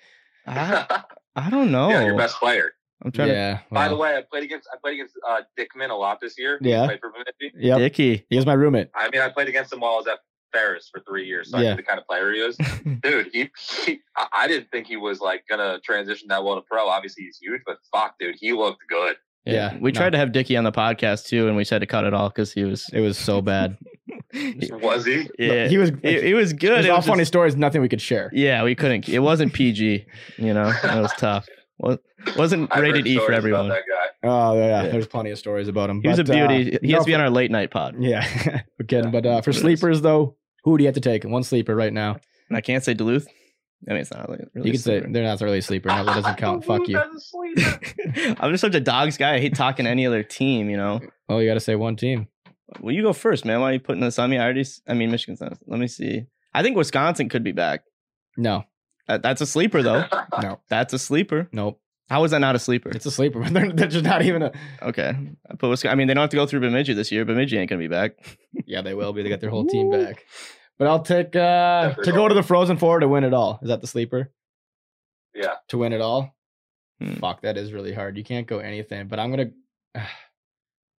I, 0.47 1.03
I 1.35 1.49
don't 1.49 1.71
know. 1.71 1.89
Yeah, 1.89 2.05
your 2.05 2.17
best 2.17 2.37
player. 2.37 2.73
I'm 3.03 3.11
trying 3.11 3.29
Yeah. 3.29 3.59
By 3.71 3.87
the 3.87 3.95
way, 3.95 4.15
I 4.17 4.23
played 4.29 4.43
against 4.43 4.67
I 4.73 4.77
played 4.81 4.95
against 4.95 5.15
uh, 5.27 5.41
Dickman 5.57 5.89
a 5.89 5.93
lot 5.95 6.19
this 6.19 6.37
year. 6.37 6.57
Yeah. 6.61 6.81
He 6.81 6.87
played 6.87 6.99
for 6.99 7.11
Bemidji. 7.11 7.57
to 7.57 7.65
Yep. 7.65 7.77
Dicky. 7.77 8.25
He 8.29 8.35
was 8.35 8.45
my 8.45 8.53
roommate. 8.53 8.89
I 8.93 9.09
mean, 9.09 9.21
I 9.21 9.29
played 9.29 9.47
against 9.47 9.71
him 9.71 9.79
while 9.79 9.93
I 9.93 9.97
was 9.97 10.07
at 10.07 10.19
Ferris 10.51 10.89
for 10.91 10.99
three 11.07 11.25
years, 11.25 11.51
so 11.51 11.57
I 11.57 11.61
Yeah. 11.61 11.69
knew 11.71 11.75
the 11.77 11.83
kind 11.83 11.99
of 11.99 12.05
player 12.07 12.33
he 12.33 12.39
is. 12.39 12.57
Dude, 13.03 13.29
he, 13.31 13.49
he 13.85 13.99
I 14.17 14.27
I 14.33 14.47
didn't 14.47 14.69
think 14.71 14.87
he 14.87 14.97
was 14.97 15.21
like 15.21 15.43
gonna 15.49 15.79
transition 15.83 16.27
that 16.29 16.43
well 16.43 16.55
to 16.55 16.61
pro. 16.61 16.89
Obviously, 16.89 17.23
he's 17.23 17.37
huge, 17.37 17.61
but 17.65 17.77
fuck, 17.93 18.15
dude, 18.19 18.35
he 18.37 18.51
looked 18.51 18.81
good. 18.89 19.15
Yeah, 19.45 19.77
we 19.79 19.91
no. 19.91 19.99
tried 19.99 20.11
to 20.11 20.17
have 20.17 20.31
Dicky 20.31 20.55
on 20.57 20.63
the 20.63 20.71
podcast 20.71 21.27
too, 21.27 21.47
and 21.47 21.55
we 21.57 21.63
said 21.63 21.79
to 21.79 21.85
cut 21.87 22.03
it 22.05 22.13
all 22.13 22.29
because 22.29 22.51
he 22.53 22.63
was. 22.65 22.87
It 22.93 22.99
was 23.01 23.17
so 23.17 23.41
bad. 23.41 23.77
Was 24.81 25.05
he? 25.05 25.27
yeah, 25.39 25.67
he 25.67 25.79
was. 25.79 25.89
It, 26.03 26.23
it 26.25 26.33
was 26.35 26.51
It 26.51 26.59
good. 26.59 26.77
was 26.77 26.85
It 26.85 26.89
all 26.91 26.97
was 26.97 27.05
funny 27.07 27.21
just- 27.21 27.29
stories. 27.29 27.55
Nothing 27.55 27.81
we 27.81 27.89
could 27.89 28.01
share. 28.01 28.29
yeah, 28.31 28.63
we 28.63 28.75
couldn't. 28.75 29.09
It 29.09 29.19
wasn't 29.19 29.53
PG. 29.53 30.05
You 30.37 30.53
know, 30.53 30.67
it 30.69 31.01
was 31.01 31.11
tough. 31.17 31.47
Well, 31.79 31.97
wasn't 32.37 32.69
I've 32.71 32.83
rated 32.83 33.07
E 33.07 33.17
for 33.17 33.31
everyone. 33.31 33.71
Oh 34.21 34.55
yeah, 34.57 34.83
Yeah. 34.83 34.89
there's 34.89 35.07
plenty 35.07 35.31
of 35.31 35.39
stories 35.39 35.67
about 35.67 35.89
him. 35.89 36.01
He 36.03 36.09
was 36.09 36.19
a 36.19 36.23
but, 36.23 36.37
uh, 36.39 36.47
beauty. 36.47 36.77
he 36.81 36.87
no, 36.91 36.97
has 36.97 37.05
to 37.05 37.09
be 37.09 37.15
on 37.15 37.21
our 37.21 37.29
late 37.31 37.49
night 37.49 37.71
pod. 37.71 37.95
Yeah, 37.99 38.61
we're 38.79 38.85
kidding. 38.85 39.09
But 39.11 39.25
uh, 39.25 39.41
for 39.41 39.51
sleepers 39.53 40.01
though, 40.01 40.35
who 40.63 40.77
do 40.77 40.83
you 40.83 40.87
have 40.87 40.95
to 40.95 41.01
take? 41.01 41.23
One 41.23 41.43
sleeper 41.43 41.75
right 41.75 41.93
now. 41.93 42.17
And 42.49 42.57
I 42.57 42.61
can't 42.61 42.83
say 42.83 42.93
Duluth. 42.93 43.27
I 43.87 43.91
mean, 43.93 44.01
it's 44.01 44.11
not 44.11 44.27
really. 44.29 44.45
really 44.53 44.67
You 44.67 44.73
can 44.73 44.81
say 44.81 44.99
they're 44.99 45.23
not 45.23 45.39
really 45.41 45.59
a 45.59 45.61
sleeper. 45.61 45.89
No, 45.89 46.03
that 46.03 46.15
doesn't 46.15 46.35
count. 46.37 46.65
Fuck 46.65 46.87
you. 46.87 46.97
As 46.97 47.15
a 47.15 47.19
sleeper. 47.19 48.35
I'm 48.39 48.51
just 48.51 48.61
such 48.61 48.75
a 48.75 48.79
dogs 48.79 49.17
guy. 49.17 49.35
I 49.35 49.39
hate 49.39 49.55
talking 49.55 49.85
to 49.85 49.89
any 49.91 50.05
other 50.05 50.23
team. 50.23 50.69
You 50.69 50.77
know. 50.77 50.99
Oh, 51.29 51.39
you 51.39 51.47
got 51.49 51.53
to 51.55 51.59
say 51.59 51.75
one 51.75 51.95
team. 51.95 52.27
Well, 52.81 52.93
you 52.93 53.01
go 53.01 53.13
first, 53.13 53.45
man. 53.45 53.61
Why 53.61 53.69
are 53.69 53.73
you 53.73 53.79
putting 53.79 54.01
this 54.01 54.19
on 54.19 54.29
me? 54.29 54.37
I 54.37 54.43
already. 54.43 54.65
I 54.87 54.93
mean, 54.93 55.11
Michigan's 55.11 55.41
not. 55.41 55.57
Let 55.65 55.79
me 55.79 55.87
see. 55.87 56.25
I 56.53 56.61
think 56.61 56.75
Wisconsin 56.77 57.29
could 57.29 57.43
be 57.43 57.51
back. 57.51 57.83
No, 58.37 58.63
That, 59.07 59.21
that's 59.21 59.41
a 59.41 59.45
sleeper, 59.45 59.81
though. 59.83 60.05
no, 60.41 60.59
That's 60.69 60.93
a 60.93 60.99
sleeper. 60.99 61.47
nope. 61.51 61.79
How 62.09 62.23
is 62.23 62.31
that 62.31 62.39
not 62.39 62.55
a 62.55 62.59
sleeper? 62.59 62.89
It's 62.89 63.05
a 63.05 63.11
sleeper, 63.11 63.39
but 63.43 63.53
they're, 63.53 63.71
they're 63.71 63.87
just 63.87 64.03
not 64.05 64.23
even 64.23 64.41
a. 64.43 64.51
Okay. 64.81 65.13
I 65.49 65.55
put 65.55 65.69
Wisconsin. 65.69 65.91
I 65.91 65.95
mean, 65.95 66.07
they 66.07 66.13
don't 66.15 66.21
have 66.21 66.29
to 66.31 66.37
go 66.37 66.45
through 66.47 66.61
Bemidji 66.61 66.93
this 66.93 67.11
year. 67.11 67.23
Bemidji 67.25 67.57
ain't 67.57 67.69
gonna 67.69 67.79
be 67.79 67.87
back. 67.87 68.13
Yeah, 68.65 68.81
they 68.81 68.93
will 68.93 69.13
be. 69.13 69.21
They 69.23 69.29
got 69.29 69.41
their 69.41 69.49
whole 69.51 69.65
team 69.65 69.91
back. 69.91 70.23
But 70.79 70.87
I'll 70.87 71.01
take 71.01 71.35
uh 71.35 71.93
to 71.93 72.11
go 72.11 72.27
to 72.27 72.33
the 72.33 72.41
Frozen 72.43 72.77
Four 72.77 72.99
to 73.01 73.07
win 73.07 73.23
it 73.25 73.33
all. 73.33 73.59
Is 73.61 73.67
that 73.67 73.81
the 73.81 73.87
sleeper? 73.87 74.31
yeah. 75.35 75.55
To 75.67 75.77
win 75.77 75.93
it 75.93 76.01
all? 76.01 76.33
Hmm. 77.01 77.13
Fuck, 77.15 77.41
that 77.41 77.57
is 77.57 77.71
really 77.73 77.93
hard. 77.93 78.17
You 78.17 78.23
can't 78.23 78.47
go 78.47 78.59
anything. 78.59 79.07
But 79.07 79.19
I'm 79.19 79.29
gonna. 79.29 79.51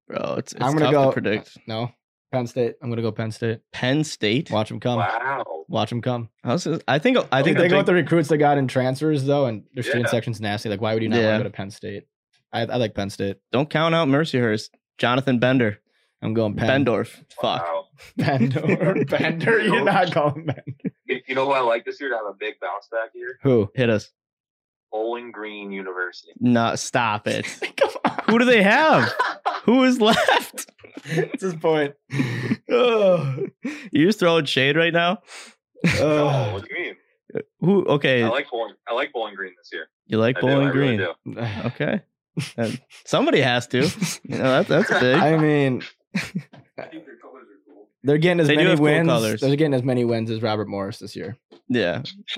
Bro, 0.07 0.35
it's, 0.39 0.53
it's 0.53 0.61
I'm 0.63 0.73
gonna 0.73 0.85
tough 0.85 0.91
go. 0.93 1.05
to 1.05 1.11
predict. 1.11 1.57
No, 1.67 1.91
Penn 2.31 2.47
State. 2.47 2.75
I'm 2.81 2.89
gonna 2.89 3.01
go 3.01 3.11
Penn 3.11 3.31
State. 3.31 3.61
Penn 3.71 4.03
State. 4.03 4.49
Watch 4.49 4.69
them 4.69 4.79
come. 4.79 4.97
Wow. 4.99 5.43
Watch 5.67 5.89
them 5.89 6.01
come. 6.01 6.29
I, 6.43 6.53
was 6.53 6.63
just- 6.63 6.81
I 6.87 6.97
think. 6.99 7.17
I 7.17 7.21
I 7.31 7.43
think 7.43 7.57
think. 7.57 7.57
they 7.57 7.63
the 7.63 7.69
go 7.69 7.77
with 7.77 7.85
the 7.85 7.93
recruits 7.93 8.27
they 8.29 8.37
got 8.37 8.57
in 8.57 8.67
transfers 8.67 9.25
though, 9.25 9.45
and 9.45 9.63
their 9.75 9.83
student 9.83 10.09
section's 10.09 10.41
nasty. 10.41 10.67
Like, 10.69 10.81
why 10.81 10.93
would 10.95 11.03
you 11.03 11.09
not 11.09 11.17
Yeah. 11.19 11.27
want 11.31 11.39
to 11.39 11.43
go 11.43 11.49
to 11.51 11.55
Penn 11.55 11.69
State? 11.71 12.07
I, 12.51 12.61
I 12.61 12.77
like 12.77 12.95
Penn 12.95 13.09
State. 13.11 13.37
don't 13.51 13.69
count 13.69 13.93
out 13.93 14.07
Mercyhurst. 14.07 14.69
Jonathan 14.97 15.37
Bender. 15.39 15.79
I'm 16.23 16.33
going 16.33 16.55
Penn. 16.55 16.83
Bendorf. 16.85 17.09
Fuck. 17.39 17.61
Wow. 17.61 17.85
Bender. 17.85 17.88
Bender. 18.17 19.61
You're 19.61 19.83
not 19.83 20.11
call 20.11 20.31
him 20.31 20.45
Bender. 20.45 20.63
You 21.05 21.19
you 21.27 21.35
know 21.35 21.45
what 21.45 21.57
I 21.57 21.61
like 21.61 21.85
this 21.85 21.99
year 21.99 22.09
to 22.09 22.15
have 22.15 22.25
a 22.25 22.33
big 22.39 22.55
bounce 22.59 22.87
back 22.91 23.09
year? 23.13 23.37
Who? 23.43 23.69
Hit 23.75 23.89
us. 23.89 24.11
Bowling 24.91 25.31
Green 25.31 25.71
University. 25.71 26.31
No, 26.39 26.75
stop 26.75 27.27
it. 27.27 27.45
Come 27.77 27.89
on. 28.05 28.19
Who 28.29 28.39
do 28.39 28.45
they 28.45 28.63
have? 28.63 29.13
Who 29.63 29.83
is 29.83 30.01
left? 30.01 30.71
That's 31.05 31.41
his 31.43 31.55
point. 31.55 31.93
oh. 32.69 33.45
You 33.91 34.05
just 34.07 34.19
throwing 34.19 34.45
shade 34.45 34.75
right 34.75 34.93
now? 34.93 35.19
oh, 35.99 36.53
what 36.53 36.63
do 36.67 36.75
you 36.75 36.83
mean? 36.83 36.95
Who? 37.61 37.85
Okay, 37.85 38.23
I 38.23 38.27
like 38.29 38.49
bowling. 38.49 38.73
I 38.87 38.93
like 38.95 39.13
Bowling 39.13 39.35
Green 39.35 39.53
this 39.57 39.69
year. 39.71 39.87
you 40.07 40.17
like 40.17 40.37
I 40.37 40.41
do, 40.41 40.47
Bowling 40.47 40.67
I 40.67 40.71
really 40.71 40.97
Green? 40.97 41.35
do. 41.35 41.41
Okay, 41.67 42.01
somebody 43.05 43.41
has 43.41 43.67
to. 43.67 43.83
You 44.23 44.37
know 44.37 44.63
that, 44.63 44.67
that's 44.67 44.89
big. 44.99 45.15
I 45.15 45.37
mean, 45.37 45.83
I 46.15 46.19
think 46.19 47.05
their 47.05 47.17
colors 47.17 47.45
are 47.45 47.45
cool. 47.45 47.48
They're 48.03 48.17
getting 48.17 48.39
as 48.39 48.47
They 48.47 48.55
many 48.55 48.69
have 48.69 48.77
cool 48.79 48.85
wins. 48.85 49.41
They're 49.41 49.55
getting 49.55 49.73
as 49.73 49.83
many 49.83 50.05
wins 50.05 50.29
as 50.31 50.41
Robert 50.41 50.67
Morris 50.67 50.99
this 50.99 51.15
year. 51.15 51.37
yeah. 51.67 52.01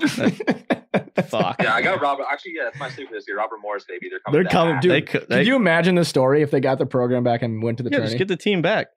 Fuck. 1.26 1.56
Yeah, 1.62 1.74
I 1.74 1.82
got 1.82 2.00
Robert. 2.00 2.26
Actually, 2.30 2.52
yeah, 2.56 2.64
that's 2.64 2.78
my 2.78 2.90
sleeper 2.90 3.12
this 3.14 3.24
year. 3.26 3.36
Robert 3.38 3.58
Morris, 3.62 3.84
baby. 3.88 4.08
They're 4.10 4.18
coming. 4.20 4.42
They're 4.42 4.50
coming, 4.50 4.74
back. 4.74 4.82
dude. 4.82 4.90
They 4.92 5.02
could. 5.02 5.26
They, 5.28 5.38
Could 5.38 5.46
you 5.46 5.56
imagine 5.56 5.94
the 5.94 6.04
story 6.04 6.42
if 6.42 6.50
they 6.50 6.60
got 6.60 6.78
the 6.78 6.86
program 6.86 7.24
back 7.24 7.42
and 7.42 7.62
went 7.62 7.78
to 7.78 7.82
the 7.84 7.90
yeah, 7.90 7.98
tourney? 7.98 8.08
just 8.10 8.18
get 8.18 8.28
the 8.28 8.36
team 8.36 8.60
back. 8.62 8.88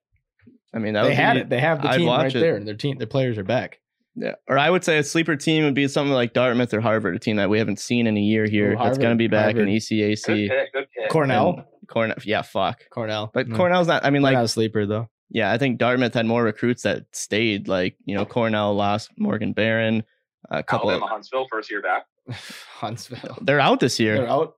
I 0.73 0.80
mean, 0.80 0.93
that 0.93 1.04
they 1.04 1.10
would 1.10 1.17
had 1.17 1.34
be, 1.36 1.39
it. 1.41 1.49
They 1.49 1.60
have 1.60 1.82
the 1.82 1.89
I'd 1.89 1.97
team 1.97 2.08
right 2.10 2.36
it. 2.36 2.39
there, 2.39 2.56
and 2.58 2.67
their 2.67 2.75
team, 2.75 2.97
their 2.97 3.08
players 3.08 3.38
are 3.38 3.43
back. 3.45 3.80
Yeah. 4.15 4.36
Or 4.47 4.58
I 4.58 4.69
would 4.69 4.84
say 4.84 4.97
a 4.97 5.04
sleeper 5.04 5.36
team 5.36 5.63
would 5.65 5.73
be 5.73 5.88
something 5.88 6.13
like 6.13 6.34
Dartmouth 6.34 6.73
or 6.73 6.82
Harvard, 6.82 7.15
a 7.15 7.19
team 7.19 7.36
that 7.38 7.49
we 7.49 7.60
haven't 7.60 7.80
seen 7.80 8.08
in 8.08 8.17
a 8.17 8.21
year 8.21 8.45
here. 8.45 8.73
Ooh, 8.73 8.78
that's 8.78 8.97
going 8.97 9.10
to 9.12 9.17
be 9.17 9.28
back 9.28 9.56
Harvard. 9.56 9.63
in 9.63 9.69
E 9.69 9.80
Good 9.80 10.17
ECAC. 10.17 10.49
pick. 10.49 10.73
Good 10.73 10.88
pick. 10.97 11.10
Cornell, 11.10 11.65
Cornell. 11.88 12.15
Yeah, 12.25 12.41
fuck. 12.41 12.82
Cornell, 12.91 13.30
But 13.34 13.47
Mm. 13.47 13.56
Cornell's 13.58 13.88
not. 13.88 14.04
I 14.06 14.10
mean, 14.10 14.21
They're 14.21 14.32
like, 14.32 14.38
not 14.38 14.45
a 14.45 14.49
sleeper 14.49 14.86
though. 14.86 15.10
Yeah, 15.30 15.52
I 15.52 15.58
think 15.58 15.78
Dartmouth 15.80 16.14
had 16.14 16.26
more 16.26 16.44
recruits 16.44 16.84
that 16.84 17.06
stayed. 17.14 17.68
Like, 17.68 17.96
you 18.06 18.16
know, 18.16 18.26
Cornell 18.26 18.74
lost 18.76 19.12
Morgan 19.18 19.54
Barron. 19.54 20.04
A 20.52 20.62
couple. 20.64 20.90
Alabama 20.92 21.06
Of, 21.08 21.12
Huntsville 21.12 21.48
first 21.50 21.72
year 21.72 21.82
back. 21.82 22.06
Huntsville. 22.76 23.38
they're 23.42 23.60
out 23.60 23.80
this 23.80 24.00
year. 24.00 24.18
They're 24.18 24.30
out. 24.30 24.56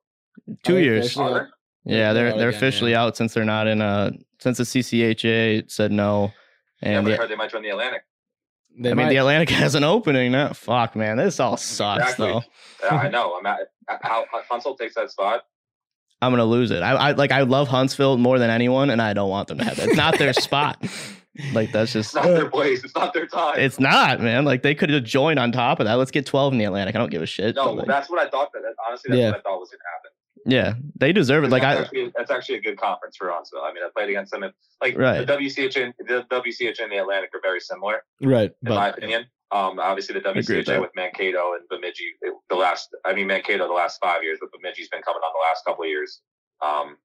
Two 0.63 0.73
Are 0.73 0.75
they 0.75 0.84
years. 0.84 1.06
officially 1.06 1.34
Are? 1.34 1.49
Yeah, 1.86 2.13
they're 2.13 2.30
out 2.30 2.38
they're 2.38 2.49
again, 2.49 2.58
officially 2.58 2.91
yeah. 2.91 3.03
out 3.03 3.17
since 3.17 3.34
they're 3.34 3.45
not 3.45 3.67
in 3.67 3.82
a 3.82 4.12
since 4.39 4.58
the 4.58 4.63
CCHA 4.65 5.71
said 5.71 5.91
no. 5.91 6.32
Yeah, 6.82 6.89
And 6.89 7.06
but 7.06 7.13
I 7.13 7.15
the, 7.15 7.21
heard 7.21 7.30
they 7.32 7.36
might 7.36 7.49
join 7.51 7.63
the 7.63 7.69
Atlantic. 7.69 8.01
They 8.80 8.91
I 8.91 8.93
mean, 8.93 9.08
the 9.10 9.17
Atlantic 9.17 9.49
has 9.51 9.73
an 9.75 9.84
opening 9.84 10.32
now. 10.34 10.53
Fuck, 10.53 10.95
man, 10.95 11.17
this 11.17 11.39
all 11.39 11.58
sucks 11.58 12.01
Exactly. 12.03 12.27
though. 12.27 12.43
Yeah, 12.84 12.95
I 12.95 13.10
know. 13.10 13.36
I'm 13.38 13.45
at, 13.45 13.60
how 13.88 14.25
how 14.32 14.41
Huntsville 14.49 14.75
takes 14.75 14.95
that 14.95 15.10
spot. 15.10 15.43
I'm 16.21 16.32
gonna 16.32 16.45
lose 16.45 16.71
it. 16.71 16.82
I, 16.82 16.91
I 16.93 17.12
like 17.12 17.32
I 17.32 17.41
love 17.41 17.67
Huntsville 17.67 18.17
more 18.17 18.39
than 18.39 18.49
anyone, 18.49 18.89
and 18.89 19.01
I 19.01 19.13
don't 19.13 19.30
want 19.30 19.47
them 19.49 19.60
to 19.60 19.63
have 19.63 19.77
it. 19.80 19.86
It's 19.89 19.95
not 19.97 20.17
their 20.17 20.34
spot. 20.47 20.84
Like 21.53 21.71
that's 21.71 21.93
just 21.93 22.08
It's 22.08 22.15
not 22.15 22.23
their 22.25 22.49
place. 22.49 22.84
It's 22.84 22.95
not 22.95 23.13
their 23.13 23.27
time. 23.27 23.60
it's 23.60 23.80
not, 23.80 24.19
man. 24.21 24.43
Like 24.43 24.63
they 24.63 24.73
could 24.73 24.89
have 24.89 25.03
joined 25.03 25.38
on 25.38 25.51
top 25.51 25.80
of 25.80 25.86
that. 25.86 25.93
Let's 25.93 26.10
get 26.10 26.25
12 26.25 26.53
in 26.53 26.60
the 26.60 26.65
Atlantic. 26.65 26.95
I 26.95 26.97
don't 26.97 27.12
give 27.12 27.21
a 27.21 27.27
shit. 27.27 27.56
no, 27.56 27.73
like, 27.73 27.86
that's 27.88 28.10
what 28.10 28.19
I 28.19 28.27
thought. 28.30 28.51
That 28.53 28.63
that- 28.63 28.73
honestly, 28.88 29.10
that's 29.12 29.19
Yeah. 29.19 29.30
what 29.30 29.38
I 29.38 29.41
thought 29.41 29.60
was 29.60 29.69
going 29.69 29.80
to 29.80 29.84
happen. 29.93 30.12
yeah, 30.82 30.88
they 30.99 31.13
deserve 31.13 31.43
it. 31.43 31.51
Like 31.51 31.62
that's 31.62 31.80
I, 31.80 31.84
actually, 31.84 32.12
that's 32.17 32.32
actually 32.32 32.56
a 32.56 32.62
good 32.62 32.80
conference 32.80 33.17
for 33.17 33.30
Huntsville. 33.30 33.62
I 33.63 33.71
mean, 33.71 33.84
I 33.84 33.89
played 33.95 34.10
against 34.10 34.32
them. 34.32 34.43
In, 34.43 34.51
like 34.82 34.97
Right. 34.97 35.25
the 35.27 35.32
WCHA, 35.38 35.84
and, 35.84 35.93
the 36.08 36.25
WCHA 36.32 36.82
and 36.84 36.91
the 36.91 36.97
Atlantic 36.97 37.30
are 37.36 37.41
very 37.43 37.60
similar, 37.60 38.01
right, 38.23 38.51
in 38.65 38.69
my 38.73 38.89
but 38.89 38.97
opinion. 38.97 39.25
Um, 39.51 39.79
obviously 39.79 40.13
the 40.13 40.19
agree 40.29 40.57
with 40.57 40.65
WCHA 40.67 40.81
with 40.81 40.91
Mankato 40.95 41.53
and 41.53 41.63
Bemidji, 41.69 42.03
the 42.49 42.55
last, 42.55 42.89
I 43.05 43.13
mean 43.13 43.27
Mankato 43.27 43.65
the 43.67 43.73
last 43.73 43.97
five 44.01 44.21
years, 44.23 44.39
but 44.41 44.49
Bemidji's 44.51 44.89
been 44.89 45.01
coming 45.01 45.21
on 45.21 45.31
the 45.33 45.47
last 45.49 45.63
couple 45.65 45.83
of 45.86 45.89
years. 45.89 46.21
Um, 46.62 46.97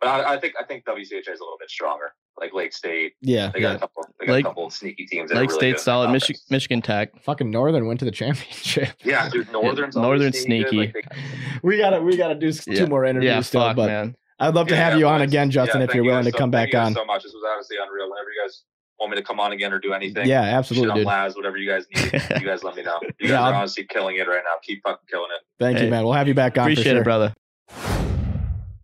but 0.00 0.08
I, 0.08 0.34
I 0.34 0.40
think 0.40 0.54
I 0.58 0.64
think 0.64 0.84
WCHA 0.84 1.28
is 1.30 1.40
a 1.40 1.44
little 1.44 1.58
bit 1.60 1.70
stronger. 1.70 2.12
Like 2.40 2.54
Lake 2.54 2.72
State, 2.72 3.12
yeah, 3.20 3.50
they 3.52 3.60
got 3.60 3.70
yeah. 3.70 3.74
a 3.76 3.78
couple, 3.80 4.04
they 4.18 4.26
got 4.26 4.32
Lake- 4.32 4.44
a 4.46 4.48
couple 4.48 4.66
of 4.66 4.72
sneaky 4.72 5.04
teams. 5.04 5.30
Lake 5.30 5.50
really 5.50 5.54
State 5.72 5.78
solid. 5.80 6.08
Michi- 6.08 6.40
Michigan 6.48 6.80
Tech. 6.80 7.20
Fucking 7.22 7.50
Northern 7.50 7.86
went 7.86 7.98
to 7.98 8.04
the 8.06 8.10
championship. 8.22 8.88
Yeah, 9.04 9.28
dude, 9.28 9.52
Northern's 9.52 9.94
Yeah, 9.96 10.02
always 10.02 10.20
Northern's 10.22 10.40
sneaky. 10.40 10.76
Like, 10.78 10.94
they- 10.94 11.02
we 11.62 11.76
gotta 11.76 12.00
we 12.00 12.16
gotta 12.16 12.34
do 12.34 12.48
s- 12.48 12.66
Yeah. 12.66 12.76
two 12.78 12.86
more 12.86 13.04
interviews 13.04 13.28
Yeah, 13.30 13.40
still, 13.42 13.60
fuck, 13.60 13.76
but 13.76 13.86
man. 13.88 14.16
I'd 14.38 14.54
love 14.54 14.68
to 14.68 14.74
Yeah, 14.74 14.88
have 14.90 14.98
you 14.98 15.06
on 15.06 15.20
again, 15.20 15.50
Justin, 15.50 15.82
Yeah, 15.82 15.88
if 15.88 15.94
you're 15.94 16.02
you 16.04 16.10
willing 16.10 16.24
to 16.24 16.30
so- 16.32 16.38
come 16.38 16.50
thank 16.50 16.70
back 16.70 16.72
you 16.72 16.78
on. 16.86 16.94
So 16.94 17.04
much. 17.04 17.22
This 17.24 17.32
was 17.34 17.44
honestly 17.52 17.76
unreal. 17.76 18.08
Whenever 18.10 18.30
you 18.30 18.42
guys 18.42 18.62
want 19.00 19.10
me 19.12 19.16
to 19.16 19.22
come 19.22 19.40
on 19.40 19.52
again 19.52 19.72
or 19.72 19.78
do 19.78 19.92
anything, 19.92 20.26
Yeah, 20.28 20.42
absolutely, 20.42 20.90
on 20.90 20.96
dude. 20.98 21.06
Laz, 21.06 21.34
whatever 21.34 21.56
you 21.56 21.68
guys 21.68 21.86
need, 21.94 22.12
you 22.40 22.46
guys 22.46 22.62
let 22.62 22.76
me 22.76 22.82
know. 22.82 22.98
You 23.02 23.08
guys 23.20 23.30
Yeah, 23.30 23.40
are 23.40 23.46
I'll- 23.46 23.54
honestly 23.54 23.84
killing 23.84 24.16
it 24.16 24.28
right 24.28 24.42
now. 24.44 24.52
Keep 24.62 24.82
fucking 24.82 25.06
killing 25.10 25.28
it. 25.34 25.42
Thank 25.58 25.78
Hey, 25.78 25.84
you, 25.86 25.90
man. 25.90 26.04
We'll 26.04 26.12
have 26.12 26.28
you 26.28 26.34
back 26.34 26.56
on. 26.58 26.66
for 26.66 26.70
Appreciate 26.72 26.92
sure. 26.92 27.00
it, 27.00 27.04
brother. 27.04 27.34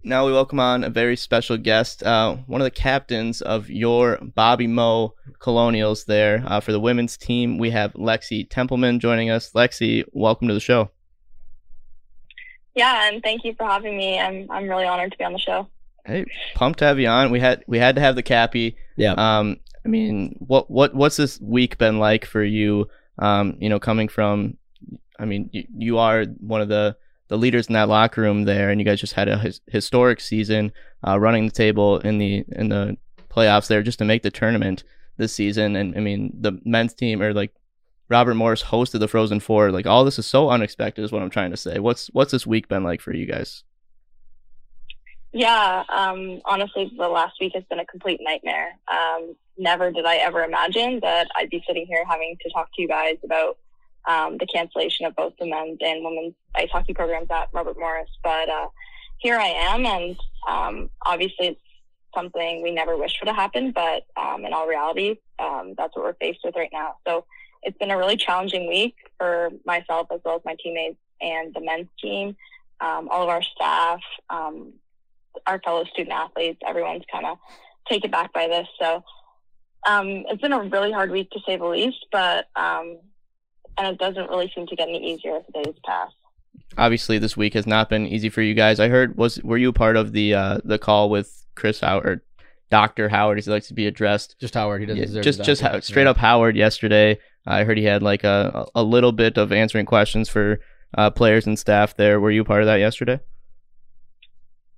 Now 0.03 0.25
we 0.25 0.33
welcome 0.33 0.61
on 0.61 0.85
a 0.85 0.89
very 0.91 1.17
special 1.17 1.57
guest, 1.57 2.03
uh, 2.05 2.37
one 2.47 2.61
of 2.61 2.65
the 2.65 2.71
captains 2.71 3.43
of 3.43 3.69
your 3.69 4.19
Bobby 4.23 4.69
Moe 4.69 5.15
Colonials 5.41 6.05
there 6.05 6.45
uh, 6.47 6.61
for 6.61 6.71
the 6.71 6.79
women's 6.79 7.17
team. 7.17 7.59
We 7.59 7.71
have 7.71 7.93
Lexi 7.95 8.49
Templeman 8.49 9.01
joining 9.01 9.31
us. 9.31 9.51
Lexi, 9.53 10.05
welcome 10.13 10.47
to 10.47 10.55
the 10.55 10.61
show. 10.61 10.91
Yeah, 12.77 13.09
and 13.13 13.21
thank 13.23 13.45
you 13.45 13.55
for 13.55 13.65
having 13.67 13.97
me. 13.97 14.19
I'm 14.21 14.47
I'm 14.51 14.69
really 14.69 14.85
honored 14.87 15.11
to 15.13 15.19
be 15.19 15.25
on 15.25 15.33
the 15.33 15.39
show. 15.41 15.67
Hey, 16.05 16.25
pumped 16.55 16.79
to 16.81 16.85
have 16.85 17.01
you 17.01 17.09
on. 17.09 17.33
We 17.33 17.41
had 17.41 17.65
we 17.67 17.79
had 17.79 17.97
to 17.97 18.01
have 18.01 18.15
the 18.15 18.23
Cappy. 18.23 18.77
Yeah. 18.97 19.15
Um, 19.15 19.59
I 19.87 19.89
mean, 19.89 20.35
what 20.41 20.69
what 20.69 20.97
what's 20.97 21.17
this 21.17 21.41
week 21.41 21.79
been 21.79 22.01
like 22.01 22.25
for 22.25 22.43
you? 22.43 22.89
Um, 23.21 23.57
you 23.61 23.69
know, 23.69 23.79
coming 23.79 24.09
from, 24.09 24.57
I 25.17 25.25
mean, 25.25 25.49
you, 25.53 25.65
you 25.77 25.99
are 25.99 26.25
one 26.41 26.61
of 26.61 26.69
the 26.69 26.97
the 27.29 27.39
leaders 27.39 27.69
in 27.69 27.75
that 27.75 27.89
locker 27.89 28.21
room 28.21 28.45
there, 28.45 28.69
and 28.69 28.81
you 28.81 28.85
guys 28.85 29.01
just 29.01 29.13
had 29.13 29.29
a 29.29 29.39
his, 29.39 29.61
historic 29.69 30.21
season, 30.21 30.73
uh, 31.07 31.21
running 31.21 31.47
the 31.47 31.53
table 31.53 32.01
in 32.01 32.19
the 32.19 32.45
in 32.57 32.69
the 32.69 32.97
playoffs 33.31 33.69
there 33.69 33.81
just 33.81 34.01
to 34.01 34.05
make 34.05 34.25
the 34.25 34.31
tournament 34.31 34.83
this 35.19 35.33
season. 35.33 35.77
And 35.77 35.97
I 35.97 36.01
mean, 36.01 36.37
the 36.41 36.61
men's 36.65 36.93
team 36.93 37.23
or 37.23 37.33
like 37.33 37.55
Robert 38.09 38.35
Morris 38.35 38.65
hosted 38.65 38.99
the 38.99 39.07
Frozen 39.09 39.39
Four. 39.39 39.71
Like 39.71 39.87
all 39.87 40.05
this 40.05 40.19
is 40.19 40.27
so 40.27 40.51
unexpected, 40.51 41.05
is 41.05 41.13
what 41.13 41.23
I'm 41.23 41.31
trying 41.31 41.53
to 41.53 41.57
say. 41.57 41.79
What's 41.79 42.09
what's 42.09 42.33
this 42.33 42.45
week 42.45 42.67
been 42.67 42.83
like 42.83 43.01
for 43.01 43.15
you 43.15 43.27
guys? 43.27 43.63
Yeah, 45.33 45.85
um, 45.91 46.41
honestly, 46.45 46.91
the 46.97 47.09
last 47.09 47.37
week 47.41 47.53
has 47.55 47.63
been 47.71 47.79
a 47.79 47.87
complete 47.87 48.19
nightmare. 48.21 48.71
Um, 48.91 49.37
never 49.59 49.91
did 49.91 50.05
I 50.05 50.17
ever 50.17 50.43
imagine 50.43 51.01
that 51.01 51.29
I'd 51.37 51.51
be 51.51 51.63
sitting 51.67 51.87
here 51.87 52.05
having 52.09 52.37
to 52.43 52.51
talk 52.51 52.69
to 52.75 52.83
you 52.83 52.89
guys 52.89 53.17
about 53.25 53.59
um, 54.07 54.39
the 54.39 54.47
cancellation 54.47 55.07
of 55.07 55.17
both 55.17 55.33
the 55.39 55.47
men's 55.47 55.79
and 55.81 56.05
women's 56.05 56.35
ice 56.55 56.69
hockey 56.71 56.95
programs 56.95 57.29
at 57.31 57.49
Robert 57.53 57.79
Morris. 57.79 58.11
But 58.23 58.49
uh, 58.49 58.69
here 59.19 59.39
I 59.39 59.49
am, 59.49 59.85
and 59.85 60.17
um, 60.49 60.91
obviously 61.05 61.49
it's 61.49 61.61
something 62.15 62.63
we 62.63 62.73
never 62.73 62.97
wish 62.97 63.19
for 63.19 63.27
to 63.27 63.33
happen, 63.33 63.73
but 63.73 64.05
um, 64.17 64.45
in 64.45 64.53
all 64.53 64.67
reality, 64.67 65.17
um, 65.39 65.75
that's 65.77 65.95
what 65.97 66.05
we're 66.05 66.15
faced 66.15 66.41
with 66.45 66.55
right 66.57 66.71
now. 66.73 66.95
So 67.07 67.25
it's 67.63 67.77
been 67.79 67.91
a 67.91 67.99
really 67.99 68.17
challenging 68.17 68.69
week 68.69 68.95
for 69.19 69.51
myself 69.65 70.09
as 70.13 70.21
well 70.25 70.37
as 70.37 70.43
my 70.45 70.57
teammates 70.63 70.99
and 71.21 71.53
the 71.55 71.61
men's 71.61 71.89
team, 72.01 72.37
um, 72.81 73.09
all 73.11 73.23
of 73.23 73.29
our 73.29 73.43
staff, 73.43 74.01
um, 74.31 74.73
our 75.47 75.61
fellow 75.61 75.85
student 75.85 76.15
athletes. 76.15 76.61
Everyone's 76.67 77.05
kind 77.11 77.27
of 77.27 77.39
taken 77.89 78.11
back 78.11 78.33
by 78.33 78.49
this. 78.49 78.67
So 78.81 79.03
um, 79.89 80.25
it's 80.29 80.41
been 80.43 80.53
a 80.53 80.63
really 80.63 80.93
hard 80.93 81.11
week 81.11 81.31
to 81.31 81.41
say 81.47 81.57
the 81.57 81.65
least, 81.67 82.07
but 82.13 82.49
um, 82.57 82.99
and 83.79 83.89
it 83.89 83.99
doesn't 83.99 84.29
really 84.31 84.51
seem 84.55 84.67
to 84.67 84.77
get 84.77 84.89
any 84.89 85.13
easier 85.13 85.37
as 85.37 85.43
the 85.53 85.63
days 85.63 85.75
pass. 85.85 86.11
Obviously, 86.79 87.19
this 87.19 87.37
week 87.37 87.55
has 87.55 87.67
not 87.67 87.89
been 87.89 88.07
easy 88.07 88.29
for 88.29 88.43
you 88.43 88.55
guys. 88.55 88.81
I 88.81 88.89
heard 88.89 89.17
was 89.17 89.41
were 89.43 89.59
you 89.59 89.73
part 89.73 89.97
of 89.97 90.13
the 90.13 90.35
uh, 90.35 90.59
the 90.65 90.79
call 90.79 91.11
with 91.11 91.45
Chris 91.55 91.81
Howard, 91.81 92.21
Doctor 92.71 93.09
Howard, 93.09 93.39
as 93.39 93.47
he 93.47 93.51
likes 93.53 93.69
to 93.69 93.75
be 93.75 93.87
addressed? 93.87 94.37
Just 94.41 94.55
Howard. 94.55 94.81
He 94.81 94.87
doesn't 94.87 94.99
Yeah, 94.99 95.07
deserve 95.07 95.25
just 95.25 95.45
just 95.45 95.63
doctor. 95.63 95.81
straight 95.83 96.05
Yeah. 96.05 96.11
up 96.11 96.17
Howard 96.17 96.57
yesterday. 96.57 97.19
I 97.47 97.65
heard 97.65 97.79
he 97.79 97.85
had 97.85 98.03
like 98.03 98.25
a 98.25 98.67
a 98.75 98.83
little 98.83 99.13
bit 99.13 99.37
of 99.39 99.53
answering 99.53 99.87
questions 99.87 100.29
for 100.29 100.61
uh, 100.97 101.11
players 101.11 101.47
and 101.47 101.59
staff 101.59 101.97
there. 101.97 102.19
Were 102.21 102.31
you 102.31 102.43
part 102.45 102.63
of 102.63 102.67
that 102.67 102.77
yesterday? 102.77 103.21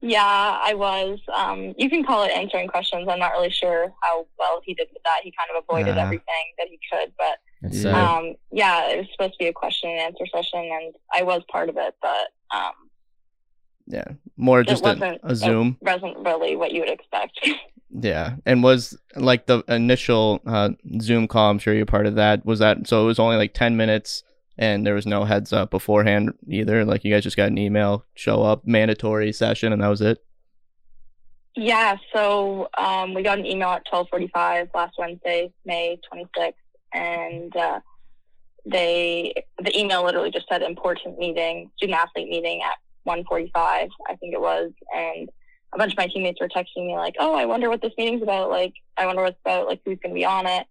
Yeah, 0.00 0.22
I 0.24 0.74
was. 0.74 1.18
Um, 1.34 1.74
you 1.76 1.90
can 1.90 2.04
call 2.04 2.22
it 2.24 2.30
answering 2.30 2.68
questions. 2.68 3.08
I'm 3.10 3.18
not 3.18 3.32
really 3.32 3.50
sure 3.50 3.92
how 4.02 4.26
well 4.38 4.60
he 4.64 4.74
did 4.74 4.88
with 4.92 5.02
that. 5.02 5.20
He 5.24 5.32
kind 5.36 5.50
of 5.56 5.64
avoided 5.68 5.98
Uh. 5.98 6.02
everything 6.02 6.44
that 6.58 6.68
he 6.68 6.78
could, 6.90 7.12
but 7.18 7.38
It's 7.62 7.82
Yeah. 7.82 8.00
um, 8.16 8.36
yeah, 8.52 8.88
it 8.90 8.98
was 8.98 9.06
supposed 9.10 9.32
to 9.32 9.38
be 9.38 9.48
a 9.48 9.52
question 9.52 9.90
and 9.90 9.98
answer 9.98 10.24
session, 10.32 10.60
and 10.60 10.94
I 11.12 11.24
was 11.24 11.42
part 11.50 11.68
of 11.68 11.76
it, 11.76 11.96
but 12.00 12.28
um, 12.56 12.72
Yeah, 13.88 14.04
more 14.36 14.62
just 14.62 14.84
a, 14.84 14.90
wasn't- 14.90 15.20
a 15.24 15.34
Zoom. 15.34 15.76
it 15.80 15.84
wasn't 15.84 16.18
really 16.18 16.54
what 16.54 16.70
you 16.72 16.80
would 16.80 16.90
expect. 16.90 17.40
Yeah, 17.90 18.36
and 18.44 18.62
was 18.62 18.96
like 19.16 19.46
the 19.46 19.64
initial 19.66 20.42
uh, 20.46 20.68
Zoom 21.00 21.26
call. 21.26 21.50
I'm 21.50 21.58
sure 21.58 21.72
you're 21.72 21.86
part 21.86 22.04
of 22.06 22.16
that. 22.16 22.44
Was 22.44 22.58
that 22.58 22.86
so? 22.86 23.02
It 23.02 23.06
was 23.06 23.18
only 23.18 23.36
like 23.36 23.54
ten 23.54 23.78
minutes, 23.78 24.22
and 24.58 24.86
there 24.86 24.94
was 24.94 25.06
no 25.06 25.24
heads 25.24 25.52
up 25.52 25.70
beforehand 25.70 26.32
either. 26.48 26.84
Like 26.84 27.04
you 27.04 27.12
guys 27.12 27.22
just 27.22 27.36
got 27.36 27.48
an 27.48 27.58
email, 27.58 28.04
show 28.14 28.42
up, 28.42 28.66
mandatory 28.66 29.32
session, 29.32 29.72
and 29.72 29.82
that 29.82 29.88
was 29.88 30.00
it. 30.00 30.24
Yeah, 31.56 31.96
so 32.14 32.68
um, 32.78 33.14
we 33.14 33.22
got 33.22 33.38
an 33.38 33.46
email 33.46 33.70
at 33.70 33.82
12:45 33.92 34.68
last 34.74 34.94
Wednesday, 34.98 35.52
May 35.64 35.98
26th, 36.12 36.52
and 36.92 37.56
uh, 37.56 37.80
they 38.66 39.32
the 39.62 39.76
email 39.78 40.04
literally 40.04 40.30
just 40.30 40.46
said 40.48 40.62
important 40.62 41.18
meeting, 41.18 41.70
student 41.76 41.98
athlete 41.98 42.28
meeting 42.28 42.62
at 42.62 42.76
1:45, 43.06 43.50
I 43.54 43.88
think 44.16 44.34
it 44.34 44.40
was, 44.40 44.72
and 44.94 45.28
a 45.72 45.78
bunch 45.78 45.92
of 45.92 45.98
my 45.98 46.06
teammates 46.06 46.40
were 46.40 46.48
texting 46.48 46.86
me 46.86 46.96
like, 46.96 47.14
"Oh, 47.18 47.34
I 47.34 47.44
wonder 47.44 47.68
what 47.68 47.82
this 47.82 47.92
meeting's 47.98 48.22
about. 48.22 48.50
Like, 48.50 48.74
I 48.96 49.06
wonder 49.06 49.22
what's 49.22 49.40
about. 49.44 49.66
Like, 49.66 49.80
who's 49.84 49.98
going 49.98 50.14
to 50.14 50.18
be 50.18 50.24
on 50.24 50.46
it?" 50.46 50.66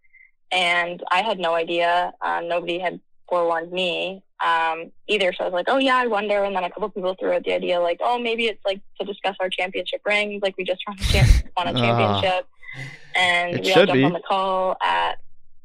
And 0.52 1.04
I 1.12 1.22
had 1.22 1.40
no 1.40 1.54
idea. 1.54 2.14
Uh, 2.22 2.42
nobody 2.46 2.80
had 2.80 3.00
forewarned 3.30 3.72
me 3.72 4.24
um, 4.46 4.92
either. 5.08 5.34
So 5.34 5.44
I 5.44 5.48
was 5.48 5.54
like, 5.54 5.66
"Oh 5.70 5.78
yeah, 5.78 5.98
I 5.98 6.08
wonder." 6.08 6.44
And 6.44 6.56
then 6.56 6.64
a 6.64 6.70
couple 6.70 6.90
people 6.90 7.16
threw 7.20 7.32
out 7.34 7.44
the 7.44 7.54
idea 7.54 7.80
like, 7.80 8.00
"Oh, 8.02 8.18
maybe 8.20 8.46
it's 8.46 8.64
like 8.66 8.82
to 9.00 9.06
discuss 9.06 9.36
our 9.40 9.50
championship 9.50 10.02
rings. 10.06 10.42
Like 10.42 10.56
we 10.58 10.64
just 10.64 10.82
won 10.88 10.98
a, 11.00 11.04
champ- 11.04 11.46
won 11.58 11.68
a 11.68 11.72
Ah. 11.72 12.22
championship." 12.22 12.48
and 13.16 13.54
we 13.54 13.58
all 13.60 13.64
should 13.80 13.88
jumped 13.88 13.94
be. 13.94 14.04
on 14.04 14.14
the 14.14 14.20
call 14.20 14.76
at 14.84 15.18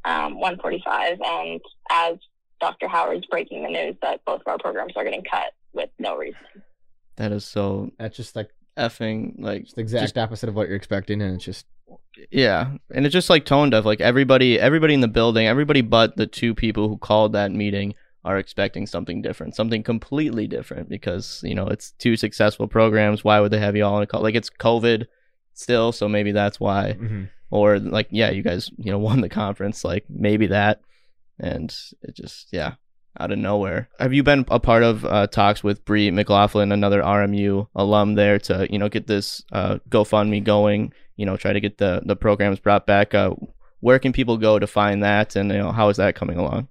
um, 0.04 0.38
1:45. 0.40 1.18
And 1.24 1.60
as 1.90 2.16
Dr. 2.60 2.88
Howard's 2.88 3.26
breaking 3.26 3.62
the 3.64 3.68
news 3.68 3.96
that 4.02 4.24
both 4.24 4.40
of 4.40 4.46
our 4.46 4.58
programs 4.58 4.92
are 4.96 5.04
getting 5.04 5.22
cut 5.24 5.52
with 5.74 5.90
no 5.98 6.16
reason. 6.16 6.38
That 7.16 7.32
is 7.32 7.44
so 7.44 7.90
That's 7.98 8.16
just 8.16 8.34
like 8.36 8.48
effing 8.76 9.34
like 9.38 9.64
just 9.64 9.76
the 9.76 9.82
exact 9.82 10.02
Just- 10.04 10.18
opposite 10.18 10.48
of 10.48 10.54
what 10.54 10.68
you're 10.68 10.76
expecting, 10.76 11.20
and 11.22 11.34
it's 11.34 11.44
just 11.44 11.66
Yeah, 12.30 12.72
and 12.94 13.04
it's 13.06 13.12
just 13.12 13.30
like 13.30 13.44
tone 13.44 13.70
deaf. 13.70 13.84
Like 13.84 14.00
everybody, 14.00 14.58
everybody 14.58 14.94
in 14.94 15.00
the 15.00 15.08
building, 15.08 15.46
everybody 15.46 15.80
but 15.80 16.16
the 16.16 16.26
two 16.26 16.54
people 16.54 16.88
who 16.88 16.96
called 16.98 17.32
that 17.32 17.52
meeting 17.52 17.94
are 18.24 18.38
expecting 18.38 18.86
something 18.86 19.20
different, 19.20 19.56
something 19.56 19.82
completely 19.82 20.46
different. 20.46 20.88
Because 20.88 21.40
you 21.44 21.54
know 21.54 21.66
it's 21.66 21.92
two 21.92 22.16
successful 22.16 22.68
programs. 22.68 23.24
Why 23.24 23.40
would 23.40 23.50
they 23.50 23.58
have 23.58 23.76
you 23.76 23.84
all 23.84 23.94
on 23.96 24.02
a 24.02 24.06
call? 24.06 24.22
Like 24.22 24.34
it's 24.36 24.50
COVID 24.50 25.06
still, 25.54 25.92
so 25.92 26.08
maybe 26.08 26.32
that's 26.32 26.58
why. 26.60 26.96
mhm. 26.98 27.28
Or 27.50 27.78
like, 27.78 28.08
yeah, 28.10 28.30
you 28.30 28.42
guys, 28.42 28.70
you 28.78 28.90
know, 28.90 28.98
won 29.08 29.20
the 29.20 29.28
conference. 29.28 29.84
Like 29.84 30.06
maybe 30.08 30.46
that, 30.46 30.80
and 31.38 31.74
it 32.02 32.14
just 32.16 32.48
yeah, 32.52 32.74
out 33.18 33.32
of 33.32 33.38
nowhere. 33.38 33.88
Have 33.98 34.12
you 34.12 34.22
been 34.22 34.44
a 34.48 34.60
part 34.60 34.82
of 34.82 35.04
uh, 35.04 35.26
talks 35.26 35.62
with 35.62 35.84
Bree 35.84 36.10
McLaughlin, 36.10 36.72
another 36.72 37.02
RMU 37.02 37.68
alum, 37.74 38.14
there 38.14 38.38
to 38.40 38.66
you 38.70 38.78
know 38.78 38.88
get 38.88 39.06
this 39.06 39.44
uh, 39.52 39.78
GoFundMe 39.88 40.42
going? 40.42 40.92
You 41.16 41.26
know, 41.26 41.36
try 41.36 41.52
to 41.52 41.60
get 41.60 41.78
the 41.78 42.02
the 42.04 42.16
programs 42.16 42.58
brought 42.58 42.86
back. 42.86 43.14
Uh, 43.14 43.34
where 43.80 43.98
can 43.98 44.12
people 44.12 44.36
go 44.36 44.58
to 44.58 44.66
find 44.66 45.02
that, 45.02 45.36
and 45.36 45.50
you 45.50 45.58
know, 45.58 45.72
how 45.72 45.88
is 45.88 45.96
that 45.96 46.14
coming 46.14 46.38
along? 46.38 46.68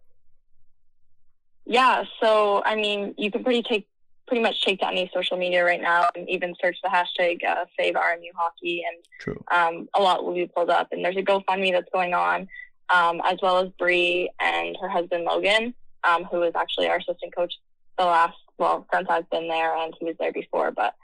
Yeah, 1.65 2.03
so 2.19 2.63
I 2.65 2.75
mean, 2.75 3.13
you 3.17 3.31
can 3.31 3.43
pretty 3.43 3.63
take 3.63 3.87
pretty 4.31 4.41
much 4.41 4.61
take 4.63 4.79
down 4.79 4.93
any 4.93 5.11
social 5.13 5.35
media 5.35 5.61
right 5.61 5.81
now 5.81 6.07
and 6.15 6.27
even 6.29 6.55
search 6.61 6.77
the 6.81 6.87
hashtag 6.89 7.43
uh, 7.43 7.65
Save 7.77 7.95
RMU 7.95 8.29
Hockey, 8.33 8.81
and 8.87 9.03
True. 9.19 9.43
um, 9.51 9.89
a 9.93 10.01
lot 10.01 10.23
will 10.23 10.33
be 10.33 10.47
pulled 10.47 10.69
up. 10.69 10.87
And 10.93 11.03
there's 11.03 11.17
a 11.17 11.21
GoFundMe 11.21 11.73
that's 11.73 11.89
going 11.91 12.13
on, 12.13 12.47
um, 12.93 13.21
as 13.25 13.39
well 13.41 13.57
as 13.57 13.69
Bree 13.77 14.29
and 14.39 14.77
her 14.79 14.87
husband 14.87 15.25
Logan, 15.25 15.73
um, 16.07 16.23
who 16.25 16.43
is 16.43 16.53
actually 16.55 16.87
our 16.87 16.97
assistant 16.97 17.35
coach 17.35 17.53
the 17.97 18.05
last 18.05 18.37
well 18.57 18.85
since 18.93 19.07
I've 19.09 19.29
been 19.29 19.47
there, 19.47 19.75
and 19.75 19.93
he 19.99 20.05
was 20.05 20.15
there 20.19 20.31
before. 20.31 20.71
But 20.71 20.95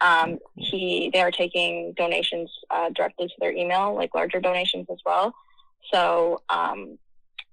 um, 0.00 0.38
he 0.56 1.10
they 1.12 1.20
are 1.20 1.30
taking 1.30 1.92
donations 1.96 2.50
uh, 2.70 2.90
directly 2.90 3.28
to 3.28 3.34
their 3.38 3.52
email, 3.52 3.94
like 3.94 4.14
larger 4.14 4.40
donations 4.40 4.86
as 4.90 4.98
well. 5.04 5.34
So 5.92 6.42
um, 6.48 6.98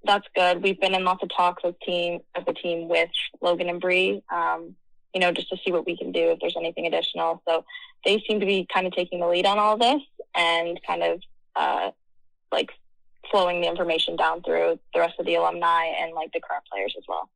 that's 0.04 0.28
good. 0.36 0.64
We've 0.64 0.80
been 0.80 0.96
in 0.96 1.04
lots 1.04 1.24
of 1.24 1.30
talks 1.36 1.64
with 1.64 1.80
team 1.82 2.20
as 2.36 2.44
a 2.48 2.54
team 2.54 2.88
with 2.88 3.10
Logan 3.42 3.70
and 3.70 3.82
Bree. 3.82 4.22
Um, 4.34 4.76
you 5.14 5.22
know, 5.22 5.32
just 5.32 5.50
to 5.50 5.58
see 5.66 5.72
what 5.72 5.86
we 5.86 5.98
can 5.98 6.12
do 6.12 6.32
if 6.32 6.40
there's 6.40 6.58
anything 6.58 6.86
additional. 6.86 7.42
So 7.48 7.66
they 8.06 8.24
seem 8.28 8.40
to 8.40 8.46
be 8.46 8.68
kind 8.72 8.86
of 8.86 8.94
taking 8.94 9.20
the 9.20 9.28
lead 9.28 9.46
on 9.46 9.58
all 9.58 9.78
this 9.78 10.02
and 10.36 10.80
kind 10.86 11.02
of 11.02 11.22
uh, 11.56 11.92
like 12.52 12.70
flowing 13.32 13.62
the 13.62 13.68
information 13.68 14.16
down 14.16 14.42
through 14.44 14.80
the 14.94 15.00
rest 15.00 15.16
of 15.20 15.26
the 15.26 15.36
alumni 15.36 15.86
and 16.00 16.14
like 16.14 16.32
the 16.34 16.40
current 16.40 16.64
players 16.72 16.94
as 16.98 17.04
well. 17.08 17.30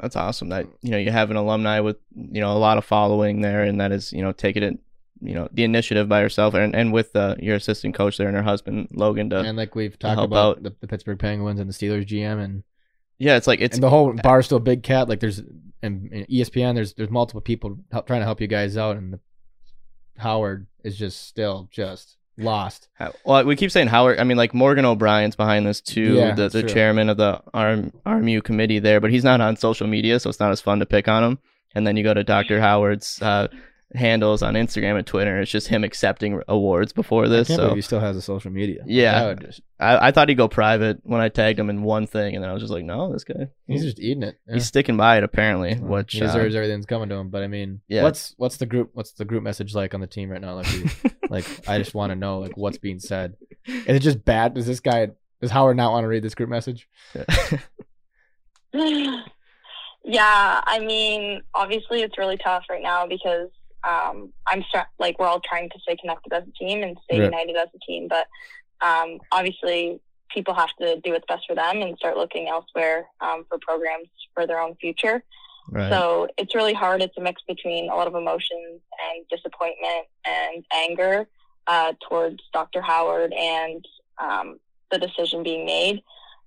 That's 0.00 0.16
awesome. 0.16 0.48
That 0.50 0.66
you 0.82 0.90
know 0.90 0.98
you 0.98 1.10
have 1.10 1.30
an 1.30 1.36
alumni 1.36 1.80
with 1.80 1.96
you 2.14 2.40
know 2.40 2.52
a 2.52 2.58
lot 2.58 2.78
of 2.78 2.84
following 2.84 3.40
there, 3.40 3.62
and 3.62 3.80
that 3.80 3.92
is 3.92 4.12
you 4.12 4.22
know 4.22 4.32
taking 4.32 4.62
it 4.62 4.78
you 5.20 5.34
know 5.34 5.48
the 5.52 5.64
initiative 5.64 6.08
by 6.08 6.20
herself, 6.20 6.54
and 6.54 6.74
and 6.74 6.92
with 6.92 7.14
uh, 7.16 7.34
your 7.40 7.56
assistant 7.56 7.94
coach 7.94 8.16
there 8.16 8.28
and 8.28 8.36
her 8.36 8.42
husband 8.42 8.88
Logan 8.92 9.30
to 9.30 9.40
and 9.40 9.56
like 9.56 9.74
we've 9.74 9.98
talked 9.98 10.14
help 10.14 10.30
about 10.30 10.58
out. 10.58 10.62
the, 10.62 10.74
the 10.80 10.86
Pittsburgh 10.86 11.18
Penguins 11.18 11.58
and 11.58 11.68
the 11.68 11.74
Steelers 11.74 12.06
GM, 12.06 12.42
and 12.42 12.62
yeah, 13.18 13.36
it's 13.36 13.46
like 13.46 13.60
it's 13.60 13.76
and 13.76 13.82
the 13.82 13.90
whole 13.90 14.12
Barstool 14.12 14.62
Big 14.62 14.84
Cat. 14.84 15.08
Like 15.08 15.18
there's 15.20 15.40
and, 15.82 16.12
and 16.12 16.28
ESPN. 16.28 16.74
There's 16.74 16.94
there's 16.94 17.10
multiple 17.10 17.40
people 17.40 17.78
help, 17.90 18.06
trying 18.06 18.20
to 18.20 18.26
help 18.26 18.40
you 18.40 18.46
guys 18.46 18.76
out, 18.76 18.96
and 18.96 19.14
the, 19.14 19.20
Howard 20.18 20.66
is 20.84 20.96
just 20.96 21.26
still 21.26 21.68
just 21.72 22.17
lost. 22.38 22.88
Well, 23.24 23.44
we 23.44 23.56
keep 23.56 23.70
saying 23.70 23.88
Howard. 23.88 24.18
I 24.18 24.24
mean, 24.24 24.36
like 24.36 24.54
Morgan 24.54 24.84
O'Brien's 24.84 25.36
behind 25.36 25.66
this 25.66 25.80
too, 25.80 26.14
Yeah, 26.14 26.34
the 26.34 26.48
the 26.48 26.62
chairman 26.62 27.08
of 27.10 27.16
the 27.16 27.42
RM, 27.54 27.92
RMU 28.06 28.42
committee 28.42 28.78
there, 28.78 29.00
but 29.00 29.10
he's 29.10 29.24
not 29.24 29.40
on 29.40 29.56
social 29.56 29.86
media, 29.86 30.18
so 30.20 30.30
it's 30.30 30.40
not 30.40 30.52
as 30.52 30.60
fun 30.60 30.78
to 30.80 30.86
pick 30.86 31.08
on 31.08 31.22
him. 31.24 31.38
And 31.74 31.86
then 31.86 31.96
you 31.96 32.02
go 32.04 32.14
to 32.14 32.24
Dr. 32.24 32.60
Howard's 32.60 33.20
uh, 33.20 33.48
handles 33.94 34.42
on 34.42 34.54
Instagram 34.54 34.96
and 34.98 35.06
Twitter. 35.06 35.40
It's 35.40 35.50
just 35.50 35.68
him 35.68 35.84
accepting 35.84 36.40
awards 36.48 36.92
before 36.92 37.28
this. 37.28 37.48
can't 37.48 37.60
So 37.60 37.74
he 37.74 37.80
still 37.82 38.00
has 38.00 38.16
a 38.16 38.22
social 38.22 38.50
media. 38.50 38.82
Yeah. 38.86 39.34
Just, 39.34 39.60
I, 39.80 40.08
I 40.08 40.10
thought 40.10 40.28
he'd 40.28 40.34
go 40.36 40.48
private 40.48 41.00
when 41.04 41.20
I 41.20 41.28
tagged 41.28 41.58
him 41.58 41.70
in 41.70 41.82
one 41.82 42.06
thing, 42.06 42.34
and 42.34 42.42
then 42.42 42.50
I 42.50 42.52
was 42.52 42.62
just 42.62 42.72
like, 42.72 42.84
no, 42.84 43.12
this 43.12 43.24
guy, 43.24 43.48
he's 43.66 43.82
just 43.84 43.98
eating 44.00 44.22
it. 44.24 44.38
he's 44.50 44.66
sticking 44.66 44.96
by 44.96 45.18
it 45.18 45.24
apparently. 45.24 45.74
Well, 45.78 45.98
Which 46.00 46.14
he 46.14 46.22
uh, 46.22 46.26
deserves 46.26 46.54
everything 46.54 46.78
that's 46.80 46.86
coming 46.86 47.08
to 47.10 47.14
him. 47.16 47.28
But 47.30 47.42
I 47.42 47.48
mean, 47.48 47.80
Yeah. 47.88 48.02
what's 48.02 48.34
what's 48.38 48.56
the 48.56 48.66
group 48.66 48.90
what's 48.94 49.12
the 49.12 49.24
group 49.24 49.42
message 49.42 49.74
like 49.74 49.94
on 49.94 50.00
the 50.00 50.06
team 50.06 50.30
right 50.30 50.40
now? 50.40 50.54
Like, 50.54 50.66
like 51.28 51.46
I 51.68 51.78
just 51.78 51.94
want 51.94 52.10
to 52.10 52.16
know 52.16 52.38
like 52.38 52.56
what's 52.56 52.78
being 52.78 52.98
said. 52.98 53.36
Is 53.66 53.96
it 53.96 54.00
just 54.00 54.24
bad? 54.24 54.54
Does 54.54 54.66
this 54.66 54.80
guy 54.80 55.08
does 55.40 55.50
Howard 55.50 55.76
not 55.76 55.92
want 55.92 56.04
to 56.04 56.08
read 56.08 56.22
this 56.22 56.34
group 56.34 56.48
message? 56.48 56.88
yeah, 58.72 60.60
I 60.64 60.80
mean, 60.80 61.42
obviously 61.54 62.02
it's 62.02 62.18
really 62.18 62.36
tough 62.36 62.64
right 62.68 62.82
now 62.82 63.06
because 63.06 63.48
um, 63.84 64.32
I'm 64.46 64.64
start, 64.68 64.88
like 64.98 65.18
we're 65.18 65.26
all 65.26 65.40
trying 65.40 65.70
to 65.70 65.78
stay 65.80 65.96
connected 65.96 66.32
as 66.32 66.42
a 66.42 66.64
team 66.64 66.82
and 66.82 66.96
stay 67.04 67.20
Right. 67.20 67.26
united 67.26 67.56
as 67.56 67.68
a 67.74 67.78
team, 67.86 68.08
but 68.08 68.26
um, 68.80 69.18
obviously 69.30 70.00
people 70.32 70.54
have 70.54 70.74
to 70.80 71.00
do 71.02 71.12
what's 71.12 71.24
best 71.26 71.44
for 71.46 71.54
them 71.54 71.82
and 71.82 71.96
start 71.96 72.16
looking 72.16 72.48
elsewhere 72.48 73.06
um, 73.20 73.44
for 73.48 73.58
programs 73.60 74.08
for 74.34 74.46
their 74.46 74.60
own 74.60 74.74
future. 74.76 75.22
Right. 75.70 75.92
So 75.92 76.28
it's 76.36 76.54
really 76.54 76.74
hard. 76.74 77.02
It's 77.02 77.16
a 77.16 77.20
mix 77.20 77.42
between 77.46 77.90
a 77.90 77.94
lot 77.94 78.06
of 78.06 78.14
emotions 78.14 78.80
and 79.10 79.28
disappointment 79.30 80.06
and 80.24 80.64
anger 80.72 81.28
uh, 81.66 81.92
towards 82.08 82.38
Dr. 82.52 82.80
Howard 82.80 83.32
and 83.32 83.84
um, 84.18 84.58
the 84.90 84.98
decision 84.98 85.42
being 85.42 85.64
made, 85.66 86.02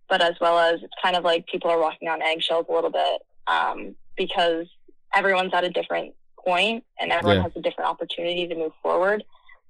but 0.10 0.22
as 0.22 0.34
well 0.42 0.58
as 0.60 0.82
it's 0.84 0.94
kind 1.02 1.16
of 1.16 1.24
like 1.24 1.46
people 1.48 1.70
are 1.70 1.80
walking 1.80 2.08
on 2.10 2.22
eggshells 2.22 2.66
a 2.70 2.74
little 2.74 2.90
bit 2.90 3.22
um, 3.48 3.96
because 4.18 4.68
everyone's 5.14 5.54
at 5.54 5.64
a 5.64 5.70
different 5.70 6.14
point, 6.44 6.84
and 7.00 7.12
everyone 7.12 7.38
Yeah. 7.38 7.44
has 7.44 7.52
a 7.56 7.62
different 7.62 7.90
opportunity 7.90 8.48
to 8.48 8.56
move 8.56 8.72
forward. 8.82 9.24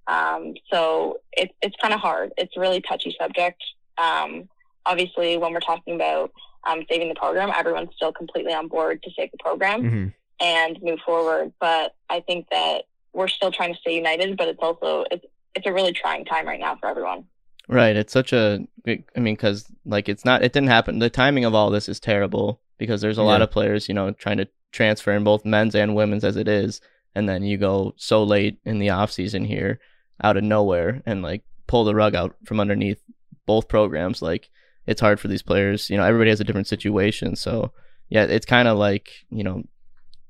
Um, 0.07 0.55
so 0.71 1.19
it's 1.33 1.53
it's 1.61 1.75
kind 1.81 1.93
of 1.93 1.99
hard. 1.99 2.31
It's 2.37 2.55
a 2.57 2.59
really 2.59 2.81
touchy 2.81 3.15
subject. 3.19 3.61
Um, 3.97 4.49
obviously, 4.85 5.37
when 5.37 5.53
we're 5.53 5.59
talking 5.59 5.95
about 5.95 6.31
um, 6.67 6.83
saving 6.89 7.09
the 7.09 7.15
program, 7.15 7.51
everyone's 7.55 7.89
still 7.95 8.13
completely 8.13 8.53
on 8.53 8.67
board 8.67 9.01
to 9.03 9.11
save 9.17 9.31
the 9.31 9.37
program 9.37 9.89
hmm 9.89 10.07
and 10.43 10.81
move 10.81 10.97
forward. 11.05 11.53
But 11.59 11.93
I 12.09 12.21
think 12.21 12.47
that 12.49 12.85
we're 13.13 13.27
still 13.27 13.51
trying 13.51 13.75
to 13.75 13.79
stay 13.79 13.95
united. 13.95 14.37
But 14.37 14.47
it's 14.47 14.59
also 14.59 15.05
it's 15.11 15.23
it's 15.55 15.67
a 15.67 15.71
really 15.73 15.93
trying 15.93 16.25
time 16.25 16.47
right 16.47 16.59
now 16.59 16.75
for 16.77 16.87
everyone. 16.87 17.25
Right. 17.67 17.95
It's 17.95 18.13
such 18.13 18.33
a, 18.33 18.65
I 18.87 19.19
mean, 19.19 19.35
because 19.35 19.65
like 19.85 20.09
it's 20.09 20.25
not, 20.25 20.43
it 20.43 20.53
didn't 20.53 20.69
happen. 20.69 20.99
The 20.99 21.09
timing 21.09 21.45
of 21.45 21.53
all 21.53 21.69
this 21.69 21.87
is 21.87 21.99
terrible 21.99 22.59
because 22.77 23.01
there's 23.01 23.17
a 23.17 23.23
lot 23.23 23.41
of 23.41 23.51
players, 23.51 23.87
you 23.87 23.93
know, 23.93 24.11
trying 24.11 24.37
to 24.37 24.47
transfer 24.71 25.11
in 25.13 25.23
both 25.23 25.45
men's 25.45 25.75
and 25.75 25.95
women's 25.95 26.23
as 26.23 26.35
it 26.35 26.47
is. 26.47 26.81
And 27.15 27.29
then 27.29 27.43
you 27.43 27.57
go 27.57 27.93
so 27.97 28.23
late 28.23 28.59
in 28.65 28.79
the 28.79 28.89
off 28.89 29.11
season 29.11 29.45
here 29.45 29.79
out 30.23 30.37
of 30.37 30.43
nowhere 30.43 31.01
and 31.05 31.21
like 31.21 31.43
pull 31.67 31.83
the 31.83 31.95
rug 31.95 32.15
out 32.15 32.35
from 32.45 32.59
underneath 32.59 33.01
both 33.45 33.67
programs. 33.67 34.21
Like 34.21 34.49
it's 34.87 35.01
hard 35.01 35.19
for 35.19 35.27
these 35.27 35.41
players. 35.43 35.89
You 35.89 35.97
know, 35.97 36.03
everybody 36.03 36.29
has 36.29 36.39
a 36.39 36.43
different 36.43 36.67
situation. 36.67 37.35
So 37.35 37.71
yeah, 38.09 38.23
it's 38.23 38.45
kind 38.45 38.67
of 38.67 38.77
like, 38.77 39.09
you 39.29 39.43
know, 39.43 39.63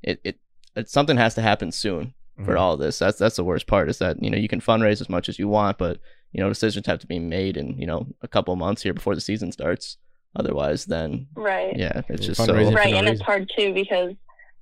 it, 0.03 0.19
it, 0.23 0.39
it, 0.75 0.89
something 0.89 1.17
has 1.17 1.35
to 1.35 1.41
happen 1.41 1.71
soon 1.71 2.13
for 2.45 2.53
Mhm. 2.55 2.59
all 2.59 2.77
this. 2.77 2.99
That's 2.99 3.17
that's 3.17 3.35
the 3.35 3.43
worst 3.43 3.67
part 3.67 3.89
is 3.89 3.97
that 3.99 4.21
you 4.23 4.29
know 4.29 4.37
you 4.37 4.47
can 4.47 4.61
fundraise 4.61 5.01
as 5.01 5.09
much 5.09 5.29
as 5.29 5.37
you 5.39 5.47
want, 5.47 5.77
but 5.77 5.99
you 6.31 6.41
know 6.41 6.49
decisions 6.49 6.85
have 6.87 6.99
to 6.99 7.07
be 7.07 7.19
made 7.19 7.57
in 7.57 7.77
you 7.77 7.85
know 7.85 8.07
a 8.21 8.27
couple 8.27 8.55
months 8.55 8.81
here 8.81 8.93
before 8.93 9.15
the 9.15 9.21
season 9.21 9.51
starts. 9.51 9.97
Otherwise, 10.35 10.85
then 10.85 11.27
Right. 11.35 11.75
yeah, 11.75 12.01
it's 12.07 12.25
just 12.25 12.43
so 12.45 12.53
right 12.53 12.91
no 12.91 12.97
and 12.99 13.07
it's 13.09 13.21
hard 13.21 13.51
too 13.57 13.73
because 13.73 14.13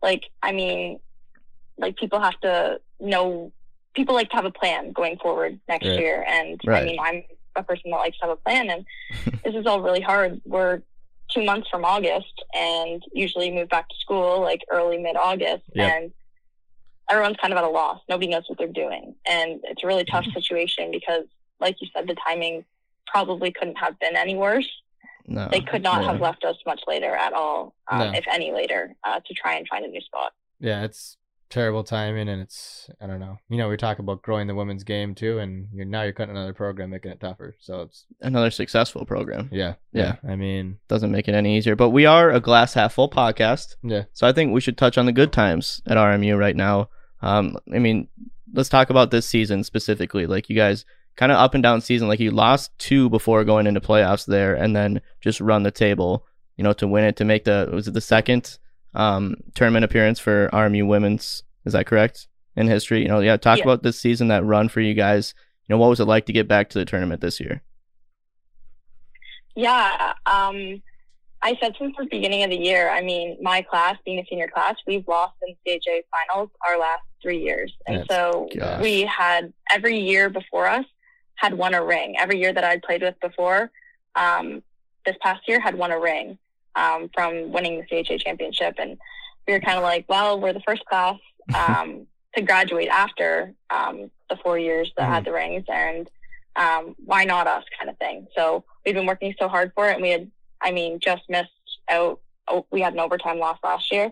like 0.01 0.23
i 0.41 0.51
mean 0.51 0.99
like 1.77 1.95
people 1.97 2.19
have 2.19 2.39
to 2.39 2.79
know 2.99 3.51
people 3.95 4.15
like 4.15 4.29
to 4.29 4.35
have 4.35 4.45
a 4.45 4.51
plan 4.51 4.91
going 4.93 5.17
forward 5.17 5.59
next 5.67 5.85
Right. 5.85 5.99
year 5.99 6.25
and 6.27 6.59
Right. 6.65 6.81
i 6.81 6.85
mean 6.85 6.99
i'm 6.99 7.23
a 7.55 7.63
person 7.63 7.91
that 7.91 7.97
likes 7.97 8.17
to 8.19 8.25
have 8.27 8.31
a 8.31 8.35
plan 8.37 8.69
and 8.69 8.85
this 9.43 9.55
is 9.55 9.65
all 9.65 9.81
really 9.81 10.01
hard 10.01 10.41
we're 10.45 10.81
two 11.31 11.43
months 11.43 11.67
from 11.69 11.83
august 11.85 12.43
and 12.55 13.03
usually 13.13 13.51
move 13.51 13.69
back 13.69 13.87
to 13.89 13.95
school 13.97 14.41
like 14.41 14.61
early 14.71 14.97
mid 14.97 15.15
august 15.15 15.63
Yep. 15.73 15.91
and 15.91 16.11
everyone's 17.09 17.37
kind 17.37 17.53
of 17.53 17.57
at 17.57 17.63
a 17.63 17.69
loss 17.69 17.99
nobody 18.09 18.27
knows 18.29 18.43
what 18.47 18.57
they're 18.57 18.67
doing 18.67 19.15
and 19.27 19.59
it's 19.63 19.83
a 19.83 19.87
really 19.87 20.05
tough 20.05 20.25
Mm-hmm. 20.25 20.39
situation 20.39 20.91
because 20.91 21.23
like 21.59 21.75
you 21.81 21.87
said 21.95 22.07
the 22.07 22.15
timing 22.27 22.63
probably 23.07 23.51
couldn't 23.51 23.77
have 23.77 23.97
been 23.99 24.15
any 24.15 24.35
worse 24.35 24.69
no, 25.27 25.47
they 25.51 25.61
could 25.61 25.83
not 25.83 26.03
have 26.03 26.19
left 26.19 26.43
us 26.43 26.55
much 26.65 26.81
later 26.87 27.13
at 27.15 27.33
all, 27.33 27.75
um, 27.87 27.99
No. 27.99 28.11
if 28.17 28.25
any 28.31 28.51
later, 28.51 28.95
uh, 29.03 29.19
to 29.23 29.33
try 29.35 29.57
and 29.57 29.67
find 29.67 29.85
a 29.85 29.87
new 29.87 30.01
spot. 30.01 30.31
Yeah, 30.59 30.83
it's 30.83 31.17
terrible 31.49 31.83
timing, 31.83 32.29
and 32.29 32.41
it's 32.41 32.89
I 33.01 33.07
don't 33.07 33.19
know. 33.19 33.39
You 33.49 33.57
know, 33.57 33.69
we 33.69 33.77
talk 33.77 33.99
about 33.99 34.21
growing 34.21 34.47
the 34.47 34.55
women's 34.55 34.83
game 34.83 35.15
too, 35.15 35.39
and 35.39 35.67
you're 35.73 35.85
now 35.85 36.03
you're 36.03 36.13
cutting 36.13 36.35
another 36.35 36.53
program, 36.53 36.91
making 36.91 37.11
it 37.11 37.19
tougher. 37.19 37.55
So 37.59 37.81
it's 37.81 38.05
another 38.21 38.51
successful 38.51 39.05
program. 39.05 39.49
yeah, 39.51 39.75
Yeah. 39.91 40.15
I 40.27 40.35
mean, 40.35 40.79
Doesn't 40.87 41.11
make 41.11 41.27
it 41.27 41.35
any 41.35 41.57
easier, 41.57 41.75
but 41.75 41.89
we 41.89 42.05
are 42.05 42.31
a 42.31 42.39
glass 42.39 42.73
half 42.73 42.93
full 42.93 43.09
podcast, 43.09 43.75
yeah, 43.83 44.03
so 44.13 44.27
I 44.27 44.31
think 44.31 44.53
we 44.53 44.61
should 44.61 44.77
touch 44.77 44.97
on 44.97 45.05
the 45.05 45.11
good 45.11 45.33
times 45.33 45.81
at 45.87 45.97
RMU 45.97 46.37
right 46.37 46.55
now. 46.55 46.89
Um, 47.21 47.57
I 47.73 47.79
mean, 47.79 48.07
let's 48.53 48.69
talk 48.69 48.89
about 48.89 49.11
this 49.11 49.27
season 49.27 49.63
specifically. 49.63 50.25
Like 50.25 50.49
you 50.49 50.55
guys 50.55 50.85
kind 51.15 51.31
of 51.31 51.37
up 51.37 51.53
and 51.53 51.61
down 51.61 51.81
season. 51.81 52.07
Like 52.07 52.19
you 52.19 52.31
lost 52.31 52.71
two 52.79 53.09
before 53.09 53.43
going 53.43 53.67
into 53.67 53.81
playoffs 53.81 54.25
there, 54.25 54.55
and 54.55 54.75
then 54.75 55.01
just 55.21 55.41
run 55.41 55.63
the 55.63 55.71
table, 55.71 56.25
you 56.55 56.63
know, 56.63 56.73
to 56.73 56.87
win 56.87 57.03
it 57.03 57.15
to 57.17 57.25
make 57.25 57.43
the 57.43 57.69
was 57.71 57.87
it 57.87 57.93
the 57.93 58.01
second 58.01 58.57
um 58.95 59.35
tournament 59.55 59.85
appearance 59.85 60.19
for 60.19 60.49
RMU 60.51 60.87
women's? 60.87 61.43
Is 61.65 61.73
that 61.73 61.85
correct 61.85 62.27
in 62.55 62.67
history? 62.67 63.01
You 63.01 63.07
know, 63.07 63.19
yeah. 63.19 63.37
Talk 63.37 63.57
Yeah. 63.59 63.63
about 63.65 63.83
this 63.83 63.99
season, 63.99 64.27
that 64.29 64.43
run 64.45 64.69
for 64.69 64.81
you 64.81 64.93
guys. 64.93 65.33
You 65.67 65.75
know, 65.75 65.79
what 65.79 65.89
was 65.89 65.99
it 65.99 66.05
like 66.05 66.25
to 66.27 66.33
get 66.33 66.47
back 66.47 66.69
to 66.69 66.79
the 66.79 66.85
tournament 66.85 67.21
this 67.21 67.39
year? 67.39 67.61
Yeah, 69.55 70.13
um, 70.25 70.81
I 71.41 71.57
said 71.61 71.73
since 71.77 71.95
the 71.97 72.07
beginning 72.09 72.43
of 72.43 72.49
the 72.49 72.57
year. 72.57 72.89
I 72.89 73.01
mean, 73.01 73.37
my 73.41 73.61
class, 73.61 73.95
being 74.05 74.19
a 74.19 74.25
senior 74.29 74.47
class, 74.47 74.75
we've 74.87 75.07
lost 75.07 75.33
in 75.47 75.55
CHA 75.65 76.01
finals 76.11 76.49
our 76.67 76.77
last 76.79 77.01
three 77.21 77.41
years, 77.43 77.73
and 77.87 77.97
That's- 77.99 78.15
so 78.15 78.49
gosh. 78.57 78.81
we 78.81 79.01
had 79.01 79.51
every 79.71 79.99
year 79.99 80.29
before 80.29 80.67
us 80.67 80.85
had 81.35 81.53
won 81.53 81.73
a 81.73 81.83
ring. 81.83 82.15
Every 82.17 82.39
year 82.39 82.53
that 82.53 82.63
I'd 82.63 82.81
played 82.83 83.01
with 83.01 83.19
before, 83.19 83.71
um, 84.15 84.63
this 85.05 85.15
past 85.21 85.47
year 85.47 85.59
had 85.59 85.75
won 85.75 85.91
a 85.91 85.99
ring 85.99 86.37
um, 86.79 87.09
from 87.13 87.51
winning 87.51 87.83
the 87.89 88.03
CHA 88.03 88.17
championship, 88.17 88.75
and 88.79 88.97
we 89.47 89.53
were 89.53 89.59
kind 89.59 89.77
of 89.77 89.83
like, 89.83 90.05
well, 90.07 90.39
we're 90.39 90.53
the 90.53 90.61
first 90.61 90.85
class 90.85 91.17
um, 91.53 92.07
to 92.35 92.41
graduate 92.41 92.89
after 92.89 93.53
um, 93.69 94.09
the 94.29 94.37
four 94.37 94.57
years 94.57 94.91
that 94.97 95.09
had 95.09 95.25
the 95.25 95.33
rings, 95.33 95.65
and 95.67 96.09
um, 96.55 96.95
why 97.05 97.23
not 97.25 97.47
us, 97.47 97.63
kind 97.77 97.89
of 97.89 97.97
thing. 97.97 98.27
So 98.35 98.63
we've 98.85 98.95
been 98.95 99.05
working 99.05 99.33
so 99.39 99.47
hard 99.47 99.71
for 99.75 99.89
it, 99.89 99.93
and 99.93 100.01
we 100.01 100.09
had, 100.09 100.31
I 100.61 100.71
mean, 100.71 100.99
just 100.99 101.23
missed 101.29 101.49
out. 101.89 102.19
Oh, 102.47 102.65
we 102.71 102.81
had 102.81 102.93
an 102.93 102.99
overtime 102.99 103.39
loss 103.39 103.59
last 103.63 103.91
year, 103.91 104.11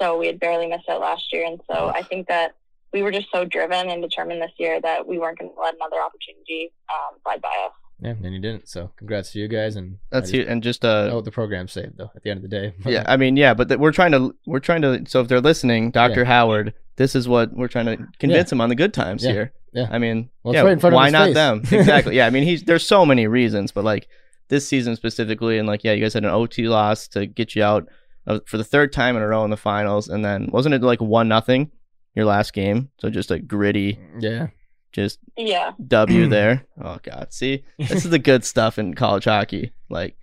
so 0.00 0.18
we 0.18 0.26
had 0.26 0.40
barely 0.40 0.66
missed 0.66 0.88
out 0.88 1.00
last 1.00 1.32
year, 1.32 1.46
and 1.46 1.60
so 1.70 1.92
I 1.94 2.02
think 2.02 2.28
that 2.28 2.54
we 2.92 3.02
were 3.02 3.12
just 3.12 3.28
so 3.32 3.44
driven 3.44 3.90
and 3.90 4.02
determined 4.02 4.40
this 4.40 4.52
year 4.56 4.80
that 4.80 5.06
we 5.06 5.18
weren't 5.18 5.38
going 5.38 5.52
to 5.52 5.60
let 5.60 5.74
another 5.74 6.00
opportunity 6.00 6.72
um, 6.90 7.18
slide 7.22 7.42
by 7.42 7.52
us. 7.66 7.72
Yeah, 8.00 8.10
and 8.10 8.32
you 8.34 8.40
didn't. 8.40 8.68
So 8.68 8.90
congrats 8.96 9.32
to 9.32 9.38
you 9.40 9.48
guys, 9.48 9.76
and 9.76 9.98
That's 10.10 10.32
And 10.32 10.62
just 10.62 10.84
uh, 10.84 11.10
Oh, 11.12 11.20
the 11.20 11.30
program 11.30 11.68
saved 11.68 11.96
though. 11.98 12.10
At 12.14 12.22
the 12.22 12.30
end 12.30 12.38
of 12.38 12.42
the 12.42 12.48
day, 12.48 12.74
yeah, 12.86 13.04
I 13.06 13.16
mean, 13.16 13.36
yeah, 13.36 13.54
but 13.54 13.68
th- 13.68 13.80
we're 13.80 13.92
trying 13.92 14.12
to 14.12 14.34
we're 14.46 14.60
trying 14.60 14.82
to. 14.82 15.04
So 15.06 15.20
if 15.20 15.28
they're 15.28 15.40
listening, 15.40 15.90
Doctor 15.90 16.24
Howard, 16.24 16.74
this 16.96 17.14
is 17.14 17.28
what 17.28 17.52
we're 17.54 17.68
trying 17.68 17.86
to 17.86 18.06
convince 18.18 18.50
him 18.52 18.60
on 18.60 18.68
the 18.68 18.74
good 18.74 18.94
times 18.94 19.24
Yeah, 19.24 19.32
here. 19.32 19.52
yeah. 19.72 19.88
I 19.90 19.98
mean, 19.98 20.30
Well, 20.42 20.54
yeah, 20.54 20.62
right 20.62 20.72
in 20.72 20.78
front 20.80 20.94
why 20.94 21.10
not 21.10 21.26
face. 21.28 21.34
them? 21.34 21.62
Exactly. 21.72 22.16
yeah, 22.16 22.26
I 22.26 22.30
mean, 22.30 22.44
he's 22.44 22.62
there's 22.64 22.86
so 22.86 23.04
many 23.06 23.26
reasons, 23.26 23.72
but 23.72 23.84
like 23.84 24.08
this 24.48 24.66
season 24.66 24.96
specifically, 24.96 25.58
and 25.58 25.66
like 25.68 25.84
yeah, 25.84 25.92
you 25.92 26.02
guys 26.02 26.14
had 26.14 26.24
an 26.24 26.30
OT 26.30 26.68
loss 26.68 27.08
to 27.08 27.26
get 27.26 27.54
you 27.56 27.62
out 27.62 27.88
of, 28.26 28.42
for 28.46 28.56
the 28.58 28.64
third 28.64 28.92
time 28.92 29.16
in 29.16 29.22
a 29.22 29.26
row 29.28 29.44
in 29.44 29.50
the 29.50 29.56
finals, 29.56 30.08
and 30.08 30.24
then 30.24 30.48
wasn't 30.52 30.74
it 30.74 30.82
like 30.82 31.00
one 31.00 31.28
nothing 31.28 31.70
your 32.14 32.24
last 32.26 32.52
game? 32.52 32.90
So 32.98 33.10
just 33.10 33.30
a 33.30 33.38
gritty, 33.38 33.98
yeah, 34.18 34.48
just 34.92 35.18
Yeah, 35.36 35.72
W 35.86 36.26
there. 36.28 36.64
Oh 36.82 36.98
God, 37.02 37.28
see, 37.32 37.64
this 37.78 38.04
is 38.04 38.10
the 38.10 38.18
good 38.18 38.44
stuff 38.44 38.78
in 38.78 38.94
college 38.94 39.24
hockey. 39.24 39.72
Like, 39.90 40.16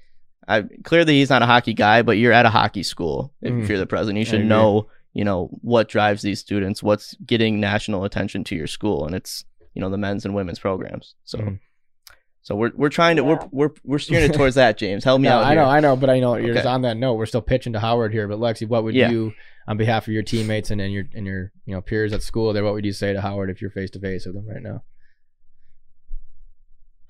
I 0.48 0.64
clearly 0.84 1.14
he's 1.20 1.30
not 1.30 1.42
a 1.42 1.46
hockey 1.48 1.74
guy, 1.74 2.02
but 2.02 2.18
you're 2.18 2.34
at 2.34 2.46
a 2.46 2.50
hockey 2.50 2.84
school. 2.84 3.34
If 3.42 3.52
Mm. 3.54 3.68
you're 3.70 3.78
the 3.78 3.86
president, 3.88 4.20
you 4.20 4.26
should 4.26 4.36
agree. 4.42 4.50
know, 4.50 4.88
you 5.14 5.24
know, 5.24 5.50
what 5.62 5.88
drives 5.90 6.22
these 6.22 6.40
students, 6.40 6.84
what's 6.84 7.16
getting 7.26 7.60
national 7.60 8.04
attention 8.04 8.44
to 8.46 8.56
your 8.56 8.68
school, 8.68 9.06
and 9.06 9.16
it's 9.16 9.46
you 9.74 9.82
know 9.82 9.90
the 9.90 9.98
men's 9.98 10.24
and 10.26 10.34
women's 10.36 10.60
programs. 10.60 11.16
So, 11.26 11.38
Mhm. 11.40 11.60
so 12.42 12.56
we're 12.56 12.72
we're 12.76 12.90
trying 12.90 13.16
to 13.18 13.24
Yeah. 13.24 13.30
we're 13.30 13.48
we're 13.52 13.70
we're 13.84 14.00
steering 14.00 14.30
it 14.30 14.34
towards 14.36 14.56
that. 14.56 14.78
James, 14.78 15.04
help 15.04 15.20
me 15.22 15.28
No, 15.30 15.36
out. 15.38 15.44
I 15.44 15.50
here. 15.54 15.56
know, 15.62 15.66
I 15.70 15.80
know, 15.80 15.96
but 15.96 16.10
I 16.10 16.20
know 16.20 16.36
you're 16.36 16.54
just 16.54 16.66
on 16.68 16.82
that 16.84 16.98
note. 16.98 17.16
We're 17.16 17.26
still 17.26 17.42
pitching 17.42 17.74
to 17.74 17.80
Howard 17.80 18.14
here, 18.14 18.28
but 18.28 18.40
Lexi, 18.40 18.68
what 18.68 18.84
would 18.84 18.96
Yeah. 18.96 19.10
you, 19.10 19.34
on 19.68 19.78
behalf 19.78 20.08
of 20.08 20.14
your 20.14 20.24
teammates 20.24 20.70
and, 20.72 20.80
and 20.80 20.94
your 20.94 21.06
and 21.14 21.26
your 21.26 21.52
you 21.66 21.74
know 21.74 21.82
peers 21.82 22.14
at 22.14 22.22
school, 22.22 22.54
there, 22.54 22.64
what 22.64 22.74
would 22.74 22.86
you 22.86 22.94
say 22.94 23.14
to 23.14 23.22
Howard 23.22 23.50
if 23.50 23.62
you're 23.62 23.72
face 23.72 23.92
to 23.92 24.00
face 24.00 24.26
with 24.26 24.36
him 24.36 24.48
right 24.48 24.62
now? 24.62 24.84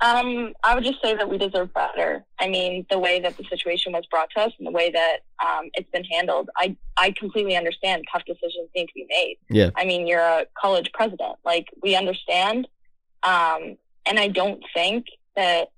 Um, 0.02 0.54
I 0.64 0.76
would 0.76 0.84
just 0.84 1.02
say 1.02 1.16
that 1.16 1.30
we 1.30 1.38
deserve 1.38 1.74
better. 1.74 2.24
I 2.40 2.50
mean, 2.50 2.86
the 2.90 3.00
way 3.00 3.20
that 3.22 3.38
the 3.38 3.46
situation 3.46 3.94
was 3.94 4.06
brought 4.12 4.30
to 4.36 4.44
us 4.44 4.52
and 4.58 4.68
the 4.68 4.72
way 4.72 4.92
that 4.92 5.20
um, 5.44 5.70
it's 5.74 5.90
been 5.92 6.04
handled, 6.04 6.50
I 6.58 6.76
I 6.98 7.12
completely 7.18 7.56
understand 7.56 8.04
tough 8.12 8.24
decisions 8.26 8.70
need 8.76 8.88
to 8.88 8.94
be 8.94 9.08
made. 9.10 9.38
Yeah. 9.50 9.70
I 9.76 9.86
mean, 9.86 10.06
you're 10.06 10.20
a 10.20 10.46
college 10.62 10.92
president. 10.94 11.38
Like 11.44 11.68
we 11.82 11.96
understand, 11.96 12.68
um, 13.24 13.78
and 14.06 14.20
I 14.20 14.28
don't 14.28 14.62
think 14.74 15.06
that 15.36 15.70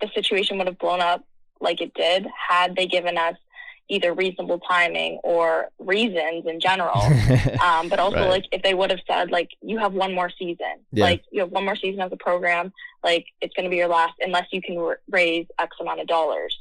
the 0.00 0.08
situation 0.14 0.58
would 0.58 0.66
have 0.66 0.78
blown 0.78 1.00
up 1.00 1.24
like 1.60 1.80
it 1.80 1.92
did 1.94 2.26
had 2.48 2.76
they 2.76 2.86
given 2.86 3.18
us 3.18 3.34
either 3.90 4.12
reasonable 4.12 4.58
timing 4.60 5.18
or 5.24 5.68
reasons 5.78 6.44
in 6.46 6.60
general. 6.60 7.00
um, 7.62 7.88
but 7.88 7.98
also 7.98 8.16
Right. 8.18 8.28
like 8.30 8.44
if 8.52 8.62
they 8.62 8.74
would 8.74 8.90
have 8.90 9.00
said 9.10 9.30
like 9.30 9.48
you 9.62 9.78
have 9.78 9.92
one 9.94 10.14
more 10.14 10.30
season 10.38 10.80
Yeah. 10.92 11.04
like 11.04 11.22
you 11.32 11.40
have 11.40 11.50
one 11.50 11.64
more 11.64 11.76
season 11.76 12.00
as 12.00 12.12
a 12.12 12.16
program 12.16 12.72
like 13.02 13.26
it's 13.40 13.54
going 13.54 13.64
to 13.64 13.70
be 13.70 13.76
your 13.76 13.88
last 13.88 14.14
unless 14.20 14.46
you 14.52 14.60
can 14.60 14.76
r- 14.78 15.00
raise 15.10 15.46
x 15.58 15.76
amount 15.80 16.00
of 16.00 16.06
dollars 16.06 16.56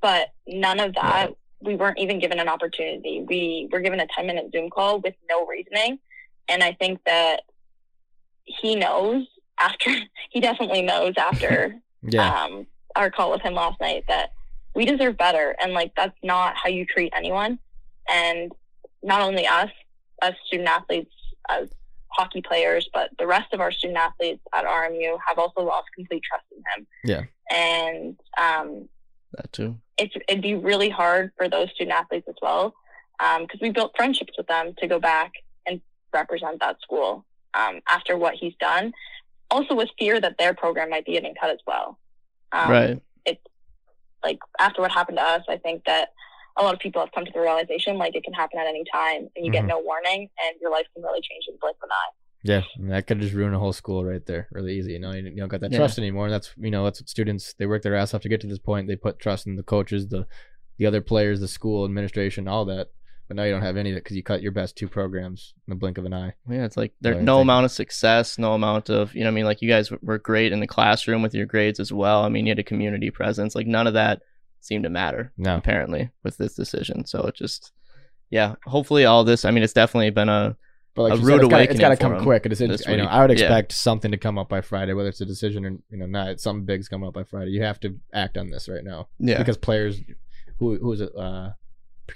but 0.00 0.28
none 0.46 0.80
of 0.80 0.94
that 0.94 1.26
Right. 1.28 1.36
we 1.60 1.76
weren't 1.76 1.98
even 1.98 2.18
given 2.18 2.40
an 2.40 2.48
opportunity 2.48 3.24
we 3.28 3.68
were 3.70 3.80
given 3.80 4.00
a 4.00 4.06
10 4.16 4.26
minute 4.26 4.46
zoom 4.52 4.68
call 4.70 5.00
with 5.00 5.14
no 5.30 5.46
reasoning 5.46 5.98
and 6.48 6.62
i 6.64 6.72
think 6.72 7.00
that 7.06 7.42
he 8.44 8.74
knows 8.74 9.24
after 9.60 9.90
he 10.30 10.40
definitely 10.40 10.82
knows 10.82 11.14
after 11.16 11.76
yeah, 12.02 12.42
um, 12.44 12.66
our 12.96 13.10
call 13.10 13.30
with 13.30 13.40
him 13.42 13.54
last 13.54 13.80
night 13.80 14.04
that 14.08 14.32
we 14.74 14.84
deserve 14.84 15.16
better 15.16 15.54
and 15.62 15.72
like 15.72 15.92
that's 15.96 16.16
not 16.22 16.54
how 16.56 16.68
you 16.68 16.84
treat 16.86 17.12
anyone 17.16 17.58
and 18.10 18.52
not 19.02 19.20
only 19.20 19.46
us 19.46 19.70
as 20.22 20.32
student 20.46 20.68
athletes 20.68 21.12
as 21.48 21.68
hockey 22.08 22.42
players 22.42 22.88
but 22.92 23.10
the 23.18 23.26
rest 23.26 23.52
of 23.52 23.60
our 23.60 23.72
student 23.72 23.98
athletes 23.98 24.42
at 24.54 24.64
rmu 24.64 25.16
have 25.26 25.38
also 25.38 25.60
lost 25.62 25.86
complete 25.94 26.22
trust 26.22 26.44
in 26.52 26.58
him 26.76 26.86
Yeah. 27.04 27.22
and 27.56 28.16
um, 28.40 28.88
that 29.32 29.52
too. 29.52 29.76
it's, 29.98 30.14
it'd 30.28 30.42
be 30.42 30.54
really 30.54 30.90
hard 30.90 31.32
for 31.36 31.48
those 31.48 31.70
student 31.70 31.96
athletes 31.96 32.28
as 32.28 32.36
well 32.42 32.74
because 33.40 33.60
we 33.60 33.70
built 33.70 33.92
friendships 33.96 34.32
with 34.36 34.46
them 34.48 34.74
to 34.78 34.86
go 34.88 34.98
back 34.98 35.32
and 35.66 35.80
represent 36.12 36.58
that 36.60 36.80
school 36.80 37.24
um, 37.54 37.80
after 37.88 38.16
what 38.16 38.34
he's 38.34 38.54
done. 38.58 38.92
Also, 39.50 39.74
with 39.76 39.90
fear 39.96 40.20
that 40.20 40.36
their 40.38 40.54
program 40.54 40.90
might 40.90 41.04
be 41.06 41.12
getting 41.12 41.34
cut 41.40 41.50
as 41.50 41.60
well. 41.66 41.98
Um, 42.50 42.70
right. 42.70 43.02
It's 44.22 44.28
like 44.28 44.38
after 44.60 44.80
what 44.82 44.90
happened 44.92 45.18
to 45.18 45.24
us, 45.24 45.42
I 45.48 45.56
think 45.58 45.84
that 45.86 46.10
a 46.58 46.62
lot 46.62 46.74
of 46.74 46.80
people 46.80 47.00
have 47.00 47.10
come 47.12 47.24
to 47.24 47.32
the 47.32 47.40
realization 47.40 47.96
like 47.98 48.14
it 48.14 48.24
can 48.24 48.34
happen 48.34 48.58
at 48.60 48.66
any 48.66 48.84
time 48.92 49.28
and 49.34 49.44
you 49.44 49.50
Mhm. 49.50 49.54
get 49.54 49.66
no 49.66 49.80
warning 49.80 50.28
and 50.44 50.60
your 50.60 50.70
life 50.70 50.86
can 50.94 51.02
really 51.02 51.20
change 51.22 51.44
in 51.48 51.54
the 51.54 51.58
blink 51.60 51.76
of 51.82 51.84
an 51.88 51.92
eye. 51.92 52.12
Yeah, 52.44 52.62
and 52.76 52.90
that 52.90 53.06
could 53.06 53.20
just 53.20 53.34
ruin 53.34 53.54
a 53.54 53.58
whole 53.58 53.72
school 53.72 54.04
right 54.04 54.24
there, 54.26 54.48
really 54.50 54.74
easy. 54.76 54.92
You 54.92 54.98
know, 54.98 55.12
you, 55.12 55.22
you 55.22 55.36
don't 55.36 55.48
got 55.48 55.60
that 55.60 55.70
Yeah. 55.72 55.78
trust 55.78 55.98
anymore. 55.98 56.26
And 56.26 56.34
that's 56.34 56.52
you 56.58 56.70
know, 56.70 56.84
that's 56.84 57.00
what 57.00 57.08
students 57.08 57.54
they 57.54 57.66
work 57.66 57.82
their 57.82 57.94
ass 57.94 58.14
off 58.14 58.22
to 58.22 58.28
get 58.28 58.40
to 58.42 58.46
this 58.48 58.58
point. 58.58 58.88
They 58.88 58.96
put 58.96 59.18
trust 59.18 59.46
in 59.46 59.56
the 59.56 59.62
coaches, 59.62 60.08
the 60.08 60.26
the 60.78 60.86
other 60.86 61.00
players, 61.00 61.38
the 61.40 61.48
school 61.48 61.84
administration, 61.84 62.48
all 62.48 62.64
that. 62.66 62.88
But 63.32 63.36
now 63.36 63.44
you 63.44 63.52
don't 63.52 63.62
have 63.62 63.78
any 63.78 63.90
of 63.92 63.96
it 63.96 64.04
because 64.04 64.14
you 64.14 64.22
cut 64.22 64.42
your 64.42 64.52
best 64.52 64.76
two 64.76 64.86
programs 64.88 65.54
in 65.66 65.70
the 65.70 65.74
blink 65.74 65.96
of 65.96 66.04
an 66.04 66.12
eye. 66.12 66.34
Yeah, 66.50 66.66
it's 66.66 66.76
like 66.76 66.92
there 67.00 67.14
Right, 67.14 67.22
no 67.22 67.40
amount 67.40 67.64
of 67.64 67.70
success, 67.70 68.36
no 68.36 68.52
amount 68.52 68.90
of 68.90 69.14
you 69.14 69.20
know. 69.20 69.28
what 69.28 69.32
I 69.32 69.34
mean, 69.36 69.44
like 69.46 69.62
you 69.62 69.70
guys 69.70 69.90
were 69.90 70.18
great 70.18 70.52
in 70.52 70.60
the 70.60 70.66
classroom 70.66 71.22
with 71.22 71.32
your 71.32 71.46
grades 71.46 71.80
as 71.80 71.90
well. 71.90 72.24
I 72.24 72.28
mean, 72.28 72.44
you 72.44 72.50
had 72.50 72.58
a 72.58 72.62
community 72.62 73.10
presence. 73.10 73.54
Like 73.54 73.66
none 73.66 73.86
of 73.86 73.94
that 73.94 74.20
seemed 74.60 74.84
to 74.84 74.90
matter 74.90 75.32
No, 75.38 75.56
apparently 75.56 76.10
with 76.22 76.36
this 76.36 76.54
decision. 76.54 77.06
So 77.06 77.22
it 77.22 77.34
just, 77.34 77.72
yeah. 78.28 78.56
Hopefully, 78.66 79.06
all 79.06 79.24
this. 79.24 79.46
I 79.46 79.50
mean, 79.50 79.62
it's 79.62 79.72
definitely 79.72 80.10
been 80.10 80.28
a 80.28 80.54
but 80.94 81.02
like 81.04 81.12
a 81.14 81.16
rude 81.16 81.24
said, 81.24 81.32
it's 81.32 81.40
gotta- 81.40 81.54
awakening 81.54 81.70
it's 81.70 81.80
got 81.80 81.88
to 81.88 81.96
come 81.96 82.22
quick. 82.22 82.44
A 82.44 82.50
decision. 82.50 82.90
You 82.90 82.96
know. 82.98 83.04
I 83.04 83.22
would 83.26 83.30
Yeah. 83.30 83.46
expect 83.46 83.72
something 83.72 84.10
to 84.10 84.18
come 84.18 84.36
up 84.36 84.50
by 84.50 84.60
Friday, 84.60 84.92
whether 84.92 85.08
it's 85.08 85.22
a 85.22 85.24
decision 85.24 85.64
or 85.64 85.70
you 85.88 85.96
know 85.96 86.04
not. 86.04 86.38
Something 86.38 86.66
big's 86.66 86.86
coming 86.86 87.08
up 87.08 87.14
by 87.14 87.24
Friday. 87.24 87.52
You 87.52 87.62
have 87.62 87.80
to 87.80 87.98
act 88.12 88.36
on 88.36 88.50
this 88.50 88.68
right 88.68 88.84
now 88.84 89.08
yeah. 89.18 89.38
because 89.38 89.56
players, 89.56 90.02
who 90.58 90.76
who 90.76 90.92
is 90.92 91.00
it? 91.00 91.16
Uh, 91.16 91.52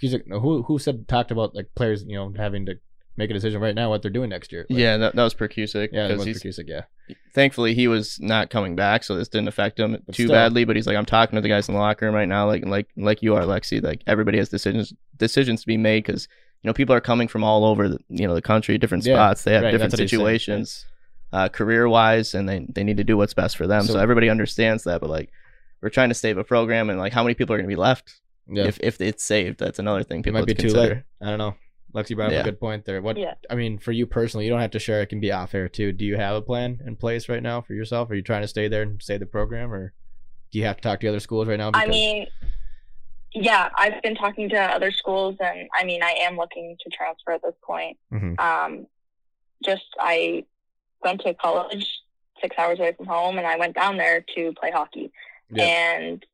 Prkusic- 0.00 0.28
who 0.28 0.62
who 0.62 0.78
said 0.78 1.08
talked 1.08 1.30
about 1.30 1.54
like 1.54 1.68
players, 1.74 2.04
you 2.06 2.16
know, 2.16 2.32
having 2.36 2.66
to 2.66 2.74
make 3.16 3.30
a 3.30 3.32
decision 3.32 3.60
right 3.62 3.74
now 3.74 3.88
what 3.88 4.02
they're 4.02 4.10
doing 4.10 4.28
next 4.28 4.52
year. 4.52 4.66
Like, 4.68 4.78
yeah, 4.78 4.96
that, 4.98 5.16
that 5.16 5.22
was 5.22 5.34
Prkusic. 5.34 5.88
yeah, 5.92 6.08
because 6.08 6.26
was 6.26 6.42
Prkusic, 6.42 6.68
yeah. 6.68 6.82
thankfully 7.34 7.72
he 7.74 7.88
was 7.88 8.18
not 8.20 8.50
coming 8.50 8.76
back, 8.76 9.04
so 9.04 9.16
this 9.16 9.28
didn't 9.28 9.48
affect 9.48 9.80
him 9.80 9.92
But 10.04 10.14
too 10.14 10.24
still. 10.24 10.34
badly. 10.34 10.64
But 10.64 10.76
he's 10.76 10.86
like, 10.86 10.96
I'm 10.96 11.06
talking 11.06 11.36
to 11.36 11.40
the 11.40 11.48
guys 11.48 11.68
in 11.68 11.74
the 11.74 11.80
locker 11.80 12.04
room 12.06 12.14
right 12.14 12.28
now, 12.28 12.46
like 12.46 12.64
like 12.66 12.88
like 12.96 13.22
you 13.22 13.34
are, 13.34 13.42
Lexi. 13.42 13.82
Like 13.82 14.02
everybody 14.06 14.38
has 14.38 14.48
decisions 14.48 14.92
decisions 15.16 15.62
to 15.62 15.66
be 15.66 15.76
made 15.78 16.04
because 16.04 16.28
you 16.62 16.68
know 16.68 16.74
people 16.74 16.94
are 16.94 17.00
coming 17.00 17.28
from 17.28 17.42
all 17.42 17.64
over 17.64 17.88
the 17.88 17.98
you 18.08 18.26
know 18.26 18.34
the 18.34 18.42
country, 18.42 18.76
different 18.76 19.04
Yeah, 19.04 19.14
spots. 19.14 19.44
They 19.44 19.54
have 19.54 19.62
right, 19.62 19.70
different 19.70 19.92
that's 19.92 20.00
what 20.00 20.04
he's 20.04 20.10
saying. 20.10 20.20
situations, 20.20 20.86
uh, 21.32 21.48
career 21.48 21.88
wise, 21.88 22.34
and 22.34 22.46
they 22.48 22.66
they 22.68 22.84
need 22.84 22.98
to 22.98 23.04
do 23.04 23.16
what's 23.16 23.34
best 23.34 23.56
for 23.56 23.66
them. 23.66 23.82
So, 23.84 23.94
So- 23.94 23.98
everybody 23.98 24.28
understands 24.28 24.84
that. 24.84 25.00
But 25.00 25.08
like 25.10 25.30
we're 25.80 25.88
trying 25.90 26.08
to 26.10 26.14
save 26.14 26.36
a 26.36 26.44
program, 26.44 26.90
and 26.90 26.98
like 26.98 27.14
how 27.14 27.22
many 27.22 27.34
people 27.34 27.54
are 27.54 27.58
going 27.58 27.68
to 27.68 27.74
be 27.74 27.80
left 27.80 28.20
Yeah, 28.48 28.64
if 28.64 28.78
if 28.80 29.00
it's 29.00 29.24
saved? 29.24 29.58
That's 29.58 29.78
another 29.78 30.02
thing 30.04 30.22
it 30.26 30.32
might 30.32 30.46
be 30.46 30.54
to 30.54 30.62
too 30.62 30.68
consider. 30.68 30.94
late. 30.94 31.02
I 31.20 31.26
don't 31.30 31.38
know. 31.38 31.54
Lexi 31.94 32.14
brought 32.14 32.26
up 32.26 32.32
Yeah. 32.32 32.40
a 32.40 32.44
good 32.44 32.60
point 32.60 32.84
there. 32.84 33.00
What 33.00 33.16
Yeah. 33.16 33.34
I 33.48 33.54
mean, 33.54 33.78
for 33.78 33.90
you 33.92 34.06
personally, 34.06 34.44
you 34.44 34.50
don't 34.50 34.60
have 34.60 34.70
to 34.72 34.78
share. 34.78 35.00
It 35.02 35.06
can 35.06 35.20
be 35.20 35.32
off 35.32 35.54
air 35.54 35.68
too. 35.68 35.92
Do 35.92 36.04
you 36.04 36.16
have 36.16 36.36
a 36.36 36.42
plan 36.42 36.80
in 36.86 36.96
place 36.96 37.28
right 37.28 37.42
now 37.42 37.60
for 37.62 37.72
yourself? 37.74 38.10
Are 38.10 38.14
you 38.14 38.22
trying 38.22 38.42
to 38.42 38.48
stay 38.48 38.68
there 38.68 38.82
and 38.82 39.02
stay 39.02 39.16
the 39.18 39.26
program, 39.26 39.72
or 39.72 39.94
do 40.52 40.58
you 40.58 40.64
have 40.66 40.76
to 40.76 40.82
talk 40.82 41.00
to 41.00 41.08
other 41.08 41.20
schools 41.20 41.48
right 41.48 41.58
now? 41.58 41.70
I 41.74 41.86
mean, 41.86 42.26
yeah, 43.32 43.68
I've 43.76 44.00
been 44.02 44.14
talking 44.14 44.48
to 44.50 44.56
other 44.60 44.90
schools, 44.90 45.36
and 45.40 45.68
I 45.74 45.84
mean, 45.84 46.02
I 46.02 46.12
am 46.22 46.36
looking 46.36 46.76
to 46.80 46.90
transfer 46.90 47.32
at 47.32 47.42
this 47.42 47.54
point. 47.62 47.96
Mhm. 48.12 48.38
Um, 48.40 48.86
just 49.64 49.84
I 49.98 50.44
went 51.02 51.20
to 51.22 51.34
college 51.34 51.86
six 52.40 52.54
hours 52.58 52.78
away 52.78 52.92
from 52.92 53.06
home, 53.06 53.38
and 53.38 53.46
I 53.46 53.56
went 53.56 53.74
down 53.74 53.96
there 53.96 54.22
to 54.36 54.52
play 54.60 54.70
hockey. 54.70 55.10
Yeah. 55.50 55.64
And 55.64 56.26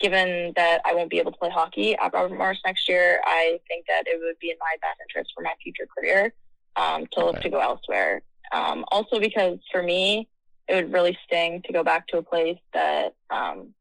given 0.00 0.52
that 0.56 0.80
I 0.84 0.94
won't 0.94 1.10
be 1.10 1.18
able 1.18 1.32
to 1.32 1.38
play 1.38 1.50
hockey 1.50 1.96
at 1.96 2.12
Robert 2.12 2.36
Morris 2.36 2.58
next 2.64 2.88
year, 2.88 3.20
I 3.24 3.58
think 3.68 3.86
that 3.88 4.04
it 4.06 4.18
would 4.22 4.38
be 4.40 4.50
in 4.50 4.56
my 4.60 4.76
best 4.80 4.98
interest 5.08 5.32
for 5.34 5.42
my 5.42 5.52
future 5.62 5.86
career 5.96 6.32
um, 6.76 7.06
to 7.12 7.24
look 7.24 7.36
Okay. 7.36 7.42
to 7.44 7.50
go 7.50 7.58
elsewhere. 7.60 8.22
Um, 8.52 8.84
also, 8.90 9.18
because 9.20 9.58
for 9.72 9.82
me, 9.82 10.28
it 10.68 10.74
would 10.74 10.92
really 10.92 11.18
sting 11.26 11.62
to 11.66 11.72
go 11.72 11.82
back 11.82 12.06
to 12.08 12.18
a 12.18 12.22
place 12.22 12.58
that 12.74 13.14
um, 13.30 13.74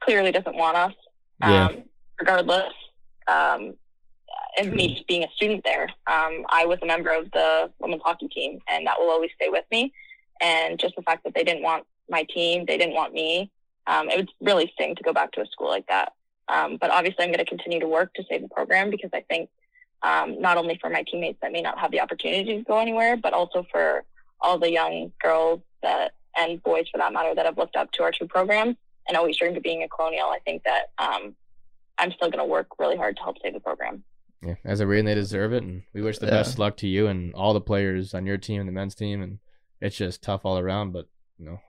clearly 0.00 0.32
doesn't 0.32 0.56
want 0.56 0.76
us, 0.76 0.94
Yeah. 1.40 1.66
um, 1.66 1.84
regardless. 2.20 2.72
Um, 3.28 3.74
and 4.58 4.72
me 4.72 4.94
just 4.94 5.06
being 5.06 5.22
a 5.24 5.28
student 5.34 5.64
there, 5.64 5.84
um, 6.06 6.44
I 6.48 6.64
was 6.66 6.78
a 6.82 6.86
member 6.86 7.10
of 7.10 7.30
the 7.32 7.70
women's 7.78 8.02
hockey 8.02 8.28
team, 8.28 8.58
and 8.68 8.86
that 8.86 8.98
will 8.98 9.10
always 9.10 9.30
stay 9.34 9.48
with 9.48 9.64
me. 9.70 9.92
And 10.40 10.78
just 10.78 10.94
the 10.96 11.02
fact 11.02 11.24
that 11.24 11.34
they 11.34 11.44
didn't 11.44 11.62
want 11.62 11.84
my 12.08 12.24
team, 12.24 12.64
they 12.66 12.76
didn't 12.78 12.94
want 12.94 13.12
me, 13.12 13.50
um, 13.86 14.08
it 14.10 14.16
would 14.16 14.30
really 14.40 14.70
sting 14.74 14.94
to 14.96 15.02
go 15.02 15.12
back 15.12 15.32
to 15.32 15.40
a 15.42 15.46
school 15.46 15.68
like 15.68 15.86
that. 15.88 16.12
Um, 16.48 16.76
but 16.80 16.90
obviously, 16.90 17.24
I'm 17.24 17.30
going 17.32 17.44
to 17.44 17.44
continue 17.44 17.80
to 17.80 17.88
work 17.88 18.14
to 18.14 18.24
save 18.30 18.42
the 18.42 18.48
program 18.48 18.90
because 18.90 19.10
I 19.12 19.22
think 19.28 19.48
um, 20.02 20.40
not 20.40 20.56
only 20.56 20.78
for 20.80 20.90
my 20.90 21.02
teammates 21.10 21.38
that 21.42 21.52
may 21.52 21.62
not 21.62 21.78
have 21.78 21.90
the 21.90 22.00
opportunity 22.00 22.56
to 22.58 22.62
go 22.64 22.78
anywhere, 22.78 23.16
but 23.16 23.32
also 23.32 23.66
for 23.70 24.04
all 24.40 24.58
the 24.58 24.70
young 24.70 25.12
girls 25.22 25.60
that 25.82 26.12
and 26.38 26.62
boys 26.62 26.84
for 26.92 26.98
that 26.98 27.12
matter 27.12 27.34
that 27.34 27.46
have 27.46 27.56
looked 27.56 27.76
up 27.76 27.90
to 27.92 28.02
our 28.02 28.12
two 28.12 28.26
programs 28.26 28.76
and 29.08 29.16
always 29.16 29.36
dreamed 29.38 29.56
of 29.56 29.62
being 29.62 29.82
a 29.82 29.88
colonial. 29.88 30.26
I 30.26 30.38
think 30.44 30.62
that 30.64 30.90
um, 30.98 31.34
I'm 31.98 32.12
still 32.12 32.28
going 32.30 32.44
to 32.44 32.50
work 32.50 32.68
really 32.78 32.96
hard 32.96 33.16
to 33.16 33.22
help 33.22 33.36
save 33.42 33.54
the 33.54 33.60
program. 33.60 34.04
Yeah, 34.42 34.56
as 34.64 34.80
a 34.80 34.86
Reed, 34.86 35.06
they 35.06 35.14
deserve 35.14 35.54
it, 35.54 35.62
and 35.62 35.82
we 35.94 36.02
wish 36.02 36.18
the 36.18 36.26
Yeah. 36.26 36.32
best 36.32 36.58
luck 36.58 36.76
to 36.78 36.86
you 36.86 37.06
and 37.06 37.34
all 37.34 37.54
the 37.54 37.60
players 37.60 38.12
on 38.12 38.26
your 38.26 38.36
team 38.36 38.60
and 38.60 38.68
the 38.68 38.72
men's 38.72 38.94
team. 38.94 39.22
And 39.22 39.38
it's 39.80 39.96
just 39.96 40.22
tough 40.22 40.42
all 40.44 40.58
around, 40.58 40.92
but 40.92 41.06
you 41.38 41.46
know, 41.46 41.60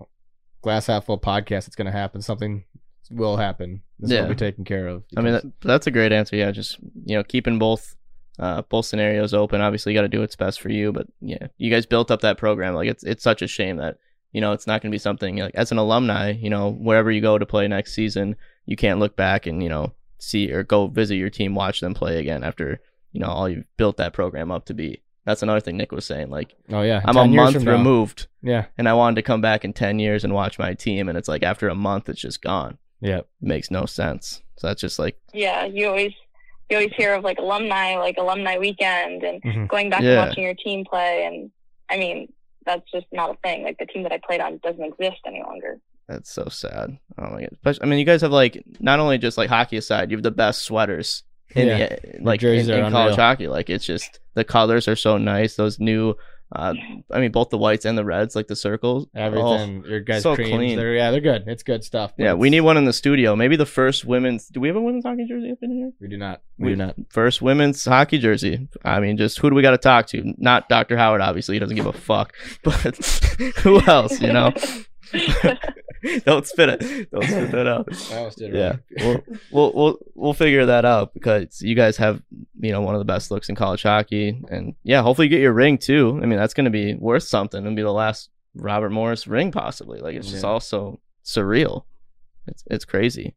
glass 0.62 0.88
half 0.88 1.06
full 1.06 1.20
podcast. 1.20 1.68
It's 1.68 1.76
gonna 1.76 1.92
happen. 1.92 2.22
Something 2.22 2.64
will 3.10 3.38
happen. 3.38 3.82
This 4.00 4.12
will 4.12 4.18
Yeah. 4.18 4.28
be 4.28 4.36
taken 4.36 4.66
care 4.66 4.88
of. 4.88 5.04
I 5.16 5.22
mean, 5.22 5.34
that, 5.34 5.44
that's 5.62 5.88
a 5.88 5.92
great 5.92 6.12
answer. 6.12 6.36
Yeah, 6.36 6.52
just 6.52 6.78
you 7.06 7.16
know, 7.16 7.24
keeping 7.24 7.58
both 7.60 7.96
uh, 8.40 8.62
both 8.64 8.86
scenarios 8.86 9.34
open. 9.34 9.62
Obviously, 9.62 9.92
you 9.94 9.98
got 9.98 10.04
to 10.04 10.08
do 10.08 10.20
what's 10.20 10.36
best 10.36 10.62
for 10.62 10.70
you. 10.70 10.92
But 10.92 11.08
yeah, 11.22 11.48
you 11.58 11.72
guys 11.72 11.86
built 11.86 12.12
up 12.12 12.22
that 12.22 12.38
program. 12.38 12.76
Like 12.76 12.88
it's 12.90 13.04
it's 13.04 13.24
such 13.24 13.42
a 13.42 13.48
shame 13.48 13.78
that 13.78 13.98
you 14.32 14.42
know 14.42 14.52
it's 14.52 14.68
not 14.68 14.82
going 14.82 14.92
to 14.92 14.96
be 14.96 15.00
something 15.00 15.38
like 15.38 15.56
as 15.56 15.72
an 15.72 15.78
alumni. 15.78 16.32
You 16.32 16.50
know, 16.50 16.72
wherever 16.72 17.10
you 17.12 17.22
go 17.22 17.38
to 17.38 17.46
play 17.46 17.68
next 17.68 17.94
season, 17.94 18.36
you 18.66 18.76
can't 18.76 19.00
look 19.00 19.16
back 19.16 19.48
and 19.48 19.64
you 19.64 19.70
know 19.70 19.94
see 20.20 20.52
or 20.52 20.64
go 20.64 20.88
visit 20.88 21.16
your 21.16 21.30
team, 21.30 21.56
watch 21.56 21.80
them 21.80 21.94
play 21.94 22.20
again 22.20 22.44
after 22.44 22.80
you 23.12 23.20
know 23.22 23.28
all 23.28 23.48
you've 23.50 23.66
built 23.78 23.98
that 23.98 24.14
program 24.14 24.52
up 24.52 24.66
to 24.66 24.74
be. 24.74 25.02
That's 25.28 25.44
another 25.44 25.60
thing 25.60 25.76
Nick 25.78 25.92
was 25.92 26.06
saying. 26.06 26.30
Like 26.30 26.56
oh 26.70 26.82
yeah, 26.82 27.02
I'm 27.06 27.18
a 27.18 27.28
month 27.28 27.54
from 27.56 27.66
now. 27.66 27.72
removed, 27.74 28.28
Yeah, 28.42 28.66
and 28.78 28.88
I 28.90 28.94
wanted 28.94 29.18
to 29.18 29.22
come 29.22 29.42
back 29.42 29.64
in 29.66 29.74
ten 29.74 30.00
years 30.00 30.24
and 30.24 30.34
watch 30.34 30.58
my 30.58 30.74
team, 30.74 31.10
and 31.10 31.18
it's 31.18 31.28
like 31.28 31.44
after 31.44 31.68
a 31.68 31.76
month, 31.76 32.08
it's 32.10 32.22
just 32.22 32.42
gone. 32.42 32.78
yeah, 33.02 33.18
It 33.20 33.26
makes 33.42 33.70
no 33.70 33.86
sense. 33.86 34.42
So 34.58 34.68
that's 34.68 34.82
just 34.82 34.98
like 34.98 35.20
Yeah, 35.34 35.66
you 35.66 35.88
always 35.88 36.14
you 36.70 36.78
always 36.78 36.94
hear 36.98 37.14
of 37.14 37.24
like 37.24 37.38
alumni, 37.40 37.98
like 37.98 38.16
alumni 38.18 38.58
weekend, 38.58 39.24
and 39.24 39.42
Mhm. 39.44 39.68
going 39.68 39.90
back 39.90 40.02
Yeah. 40.02 40.20
and 40.22 40.30
watching 40.30 40.44
your 40.46 40.54
team 40.56 40.86
play. 40.86 41.26
And 41.26 41.52
I 41.90 41.98
mean, 41.98 42.32
that's 42.66 42.90
just 42.92 43.06
not 43.12 43.30
a 43.30 43.38
thing. 43.44 43.64
Like 43.64 43.78
the 43.80 43.86
team 43.86 44.04
that 44.04 44.12
I 44.14 44.20
played 44.26 44.40
on 44.42 44.60
doesn't 44.64 44.84
exist 44.84 45.18
any 45.26 45.44
longer. 45.44 45.78
That's 46.08 46.32
so 46.32 46.48
sad. 46.50 46.98
Oh 47.18 47.30
my 47.32 47.42
god! 47.42 47.50
Especially, 47.52 47.84
I 47.84 47.86
mean, 47.88 48.00
you 48.00 48.06
guys 48.06 48.22
have 48.22 48.32
like 48.32 48.64
not 48.80 49.00
only 49.02 49.18
just 49.18 49.38
like 49.38 49.50
hockey 49.50 49.76
aside, 49.76 50.10
you 50.10 50.16
have 50.16 50.24
the 50.24 50.32
best 50.32 50.62
sweaters 50.64 51.24
in 51.58 51.68
Yeah. 51.68 51.88
the 51.90 52.18
like 52.22 52.40
jerseys 52.40 52.68
in, 52.70 52.80
are 52.80 52.86
in 52.86 52.92
college 52.92 53.16
hockey. 53.16 53.48
Like 53.48 53.70
it's 53.70 53.86
just 53.86 54.20
the 54.36 54.44
colors 54.44 54.88
are 54.88 54.96
so 54.96 55.18
nice. 55.18 55.56
Those 55.56 55.80
new, 55.80 56.16
uh, 56.56 56.74
I 57.12 57.20
mean, 57.20 57.32
both 57.32 57.50
the 57.50 57.58
whites 57.58 57.84
and 57.86 57.98
the 57.98 58.06
reds, 58.06 58.36
like 58.36 58.48
the 58.48 58.56
circles. 58.56 59.08
Oh, 59.16 59.20
everything. 59.20 59.84
your 59.86 60.00
guys' 60.00 60.24
so 60.24 60.34
creams, 60.36 60.52
clean. 60.56 60.78
They're, 60.78 60.94
yeah, 60.96 61.12
they're 61.12 61.20
good. 61.20 61.44
It's 61.48 61.64
good 61.64 61.84
stuff. 61.84 62.14
yeah, 62.18 62.34
we 62.36 62.50
need 62.50 62.62
one 62.62 62.78
in 62.78 62.86
the 62.86 62.94
studio. 62.94 63.36
Maybe 63.36 63.56
the 63.58 63.66
first 63.66 64.06
women's. 64.06 64.48
Do 64.48 64.60
we 64.62 64.68
have 64.70 64.78
a 64.78 64.82
women's 64.82 65.04
hockey 65.04 65.26
jersey 65.28 65.52
up 65.52 65.58
in 65.62 65.72
here? 65.72 65.92
We 66.00 66.08
do 66.08 66.16
not. 66.18 66.42
We, 66.58 66.66
We- 66.68 66.72
do 66.74 66.76
not. 66.78 66.96
First 67.10 67.42
women's 67.42 67.84
hockey 67.84 68.18
jersey. 68.18 68.68
I 68.86 69.00
mean, 69.02 69.18
just 69.18 69.40
who 69.40 69.50
do 69.50 69.56
we 69.56 69.62
got 69.62 69.72
to 69.72 69.78
talk 69.78 70.08
to? 70.08 70.34
Not 70.38 70.70
Dr. 70.70 70.96
Howard, 70.98 71.20
obviously. 71.22 71.56
He 71.56 71.60
doesn't 71.60 71.76
give 71.76 71.86
a 71.88 71.94
fuck. 71.94 72.34
But 72.64 72.96
who 73.64 73.82
else? 73.82 74.22
You 74.22 74.32
know. 74.32 74.54
Don't 76.26 76.46
spit 76.46 76.70
it. 76.70 77.12
Don't 77.12 77.24
spit 77.24 77.52
that 77.52 77.68
out. 77.68 77.88
I 78.12 78.18
almost 78.18 78.38
did 78.38 78.54
it 78.54 78.58
Yeah, 78.58 78.76
we'll, 79.06 79.24
we'll 79.52 79.74
we'll 79.74 79.98
we'll 80.16 80.34
figure 80.34 80.66
that 80.68 80.86
out 80.86 81.14
because 81.14 81.62
you 81.62 81.76
guys 81.76 81.98
have 81.98 82.22
you 82.60 82.72
know 82.72 82.82
one 82.82 82.94
of 82.96 83.00
the 83.00 83.06
best 83.06 83.32
looks 83.32 83.50
in 83.50 83.56
college 83.56 83.84
hockey, 83.84 84.40
and 84.50 84.76
yeah, 84.84 85.02
hopefully 85.02 85.26
you 85.28 85.30
get 85.32 85.42
your 85.42 85.54
ring 85.54 85.78
too. 85.78 86.20
I 86.22 86.26
mean, 86.26 86.38
that's 86.40 86.54
going 86.54 86.66
to 86.66 86.72
be 86.72 86.94
worth 86.96 87.24
something 87.24 87.66
and 87.66 87.76
be 87.76 87.82
the 87.82 87.92
last 87.92 88.30
Robert 88.56 88.92
Morris 88.92 89.28
ring 89.28 89.52
possibly. 89.52 90.00
Like 90.00 90.16
it's 90.16 90.30
just 90.30 90.44
Yeah. 90.44 90.50
all 90.50 90.60
so 90.60 91.00
surreal. 91.26 91.84
It's 92.48 92.64
it's 92.70 92.86
crazy. 92.86 93.36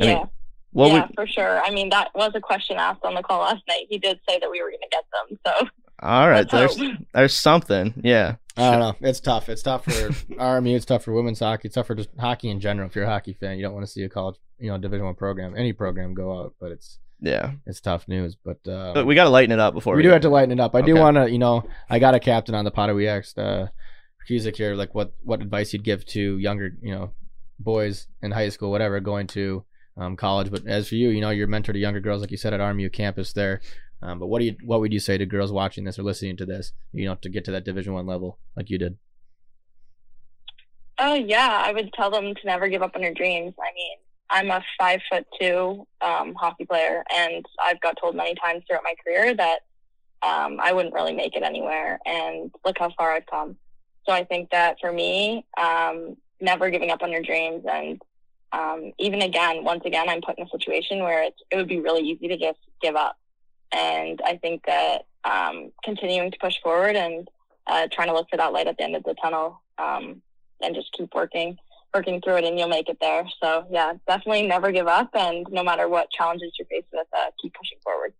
I 0.00 0.04
yeah, 0.04 0.14
mean, 0.16 0.28
what 0.72 0.88
yeah, 0.88 0.92
would 1.06 1.14
for 1.14 1.26
sure. 1.26 1.60
I 1.64 1.70
mean, 1.70 1.88
that 1.90 2.10
was 2.14 2.32
a 2.34 2.40
question 2.40 2.76
asked 2.78 3.04
on 3.04 3.14
the 3.14 3.22
call 3.22 3.40
last 3.40 3.62
night. 3.68 3.86
He 3.88 3.98
did 3.98 4.20
say 4.28 4.38
that 4.38 4.50
we 4.50 4.62
were 4.62 4.68
going 4.70 4.80
to 4.82 4.88
get 4.90 5.04
them. 5.28 5.38
So 5.46 5.68
all 6.02 6.28
right? 6.28 6.50
let's 6.52 6.52
There's 6.76 6.78
hope. 6.78 6.98
there's 7.14 7.36
something. 7.36 7.94
Yeah, 8.04 8.36
I 8.56 8.70
don't 8.70 8.80
know. 8.80 9.08
It's 9.08 9.20
tough. 9.20 9.48
It's 9.48 9.62
tough 9.62 9.84
for 9.84 9.90
RMU. 9.90 10.74
It's 10.74 10.84
tough 10.84 11.04
for 11.04 11.12
women's 11.12 11.40
hockey. 11.40 11.68
It's 11.68 11.74
tough 11.74 11.86
for 11.86 11.94
just 11.94 12.10
hockey 12.18 12.50
in 12.50 12.60
general. 12.60 12.88
If 12.88 12.94
you're 12.94 13.04
a 13.04 13.10
hockey 13.10 13.32
fan, 13.32 13.56
you 13.56 13.62
don't 13.62 13.72
want 13.72 13.86
to 13.86 13.92
see 13.92 14.02
a 14.02 14.08
college, 14.08 14.36
you 14.58 14.68
know, 14.68 14.78
Division 14.78 15.06
One 15.06 15.14
program, 15.14 15.56
any 15.56 15.72
program 15.72 16.14
go 16.14 16.38
out. 16.38 16.54
But 16.60 16.72
it's 16.72 16.98
yeah. 17.20 17.52
it's 17.66 17.80
tough 17.80 18.08
news. 18.08 18.36
But, 18.36 18.66
uh, 18.68 18.92
But 18.94 19.06
we 19.06 19.14
got 19.14 19.24
to 19.24 19.30
lighten 19.30 19.52
it 19.52 19.60
up 19.60 19.74
before 19.74 19.96
we 19.96 20.02
do 20.02 20.10
have 20.10 20.22
to 20.22 20.28
lighten 20.28 20.52
it 20.52 20.60
up. 20.60 20.74
I 20.74 20.82
do 20.82 20.96
want 20.96 21.16
to, 21.16 21.30
you 21.30 21.38
know, 21.38 21.64
I 21.88 21.98
got 21.98 22.14
a 22.14 22.20
captain 22.20 22.54
on 22.54 22.64
the 22.64 22.70
pod. 22.70 22.94
We 22.94 23.08
asked 23.08 23.38
uh, 23.38 23.68
Cusick 24.28 24.56
here, 24.56 24.74
like 24.74 24.94
what 24.94 25.14
what 25.22 25.40
advice 25.40 25.72
you'd 25.72 25.84
give 25.84 26.04
to 26.06 26.36
younger, 26.38 26.72
you 26.82 26.92
know, 26.92 27.12
boys 27.58 28.08
in 28.20 28.32
high 28.32 28.48
school, 28.48 28.70
whatever, 28.70 29.00
going 29.00 29.28
to 29.28 29.64
um, 29.96 30.16
college. 30.16 30.50
But 30.50 30.66
as 30.66 30.88
for 30.88 30.96
you, 30.96 31.08
you 31.08 31.20
know, 31.20 31.30
you're 31.30 31.46
mentor 31.46 31.72
to 31.72 31.78
younger 31.78 32.00
girls, 32.00 32.20
like 32.20 32.30
you 32.30 32.36
said 32.36 32.52
at 32.52 32.60
RMU 32.60 32.92
campus 32.92 33.32
there. 33.32 33.60
Um, 34.02 34.18
but 34.18 34.26
what 34.26 34.40
do 34.40 34.46
you 34.46 34.56
what 34.64 34.80
would 34.80 34.92
you 34.92 34.98
say 34.98 35.16
to 35.16 35.26
girls 35.26 35.52
watching 35.52 35.84
this 35.84 35.98
or 35.98 36.02
listening 36.02 36.36
to 36.38 36.46
this? 36.46 36.72
You 36.92 37.06
know, 37.06 37.14
to 37.16 37.28
get 37.28 37.44
to 37.44 37.52
that 37.52 37.64
Division 37.64 37.92
One 37.92 38.06
level 38.06 38.38
like 38.56 38.68
you 38.68 38.78
did. 38.78 38.98
Oh 40.98 41.14
yeah, 41.14 41.62
I 41.64 41.72
would 41.72 41.92
tell 41.92 42.10
them 42.10 42.34
to 42.34 42.40
never 42.44 42.68
give 42.68 42.82
up 42.82 42.96
on 42.96 43.02
your 43.02 43.14
dreams. 43.14 43.54
I 43.58 43.72
mean, 43.74 43.96
I'm 44.28 44.50
a 44.50 44.64
five 44.78 45.00
foot 45.10 45.26
two 45.40 45.86
um, 46.00 46.34
hockey 46.34 46.64
player, 46.64 47.04
and 47.14 47.44
I've 47.62 47.80
got 47.80 47.96
told 48.00 48.16
many 48.16 48.34
times 48.34 48.64
throughout 48.66 48.82
my 48.84 48.94
career 49.04 49.34
that 49.34 49.60
um, 50.22 50.58
I 50.60 50.72
wouldn't 50.72 50.94
really 50.94 51.14
make 51.14 51.36
it 51.36 51.42
anywhere. 51.42 52.00
And 52.04 52.50
look 52.64 52.78
how 52.78 52.90
far 52.96 53.12
I've 53.12 53.26
come. 53.26 53.56
So 54.06 54.12
I 54.12 54.24
think 54.24 54.50
that 54.50 54.78
for 54.80 54.92
me, 54.92 55.46
um, 55.60 56.16
never 56.40 56.70
giving 56.70 56.90
up 56.90 57.02
on 57.02 57.12
your 57.12 57.22
dreams, 57.22 57.64
and 57.70 58.02
um, 58.52 58.92
even 58.98 59.22
again, 59.22 59.64
once 59.64 59.82
again, 59.84 60.08
I'm 60.08 60.20
put 60.20 60.38
in 60.38 60.46
a 60.46 60.50
situation 60.50 61.00
where 61.00 61.22
it 61.22 61.34
would 61.54 61.68
be 61.68 61.80
really 61.80 62.02
easy 62.02 62.28
to 62.28 62.36
just 62.36 62.58
give 62.80 62.96
up. 62.96 63.16
And 63.74 64.20
I 64.24 64.36
think 64.36 64.64
that 64.66 65.06
um, 65.24 65.72
continuing 65.84 66.30
to 66.30 66.38
push 66.38 66.56
forward 66.62 66.96
and 66.96 67.28
uh, 67.66 67.88
trying 67.92 68.08
to 68.08 68.14
look 68.14 68.28
for 68.30 68.36
that 68.36 68.52
light 68.52 68.66
at 68.66 68.76
the 68.76 68.84
end 68.84 68.96
of 68.96 69.04
the 69.04 69.14
tunnel 69.22 69.60
um, 69.78 70.20
and 70.60 70.74
just 70.74 70.92
keep 70.92 71.14
working 71.14 71.56
working 71.94 72.22
through 72.22 72.36
it 72.38 72.44
and 72.44 72.58
you'll 72.58 72.68
make 72.68 72.88
it 72.88 72.96
there 73.02 73.22
so 73.42 73.66
yeah 73.70 73.92
definitely 74.08 74.46
never 74.46 74.72
give 74.72 74.86
up 74.88 75.10
and 75.12 75.46
no 75.50 75.62
matter 75.62 75.90
what 75.90 76.10
challenges 76.10 76.50
you're 76.58 76.66
faced 76.68 76.86
with 76.90 77.06
uh, 77.14 77.26
keep 77.40 77.52
pushing 77.52 77.76
forward 77.84 78.14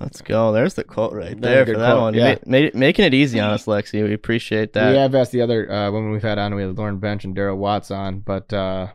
Let's 0.00 0.22
go. 0.22 0.50
There's 0.50 0.74
the 0.74 0.82
quote 0.82 1.12
right 1.12 1.40
there 1.40 1.64
for 1.64 1.78
that 1.78 1.92
quote, 1.92 2.00
one. 2.02 2.14
yeah. 2.14 2.36
Ma- 2.46 2.58
ma- 2.62 2.70
making 2.74 3.04
it 3.04 3.14
easy 3.14 3.38
on 3.38 3.50
us, 3.50 3.66
Lexi. 3.66 4.02
We 4.02 4.12
appreciate 4.12 4.72
that. 4.72 4.90
we 4.90 4.96
have 4.96 5.14
asked 5.14 5.30
the 5.30 5.40
other 5.40 5.70
uh, 5.70 5.90
women 5.92 6.10
we've 6.10 6.20
had 6.22 6.36
on. 6.36 6.52
We 6.56 6.62
had 6.62 6.76
Lauren 6.76 6.98
Bench 6.98 7.24
and 7.24 7.36
Daryl 7.36 7.56
Watts 7.56 7.92
on. 7.92 8.18
But 8.18 8.52
uh, 8.52 8.88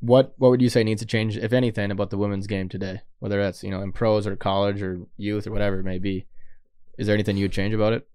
what 0.00 0.34
what 0.36 0.50
would 0.50 0.62
you 0.62 0.68
say 0.68 0.84
needs 0.84 1.00
to 1.02 1.06
change, 1.06 1.36
if 1.36 1.52
anything, 1.52 1.90
about 1.90 2.10
the 2.10 2.18
women's 2.18 2.46
game 2.46 2.68
today? 2.68 3.00
Whether 3.18 3.42
that's 3.42 3.62
you 3.62 3.70
know 3.70 3.82
in 3.82 3.92
pros 3.92 4.26
or 4.26 4.36
college 4.36 4.82
or 4.82 5.00
youth 5.16 5.46
or 5.46 5.52
whatever 5.52 5.78
it 5.80 5.84
may 5.84 5.98
be. 5.98 6.26
Is 6.98 7.06
there 7.06 7.14
anything 7.14 7.36
you'd 7.36 7.52
change 7.52 7.74
about 7.74 7.92
it? 7.92 8.08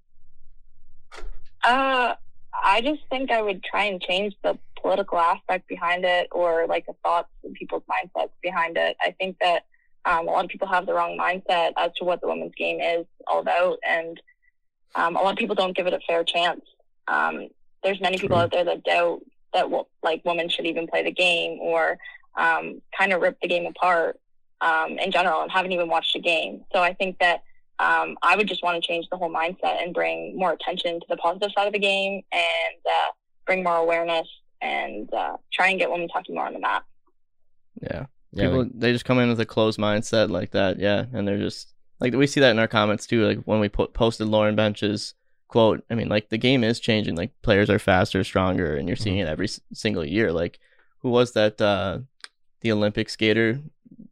uh, 1.63 2.13
i 2.63 2.82
just 2.82 3.01
think 3.09 3.32
i 3.32 3.41
would 3.41 3.63
try 3.63 3.86
and 3.86 4.01
change 4.01 4.34
the 4.43 4.57
political 4.79 5.17
aspect 5.17 5.67
behind 5.67 6.03
it 6.05 6.27
or 6.32 6.65
like 6.67 6.86
the 6.86 6.93
thoughts 7.03 7.29
and 7.43 7.53
people's 7.53 7.84
mindsets 7.84 8.32
behind 8.41 8.77
it 8.77 8.95
i 9.01 9.11
think 9.19 9.38
that 9.41 9.63
um, 10.03 10.27
a 10.27 10.32
lot 10.32 10.43
of 10.43 10.49
people 10.49 10.67
have 10.67 10.88
the 10.88 10.93
wrong 10.93 11.15
mindset 11.17 11.73
as 11.77 11.91
to 11.97 12.03
what 12.03 12.19
the 12.21 12.27
women's 12.27 12.53
game 12.57 12.79
is 12.82 13.05
all 13.27 13.39
about 13.39 13.77
and 13.88 14.19
um, 14.95 15.15
a 15.15 15.21
lot 15.21 15.32
of 15.32 15.38
people 15.38 15.55
don't 15.55 15.77
give 15.77 15.86
it 15.88 15.93
a 15.93 15.99
fair 16.07 16.23
chance 16.23 16.61
um, 17.07 17.47
there's 17.84 18.01
many 18.01 18.17
people 18.17 18.38
out 18.38 18.51
there 18.51 18.65
that 18.65 18.84
doubt 18.84 19.21
that 19.53 19.67
like 20.03 20.21
women 20.25 20.49
should 20.49 20.65
even 20.65 20.87
play 20.87 21.03
the 21.03 21.11
game 21.11 21.59
or 21.59 21.97
um, 22.37 22.81
kind 22.97 23.11
of 23.13 23.21
rip 23.21 23.37
the 23.41 23.47
game 23.47 23.65
apart 23.65 24.19
um, 24.61 24.97
in 24.99 25.11
general 25.11 25.41
and 25.41 25.51
haven't 25.51 25.71
even 25.71 25.87
watched 25.89 26.15
a 26.15 26.19
game 26.19 26.63
so 26.73 26.81
i 26.81 26.93
think 26.93 27.17
that 27.19 27.43
um, 27.79 28.15
I 28.21 28.35
would 28.35 28.47
just 28.47 28.61
want 28.61 28.79
to 28.81 28.87
change 28.87 29.07
the 29.09 29.17
whole 29.17 29.33
mindset 29.33 29.81
and 29.81 29.91
bring 29.91 30.37
more 30.37 30.51
attention 30.53 30.99
to 30.99 31.05
the 31.09 31.17
positive 31.17 31.49
side 31.57 31.65
of 31.65 31.73
the 31.73 31.79
game 31.79 32.21
and 32.31 32.75
uh, 32.85 33.11
bring 33.47 33.63
more 33.63 33.77
awareness 33.77 34.27
and 34.61 35.11
uh, 35.11 35.37
try 35.51 35.69
and 35.69 35.79
get 35.79 35.89
women 35.89 36.07
talking 36.07 36.35
more 36.35 36.45
on 36.45 36.53
the 36.53 36.59
map. 36.59 36.85
yeah. 37.81 38.05
Yeah, 38.33 38.45
People 38.45 38.63
like- 38.63 38.71
they 38.79 38.93
just 38.93 39.03
come 39.03 39.17
in 39.19 39.29
with 39.29 39.39
a 39.41 39.45
closed 39.47 39.79
mindset 39.79 40.29
like 40.29 40.51
that, 40.51 40.79
yeah, 40.79 41.05
and 41.11 41.27
they're 41.27 41.39
just 41.39 41.73
like 41.99 42.13
we 42.13 42.27
see 42.27 42.39
that 42.39 42.51
in 42.51 42.59
our 42.59 42.67
comments 42.67 43.05
too. 43.05 43.25
Like 43.27 43.39
when 43.45 43.59
we 43.59 43.67
put, 43.67 43.93
posted 43.93 44.27
Lauren 44.27 44.55
Bench's 44.55 45.15
quote, 45.51 45.83
I 45.91 45.95
mean, 45.95 46.09
like 46.09 46.29
the 46.29 46.37
game 46.47 46.63
is 46.63 46.79
changing. 46.79 47.15
Like 47.15 47.31
players 47.43 47.69
are 47.69 47.79
faster, 47.79 48.23
stronger, 48.23 48.75
and 48.75 48.87
you're 48.87 48.95
seeing 48.97 49.17
Mm-hmm. 49.17 49.27
it 49.27 49.31
every 49.35 49.45
s- 49.47 49.61
single 49.73 50.05
year. 50.05 50.31
Like 50.31 50.59
who 51.01 51.09
was 51.09 51.33
that? 51.33 51.61
uh 51.61 51.99
The 52.61 52.71
Olympic 52.71 53.09
skater 53.09 53.59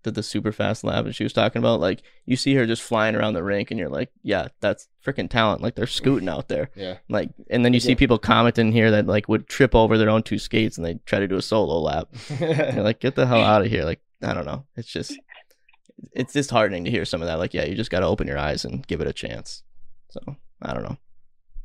did 0.03 0.15
the 0.15 0.23
super 0.23 0.51
fast 0.51 0.83
lap, 0.83 1.05
and 1.05 1.15
she 1.15 1.23
was 1.23 1.33
talking 1.33 1.59
about 1.61 1.79
like 1.79 1.99
you 2.25 2.35
see 2.35 2.53
her 2.55 2.65
just 2.65 2.81
flying 2.81 3.15
around 3.15 3.33
the 3.33 3.43
rink, 3.43 3.69
and 3.71 3.79
you're 3.79 3.95
like, 3.99 4.09
yeah, 4.23 4.47
that's 4.59 4.87
freaking 5.05 5.29
talent. 5.29 5.61
Like 5.61 5.75
they're 5.75 5.87
scooting 5.99 6.29
out 6.29 6.47
there. 6.47 6.69
yeah. 6.75 6.97
Like, 7.09 7.29
and 7.49 7.63
then 7.65 7.73
you 7.73 7.79
see 7.79 7.95
people 7.95 8.17
commenting 8.19 8.71
here 8.71 8.91
that 8.91 9.07
like 9.07 9.27
would 9.29 9.47
trip 9.47 9.73
over 9.75 9.97
their 9.97 10.09
own 10.09 10.23
two 10.23 10.39
skates 10.39 10.77
and 10.77 10.85
they 10.85 10.95
try 11.05 11.19
to 11.19 11.27
do 11.27 11.37
a 11.37 11.41
solo 11.41 11.79
lap. 11.79 12.07
You're 12.39 12.83
like, 12.89 12.99
get 12.99 13.15
the 13.15 13.25
hell 13.27 13.43
out 13.43 13.61
of 13.63 13.67
here. 13.71 13.83
Like, 13.83 14.01
I 14.23 14.33
don't 14.33 14.45
know. 14.45 14.65
It's 14.75 14.87
just, 14.91 15.17
it's 16.13 16.33
disheartening 16.33 16.83
to 16.85 16.91
hear 16.91 17.05
some 17.05 17.21
of 17.21 17.27
that. 17.27 17.39
Like, 17.39 17.53
yeah, 17.53 17.65
you 17.65 17.75
just 17.75 17.91
got 17.91 18.01
to 18.01 18.07
open 18.07 18.27
your 18.27 18.37
eyes 18.37 18.65
and 18.65 18.85
give 18.87 19.01
it 19.01 19.07
a 19.07 19.13
chance. 19.13 19.63
So, 20.11 20.19
I 20.61 20.73
don't 20.73 20.83
know. 20.83 20.97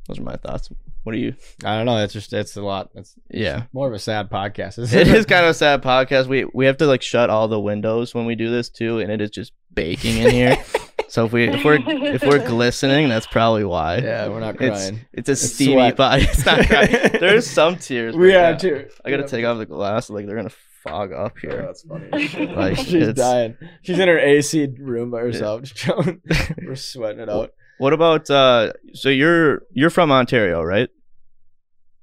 Those 0.07 0.19
are 0.19 0.23
my 0.23 0.35
thoughts. 0.35 0.69
What 1.03 1.13
are 1.15 1.19
you? 1.19 1.35
I 1.63 1.75
don't 1.77 1.85
know. 1.85 1.97
It's 2.03 2.13
just 2.13 2.33
it's 2.33 2.55
a 2.55 2.61
lot. 2.61 2.89
It's 2.95 3.15
Yeah. 3.29 3.63
more 3.73 3.87
of 3.87 3.93
a 3.93 3.99
sad 3.99 4.29
podcast. 4.29 4.77
isn't 4.79 4.99
It 4.99 5.07
is 5.07 5.25
kind 5.25 5.43
of 5.45 5.51
a 5.51 5.53
sad 5.53 5.81
podcast. 5.81 6.27
We 6.27 6.45
we 6.53 6.65
have 6.65 6.77
to 6.77 6.85
like 6.87 7.01
shut 7.01 7.29
all 7.29 7.47
the 7.47 7.59
windows 7.59 8.13
when 8.15 8.25
we 8.25 8.35
do 8.35 8.49
this 8.49 8.69
too, 8.69 8.99
and 8.99 9.11
it 9.11 9.21
is 9.21 9.29
just 9.31 9.53
baking 9.73 10.17
in 10.17 10.31
here. 10.31 10.63
so 11.09 11.25
if 11.25 11.31
we 11.33 11.47
if 11.47 11.63
we're 11.63 11.79
if 11.87 12.23
we're 12.23 12.45
glistening, 12.45 13.09
that's 13.09 13.27
probably 13.27 13.63
why. 13.65 13.97
Yeah, 13.97 14.27
we're 14.29 14.39
not 14.39 14.59
It's 14.61 14.87
crying. 14.87 15.05
it's 15.13 15.29
a 15.29 15.31
It's 15.33 15.41
steamy 15.53 15.73
sweat. 15.73 15.95
body. 15.97 16.23
It's 16.23 16.45
not 16.45 16.65
crying. 16.67 17.09
There's 17.19 17.47
some 17.47 17.77
tears. 17.77 18.15
we 18.15 18.29
but 18.31 18.35
are 18.37 18.51
yeah. 18.51 18.55
too. 18.57 18.89
I 19.03 19.09
gotta 19.11 19.27
take 19.27 19.45
off 19.45 19.57
the 19.57 19.65
glass. 19.65 20.09
Like 20.09 20.25
they're 20.25 20.35
gonna 20.35 20.49
fog 20.83 21.11
up 21.13 21.37
here. 21.39 21.61
Oh, 21.63 21.65
that's 21.67 21.81
funny. 21.83 22.45
Like, 22.55 22.77
she's 22.77 22.93
it's- 22.93 23.15
dying. 23.15 23.57
She's 23.81 23.97
in 23.99 24.07
her 24.07 24.19
AC 24.19 24.67
room 24.79 25.09
by 25.11 25.21
herself, 25.21 25.61
just 25.63 25.75
chilling. 25.75 26.21
We're 26.63 26.75
sweating 26.75 27.21
it 27.21 27.29
out. 27.29 27.53
What 27.77 27.93
about 27.93 28.29
uh? 28.29 28.71
So 28.93 29.09
you're 29.09 29.63
you're 29.71 29.89
from 29.89 30.11
Ontario, 30.11 30.61
right? 30.63 30.89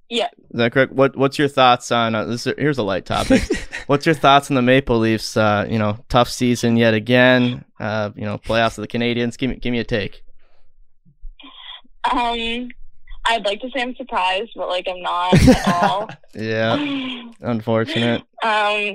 Yeah. 0.08 0.28
Is 0.50 0.58
that 0.58 0.72
correct? 0.72 0.92
What 0.92 1.16
What's 1.16 1.38
your 1.38 1.48
thoughts 1.48 1.90
on 1.90 2.14
uh, 2.14 2.24
this? 2.24 2.44
Here's 2.44 2.76
a 2.78 2.82
light 2.82 3.06
topic. 3.06 3.42
What's 3.86 4.04
your 4.04 4.14
thoughts 4.14 4.50
on 4.50 4.56
the 4.56 4.62
Maple 4.62 4.98
Leafs? 4.98 5.36
Uh, 5.36 5.66
you 5.68 5.78
know, 5.78 5.96
tough 6.10 6.28
season 6.28 6.76
yet 6.76 6.92
again. 6.92 7.64
Uh, 7.80 8.10
you 8.14 8.24
know, 8.24 8.36
playoffs 8.36 8.76
of 8.76 8.82
the 8.82 8.88
Canadiens. 8.88 9.38
Give 9.38 9.50
me 9.50 9.56
give 9.56 9.72
me 9.72 9.78
a 9.78 9.84
take. 9.84 10.22
Um, 12.10 12.68
I'd 13.26 13.44
like 13.44 13.60
to 13.60 13.70
say 13.74 13.82
I'm 13.82 13.94
surprised, 13.96 14.50
but 14.56 14.68
like 14.68 14.86
I'm 14.88 15.00
not 15.00 15.34
at 15.48 15.68
all. 15.82 16.10
Yeah, 16.34 16.74
unfortunate. 17.40 18.22
um, 18.42 18.94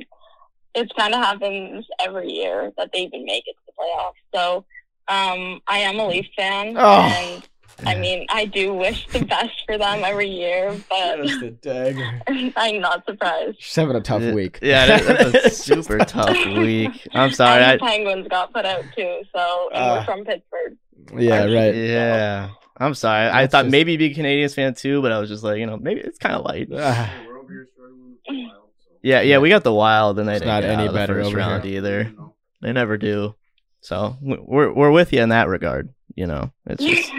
it's 0.73 0.91
kind 0.97 1.13
of 1.13 1.23
happens 1.23 1.85
every 1.99 2.31
year 2.31 2.71
that 2.77 2.89
they 2.91 2.99
even 3.01 3.25
make 3.25 3.43
it 3.47 3.53
to 3.53 3.61
the 3.67 3.71
playoffs. 3.79 4.13
So, 4.33 4.65
um, 5.07 5.61
I 5.67 5.79
am 5.79 5.99
a 5.99 6.07
Leaf 6.07 6.27
fan, 6.35 6.75
Oh. 6.77 7.01
and 7.15 7.43
I 7.87 7.95
mean, 7.95 8.25
I 8.29 8.45
do 8.45 8.73
wish 8.73 9.07
the 9.07 9.23
best 9.23 9.51
for 9.67 9.77
them 9.77 10.01
every 10.03 10.29
year, 10.29 10.75
but 10.89 11.23
Just 11.23 11.41
a 11.43 11.51
dagger. 11.51 12.21
I'm 12.57 12.81
not 12.81 13.05
surprised. 13.05 13.57
She's 13.59 13.75
having 13.75 13.95
a 13.95 14.01
tough 14.01 14.23
Yeah, 14.23 14.33
week. 14.33 14.59
Yeah, 14.61 14.85
that- 14.97 15.31
that's 15.31 15.45
a 15.45 15.49
super 15.51 15.97
tough 15.99 16.35
week. 16.57 17.07
I'm 17.13 17.31
sorry. 17.31 17.63
and 17.63 17.79
the 17.79 17.85
Penguins 17.85 18.27
got 18.29 18.51
put 18.53 18.65
out 18.65 18.83
too, 18.95 19.21
so 19.35 19.69
and 19.73 19.83
Ah. 19.83 19.93
we're 19.99 20.05
from 20.05 20.25
Pittsburgh. 20.25 20.77
Yeah, 21.17 21.43
right. 21.45 21.75
yeah, 21.75 22.49
I'm 22.77 22.93
sorry. 22.95 23.29
I 23.29 23.47
thought 23.47 23.63
just- 23.65 23.71
maybe 23.71 23.91
you'd 23.93 23.99
be 23.99 24.11
a 24.11 24.15
Canadiens 24.15 24.55
fan 24.55 24.73
too, 24.73 25.01
but 25.01 25.11
I 25.11 25.19
was 25.19 25.29
just 25.29 25.43
like, 25.43 25.59
you 25.59 25.65
know, 25.67 25.77
maybe 25.77 26.01
it's 26.01 26.17
kind 26.17 26.35
of 26.35 26.43
light. 26.45 26.67
Ah, 26.75 27.13
We're 27.27 27.37
over 27.39 27.51
here 27.53 27.67
struggling 27.71 28.09
with 28.09 28.23
the 28.27 28.33
wild, 28.43 28.69
so. 28.83 28.89
Yeah, 29.03 29.21
yeah, 29.21 29.37
we 29.37 29.49
got 29.49 29.63
the 29.63 29.73
Wild, 29.73 30.17
and 30.19 30.27
they 30.27 30.33
It's 30.33 30.41
didn't 30.41 30.53
not 30.55 30.61
get 30.63 30.71
any 30.71 30.81
out 30.83 30.87
of 30.87 30.93
the 30.93 30.99
better 30.99 31.23
first 31.23 31.33
round 31.35 31.63
here. 31.63 31.77
either. 31.77 32.11
They 32.61 32.73
never 32.73 32.97
do. 32.97 33.35
So 33.81 34.17
we're 34.21 34.73
we're 34.73 34.91
with 34.91 35.13
you 35.13 35.21
in 35.21 35.29
that 35.29 35.47
regard. 35.47 35.93
You 36.15 36.27
know, 36.27 36.51
it's 36.65 36.83
just 36.83 37.11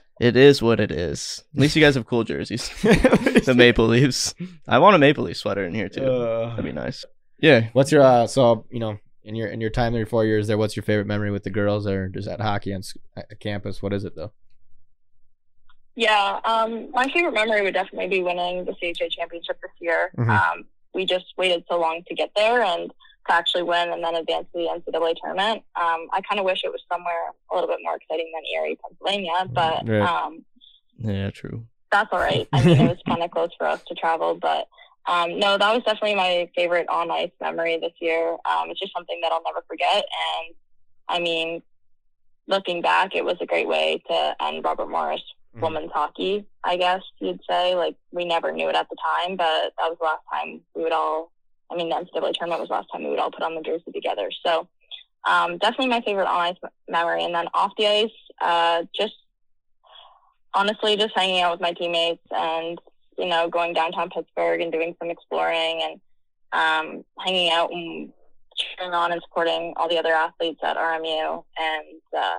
it 0.20 0.36
is 0.36 0.62
what 0.62 0.78
it 0.80 0.90
is. 0.92 1.42
At 1.54 1.60
least 1.60 1.74
you 1.76 1.82
guys 1.82 1.94
have 1.94 2.06
cool 2.06 2.24
jerseys. 2.24 2.68
the 2.82 3.54
Maple 3.56 3.86
Leafs. 3.86 4.34
I 4.68 4.78
want 4.78 4.94
a 4.94 4.98
Maple 4.98 5.24
Leaf 5.24 5.36
sweater 5.36 5.64
in 5.64 5.74
here 5.74 5.88
too. 5.88 6.04
Uh, 6.04 6.50
That'd 6.50 6.64
be 6.64 6.72
nice. 6.72 7.04
Yeah. 7.38 7.68
what's 7.72 7.90
your 7.90 8.02
uh? 8.02 8.26
So 8.26 8.66
you 8.70 8.78
know, 8.78 8.98
in 9.24 9.34
your 9.34 9.48
in 9.48 9.60
your 9.60 9.70
time 9.70 9.92
there, 9.94 10.06
four 10.06 10.24
years 10.24 10.46
there, 10.46 10.58
what's 10.58 10.76
your 10.76 10.84
favorite 10.84 11.06
memory 11.06 11.30
with 11.30 11.44
the 11.44 11.50
girls 11.50 11.86
or 11.86 12.08
just 12.08 12.28
at 12.28 12.40
hockey 12.40 12.72
on 12.74 12.82
at 13.16 13.40
campus? 13.40 13.82
What 13.82 13.92
is 13.92 14.04
it 14.04 14.14
though? 14.14 14.32
Yeah, 15.94 16.40
um, 16.44 16.90
my 16.92 17.06
favorite 17.12 17.34
memory 17.34 17.62
would 17.62 17.74
definitely 17.74 18.08
be 18.08 18.22
winning 18.22 18.64
the 18.64 18.72
CHA 18.72 19.08
championship 19.10 19.60
this 19.60 19.70
year. 19.80 20.10
Mhm. 20.16 20.28
Um, 20.28 20.64
we 20.94 21.04
just 21.04 21.26
waited 21.36 21.64
so 21.68 21.78
long 21.78 22.02
to 22.06 22.14
get 22.14 22.30
there 22.34 22.62
and 22.62 22.90
to 23.28 23.34
actually 23.34 23.62
win 23.62 23.92
and 23.92 24.02
then 24.02 24.14
advance 24.14 24.46
to 24.52 24.58
the 24.58 24.68
NCAA 24.92 25.14
tournament. 25.22 25.62
Um, 25.76 26.08
I 26.12 26.20
kind 26.28 26.38
of 26.38 26.44
wish 26.44 26.62
it 26.64 26.72
was 26.72 26.82
somewhere 26.90 27.30
a 27.50 27.54
little 27.54 27.68
bit 27.68 27.78
more 27.82 27.96
exciting 27.96 28.30
than 28.34 28.42
Erie, 28.54 28.78
Pennsylvania, 28.82 29.48
but 29.52 29.88
Right. 29.88 30.02
um, 30.08 30.44
Yeah. 30.98 31.30
True. 31.30 31.64
that's 31.90 32.08
all 32.12 32.18
right. 32.18 32.48
I 32.52 32.62
mean, 32.64 32.78
it 32.80 32.88
was 32.88 32.98
kind 33.08 33.22
of 33.22 33.30
close 33.30 33.50
for 33.58 33.66
us 33.66 33.80
to 33.88 33.94
travel, 33.94 34.34
but 34.34 34.66
um, 35.06 35.38
no, 35.38 35.58
that 35.58 35.74
was 35.74 35.82
definitely 35.84 36.14
my 36.14 36.48
favorite 36.54 36.88
on 36.88 37.10
ice 37.10 37.30
memory 37.40 37.76
this 37.78 37.92
year. 38.00 38.32
Um, 38.44 38.70
it's 38.70 38.78
just 38.80 38.92
something 38.94 39.18
that 39.22 39.32
I'll 39.32 39.42
never 39.42 39.62
forget. 39.68 39.96
And 39.96 40.54
I 41.08 41.18
mean, 41.18 41.62
looking 42.46 42.82
back, 42.82 43.14
it 43.14 43.24
was 43.24 43.36
a 43.40 43.46
great 43.46 43.68
way 43.68 44.02
to 44.08 44.36
end 44.40 44.64
Robert 44.64 44.88
Morris 44.88 45.22
Mhm. 45.56 45.60
women's 45.62 45.92
hockey, 45.92 46.46
I 46.64 46.76
guess 46.76 47.02
you'd 47.20 47.40
say. 47.48 47.74
Like, 47.74 47.94
we 48.10 48.24
never 48.24 48.52
knew 48.52 48.68
it 48.68 48.74
at 48.76 48.88
the 48.88 48.96
time, 48.96 49.36
but 49.36 49.72
that 49.76 49.88
was 49.90 49.98
the 50.00 50.04
last 50.06 50.22
time 50.32 50.60
we 50.74 50.82
would 50.84 50.92
all, 50.92 51.30
I 51.72 51.76
mean, 51.76 51.88
the 51.88 51.96
NCAA 51.96 52.34
tournament 52.34 52.60
was 52.60 52.68
the 52.68 52.74
last 52.74 52.88
time 52.92 53.02
we 53.04 53.10
would 53.10 53.18
all 53.18 53.30
put 53.30 53.42
on 53.42 53.54
the 53.54 53.62
jersey 53.62 53.90
together. 53.92 54.30
So, 54.44 54.68
um, 55.28 55.58
definitely 55.58 55.88
my 55.88 56.00
favorite 56.02 56.26
on 56.26 56.40
ice 56.40 56.56
memory. 56.88 57.24
And 57.24 57.34
then 57.34 57.46
off 57.54 57.72
the 57.78 57.86
ice, 57.86 58.10
uh, 58.40 58.84
just 58.94 59.14
honestly, 60.54 60.96
just 60.96 61.14
hanging 61.16 61.40
out 61.40 61.52
with 61.52 61.60
my 61.60 61.72
teammates 61.72 62.22
and, 62.30 62.78
you 63.16 63.26
know, 63.26 63.48
going 63.48 63.72
downtown 63.72 64.10
Pittsburgh 64.10 64.60
and 64.60 64.72
doing 64.72 64.94
some 64.98 65.10
exploring 65.10 65.82
and 65.82 66.00
um, 66.52 67.04
hanging 67.20 67.50
out 67.50 67.70
and 67.72 68.12
cheering 68.56 68.92
on 68.92 69.12
and 69.12 69.22
supporting 69.22 69.72
all 69.76 69.88
the 69.88 69.98
other 69.98 70.12
athletes 70.12 70.60
at 70.62 70.76
RMU. 70.76 71.44
And 71.58 72.00
uh, 72.18 72.38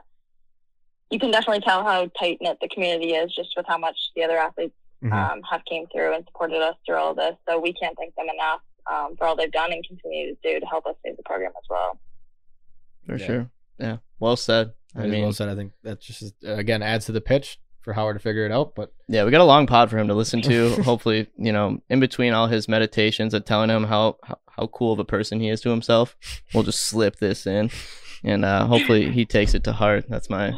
you 1.10 1.20
can 1.20 1.32
definitely 1.32 1.62
tell 1.62 1.84
how 1.84 2.06
tight 2.20 2.38
knit 2.42 2.58
the 2.62 2.70
community 2.70 3.14
is 3.14 3.34
just 3.34 3.50
with 3.56 3.66
how 3.68 3.78
much 3.78 3.98
the 4.16 4.24
other 4.24 4.38
athletes 4.38 4.76
Mhm. 5.04 5.12
um, 5.12 5.42
have 5.44 5.66
came 5.66 5.86
through 5.88 6.14
and 6.14 6.26
supported 6.28 6.62
us 6.62 6.76
through 6.86 6.96
all 6.96 7.14
this. 7.14 7.36
So 7.48 7.60
we 7.60 7.74
can't 7.74 7.98
thank 7.98 8.16
them 8.16 8.30
enough 8.30 8.62
um, 8.92 9.16
for 9.18 9.26
all 9.28 9.36
they've 9.36 9.52
done 9.52 9.72
and 9.72 9.86
continue 9.88 10.34
to 10.36 10.38
do 10.44 10.60
to 10.60 10.66
help 10.66 10.86
us 10.86 10.96
save 11.06 11.18
the 11.18 11.24
program 11.24 11.52
as 11.58 11.64
well. 11.70 12.00
For 13.06 13.18
Yeah. 13.18 13.26
sure. 13.26 13.52
Yeah. 13.80 13.98
Well 14.20 14.36
said. 14.36 14.74
I 14.96 15.08
mean, 15.08 15.24
well 15.24 15.34
said. 15.34 15.50
I 15.50 15.56
think 15.56 15.72
that 15.84 16.00
just 16.02 16.22
is, 16.22 16.34
again 16.44 16.84
adds 16.84 17.06
to 17.08 17.12
the 17.12 17.22
pitch 17.22 17.60
for 17.82 17.94
Howard 17.94 18.16
to 18.16 18.20
figure 18.20 18.46
it 18.46 18.52
out. 18.52 18.76
But 18.76 18.94
Yeah, 19.10 19.26
we 19.26 19.32
got 19.32 19.42
a 19.42 19.46
long 19.46 19.66
pod 19.68 19.90
for 19.90 19.98
him 19.98 20.08
to 20.08 20.14
listen 20.14 20.42
to. 20.44 20.76
Hopefully, 20.84 21.28
you 21.38 21.52
know, 21.52 21.82
in 21.90 22.00
between 22.00 22.34
all 22.34 22.48
his 22.48 22.68
meditations 22.68 23.34
and 23.34 23.46
telling 23.46 23.70
him 23.70 23.84
how, 23.86 24.18
how 24.24 24.38
how 24.56 24.68
cool 24.68 24.94
of 24.94 25.00
a 25.00 25.04
person 25.06 25.40
he 25.40 25.50
is 25.50 25.62
to 25.62 25.70
himself, 25.72 26.16
we'll 26.54 26.62
just 26.64 26.80
slip 26.82 27.16
this 27.18 27.48
in, 27.48 27.72
and 28.24 28.45
uh, 28.45 28.65
hopefully 28.67 29.11
he 29.11 29.26
takes 29.26 29.53
it 29.53 29.63
to 29.65 29.74
heart. 29.74 30.05
That's 30.09 30.30
my 30.30 30.53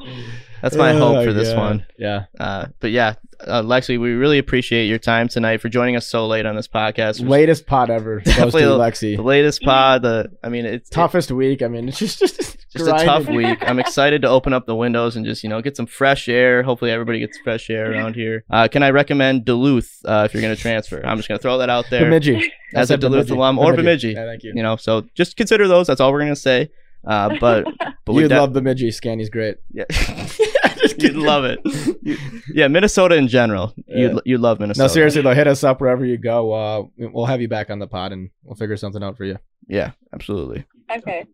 that's 0.61 0.75
my 0.75 0.93
hope 0.93 1.23
for 1.25 1.33
this 1.33 1.53
one. 1.53 1.85
Yeah, 1.97 2.25
Uh, 2.39 2.67
but 2.79 2.91
yeah, 2.91 3.15
uh, 3.45 3.61
Lexi, 3.61 3.99
we 3.99 4.11
really 4.13 4.37
appreciate 4.39 4.85
your 4.87 4.97
time 4.97 5.27
tonight 5.27 5.61
for 5.61 5.69
joining 5.69 5.95
us 5.95 6.07
so 6.07 6.25
late 6.27 6.45
on 6.45 6.55
this 6.55 6.67
podcast. 6.67 7.21
It 7.21 7.27
latest 7.27 7.67
pod 7.67 7.89
ever. 7.91 8.15
Goes 8.21 8.23
to 8.23 8.29
Definitely 8.31 8.63
the- 8.63 8.77
Lexi. 8.77 9.15
the 9.17 9.21
latest 9.23 9.61
pod. 9.61 10.01
The 10.01 10.31
I 10.43 10.49
mean, 10.49 10.65
it's 10.65 10.89
Toughest 10.89 11.31
week. 11.31 11.61
I 11.61 11.67
mean, 11.67 11.87
it's 11.89 11.99
just 11.99 12.19
just, 12.19 12.37
just 12.71 12.87
a 12.87 12.91
tough 13.05 13.27
week. 13.27 13.59
I'm 13.61 13.79
excited 13.79 14.21
to 14.23 14.29
open 14.29 14.53
up 14.53 14.65
the 14.65 14.75
windows 14.75 15.15
and 15.15 15.25
just 15.25 15.43
you 15.43 15.49
know 15.49 15.61
get 15.61 15.75
some 15.77 15.85
fresh 15.85 16.27
air. 16.29 16.63
Hopefully 16.63 16.89
everybody 16.91 17.19
gets 17.19 17.37
fresh 17.43 17.69
air 17.69 17.91
around 17.91 18.15
here. 18.15 18.43
Uh, 18.49 18.67
can 18.67 18.81
I 18.81 18.89
recommend 18.89 19.45
Duluth 19.45 19.99
uh, 20.05 20.23
if 20.25 20.33
you're 20.33 20.41
going 20.41 20.55
to 20.55 20.61
transfer? 20.61 21.05
I'm 21.05 21.17
just 21.17 21.27
going 21.27 21.37
to 21.37 21.41
throw 21.41 21.57
that 21.59 21.69
out 21.69 21.85
there. 21.91 22.01
Bemidji. 22.05 22.51
As 22.73 22.89
a 22.89 22.93
said 22.93 23.01
Duluth 23.01 23.29
alum 23.29 23.59
or 23.59 23.73
Bemidji. 23.75 24.11
Yeah, 24.13 24.25
thank 24.25 24.43
you. 24.43 24.53
You 24.55 24.63
know, 24.63 24.77
so 24.77 25.05
just 25.13 25.37
consider 25.37 25.67
those. 25.67 25.85
That's 25.87 26.01
all 26.01 26.11
we're 26.11 26.19
going 26.21 26.33
to 26.33 26.39
say. 26.39 26.69
Uh, 27.05 27.35
but 27.39 27.65
but 28.05 28.13
we 28.13 28.23
You'd 28.23 28.29
de- 28.29 28.39
love 28.39 28.53
Bemidji. 28.53 28.89
Scanny's 28.91 29.29
great. 29.29 29.57
yeah. 29.71 29.85
Just 29.89 31.01
You'd 31.01 31.15
love 31.15 31.45
it. 31.45 31.59
You- 32.01 32.17
yeah, 32.53 32.67
Minnesota 32.67 33.15
in 33.15 33.27
general. 33.27 33.73
Yeah. 33.87 33.97
You'd 34.13 34.21
you 34.25 34.37
love 34.37 34.59
Minnesota. 34.59 34.83
No, 34.83 34.87
seriously 34.93 35.21
though, 35.21 35.33
hit 35.33 35.47
us 35.47 35.63
up 35.63 35.81
wherever 35.81 36.05
you 36.05 36.17
go. 36.17 36.51
Uh, 36.53 36.83
we'll 36.97 37.25
have 37.25 37.41
you 37.41 37.47
back 37.47 37.69
on 37.69 37.79
the 37.79 37.87
pod 37.87 38.11
and 38.11 38.29
we'll 38.43 38.55
figure 38.55 38.77
something 38.77 39.03
out 39.03 39.17
for 39.17 39.25
you. 39.25 39.37
Yeah, 39.67 39.91
absolutely. 40.13 40.65
Okay. 40.91 41.25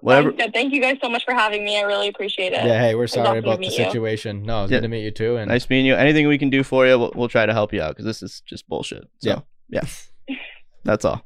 Whatever. 0.00 0.32
Thank 0.52 0.72
you 0.74 0.80
guys 0.80 0.98
so 1.02 1.08
much 1.08 1.24
for 1.24 1.32
having 1.34 1.64
me. 1.64 1.78
I 1.78 1.82
really 1.82 2.08
appreciate 2.08 2.52
it. 2.52 2.64
Yeah, 2.64 2.78
hey, 2.80 2.94
we're 2.94 3.06
sorry 3.06 3.38
about 3.38 3.56
the 3.56 3.60
meet 3.62 3.78
you. 3.78 3.84
situation. 3.84 4.42
No, 4.42 4.64
it's 4.64 4.70
Yeah. 4.70 4.78
good 4.78 4.82
to 4.82 4.88
meet 4.88 5.04
you 5.04 5.10
too. 5.10 5.36
And 5.36 5.48
Nice 5.48 5.68
meeting 5.70 5.86
you. 5.86 5.94
Anything 5.94 6.28
we 6.28 6.36
can 6.38 6.50
do 6.50 6.62
for 6.62 6.86
you, 6.86 6.98
we'll, 6.98 7.12
we'll 7.14 7.28
try 7.28 7.46
to 7.46 7.52
help 7.52 7.72
you 7.72 7.80
out 7.80 7.90
because 7.96 8.04
this 8.04 8.22
is 8.22 8.42
just 8.46 8.68
bullshit. 8.68 9.08
So, 9.18 9.42
yeah. 9.68 9.82
That's 10.84 11.04
all. 11.04 11.24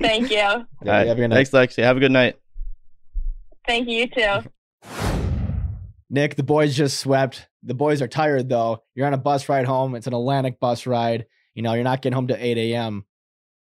Thank 0.00 0.30
you. 0.30 0.36
yeah, 0.36 0.52
All 0.52 0.64
right. 0.84 1.06
have 1.08 1.16
a 1.18 1.20
good 1.20 1.28
night. 1.28 1.48
Thanks, 1.48 1.50
Lexi. 1.50 1.82
Have 1.82 1.96
a 1.96 2.00
good 2.00 2.12
night. 2.12 2.36
Thank 3.66 3.88
you, 3.88 3.98
you 3.98 4.06
too. 4.08 4.50
Nick, 6.10 6.34
the 6.36 6.42
boys 6.42 6.76
just 6.76 6.98
swept. 6.98 7.48
The 7.62 7.74
boys 7.74 8.02
are 8.02 8.08
tired 8.08 8.48
though. 8.48 8.82
You're 8.94 9.06
on 9.06 9.14
a 9.14 9.18
bus 9.18 9.48
ride 9.48 9.66
home. 9.66 9.94
It's 9.94 10.06
an 10.06 10.14
Atlantic 10.14 10.58
bus 10.58 10.86
ride. 10.86 11.26
You 11.54 11.62
know, 11.62 11.74
you're 11.74 11.84
not 11.84 12.02
getting 12.02 12.14
home 12.14 12.28
to 12.28 12.44
8 12.44 12.56
a.m. 12.58 13.04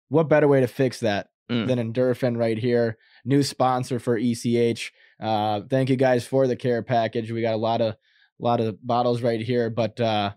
What 0.09 0.29
better 0.29 0.47
way 0.47 0.59
to 0.61 0.67
fix 0.67 0.99
that 1.01 1.27
Mm. 1.51 1.67
than 1.67 1.93
Endorphin 1.93 2.37
right 2.37 2.57
here? 2.57 2.97
New 3.25 3.43
sponsor 3.43 3.99
for 3.99 4.17
ECH. 4.17 4.91
Uh, 5.21 5.61
thank 5.69 5.89
you 5.89 5.97
guys 5.97 6.25
for 6.25 6.47
the 6.47 6.55
care 6.55 6.81
package. 6.81 7.31
We 7.31 7.41
got 7.41 7.53
a 7.53 7.57
lot 7.57 7.81
of 7.81 7.95
lot 8.39 8.61
of 8.61 8.77
bottles 8.85 9.21
right 9.21 9.41
here, 9.41 9.69
but 9.69 9.99
uh, 9.99 10.31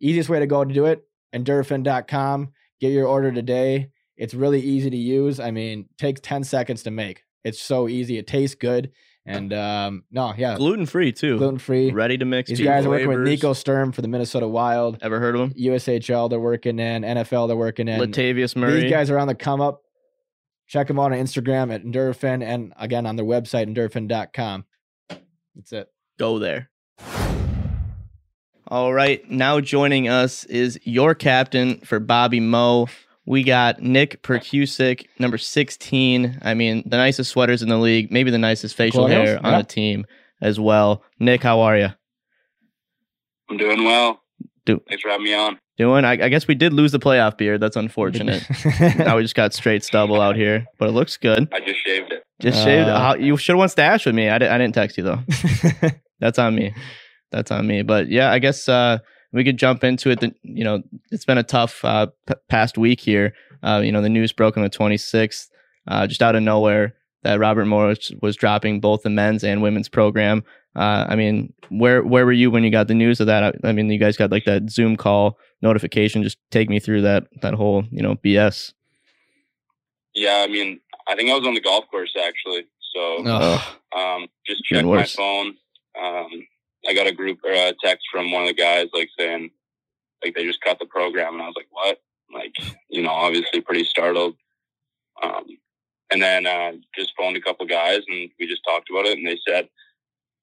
easiest 0.00 0.28
way 0.28 0.40
to 0.40 0.46
go 0.48 0.64
to 0.64 0.74
do 0.74 0.86
it, 0.86 1.06
endorphin.com. 1.34 2.52
Get 2.80 2.90
your 2.92 3.06
order 3.06 3.30
today. 3.32 3.90
It's 4.16 4.34
really 4.34 4.60
easy 4.60 4.90
to 4.90 4.96
use. 4.96 5.38
I 5.40 5.50
mean, 5.52 5.88
takes 5.98 6.20
10 6.20 6.42
seconds 6.44 6.82
to 6.82 6.90
make. 6.90 7.22
It's 7.44 7.60
so 7.62 7.88
easy. 7.88 8.18
It 8.18 8.26
tastes 8.26 8.56
good. 8.56 8.90
And 9.26 9.54
um, 9.54 10.04
no, 10.10 10.34
yeah, 10.36 10.56
Gluten 10.56 10.84
free 10.84 11.10
too. 11.10 11.38
gluten 11.38 11.58
free. 11.58 11.90
Ready 11.90 12.18
to 12.18 12.26
mix. 12.26 12.50
These 12.50 12.60
guys 12.60 12.84
are 12.84 12.90
working 12.90 13.08
with. 13.08 13.20
Nico 13.20 13.54
Sturm 13.54 13.90
for 13.92 14.02
the 14.02 14.08
Minnesota 14.08 14.46
Wild. 14.46 14.98
Ever 15.00 15.18
heard 15.18 15.34
of 15.34 15.40
him? 15.40 15.50
USHL 15.54 16.28
they're 16.28 16.38
working 16.38 16.78
in. 16.78 17.02
NFL 17.02 17.48
they're 17.48 17.56
working 17.56 17.88
in. 17.88 18.00
Latavius 18.00 18.54
Murray. 18.54 18.82
These 18.82 18.90
guys 18.90 19.08
are 19.10 19.18
on 19.18 19.26
the 19.26 19.34
come 19.34 19.62
up. 19.62 19.80
Check 20.66 20.88
them 20.88 20.98
out 20.98 21.12
on 21.12 21.18
Instagram 21.18 21.72
at 21.72 21.84
Endorphin 21.84 22.42
and 22.42 22.74
again 22.78 23.06
on 23.06 23.16
their 23.16 23.24
website, 23.24 23.66
endorphin.com. 23.74 24.64
That's 25.54 25.72
it. 25.72 25.88
go 26.18 26.38
there. 26.38 26.70
All 28.68 28.92
right, 28.94 29.28
now 29.30 29.60
joining 29.60 30.08
us 30.08 30.44
is 30.44 30.78
your 30.84 31.14
captain 31.14 31.80
for 31.80 32.00
Bobby 32.00 32.40
Moe. 32.40 32.88
We 33.26 33.42
got 33.42 33.80
Nick 33.80 34.22
Prkusic, 34.22 35.06
number 35.18 35.38
16. 35.38 36.38
I 36.42 36.54
mean, 36.54 36.82
the 36.86 36.98
nicest 36.98 37.30
sweaters 37.30 37.62
in 37.62 37.68
the 37.70 37.78
league, 37.78 38.12
maybe 38.12 38.30
the 38.30 38.38
nicest 38.38 38.76
facial 38.76 39.04
Colonials? 39.06 39.28
hair 39.28 39.38
on 39.46 39.52
Yeah. 39.52 39.58
the 39.58 39.64
team 39.66 40.04
as 40.42 40.60
well. 40.60 41.02
Nick, 41.18 41.42
how 41.42 41.60
are 41.60 41.76
you? 41.78 41.88
I'm 43.50 43.56
doing 43.56 43.84
well. 43.84 44.20
Do- 44.66 44.80
Thanks 44.88 45.02
for 45.02 45.10
having 45.10 45.24
me 45.24 45.34
on. 45.34 45.58
Doing? 45.76 46.04
I, 46.04 46.12
I 46.12 46.28
guess 46.28 46.46
we 46.46 46.54
did 46.54 46.72
lose 46.72 46.92
the 46.92 46.98
playoff 47.00 47.36
beard. 47.36 47.60
That's 47.60 47.76
unfortunate. 47.76 48.42
now 48.98 49.16
we 49.16 49.22
just 49.22 49.34
got 49.34 49.52
straight 49.52 49.82
stubble 49.82 50.20
out 50.20 50.36
here, 50.36 50.66
but 50.78 50.88
it 50.88 50.92
looks 50.92 51.16
good. 51.16 51.48
I 51.52 51.60
just 51.60 51.84
shaved 51.84 52.12
it. 52.12 52.22
Just 52.40 52.62
shaved. 52.62 52.88
Uh, 52.88 52.98
how, 52.98 53.14
you 53.16 53.36
should 53.36 53.54
have 53.54 53.58
went 53.58 53.70
stash 53.72 54.06
with 54.06 54.14
me. 54.14 54.28
I, 54.28 54.38
di- 54.38 54.48
I 54.48 54.56
didn't 54.58 54.74
text 54.74 54.96
you 54.96 55.02
though. 55.02 55.20
That's 56.20 56.38
on 56.38 56.54
me. 56.54 56.74
That's 57.32 57.50
on 57.50 57.66
me. 57.66 57.82
But 57.82 58.08
yeah, 58.08 58.30
I 58.30 58.38
guess 58.38 58.68
uh, 58.68 58.98
we 59.34 59.44
could 59.44 59.58
jump 59.58 59.82
into 59.84 60.10
it. 60.10 60.20
The, 60.20 60.32
you 60.42 60.64
know, 60.64 60.82
it's 61.10 61.24
been 61.24 61.38
a 61.38 61.42
tough 61.42 61.84
uh, 61.84 62.06
p- 62.26 62.34
past 62.48 62.78
week 62.78 63.00
here. 63.00 63.34
Uh, 63.62 63.82
you 63.84 63.90
know, 63.90 64.00
the 64.00 64.08
news 64.08 64.32
broke 64.32 64.56
on 64.56 64.62
the 64.62 64.70
26th, 64.70 65.48
uh, 65.88 66.06
just 66.06 66.22
out 66.22 66.36
of 66.36 66.42
nowhere, 66.42 66.94
that 67.24 67.40
Robert 67.40 67.64
Morris 67.66 68.12
was 68.22 68.36
dropping 68.36 68.80
both 68.80 69.02
the 69.02 69.10
men's 69.10 69.42
and 69.42 69.60
women's 69.60 69.88
program. 69.88 70.44
Uh, 70.76 71.06
I 71.08 71.16
mean, 71.16 71.52
where 71.68 72.02
where 72.02 72.24
were 72.24 72.32
you 72.32 72.50
when 72.50 72.64
you 72.64 72.70
got 72.70 72.88
the 72.88 72.94
news 72.94 73.20
of 73.20 73.26
that? 73.26 73.42
I, 73.42 73.68
I 73.68 73.72
mean, 73.72 73.90
you 73.90 73.98
guys 73.98 74.16
got 74.16 74.30
like 74.30 74.44
that 74.44 74.70
Zoom 74.70 74.96
call 74.96 75.38
notification. 75.62 76.22
Just 76.22 76.38
take 76.50 76.68
me 76.68 76.78
through 76.78 77.02
that 77.02 77.26
that 77.42 77.54
whole 77.54 77.84
you 77.90 78.02
know 78.02 78.16
BS. 78.16 78.72
Yeah, 80.14 80.44
I 80.46 80.50
mean, 80.50 80.80
I 81.08 81.16
think 81.16 81.30
I 81.30 81.34
was 81.34 81.46
on 81.46 81.54
the 81.54 81.60
golf 81.60 81.84
course 81.90 82.14
actually. 82.20 82.66
So 82.94 83.26
um, 83.96 84.26
just 84.46 84.64
checked 84.64 84.86
my 84.86 85.04
phone. 85.04 85.54
Um, 86.00 86.46
I 86.86 86.94
got 86.94 87.06
a 87.06 87.12
group 87.12 87.38
or 87.44 87.52
a 87.52 87.72
text 87.82 88.06
from 88.12 88.30
one 88.30 88.42
of 88.42 88.48
the 88.48 88.54
guys 88.54 88.88
like 88.92 89.10
saying 89.18 89.50
like 90.24 90.34
they 90.34 90.44
just 90.44 90.60
cut 90.60 90.78
the 90.78 90.86
program, 90.86 91.34
and 91.34 91.42
I 91.42 91.46
was 91.46 91.56
like, 91.56 91.68
what? 91.70 92.00
Like, 92.32 92.54
you 92.88 93.02
know, 93.02 93.10
obviously 93.10 93.60
pretty 93.60 93.84
startled. 93.84 94.36
Um, 95.22 95.44
and 96.10 96.22
then 96.22 96.46
uh, 96.46 96.72
just 96.94 97.12
phoned 97.16 97.36
a 97.36 97.40
couple 97.40 97.66
guys, 97.66 98.00
and 98.08 98.30
we 98.38 98.46
just 98.46 98.62
talked 98.64 98.90
about 98.90 99.06
it, 99.06 99.18
and 99.18 99.26
they 99.26 99.38
said 99.46 99.68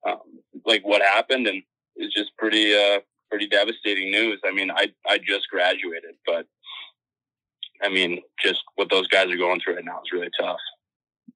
um, 0.08 0.20
like 0.66 0.84
what 0.84 1.02
happened, 1.02 1.48
and 1.48 1.64
it's 1.96 2.14
just 2.14 2.36
pretty 2.38 2.74
uh, 2.74 3.00
pretty 3.30 3.48
devastating 3.48 4.12
news. 4.12 4.40
I 4.46 4.52
mean, 4.52 4.72
I 4.72 4.88
I 5.08 5.18
just 5.18 5.50
graduated, 5.50 6.16
but 6.26 6.46
I 7.84 7.90
mean, 7.90 8.22
just 8.44 8.62
what 8.76 8.90
those 8.90 9.08
guys 9.08 9.30
are 9.32 9.38
going 9.38 9.60
through 9.60 9.76
right 9.76 9.86
now 9.86 10.02
is 10.02 10.12
really 10.12 10.30
tough. 10.40 10.60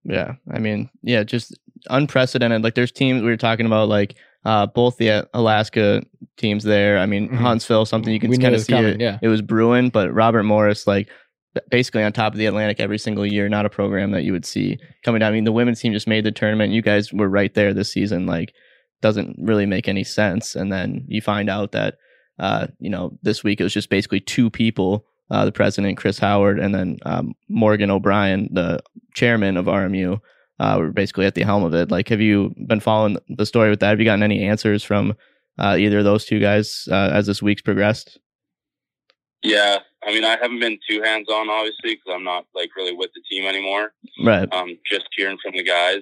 Yeah, 0.04 0.36
I 0.52 0.60
mean, 0.60 0.90
yeah, 1.02 1.24
just 1.24 1.58
unprecedented. 1.90 2.64
Like, 2.64 2.76
there's 2.76 2.92
teams 2.92 3.22
we 3.22 3.30
were 3.30 3.38
talking 3.38 3.66
about, 3.66 3.90
like 3.90 4.16
uh, 4.46 4.66
both 4.68 4.98
the 4.98 5.10
uh, 5.12 5.24
Alaska 5.34 6.02
teams 6.38 6.64
there. 6.64 6.98
I 7.00 7.06
mean, 7.06 7.30
Mhm. 7.30 7.36
Huntsville, 7.38 7.86
something 7.86 8.14
you 8.14 8.20
can 8.20 8.32
kind 8.40 8.56
of 8.56 8.62
see 8.62 8.74
coming, 8.74 8.94
it. 8.96 9.02
yeah. 9.02 9.18
It 9.22 9.28
was 9.28 9.42
brewing, 9.42 9.90
but 9.90 10.14
Robert 10.14 10.44
Morris, 10.44 10.86
like, 10.88 11.10
basically 11.72 12.04
on 12.04 12.12
top 12.12 12.34
of 12.34 12.38
the 12.38 12.46
Atlantic 12.46 12.80
every 12.80 12.98
single 12.98 13.26
year. 13.26 13.48
Not 13.50 13.66
a 13.66 13.70
program 13.70 14.12
that 14.12 14.24
you 14.24 14.34
would 14.34 14.46
see 14.46 14.78
coming 15.04 15.20
down. 15.22 15.32
I 15.32 15.36
mean, 15.36 15.46
the 15.46 15.52
women's 15.54 15.80
team 15.80 15.94
just 15.94 16.08
made 16.08 16.26
the 16.26 16.32
tournament. 16.32 16.74
You 16.74 16.82
guys 16.82 17.14
were 17.14 17.30
right 17.30 17.54
there 17.54 17.74
this 17.74 17.92
season. 17.92 18.26
Like, 18.26 18.54
doesn't 19.02 19.38
really 19.40 19.66
make 19.66 19.88
any 19.88 20.04
sense. 20.04 20.56
And 20.56 20.72
then 20.72 21.06
you 21.08 21.22
find 21.22 21.50
out 21.50 21.72
that, 21.72 21.96
uh, 22.40 22.68
you 22.80 22.90
know, 22.90 23.18
this 23.24 23.44
week 23.44 23.60
it 23.60 23.64
was 23.64 23.74
just 23.74 23.90
basically 23.90 24.20
two 24.20 24.50
people. 24.50 25.06
Uh, 25.32 25.44
the 25.46 25.52
president, 25.52 25.98
Chris 25.98 26.20
Howard, 26.20 26.60
and 26.60 26.76
then 26.76 26.98
um, 27.06 27.34
Morgan 27.50 27.90
O'Brien, 27.90 28.48
the 28.52 28.80
chairman 29.16 29.58
of 29.58 29.66
RMU, 29.66 30.20
uh, 30.60 30.76
were 30.80 30.92
basically 30.92 31.26
at 31.26 31.36
the 31.36 31.44
helm 31.44 31.64
of 31.64 31.74
it. 31.74 31.92
Like, 31.92 32.10
have 32.10 32.22
you 32.22 32.54
been 32.68 32.80
following 32.80 33.18
the 33.30 33.46
story 33.46 33.70
with 33.70 33.80
that? 33.82 33.90
Have 33.90 34.00
you 34.00 34.06
gotten 34.06 34.24
any 34.24 34.44
answers 34.44 34.84
from 34.84 35.16
uh, 35.60 35.76
either 35.80 36.00
of 36.00 36.04
those 36.06 36.26
two 36.26 36.40
guys 36.40 36.88
uh, 36.92 37.10
as 37.14 37.26
this 37.28 37.42
week's 37.42 37.62
progressed? 37.62 38.20
Yeah, 39.44 39.80
I 40.04 40.12
mean, 40.12 40.24
I 40.24 40.38
haven't 40.42 40.60
been 40.60 40.80
too 40.90 41.02
hands 41.04 41.28
on, 41.30 41.50
obviously, 41.50 41.96
because 41.96 42.14
I'm 42.14 42.24
not 42.24 42.46
like 42.56 42.70
really 42.76 42.94
with 42.96 43.12
the 43.14 43.22
team 43.30 43.46
anymore. 43.46 43.94
Right. 44.24 44.52
Um, 44.54 44.78
just 44.90 45.06
hearing 45.16 45.38
from 45.44 45.54
the 45.56 45.64
guys, 45.64 46.02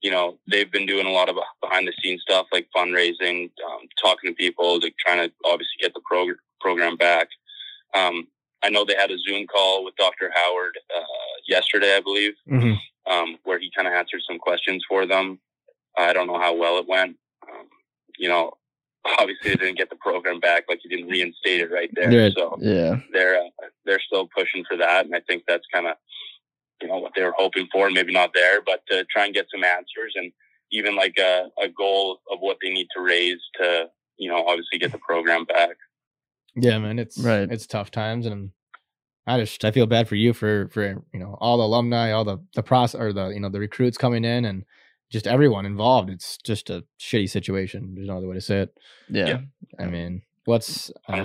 you 0.00 0.10
know, 0.10 0.38
they've 0.50 0.70
been 0.70 0.86
doing 0.86 1.06
a 1.06 1.10
lot 1.10 1.28
of 1.28 1.36
behind 1.60 1.86
the 1.86 1.92
scenes 2.02 2.22
stuff 2.22 2.46
like 2.52 2.68
fundraising, 2.74 3.50
um, 3.66 3.80
talking 4.02 4.30
to 4.30 4.34
people, 4.34 4.78
like 4.80 4.94
trying 4.98 5.28
to 5.28 5.34
obviously 5.44 5.74
get 5.80 5.92
the 5.94 6.00
prog- 6.08 6.36
program 6.60 6.96
back. 6.96 7.28
Um, 7.94 8.28
I 8.62 8.70
know 8.70 8.84
they 8.84 8.94
had 8.96 9.10
a 9.10 9.18
Zoom 9.18 9.46
call 9.46 9.84
with 9.84 9.94
Dr. 9.96 10.30
Howard 10.34 10.78
uh, 10.96 11.02
yesterday, 11.46 11.96
I 11.96 12.00
believe, 12.00 12.32
Mhm. 12.50 12.78
Um, 13.10 13.38
where 13.44 13.58
he 13.58 13.70
kind 13.76 13.86
of 13.88 13.94
answered 13.94 14.20
some 14.28 14.38
questions 14.38 14.84
for 14.88 15.06
them. 15.06 15.38
I 15.96 16.12
don't 16.12 16.26
know 16.26 16.38
how 16.40 16.54
well 16.56 16.78
it 16.78 16.88
went. 16.88 17.16
Um, 17.50 17.66
you 18.18 18.28
know, 18.28 18.52
obviously 19.18 19.50
they 19.50 19.56
didn't 19.56 19.78
get 19.78 19.90
the 19.90 19.96
program 19.96 20.40
back, 20.40 20.64
like 20.68 20.80
he 20.82 20.88
didn't 20.88 21.08
reinstate 21.10 21.60
it 21.60 21.70
right 21.70 21.90
there. 21.94 22.08
Right. 22.24 22.32
So 22.36 22.56
Yeah. 22.60 23.00
they're 23.12 23.36
uh, 23.40 23.66
they're 23.84 24.00
still 24.00 24.28
pushing 24.36 24.64
for 24.68 24.76
that, 24.78 25.04
and 25.06 25.14
I 25.14 25.20
think 25.20 25.44
that's 25.46 25.66
kind 25.72 25.86
of 25.86 25.96
you 26.82 26.88
know 26.88 26.98
what 26.98 27.12
they 27.14 27.22
were 27.22 27.34
hoping 27.36 27.68
for, 27.72 27.90
maybe 27.90 28.12
not 28.12 28.30
there, 28.34 28.60
but 28.62 28.82
to 28.90 29.04
try 29.04 29.24
and 29.26 29.34
get 29.34 29.46
some 29.52 29.62
answers. 29.64 30.14
And 30.16 30.32
even 30.72 30.96
like 30.96 31.16
a, 31.18 31.48
a 31.62 31.68
goal 31.68 32.18
of 32.32 32.38
what 32.40 32.56
they 32.60 32.70
need 32.70 32.88
to 32.96 33.00
raise 33.02 33.38
to, 33.60 33.86
you 34.16 34.28
know, 34.28 34.44
obviously 34.46 34.78
get 34.78 34.90
the 34.90 34.98
program 34.98 35.44
back. 35.44 35.76
Yeah, 36.56 36.78
man, 36.78 36.98
it's 36.98 37.18
Right. 37.18 37.48
It's 37.50 37.66
tough 37.66 37.90
times, 37.90 38.26
and 38.26 38.50
I 39.26 39.38
just 39.40 39.64
I 39.64 39.70
feel 39.70 39.86
bad 39.86 40.08
for 40.08 40.16
you 40.16 40.32
for 40.32 40.68
for 40.68 40.82
you 41.12 41.20
know 41.20 41.36
all 41.40 41.58
the 41.58 41.64
alumni, 41.64 42.10
all 42.12 42.24
the 42.24 42.38
the 42.54 42.62
process 42.62 43.00
or 43.00 43.12
the 43.12 43.28
you 43.28 43.40
know 43.40 43.48
the 43.48 43.60
recruits 43.60 43.96
coming 43.96 44.24
in, 44.24 44.44
and 44.44 44.64
just 45.10 45.26
everyone 45.26 45.64
involved. 45.66 46.10
It's 46.10 46.36
just 46.44 46.70
a 46.70 46.84
shitty 47.00 47.30
situation. 47.30 47.94
There's 47.94 48.08
no 48.08 48.18
other 48.18 48.28
way 48.28 48.34
to 48.34 48.40
say 48.40 48.60
it. 48.60 48.74
Yeah. 49.08 49.26
Yeah. 49.26 49.38
I 49.78 49.86
mean, 49.86 50.22
what's 50.44 50.90
uh, 51.08 51.24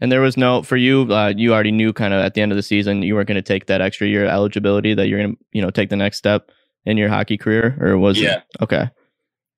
And 0.00 0.12
there 0.12 0.20
was 0.20 0.36
no 0.36 0.62
for 0.62 0.76
you. 0.76 1.12
Uh, 1.12 1.32
you 1.36 1.52
already 1.52 1.72
knew 1.72 1.92
kind 1.92 2.14
of 2.14 2.20
at 2.24 2.34
the 2.34 2.40
end 2.42 2.52
of 2.52 2.56
the 2.56 2.62
season 2.62 3.02
you 3.02 3.14
weren't 3.14 3.28
going 3.28 3.36
to 3.36 3.42
take 3.42 3.66
that 3.66 3.80
extra 3.80 4.06
year 4.06 4.26
eligibility 4.26 4.94
that 4.94 5.08
you're 5.08 5.18
going 5.20 5.36
to 5.36 5.44
you 5.52 5.62
know 5.62 5.70
take 5.70 5.90
the 5.90 5.96
next 5.96 6.18
step 6.18 6.50
in 6.86 6.96
your 6.96 7.08
hockey 7.08 7.36
career, 7.38 7.76
or 7.80 7.96
was 7.98 8.20
Yeah. 8.20 8.36
it 8.38 8.62
okay? 8.62 8.90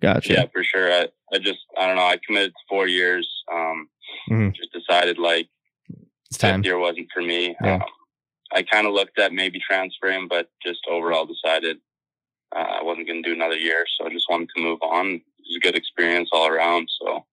Gotcha. 0.01 0.33
Yeah, 0.33 0.45
for 0.53 0.63
sure. 0.63 0.93
I, 0.93 1.09
I 1.33 1.39
just, 1.39 1.59
I 1.77 1.87
don't 1.87 1.97
know. 1.97 2.03
I 2.05 2.19
committed 2.25 2.53
to 2.53 2.59
four 2.69 2.87
years. 2.87 3.29
Um, 3.53 3.89
Mhm. 4.31 4.55
just 4.55 4.73
decided 4.73 5.19
like 5.19 5.49
it's 6.31 6.39
time? 6.39 6.61
fifth 6.61 6.67
year 6.67 6.79
wasn't 6.79 7.09
for 7.13 7.23
me. 7.23 7.57
Yeah. 7.63 7.75
Um, 7.77 7.83
I 8.53 8.63
kind 8.63 8.87
of 8.87 8.93
looked 8.93 9.19
at 9.19 9.33
maybe 9.33 9.59
transferring, 9.59 10.29
but 10.29 10.51
just 10.65 10.81
overall 10.91 11.27
decided 11.27 11.79
uh, 12.55 12.61
I 12.61 12.83
wasn't 12.83 13.09
going 13.09 13.23
to 13.23 13.29
do 13.29 13.35
another 13.35 13.57
year. 13.57 13.85
So 13.99 14.07
I 14.07 14.11
just 14.11 14.27
wanted 14.31 14.49
to 14.57 14.63
move 14.63 14.79
on. 14.83 15.07
It 15.07 15.23
was 15.41 15.57
a 15.57 15.61
good 15.61 15.75
experience 15.75 16.31
all 16.33 16.47
around. 16.47 16.89
So 17.03 17.25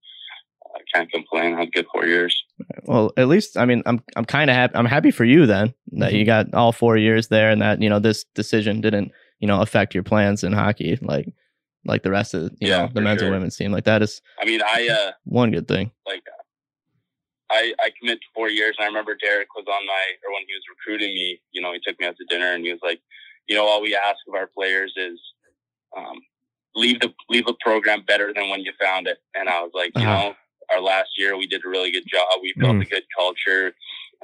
I 0.74 0.80
can't 0.92 1.10
complain. 1.10 1.54
I 1.54 1.60
had 1.60 1.68
a 1.68 1.70
good 1.70 1.86
four 1.92 2.04
years. 2.06 2.42
Well, 2.84 3.12
at 3.16 3.28
least 3.28 3.56
I 3.56 3.64
mean 3.64 3.82
I'm 3.86 4.02
I'm 4.16 4.24
kind 4.24 4.50
of 4.50 4.56
happy. 4.56 4.74
I'm 4.74 4.86
happy 4.86 5.10
for 5.12 5.24
you 5.24 5.46
then 5.46 5.72
that 5.92 6.08
Mm-hmm. 6.10 6.16
you 6.16 6.24
got 6.24 6.52
all 6.52 6.72
four 6.72 6.96
years 6.96 7.28
there, 7.28 7.48
and 7.50 7.62
that 7.62 7.80
you 7.80 7.88
know 7.88 8.00
this 8.00 8.24
decision 8.34 8.80
didn't 8.80 9.12
you 9.38 9.46
know 9.46 9.60
affect 9.62 9.94
your 9.94 10.02
plans 10.02 10.42
in 10.42 10.52
hockey 10.52 10.98
like 11.00 11.28
like 11.86 12.02
the 12.02 12.10
rest 12.10 12.34
of 12.34 12.42
you 12.60 12.68
Yeah, 12.68 12.86
know 12.86 12.90
the 12.92 13.00
men's 13.00 13.22
and 13.22 13.30
women's 13.30 13.56
team. 13.56 13.70
Like 13.70 13.84
that 13.84 14.02
is 14.02 14.20
I 14.40 14.44
mean, 14.44 14.60
I, 14.62 14.88
uh, 14.88 15.12
one 15.24 15.52
good 15.52 15.68
thing. 15.68 15.92
like 16.06 16.24
I 17.50 17.74
I 17.82 17.90
committed 17.98 18.20
to 18.22 18.26
four 18.34 18.48
years, 18.50 18.74
and 18.78 18.84
I 18.84 18.88
remember 18.88 19.14
Derek 19.16 19.54
was 19.54 19.66
on 19.68 19.86
my 19.86 20.04
or 20.26 20.32
when 20.32 20.42
he 20.46 20.54
was 20.54 20.64
recruiting 20.70 21.14
me. 21.14 21.40
You 21.52 21.62
know, 21.62 21.72
he 21.72 21.80
took 21.86 21.98
me 22.00 22.06
out 22.06 22.16
to 22.16 22.24
dinner, 22.28 22.52
and 22.52 22.64
he 22.64 22.70
was 22.72 22.80
like, 22.82 23.00
you 23.48 23.56
know, 23.56 23.66
all 23.66 23.82
we 23.82 23.94
ask 23.96 24.18
of 24.28 24.34
our 24.34 24.46
players 24.48 24.92
is 24.96 25.20
um, 25.96 26.20
leave 26.74 27.00
the 27.00 27.12
leave 27.28 27.46
the 27.46 27.56
program 27.60 28.02
better 28.06 28.32
than 28.34 28.48
when 28.50 28.60
you 28.60 28.72
found 28.80 29.06
it. 29.06 29.18
And 29.34 29.48
I 29.48 29.60
was 29.62 29.72
like, 29.74 29.92
you 29.96 30.06
Uh-huh. 30.06 30.16
know, 30.30 30.34
our 30.72 30.80
last 30.80 31.10
year 31.18 31.36
we 31.36 31.46
did 31.46 31.64
a 31.64 31.68
really 31.68 31.90
good 31.90 32.06
job. 32.08 32.40
We 32.42 32.54
built 32.58 32.80
a 32.82 32.86
good 32.86 33.04
culture, 33.16 33.74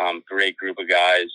um, 0.01 0.23
great 0.29 0.57
group 0.57 0.79
of 0.79 0.89
guys, 0.89 1.27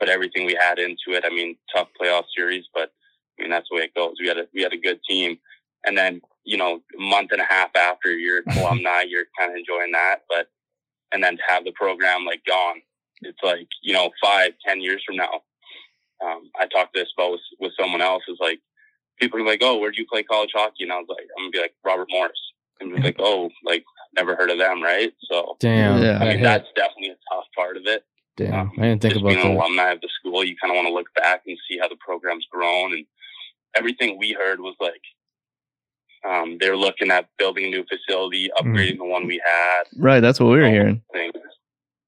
put 0.00 0.08
everything 0.08 0.46
we 0.46 0.54
had 0.54 0.78
into 0.78 1.08
it. 1.16 1.24
I 1.24 1.30
mean, 1.30 1.56
tough 1.74 1.88
playoff 2.00 2.24
series, 2.36 2.64
but 2.74 2.92
I 3.38 3.42
mean 3.42 3.50
that's 3.50 3.68
the 3.70 3.76
way 3.76 3.82
it 3.84 3.94
goes. 3.94 4.14
We 4.20 4.28
had 4.28 4.38
a 4.38 4.48
we 4.54 4.62
had 4.62 4.72
a 4.72 4.78
good 4.78 5.00
team, 5.08 5.38
and 5.86 5.96
then 5.96 6.20
you 6.44 6.58
know, 6.58 6.80
a 6.98 7.00
month 7.02 7.32
and 7.32 7.40
a 7.40 7.44
half 7.46 7.70
after 7.76 8.10
you're 8.10 8.38
an 8.38 8.44
alumni, 8.58 9.02
you're 9.06 9.26
kind 9.38 9.50
of 9.50 9.56
enjoying 9.58 9.92
that, 9.92 10.22
but 10.28 10.48
and 11.12 11.22
then 11.22 11.36
to 11.36 11.42
have 11.48 11.64
the 11.64 11.72
program 11.72 12.24
like 12.24 12.42
gone, 12.46 12.82
it's 13.22 13.38
like 13.42 13.68
you 13.82 13.92
know, 13.92 14.10
five, 14.22 14.52
ten 14.66 14.80
years 14.80 15.02
from 15.06 15.16
now. 15.16 15.42
Um, 16.24 16.50
I 16.58 16.66
talked 16.66 16.94
this 16.94 17.08
about 17.16 17.32
with, 17.32 17.40
with 17.60 17.72
someone 17.78 18.00
else. 18.00 18.22
Is 18.28 18.38
like 18.40 18.60
people 19.20 19.40
are 19.40 19.46
like, 19.46 19.60
"Oh, 19.62 19.78
where 19.78 19.90
do 19.90 20.00
you 20.00 20.06
play 20.10 20.22
college 20.22 20.50
hockey?" 20.54 20.84
And 20.84 20.92
I 20.92 20.96
was 20.98 21.06
like, 21.08 21.26
"I'm 21.36 21.44
gonna 21.44 21.50
be 21.52 21.58
like 21.60 21.74
Robert 21.84 22.08
Morris." 22.10 22.40
And 22.80 22.94
be 22.94 23.00
like, 23.02 23.16
"Oh, 23.18 23.50
like 23.64 23.84
never 24.16 24.34
heard 24.36 24.50
of 24.50 24.58
them, 24.58 24.82
right?" 24.82 25.12
So 25.30 25.56
Damn, 25.60 26.02
Yeah. 26.02 26.16
I 26.18 26.24
mean, 26.24 26.38
hit. 26.38 26.42
that's 26.42 26.68
definitely 26.76 27.10
a 27.10 27.34
tough 27.34 27.44
part 27.56 27.76
of 27.76 27.82
it. 27.86 28.04
Damn, 28.36 28.54
um, 28.54 28.72
I 28.78 28.82
didn't 28.82 29.02
think 29.02 29.14
Just 29.14 29.22
about 29.22 29.34
being 29.34 29.46
an 29.46 29.54
that. 29.54 29.60
alumni 29.60 29.90
of 29.92 30.00
the 30.00 30.08
school, 30.18 30.42
you 30.44 30.56
kind 30.60 30.72
of 30.72 30.76
want 30.76 30.88
to 30.88 30.94
look 30.94 31.12
back 31.14 31.42
and 31.46 31.56
see 31.70 31.78
how 31.78 31.86
the 31.88 31.96
program's 32.04 32.46
grown. 32.50 32.92
And 32.92 33.06
everything 33.76 34.18
we 34.18 34.32
heard 34.32 34.58
was 34.60 34.74
like 34.80 35.00
um, 36.28 36.56
they're 36.60 36.76
looking 36.76 37.10
at 37.10 37.28
building 37.38 37.66
a 37.66 37.68
new 37.70 37.84
facility, 37.84 38.48
Mm-hmm. 38.58 38.68
upgrading 38.74 38.98
the 38.98 39.04
one 39.04 39.26
we 39.26 39.40
had. 39.44 39.84
Right. 39.96 40.20
That's 40.20 40.40
what 40.40 40.46
we 40.46 40.58
were 40.60 40.68
hearing. 40.68 41.02
Things. 41.12 41.32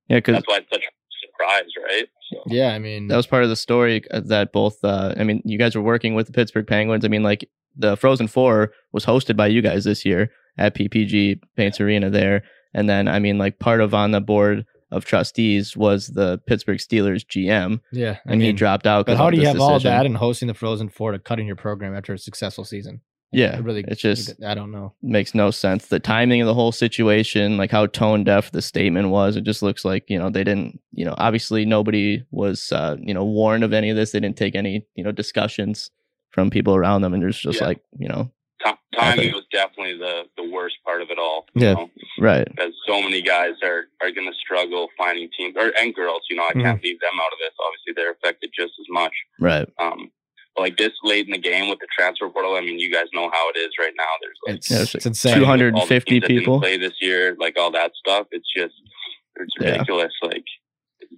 Yeah, 0.08 0.18
because 0.18 0.34
That's 0.36 0.48
why 0.48 0.58
it's 0.58 0.70
such 0.72 0.82
a 0.82 1.26
surprise, 1.26 1.70
right? 1.84 2.06
So, 2.32 2.42
Yeah, 2.46 2.72
I 2.74 2.78
mean, 2.78 3.08
that 3.08 3.16
was 3.16 3.26
part 3.26 3.42
of 3.42 3.48
the 3.48 3.56
story 3.56 4.02
uh, 4.10 4.20
that 4.26 4.52
both 4.52 4.82
uh 4.84 5.14
i 5.18 5.22
mean 5.24 5.42
you 5.44 5.58
guys 5.58 5.74
were 5.76 5.82
working 5.82 6.14
with 6.14 6.26
the 6.26 6.32
pittsburgh 6.32 6.66
penguins 6.66 7.04
i 7.04 7.08
mean 7.08 7.22
like 7.22 7.48
the 7.76 7.96
frozen 7.96 8.26
four 8.26 8.72
was 8.92 9.04
hosted 9.06 9.36
by 9.36 9.46
you 9.46 9.62
guys 9.62 9.84
this 9.84 10.04
year 10.04 10.30
at 10.58 10.74
ppg 10.74 11.38
paints 11.56 11.80
arena 11.80 12.10
there 12.10 12.42
and 12.74 12.88
then 12.88 13.06
i 13.06 13.18
mean 13.20 13.38
like 13.38 13.58
part 13.60 13.80
of 13.80 13.94
on 13.94 14.10
the 14.10 14.20
board 14.20 14.64
of 14.90 15.04
trustees 15.04 15.76
was 15.76 16.08
the 16.08 16.38
pittsburgh 16.48 16.78
steelers 16.78 17.24
gm 17.24 17.80
yeah, 17.92 18.16
I 18.26 18.32
and 18.32 18.42
he 18.42 18.52
dropped 18.52 18.86
out 18.86 19.06
but 19.06 19.12
'cause 19.12 19.18
how 19.18 19.30
do 19.30 19.36
you 19.36 19.42
this 19.44 19.52
have 19.52 19.60
all 19.60 19.78
that 19.80 20.04
and 20.06 20.16
hosting 20.16 20.48
the 20.48 20.54
Frozen 20.54 20.88
Four 20.88 21.12
to 21.12 21.18
cutting 21.20 21.46
your 21.46 21.56
program 21.56 21.94
after 21.94 22.12
a 22.14 22.18
successful 22.18 22.64
season? 22.64 23.02
Yeah 23.42 23.56
It 23.58 23.64
really, 23.64 23.84
it's 23.86 24.00
just 24.00 24.42
I 24.42 24.54
don't 24.54 24.72
know. 24.72 24.94
makes 25.02 25.34
no 25.34 25.50
sense 25.50 25.86
the 25.86 26.00
timing 26.00 26.40
of 26.40 26.46
the 26.46 26.54
whole 26.54 26.72
situation 26.72 27.56
like 27.56 27.70
how 27.70 27.86
tone 27.86 28.24
deaf 28.24 28.50
the 28.50 28.62
statement 28.62 29.10
was 29.10 29.36
it 29.36 29.44
just 29.44 29.62
looks 29.62 29.84
like 29.84 30.04
you 30.08 30.18
know 30.18 30.30
they 30.30 30.42
didn't 30.44 30.80
you 30.92 31.04
know 31.04 31.14
obviously 31.18 31.64
nobody 31.64 32.24
was 32.30 32.72
uh 32.72 32.96
you 32.98 33.14
know 33.14 33.24
warned 33.24 33.62
of 33.64 33.72
any 33.72 33.90
of 33.90 33.96
this 33.96 34.10
they 34.12 34.20
didn't 34.20 34.36
take 34.38 34.54
any 34.56 34.84
you 34.96 35.04
know 35.04 35.12
discussions 35.12 35.90
from 36.30 36.50
people 36.50 36.74
around 36.74 37.02
them 37.02 37.12
and 37.14 37.22
there's 37.22 37.38
just 37.38 37.60
Yeah. 37.60 37.66
like 37.68 37.80
you 37.98 38.08
know 38.08 38.30
ti- 38.64 38.72
timing 38.98 39.26
Okay. 39.28 39.32
was 39.34 39.44
definitely 39.52 39.98
the, 39.98 40.24
the 40.38 40.48
worst 40.50 40.76
part 40.84 41.02
of 41.02 41.10
it 41.10 41.18
all. 41.18 41.44
Yeah. 41.54 41.74
Know? 41.74 41.90
right 42.18 42.46
because 42.50 42.72
so 42.88 43.02
many 43.02 43.20
guys 43.22 43.52
are, 43.62 43.82
are 44.02 44.10
going 44.10 44.26
to 44.32 44.36
struggle 44.44 44.88
finding 44.96 45.28
teams 45.36 45.54
or 45.58 45.72
and 45.80 45.94
girls. 45.94 46.22
You 46.30 46.36
know, 46.36 46.46
I 46.48 46.54
can't 46.54 46.82
leave 46.82 46.98
them 47.00 47.16
out 47.22 47.32
of 47.34 47.38
this. 47.42 47.52
Obviously, 47.66 47.92
they're 47.96 48.12
affected 48.12 48.50
just 48.54 48.72
as 48.80 48.86
much. 48.88 49.12
right 49.40 49.68
Um, 49.78 50.10
but 50.56 50.62
like 50.62 50.76
this 50.78 50.92
late 51.04 51.26
in 51.26 51.32
the 51.32 51.38
game 51.38 51.68
with 51.68 51.78
the 51.78 51.86
transfer 51.96 52.28
portal, 52.28 52.54
I 52.56 52.60
mean, 52.62 52.78
you 52.78 52.92
guys 52.92 53.04
know 53.12 53.30
how 53.32 53.50
it 53.50 53.58
is 53.58 53.70
right 53.78 53.92
now. 53.96 54.04
There's 54.20 54.38
like 54.46 54.56
It's 54.56 54.70
Yeah, 54.70 54.82
it's 54.82 54.94
it's 54.94 55.04
like 55.04 55.10
insane. 55.10 55.38
200 55.38 55.74
all 55.74 55.80
the 55.80 55.86
250 55.86 56.20
that 56.20 56.26
didn't 56.28 56.40
people. 56.40 56.60
play 56.60 56.76
this 56.78 56.94
year, 57.00 57.36
like 57.38 57.56
all 57.58 57.70
that 57.72 57.92
stuff. 57.96 58.26
It's 58.32 58.48
just 58.56 58.74
it's 59.36 59.54
Yeah. 59.60 59.72
ridiculous. 59.72 60.12
Like 60.22 60.44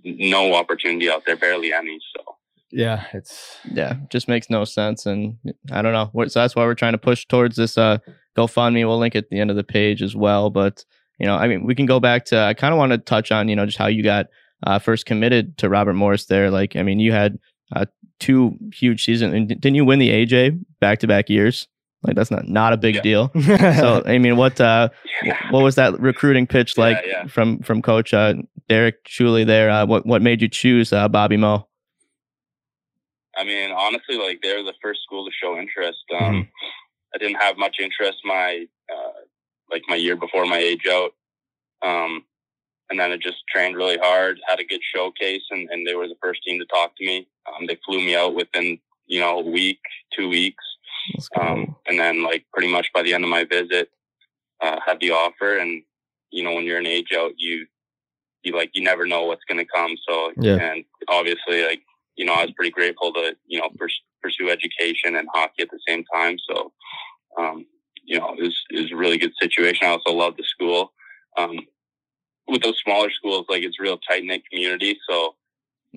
no 0.05 0.55
opportunity 0.55 1.09
out 1.11 1.23
there, 1.27 1.37
barely 1.37 1.73
any. 1.73 1.99
So 2.17 2.25
Yeah, 2.71 3.05
it's 3.15 3.57
yeah 3.73 3.95
just 4.11 4.29
makes 4.29 4.51
no 4.51 4.65
sense 4.65 5.07
and 5.07 5.37
i 5.73 5.81
don't 5.83 5.93
know 5.95 6.11
so 6.27 6.41
that's 6.41 6.55
why 6.55 6.65
we're 6.65 6.75
trying 6.75 6.93
to 6.93 6.99
push 6.99 7.25
towards 7.27 7.57
this 7.57 7.79
uh 7.79 7.97
gofundme 8.37 8.87
we'll 8.87 8.99
link 8.99 9.17
at 9.17 9.31
the 9.31 9.41
end 9.41 9.51
of 9.51 9.57
the 9.57 9.65
page 9.65 10.03
as 10.03 10.15
well 10.15 10.51
but 10.51 10.85
you 11.19 11.27
know 11.27 11.35
i 11.37 11.49
mean 11.49 11.65
we 11.65 11.75
can 11.75 11.87
go 11.87 11.99
back 11.99 12.25
to 12.27 12.39
i 12.39 12.53
kind 12.55 12.73
of 12.75 12.79
want 12.79 12.93
to 12.93 12.99
touch 12.99 13.33
on 13.33 13.49
you 13.49 13.57
know 13.57 13.65
just 13.67 13.79
how 13.79 13.87
you 13.87 14.03
got 14.03 14.27
uh 14.67 14.79
first 14.79 15.07
committed 15.07 15.57
to 15.59 15.69
robert 15.69 15.95
morris 15.95 16.27
there 16.27 16.51
like 16.51 16.77
i 16.77 16.83
mean 16.83 17.01
you 17.01 17.11
had 17.13 17.39
uh 17.77 17.85
two 18.21 18.57
huge 18.73 19.05
seasons 19.05 19.33
and 19.35 19.49
didn't 19.49 19.75
you 19.75 19.85
win 19.85 19.99
the 19.99 20.11
aj 20.11 20.59
back 20.81 20.99
to 20.99 21.07
back 21.07 21.29
years 21.31 21.69
like 22.03 22.17
that's 22.17 22.31
not 22.31 22.47
not 22.49 22.73
a 22.73 22.77
big 22.77 22.97
Yeah. 22.97 23.01
deal 23.03 23.31
so 23.77 24.03
i 24.07 24.19
mean 24.19 24.37
what 24.37 24.61
uh 24.61 24.89
what 25.51 25.63
was 25.63 25.75
that 25.77 25.99
recruiting 26.01 26.47
pitch 26.47 26.77
like 26.79 26.99
yeah. 27.07 27.27
from 27.27 27.59
from 27.61 27.83
coach 27.83 28.13
uh 28.15 28.35
derek 28.69 29.05
Schooley 29.05 29.47
there 29.47 29.71
uh 29.71 29.87
what 29.87 30.05
what 30.07 30.23
made 30.23 30.41
you 30.43 30.49
choose 30.49 30.93
uh 30.93 31.09
bobby 31.09 31.37
mo 31.37 31.67
I 33.37 33.45
mean, 33.45 33.71
honestly, 33.71 34.17
like 34.19 34.41
they're 34.43 34.65
the 34.65 34.75
first 34.83 35.01
school 35.05 35.25
to 35.25 35.31
show 35.41 35.57
interest. 35.57 35.99
Um, 36.13 36.35
Mm-hmm. 36.35 36.41
I 37.15 37.19
didn't 37.19 37.37
have 37.41 37.57
much 37.57 37.77
interest 37.81 38.19
my 38.25 38.67
uh, 38.93 39.13
like 39.71 39.83
my 39.89 39.95
year 39.95 40.17
before 40.17 40.45
my 40.45 40.59
age 40.59 40.87
out, 40.91 41.13
um, 41.83 42.25
and 42.91 42.99
then 42.99 43.13
I 43.13 43.17
just 43.17 43.39
trained 43.49 43.77
really 43.77 43.99
hard, 43.99 44.41
had 44.49 44.61
a 44.61 44.65
good 44.65 44.81
showcase, 44.95 45.43
and, 45.51 45.69
and 45.71 45.87
they 45.87 45.95
were 45.95 46.09
the 46.09 46.17
first 46.23 46.43
team 46.43 46.59
to 46.59 46.67
talk 46.67 46.97
to 46.97 47.07
me. 47.07 47.29
Um, 47.47 47.67
they 47.67 47.79
flew 47.85 47.99
me 47.99 48.17
out 48.17 48.35
within 48.35 48.79
you 49.07 49.21
know 49.21 49.39
a 49.39 49.43
week, 49.43 49.81
two 50.17 50.29
weeks, 50.29 50.65
Let's 51.15 51.29
um, 51.39 51.77
and 51.87 51.99
then 51.99 52.23
like 52.23 52.45
pretty 52.53 52.71
much 52.71 52.89
by 52.95 53.03
the 53.03 53.15
end 53.15 53.25
of 53.25 53.31
my 53.31 53.45
visit, 53.45 53.91
uh, 54.63 54.79
had 54.85 55.01
the 55.01 55.11
offer. 55.11 55.59
And 55.59 55.83
you 56.31 56.43
know 56.43 56.55
when 56.55 56.65
you're 56.65 56.79
an 56.79 56.87
age 56.87 57.13
out, 57.17 57.33
you 57.37 57.67
you 58.43 58.55
like 58.55 58.71
you 58.75 58.83
never 58.83 59.07
know 59.07 59.25
what's 59.25 59.45
going 59.45 59.59
to 59.59 59.71
come. 59.73 59.97
So 60.09 60.33
Yeah. 60.41 60.57
and 60.57 60.85
obviously 61.09 61.65
like 61.65 61.83
you 62.17 62.25
know 62.25 62.35
I 62.35 62.45
was 62.45 62.53
pretty 62.53 62.71
grateful 62.71 63.13
to 63.13 63.37
you 63.47 63.61
know 63.61 63.69
pers- 63.79 64.03
pursue 64.23 64.51
education 64.51 65.17
and 65.17 65.29
hockey 65.33 65.63
at 65.63 65.71
the 65.71 65.81
same 65.87 66.05
time. 66.13 66.39
So 66.49 66.73
um, 67.39 67.67
you 68.05 68.19
know 68.19 68.35
it 68.39 68.43
was 68.43 68.57
it 68.71 68.81
was 68.83 68.93
a 68.93 68.97
really 68.97 69.19
good 69.19 69.33
situation. 69.41 69.87
I 69.87 69.91
also 69.91 70.13
love 70.13 70.37
the 70.37 70.45
school. 70.45 70.93
Um, 71.37 71.59
with 72.49 72.63
those 72.63 72.79
smaller 72.85 73.11
schools, 73.11 73.47
like 73.49 73.63
it's 73.63 73.79
real 73.81 73.99
tight 73.99 74.25
knit 74.25 74.43
community. 74.51 74.99
So 75.09 75.35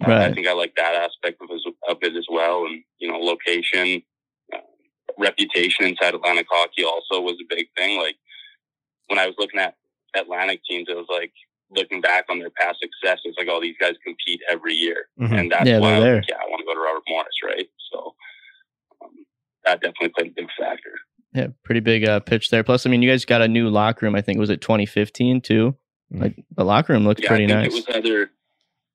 uh, 0.05 0.11
I 0.13 0.33
think 0.33 0.47
I 0.47 0.53
like 0.53 0.73
that 0.75 0.95
aspect 0.95 1.41
of, 1.41 1.49
of 1.89 1.97
it 2.01 2.15
as 2.15 2.25
well. 2.29 2.65
And 2.65 2.83
you 2.99 3.07
know, 3.11 3.17
location, 3.17 4.01
uh, 4.53 4.59
reputation 5.17 5.85
inside 5.85 6.13
Atlantic 6.15 6.47
hockey 6.49 6.83
also 6.83 7.21
was 7.21 7.35
a 7.41 7.55
big 7.55 7.67
thing. 7.77 7.99
Like 7.99 8.15
when 9.07 9.19
I 9.19 9.25
was 9.27 9.35
looking 9.37 9.59
at 9.59 9.75
Atlantic 10.15 10.61
teams, 10.69 10.87
it 10.89 10.95
was 10.95 11.07
like 11.09 11.31
looking 11.73 12.01
back 12.01 12.25
on 12.29 12.39
their 12.39 12.49
past 12.49 12.79
success. 12.81 13.19
It's 13.23 13.37
like, 13.37 13.47
oh, 13.49 13.61
these 13.61 13.75
guys 13.79 13.93
compete 14.05 14.41
every 14.49 14.73
year, 14.73 15.07
Mhm. 15.19 15.39
and 15.39 15.51
that's 15.51 15.69
Yeah, 15.69 15.79
why 15.79 15.95
I 15.95 15.99
was 15.99 16.07
like, 16.15 16.29
yeah, 16.29 16.35
I 16.35 16.49
want 16.49 16.59
to 16.59 16.65
go 16.65 16.73
to 16.73 16.79
Robert 16.79 17.03
Morris, 17.07 17.35
right? 17.45 17.67
So 17.91 18.13
um, 19.01 19.11
that 19.65 19.79
definitely 19.81 20.09
played 20.09 20.27
a 20.31 20.33
big 20.35 20.47
factor. 20.59 20.91
Yeah, 21.33 21.47
pretty 21.63 21.79
big 21.79 22.03
uh, 22.05 22.19
pitch 22.19 22.49
there. 22.49 22.61
Plus, 22.63 22.85
I 22.85 22.89
mean, 22.89 23.01
you 23.01 23.09
guys 23.09 23.23
got 23.23 23.41
a 23.41 23.47
new 23.47 23.69
locker 23.69 24.05
room. 24.05 24.15
I 24.15 24.21
think 24.21 24.37
was 24.37 24.49
it 24.49 24.59
2015 24.59 25.39
too. 25.39 25.77
Mhm. 26.13 26.21
Like 26.21 26.35
the 26.55 26.63
locker 26.65 26.93
room 26.93 27.05
looks 27.05 27.21
Yeah, 27.21 27.29
pretty 27.29 27.45
I 27.45 27.47
think 27.47 27.73
nice. 27.73 27.73
it 27.81 27.87
was 27.87 27.95
either 27.95 28.31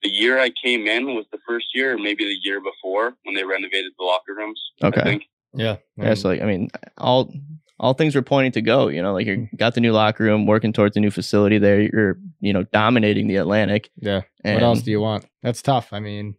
the 0.03 0.09
year 0.11 0.39
I 0.39 0.51
came 0.51 0.87
in 0.87 1.15
was 1.15 1.25
the 1.33 1.39
first 1.47 1.67
year, 1.75 1.95
or 1.95 1.99
maybe 1.99 2.25
the 2.25 2.39
year 2.43 2.61
before 2.61 3.15
when 3.25 3.35
they 3.35 3.45
renovated 3.45 3.93
the 3.99 4.05
locker 4.05 4.35
rooms. 4.37 4.61
I 4.83 4.87
Okay. 4.89 5.03
think. 5.03 5.23
yeah, 5.55 5.77
yeah, 5.97 6.15
so 6.15 6.29
like 6.29 6.43
I 6.43 6.45
mean, 6.45 6.69
all 6.99 7.33
all 7.79 7.93
things 7.95 8.15
were 8.15 8.23
pointing 8.23 8.53
to 8.53 8.63
go. 8.63 8.89
You 8.89 9.03
know, 9.03 9.13
like 9.15 9.27
you 9.27 9.49
got 9.57 9.75
the 9.75 9.81
new 9.81 9.93
locker 9.93 10.25
room, 10.25 10.47
working 10.47 10.73
towards 10.73 10.95
the 10.95 11.01
new 11.01 11.11
facility 11.11 11.59
there. 11.59 11.81
You're 11.81 12.19
you 12.41 12.53
know 12.53 12.65
dominating 12.65 13.27
the 13.29 13.37
Atlantic. 13.37 13.91
Yeah. 13.97 14.23
what 14.45 14.63
else 14.63 14.83
do 14.83 14.91
you 14.91 15.01
want? 15.01 15.25
That's 15.43 15.63
tough. 15.63 15.93
I 15.93 16.01
mean, 16.01 16.35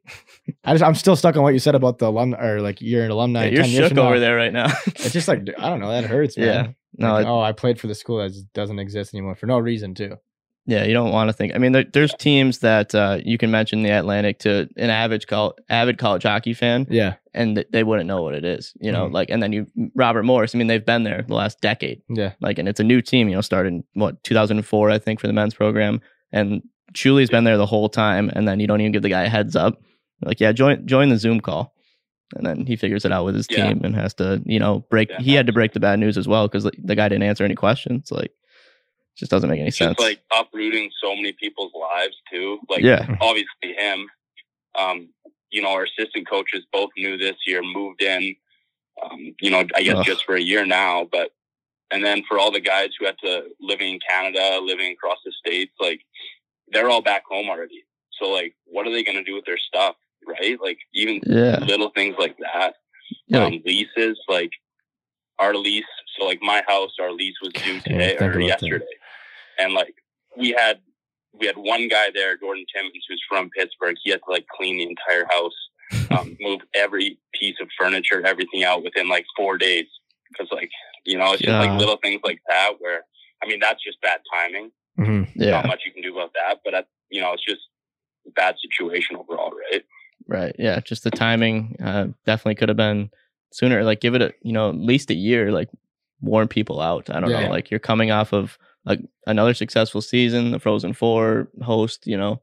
I 0.64 0.74
just 0.74 0.84
I'm 0.84 0.96
still 0.96 1.16
stuck 1.16 1.36
on 1.36 1.42
what 1.44 1.54
you 1.54 1.60
said 1.60 1.76
about 1.76 1.98
the 1.98 2.08
alum 2.08 2.36
or 2.36 2.62
like 2.62 2.80
you're 2.82 3.06
an 3.06 3.12
alumni. 3.12 3.46
Yeah, 3.46 3.50
you're 3.52 3.62
10 3.64 3.70
years 3.72 3.80
shook 3.86 3.90
from 3.90 3.96
now. 3.98 4.08
over 4.10 4.20
there 4.20 4.36
right 4.36 4.54
now. 4.54 4.68
It's 4.88 5.14
just 5.14 5.28
like 5.28 5.42
I 5.58 5.70
don't 5.70 5.80
know. 5.80 5.90
That 5.90 6.06
hurts, 6.06 6.38
man. 6.38 6.48
Yeah. 6.48 6.68
no, 7.08 7.14
Like, 7.14 7.26
it- 7.26 7.30
oh, 7.30 7.42
I 7.42 7.52
played 7.54 7.80
for 7.80 7.88
the 7.88 7.96
school 7.96 8.18
that 8.20 8.30
just 8.30 8.52
doesn't 8.54 8.78
exist 8.80 9.14
anymore 9.16 9.36
for 9.36 9.48
no 9.48 9.58
reason 9.60 9.94
too. 9.96 10.18
Yeah, 10.70 10.84
you 10.84 10.94
don't 10.94 11.14
want 11.14 11.30
to 11.30 11.34
think. 11.34 11.56
I 11.56 11.60
mean, 11.60 11.72
there, 11.72 11.86
there's 11.94 12.14
teams 12.16 12.60
that 12.60 12.94
uh, 12.94 13.20
you 13.24 13.38
can 13.38 13.50
mention 13.50 13.84
the 13.84 13.90
Atlantic 13.92 14.40
to 14.40 14.68
an 14.76 14.90
average 14.90 15.26
col- 15.26 15.56
avid 15.70 15.98
college 15.98 16.24
hockey 16.24 16.54
fan, 16.54 16.86
Yeah. 16.90 17.14
and 17.34 17.56
th- 17.56 17.68
they 17.72 17.84
wouldn't 17.86 18.06
know 18.08 18.22
what 18.22 18.34
it 18.36 18.44
is. 18.44 18.74
You 18.82 18.92
know, 18.92 19.08
Mhm. 19.08 19.14
like, 19.14 19.30
and 19.30 19.42
then 19.42 19.54
you 19.54 19.68
Robert 19.96 20.24
Morris. 20.24 20.54
I 20.54 20.58
mean, 20.58 20.68
they've 20.68 20.86
been 20.86 21.04
there 21.04 21.24
the 21.26 21.34
last 21.34 21.62
decade. 21.62 22.02
Yeah. 22.10 22.34
Like, 22.42 22.60
and 22.60 22.68
it's 22.68 22.82
a 22.82 22.84
new 22.84 23.02
team. 23.02 23.30
You 23.30 23.36
know, 23.36 23.42
started 23.42 23.70
in 23.74 23.84
what 23.94 24.22
2004, 24.24 24.92
I 24.92 25.00
think, 25.00 25.22
for 25.22 25.28
the 25.28 25.34
men's 25.34 25.54
program, 25.54 26.02
and 26.34 26.62
Schooley's 26.96 27.30
been 27.30 27.46
there 27.46 27.58
the 27.58 27.66
whole 27.66 27.88
time. 27.90 28.30
And 28.34 28.46
then 28.48 28.60
you 28.60 28.68
don't 28.68 28.82
even 28.82 28.92
give 28.92 29.04
the 29.04 29.10
guy 29.10 29.24
a 29.24 29.30
heads 29.30 29.56
up. 29.56 29.82
Like, 30.22 30.40
yeah, 30.42 30.52
join 30.52 30.86
join 30.86 31.08
the 31.08 31.18
Zoom 31.18 31.40
call, 31.40 31.74
and 32.36 32.46
then 32.46 32.66
he 32.66 32.76
figures 32.76 33.06
it 33.06 33.14
out 33.14 33.24
with 33.24 33.36
his 33.36 33.48
Yeah. 33.50 33.68
team 33.70 33.82
and 33.86 33.96
has 33.96 34.14
to, 34.16 34.42
you 34.46 34.60
know, 34.60 34.86
break. 34.90 35.10
Yeah. 35.12 35.20
He 35.22 35.34
had 35.34 35.48
to 35.48 35.54
break 35.54 35.72
the 35.72 35.80
bad 35.80 35.98
news 36.00 36.18
as 36.18 36.28
well 36.28 36.48
because 36.50 36.70
the 36.84 36.96
guy 36.96 37.08
didn't 37.08 37.24
answer 37.24 37.46
any 37.46 37.56
questions. 37.56 38.12
Like, 38.12 38.32
just 39.18 39.32
doesn't 39.32 39.50
make 39.50 39.60
any 39.60 39.70
It's 39.70 39.78
sense. 39.78 39.98
just 39.98 40.00
like 40.08 40.20
uprooting 40.38 40.92
so 41.02 41.16
many 41.16 41.34
people's 41.34 41.72
lives 41.74 42.16
too. 42.32 42.60
Like 42.70 42.84
yeah. 42.84 43.06
obviously 43.22 43.74
him. 43.78 44.08
Um, 44.80 45.10
you 45.50 45.62
know, 45.62 45.70
our 45.70 45.84
assistant 45.86 46.30
coaches 46.30 46.66
both 46.72 46.90
knew 46.98 47.18
this 47.18 47.36
year, 47.46 47.62
moved 47.64 48.02
in. 48.02 48.36
Um, 49.04 49.34
you 49.42 49.50
know, 49.52 49.66
I 49.76 49.82
guess 49.84 49.98
Ugh. 49.98 50.06
just 50.06 50.26
for 50.26 50.36
a 50.36 50.42
year 50.42 50.66
now, 50.66 51.08
but 51.12 51.32
and 51.92 52.04
then 52.04 52.24
for 52.28 52.38
all 52.38 52.52
the 52.52 52.60
guys 52.60 52.90
who 53.00 53.06
had 53.06 53.18
to 53.24 53.46
living 53.62 53.94
in 53.94 54.00
Canada, 54.10 54.60
living 54.62 54.92
across 54.92 55.20
the 55.26 55.32
states, 55.32 55.72
like 55.80 56.02
they're 56.72 56.90
all 56.90 57.02
back 57.02 57.24
home 57.30 57.50
already. 57.50 57.86
So 58.20 58.30
like, 58.30 58.56
what 58.66 58.86
are 58.88 58.92
they 58.92 59.04
going 59.04 59.18
to 59.18 59.24
do 59.24 59.36
with 59.36 59.46
their 59.46 59.58
stuff, 59.58 59.96
right? 60.28 60.58
Like 60.62 60.80
even 60.94 61.22
Yeah. 61.26 61.60
little 61.60 61.92
things 61.92 62.16
like 62.20 62.36
that. 62.40 62.74
Yeah, 63.28 63.46
um, 63.46 63.62
leases, 63.66 64.20
like 64.28 64.52
our 65.40 65.56
lease. 65.56 65.86
So 66.20 66.26
like 66.26 66.42
my 66.42 66.62
house, 66.68 66.92
our 67.00 67.12
lease 67.12 67.36
was 67.42 67.54
due 67.54 67.80
today 67.82 68.16
or 68.18 68.32
about 68.50 68.60
that. 68.80 68.88
And 69.58 69.74
like 69.74 69.96
we 70.38 70.56
had 70.58 70.80
we 71.40 71.46
had 71.46 71.58
one 71.58 71.88
guy 71.88 72.10
there, 72.14 72.38
Gordon 72.38 72.66
Timmons, 72.74 73.06
who's 73.08 73.24
from 73.30 73.50
Pittsburgh. 73.52 73.96
He 74.04 74.12
had 74.12 74.22
to 74.26 74.32
like 74.32 74.46
clean 74.48 74.78
the 74.78 74.84
entire 74.90 75.26
house, 75.30 75.54
um, 76.20 76.36
move 76.42 76.62
every 76.74 77.20
piece 77.40 77.56
of 77.62 77.68
furniture, 77.80 78.26
everything 78.26 78.64
out 78.64 78.84
within 78.84 79.08
like 79.08 79.26
four 79.36 79.58
days. 79.58 79.86
Because 80.32 80.48
like 80.52 80.70
you 81.06 81.18
know, 81.18 81.34
it's 81.34 81.42
just 81.42 81.48
God. 81.52 81.68
like 81.68 81.80
little 81.80 81.98
things 82.04 82.22
like 82.24 82.40
that. 82.48 82.74
Where 82.80 83.02
I 83.44 83.48
mean, 83.48 83.60
that's 83.60 83.84
just 83.84 84.02
bad 84.02 84.20
timing. 84.34 84.72
Mm-hmm. 85.00 85.40
yeah. 85.42 85.52
Not 85.52 85.68
much 85.68 85.82
you 85.86 85.92
can 85.92 86.02
do 86.02 86.18
about 86.18 86.34
that, 86.34 86.62
but 86.66 86.74
uh, 86.74 86.82
you 87.10 87.22
know, 87.22 87.34
it's 87.34 87.46
just 87.46 87.62
a 88.26 88.32
bad 88.32 88.56
situation 88.60 89.16
overall, 89.16 89.52
right? 89.72 89.84
Right. 90.28 90.56
Yeah. 90.58 90.80
Just 90.80 91.04
the 91.04 91.12
timing 91.12 91.78
uh, 91.82 92.08
definitely 92.26 92.56
could 92.56 92.70
have 92.70 92.78
been 92.78 93.12
sooner. 93.54 93.84
Like, 93.84 94.02
give 94.02 94.16
it 94.16 94.22
a, 94.22 94.34
you 94.42 94.52
know, 94.52 94.70
at 94.70 94.76
least 94.76 95.10
a 95.12 95.14
year, 95.14 95.52
like, 95.52 95.70
warn 96.20 96.48
people 96.48 96.82
out. 96.82 97.10
I 97.10 97.20
don't 97.20 97.30
Yeah. 97.30 97.44
know. 97.46 97.50
Like, 97.52 97.70
you're 97.72 97.80
coming 97.80 98.12
off 98.12 98.34
of 98.34 98.58
like 98.88 99.02
another 99.28 99.54
successful 99.54 100.02
season, 100.02 100.52
the 100.52 100.60
Frozen 100.60 100.94
Four 100.94 101.50
host, 101.62 102.08
you 102.08 102.18
know, 102.18 102.42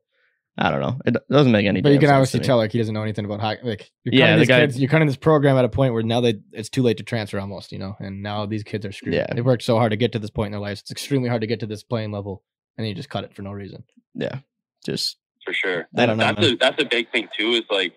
I 0.57 0.70
don't 0.70 0.80
know. 0.80 1.01
It 1.05 1.16
doesn't 1.28 1.51
make 1.51 1.66
any 1.66 1.80
But 1.80 1.92
you 1.92 1.99
can 1.99 2.11
obviously 2.11 2.38
tell 2.40 2.59
like 2.59 2.70
he 2.70 2.78
doesn't 2.78 2.95
know 2.95 3.03
anything 3.03 3.24
about 3.24 3.40
hockey. 3.40 3.62
Like 3.64 3.90
you're 4.05 4.14
Yeah, 4.14 4.26
cutting 4.26 4.38
these 4.38 4.49
guy- 4.49 4.61
kids, 4.61 4.78
you're 4.78 4.88
cutting 4.90 5.07
this 5.09 5.16
program 5.16 5.57
at 5.57 5.64
a 5.64 5.68
point 5.68 5.95
where 5.95 6.03
now 6.05 6.20
they 6.20 6.34
it's 6.53 6.68
too 6.68 6.82
late 6.82 6.99
to 6.99 7.03
transfer 7.03 7.40
almost, 7.40 7.72
you 7.72 7.78
know. 7.78 7.97
And 7.99 8.22
now 8.22 8.47
these 8.47 8.62
kids 8.62 8.86
are 8.86 8.92
screwed. 8.92 9.14
Yeah. 9.14 9.26
They 9.34 9.40
worked 9.40 9.64
so 9.64 9.78
hard 9.78 9.90
to 9.90 9.97
get 9.97 10.12
to 10.12 10.18
this 10.20 10.30
point 10.30 10.47
in 10.47 10.53
their 10.53 10.61
lives. 10.61 10.82
It's 10.82 10.90
extremely 10.92 11.28
hard 11.28 11.40
to 11.40 11.47
get 11.49 11.59
to 11.61 11.66
this 11.66 11.82
playing 11.82 12.12
level, 12.12 12.45
and 12.76 12.84
then 12.84 12.88
you 12.90 12.95
just 12.95 13.11
cut 13.11 13.24
it 13.24 13.34
for 13.34 13.42
no 13.42 13.51
reason. 13.51 13.82
Yeah. 14.14 14.38
Just, 14.86 15.16
for 15.45 15.53
sure. 15.55 15.88
I 15.97 16.07
don't 16.07 16.18
know, 16.18 16.24
That's 16.24 16.40
man. 16.40 16.53
a 16.53 16.57
that's 16.57 16.82
a 16.82 16.86
big 16.86 17.11
thing 17.11 17.28
too. 17.36 17.49
Is 17.53 17.62
like 17.70 17.95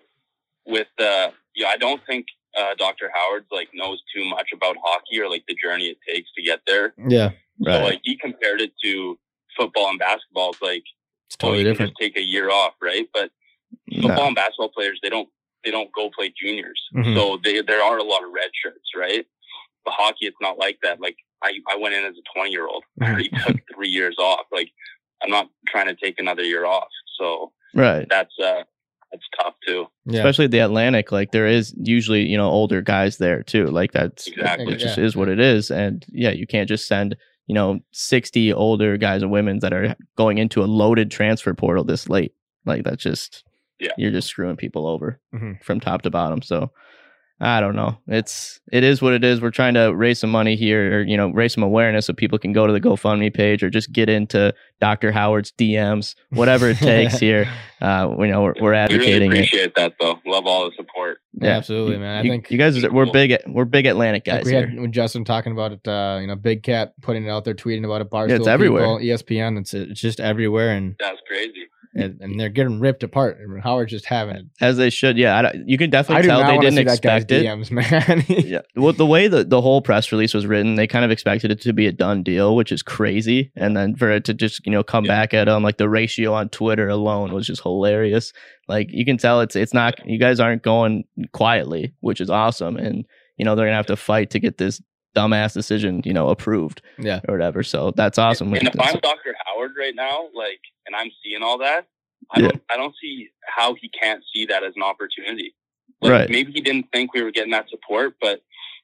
with 0.66 0.88
uh 0.98 1.30
yeah, 1.54 1.68
I 1.68 1.76
don't 1.76 2.00
think 2.06 2.26
uh 2.58 2.74
Dr. 2.76 3.10
Howard's 3.14 3.46
like 3.52 3.68
knows 3.72 4.02
too 4.14 4.24
much 4.24 4.48
about 4.52 4.76
hockey 4.82 5.20
or 5.20 5.28
like 5.30 5.44
the 5.46 5.54
journey 5.62 5.84
it 5.86 5.98
takes 6.12 6.30
to 6.34 6.42
get 6.42 6.60
there. 6.66 6.94
Yeah, 7.08 7.30
So 7.62 7.70
right. 7.70 7.82
like 7.82 8.00
he 8.04 8.16
compared 8.16 8.60
it 8.60 8.72
to 8.84 9.18
football 9.56 9.88
and 9.90 9.98
basketball. 9.98 10.50
It's 10.50 10.62
like 10.62 10.84
it's 11.26 11.36
oh, 11.40 11.48
totally 11.48 11.58
you 11.58 11.64
different. 11.64 11.90
just 11.90 12.00
take 12.00 12.16
a 12.16 12.24
year 12.24 12.50
off, 12.50 12.74
right? 12.80 13.08
But 13.12 13.30
No. 13.90 14.08
football 14.08 14.26
and 14.28 14.36
basketball 14.36 14.70
players 14.70 14.98
they 15.02 15.08
don't 15.10 15.28
they 15.64 15.70
don't 15.70 15.90
go 15.92 16.10
play 16.10 16.32
juniors. 16.40 16.80
Mhm. 16.94 17.14
So 17.14 17.38
they 17.42 17.60
there 17.62 17.82
are 17.82 17.98
a 17.98 18.04
lot 18.04 18.22
of 18.24 18.30
red 18.32 18.50
shirts, 18.62 18.90
right? 18.96 19.26
But 19.84 19.94
hockey 19.94 20.26
it's 20.26 20.36
not 20.40 20.58
like 20.58 20.78
that. 20.82 21.00
Like 21.00 21.16
I, 21.42 21.52
I 21.70 21.76
went 21.76 21.94
in 21.94 22.04
as 22.04 22.14
a 22.14 22.22
twenty 22.34 22.50
year 22.52 22.66
old. 22.66 22.84
I 23.00 23.10
already 23.10 23.28
took 23.30 23.56
three 23.74 23.88
years 23.88 24.16
off. 24.18 24.46
Like 24.52 24.70
I'm 25.22 25.30
not 25.30 25.48
trying 25.66 25.86
to 25.86 25.94
take 25.96 26.18
another 26.18 26.42
year 26.44 26.64
off. 26.64 26.88
So 27.18 27.52
right. 27.74 28.06
that's 28.08 28.38
uh 28.38 28.62
that's 29.10 29.24
tough 29.40 29.54
too. 29.66 29.86
Yeah, 30.04 30.18
Especially 30.20 30.48
the 30.48 30.58
Atlantic, 30.58 31.10
like 31.10 31.32
there 31.32 31.46
is 31.46 31.74
usually, 31.82 32.22
you 32.26 32.36
know, 32.36 32.48
older 32.50 32.82
guys 32.82 33.16
there 33.16 33.42
too. 33.42 33.66
Like 33.66 33.92
that's 33.92 34.26
Exactly, 34.26 34.74
it 34.74 34.76
just 34.76 34.98
yeah. 34.98 35.04
is 35.04 35.16
what 35.16 35.28
it 35.28 35.40
is. 35.40 35.70
And 35.70 36.04
yeah, 36.10 36.30
you 36.30 36.46
can't 36.46 36.68
just 36.68 36.86
send, 36.86 37.16
you 37.48 37.54
know, 37.54 37.80
60 37.92 38.52
older 38.52 38.96
guys 38.96 39.22
and 39.22 39.30
women 39.32 39.58
that 39.60 39.72
are 39.72 39.96
going 40.16 40.38
into 40.38 40.62
a 40.62 40.66
loaded 40.66 41.10
transfer 41.10 41.52
portal 41.54 41.82
this 41.82 42.08
late. 42.08 42.32
Like 42.66 42.84
that's 42.84 43.02
just 43.02 43.42
Yeah. 43.80 43.92
you're 43.98 44.10
just 44.12 44.28
screwing 44.28 44.56
people 44.56 44.86
over 44.86 45.18
Mhm. 45.34 45.60
from 45.62 45.80
top 45.80 46.02
to 46.02 46.10
bottom. 46.10 46.42
So 46.42 46.70
I 47.40 47.60
don't 47.60 47.76
know. 47.76 47.96
It's 48.08 48.58
it 48.72 48.82
is 48.82 49.00
what 49.00 49.12
it 49.12 49.22
is. 49.22 49.40
We're 49.40 49.52
trying 49.52 49.74
to 49.74 49.94
raise 49.94 50.18
some 50.18 50.30
money 50.30 50.56
here, 50.56 50.98
or 50.98 51.02
you 51.02 51.16
know, 51.16 51.28
raise 51.28 51.54
some 51.54 51.62
awareness 51.62 52.06
so 52.06 52.12
people 52.12 52.36
can 52.38 52.52
go 52.52 52.66
to 52.66 52.72
the 52.72 52.80
GoFundMe 52.80 53.32
page 53.32 53.62
or 53.62 53.70
just 53.70 53.92
get 53.92 54.08
into 54.08 54.52
Dr. 54.80 55.12
Howard's 55.12 55.52
DMs, 55.52 56.16
whatever 56.30 56.70
it 56.70 56.78
takes 56.78 57.18
here. 57.20 57.48
Uh, 57.80 58.12
we 58.18 58.28
know 58.28 58.42
we're, 58.42 58.54
we're 58.60 58.70
We 58.72 58.78
really 58.78 58.78
advocating 58.96 59.30
it. 59.30 59.34
appreciate 59.36 59.74
that 59.76 59.94
though. 60.00 60.18
Love 60.26 60.46
all 60.46 60.64
the 60.64 60.72
support. 60.76 61.18
Yeah, 61.40 61.50
absolutely, 61.50 61.98
man. 61.98 62.18
I 62.18 62.22
you, 62.22 62.30
think 62.32 62.50
you 62.50 62.58
guys 62.58 62.82
are, 62.82 62.90
we're 62.90 63.04
Cool. 63.04 63.12
big. 63.12 63.36
We're 63.46 63.64
big 63.66 63.86
Atlantic 63.86 64.24
guys 64.24 64.44
we 64.44 64.52
had 64.54 64.74
when 64.76 64.90
Justin 64.90 65.24
talking 65.24 65.52
about 65.52 65.70
it. 65.72 65.86
Uh, 65.86 66.18
you 66.20 66.26
know, 66.26 66.34
Big 66.34 66.64
Cat 66.64 66.94
putting 67.02 67.24
it 67.24 67.30
out 67.30 67.44
there, 67.44 67.54
tweeting 67.54 67.84
about 67.84 68.00
it. 68.00 68.10
Barstool, 68.10 68.30
it's 68.36 68.48
everywhere. 68.48 68.98
people, 68.98 68.98
ESPN. 68.98 69.60
It's 69.60 69.72
it's 69.74 70.00
just 70.00 70.18
everywhere, 70.18 70.70
and 70.70 70.96
That's 70.98 71.20
crazy. 71.28 71.68
And, 71.94 72.20
and 72.20 72.38
they're 72.38 72.48
getting 72.48 72.80
ripped 72.80 73.02
apart. 73.02 73.38
And 73.40 73.62
Howard's 73.62 73.90
just 73.90 74.04
having 74.06 74.50
as 74.60 74.76
they 74.76 74.90
should. 74.90 75.16
Yeah, 75.16 75.52
you 75.66 75.78
can 75.78 75.90
definitely 75.90 76.26
tell 76.28 76.44
they 76.44 76.58
didn't 76.58 76.74
see 76.76 76.84
that 76.84 77.00
guy's 77.02 77.22
expect 77.22 77.32
it. 77.32 77.44
DMs, 77.46 77.70
man. 78.08 78.24
Yeah, 78.46 78.60
well, 78.76 78.92
the 78.92 79.06
way 79.06 79.28
the 79.28 79.44
the 79.44 79.60
whole 79.60 79.80
press 79.82 80.12
release 80.12 80.34
was 80.34 80.46
written, 80.46 80.74
they 80.76 80.86
kind 80.86 81.04
of 81.04 81.10
expected 81.10 81.50
it 81.50 81.60
to 81.62 81.72
be 81.72 81.86
a 81.86 81.92
done 81.92 82.22
deal, 82.22 82.54
which 82.56 82.72
is 82.72 82.82
crazy. 82.82 83.50
And 83.56 83.76
then 83.76 83.94
for 83.96 84.10
it 84.10 84.24
to 84.26 84.34
just 84.34 84.64
you 84.66 84.72
know 84.72 84.82
come 84.82 85.04
Yeah. 85.04 85.12
back 85.20 85.34
at 85.34 85.44
them, 85.44 85.62
like 85.62 85.78
the 85.78 85.88
ratio 85.88 86.34
on 86.34 86.48
Twitter 86.48 86.88
alone 86.88 87.32
was 87.32 87.46
just 87.46 87.62
hilarious. 87.62 88.32
Like 88.68 88.88
you 88.90 89.04
can 89.04 89.16
tell 89.18 89.40
it's 89.40 89.56
it's 89.56 89.74
not 89.74 89.94
you 90.06 90.18
guys 90.18 90.40
aren't 90.40 90.62
going 90.62 91.04
quietly, 91.32 91.94
which 92.00 92.20
is 92.20 92.30
awesome. 92.30 92.76
And 92.76 93.06
you 93.36 93.44
know 93.44 93.54
they're 93.54 93.66
gonna 93.66 93.76
have 93.76 93.86
to 93.86 93.96
fight 93.96 94.30
to 94.30 94.40
get 94.40 94.58
this 94.58 94.82
dumbass 95.16 95.52
decision 95.54 96.02
you 96.04 96.12
know 96.12 96.28
approved 96.28 96.82
yeah, 96.98 97.20
or 97.28 97.34
whatever. 97.34 97.62
So 97.62 97.92
that's 97.96 98.18
awesome. 98.18 98.52
And 98.54 98.68
if 98.68 98.80
I'm 98.80 98.98
Dr. 99.00 99.34
Howard 99.46 99.72
right 99.78 99.94
now, 99.94 100.28
like, 100.34 100.60
and 100.86 100.94
I'm 100.94 101.10
seeing 101.24 101.42
all 101.42 101.58
that, 101.58 101.86
I 102.30 102.40
Yeah. 102.40 102.48
don't, 102.48 102.62
I 102.72 102.76
don't 102.76 102.94
see 103.00 103.28
how 103.46 103.74
he 103.74 103.88
can't 103.88 104.22
see 104.34 104.46
that 104.46 104.62
as 104.62 104.74
an 104.76 104.82
opportunity. 104.82 105.54
Like, 106.00 106.12
Right. 106.12 106.30
Maybe 106.30 106.52
he 106.52 106.60
didn't 106.60 106.86
think 106.92 107.14
we 107.14 107.22
were 107.22 107.30
getting 107.30 107.52
that 107.52 107.68
support, 107.70 108.14
but 108.20 108.42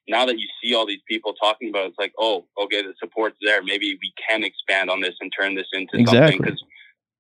now 0.09 0.27
that 0.27 0.39
you 0.39 0.47
see 0.63 0.75
all 0.75 0.87
these 0.87 1.01
people 1.09 1.33
talking 1.35 1.69
about, 1.71 1.85
it, 1.85 1.89
it's 1.89 1.99
like, 1.99 2.13
oh, 2.19 2.47
okay, 2.61 2.83
the 2.83 2.95
support's 2.99 3.37
there. 3.43 3.63
Maybe 3.63 3.99
we 4.03 4.13
can 4.29 4.45
expand 4.45 4.91
on 4.91 5.01
this 5.01 5.15
and 5.21 5.33
turn 5.39 5.55
this 5.55 5.67
into 5.73 5.97
something 5.97 6.01
Exactly. 6.01 6.39
because, 6.39 6.63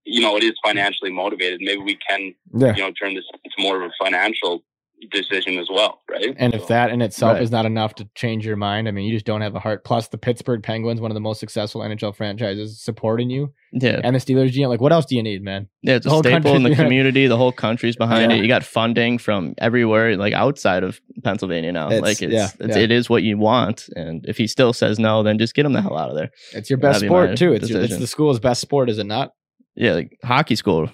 you 0.04 0.20
know, 0.20 0.36
it 0.36 0.42
is 0.44 0.52
financially 0.64 1.10
motivated. 1.10 1.60
Maybe 1.62 1.80
we 1.82 1.96
can, 2.08 2.34
yeah. 2.54 2.74
you 2.74 2.82
know, 2.82 2.92
turn 2.92 3.14
this 3.14 3.24
into 3.32 3.54
more 3.58 3.82
of 3.82 3.90
a 3.90 3.94
financial 4.02 4.62
decision 5.10 5.58
as 5.58 5.68
well, 5.70 6.00
right? 6.10 6.34
And 6.36 6.54
if 6.54 6.66
that 6.68 6.90
in 6.90 7.02
itself 7.02 7.34
Right. 7.34 7.42
is 7.42 7.50
not 7.50 7.66
enough 7.66 7.94
to 7.96 8.08
change 8.14 8.46
your 8.46 8.56
mind, 8.56 8.88
I 8.88 8.90
mean, 8.90 9.04
you 9.06 9.12
just 9.12 9.26
don't 9.26 9.40
have 9.40 9.54
a 9.54 9.60
heart. 9.60 9.84
Plus, 9.84 10.08
the 10.08 10.18
Pittsburgh 10.18 10.62
Penguins, 10.62 11.00
one 11.00 11.10
of 11.10 11.14
the 11.14 11.20
most 11.20 11.40
successful 11.40 11.80
NHL 11.82 12.12
franchises, 12.14 12.80
supporting 12.82 13.30
you, 13.30 13.52
yeah, 13.72 14.00
and 14.04 14.14
the 14.14 14.20
Steelers 14.20 14.52
GM. 14.52 14.68
Like, 14.68 14.80
what 14.80 14.92
else 14.92 15.04
do 15.06 15.16
you 15.16 15.22
need, 15.22 15.42
man? 15.42 15.68
Yeah, 15.82 15.94
it's 15.96 16.06
a 16.06 16.08
The 16.08 16.12
whole 16.14 16.22
staple 16.22 16.54
in 16.56 16.62
the 16.62 16.74
community. 16.82 17.26
The 17.26 17.36
whole 17.36 17.52
country's 17.52 17.96
behind 17.96 18.30
Yeah. 18.30 18.38
it. 18.38 18.42
You 18.42 18.48
got 18.48 18.64
funding 18.64 19.18
from 19.18 19.54
everywhere, 19.58 20.16
like 20.16 20.32
outside 20.32 20.82
of 20.84 21.00
Pennsylvania 21.22 21.72
now. 21.72 21.86
It's- 21.86 22.02
like 22.02 22.22
it's, 22.22 22.32
yeah, 22.32 22.48
it's 22.60 22.76
yeah. 22.76 22.82
it 22.82 22.90
is 22.92 23.10
what 23.10 23.22
you 23.22 23.38
want. 23.38 23.88
And 23.96 24.24
if 24.26 24.36
he 24.38 24.46
still 24.46 24.72
says 24.72 24.98
no, 24.98 25.22
then 25.22 25.38
just 25.38 25.54
get 25.54 25.66
him 25.66 25.72
the 25.72 25.82
hell 25.82 25.98
out 25.98 26.10
of 26.10 26.16
there. 26.16 26.30
It's 26.52 26.70
your 26.70 26.78
best 26.78 27.00
That'd 27.00 27.02
be 27.02 27.08
sport 27.08 27.36
too. 27.36 27.52
It's 27.52 27.68
your, 27.70 27.82
it's 27.82 27.98
the 27.98 28.06
school's 28.06 28.38
best 28.40 28.60
sport, 28.60 28.88
is 28.90 28.98
it 28.98 29.06
not? 29.06 29.30
Yeah, 29.76 29.92
like 29.94 30.16
hockey 30.22 30.54
school. 30.54 30.88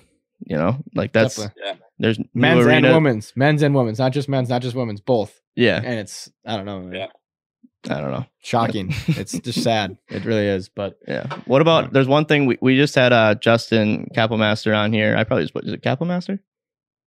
You 0.47 0.57
know, 0.57 0.79
like 0.95 1.12
that's 1.12 1.39
Yeah. 1.39 1.75
there's 1.99 2.19
new 2.19 2.25
men's 2.35 2.67
and 2.67 2.87
women's, 2.87 3.33
men's 3.37 3.62
and 3.62 3.75
women's, 3.75 3.99
not 3.99 4.12
just 4.12 4.29
men's, 4.29 4.49
not 4.49 4.62
just 4.62 4.75
women's, 4.75 5.01
both. 5.01 5.41
Yeah, 5.57 5.77
And 5.85 5.99
it's 5.99 6.31
I 6.47 6.57
don't 6.57 6.65
know, 6.67 6.81
man. 6.81 6.93
Yeah. 6.95 7.07
I 7.95 8.01
don't 8.01 8.11
know. 8.11 8.27
shocking. 8.43 8.89
it's 9.09 9.33
just 9.39 9.62
sad. 9.62 9.97
It 10.09 10.25
really 10.25 10.47
is. 10.47 10.69
But 10.69 10.99
Yeah. 11.09 11.27
What 11.47 11.61
about? 11.62 11.93
There's 11.93 12.09
one 12.09 12.25
thing 12.27 12.47
we, 12.47 12.59
we 12.61 12.77
just 12.77 12.95
had 12.95 13.12
uh 13.12 13.35
Justin 13.37 14.09
Kapelmaster 14.15 14.77
on 14.77 14.93
here. 14.93 15.17
I 15.17 15.25
probably 15.25 15.45
just 15.45 15.55
put 15.55 15.65
is 15.65 15.73
it 15.73 15.83
Kapelmaster? 15.83 16.39
Did 16.39 16.41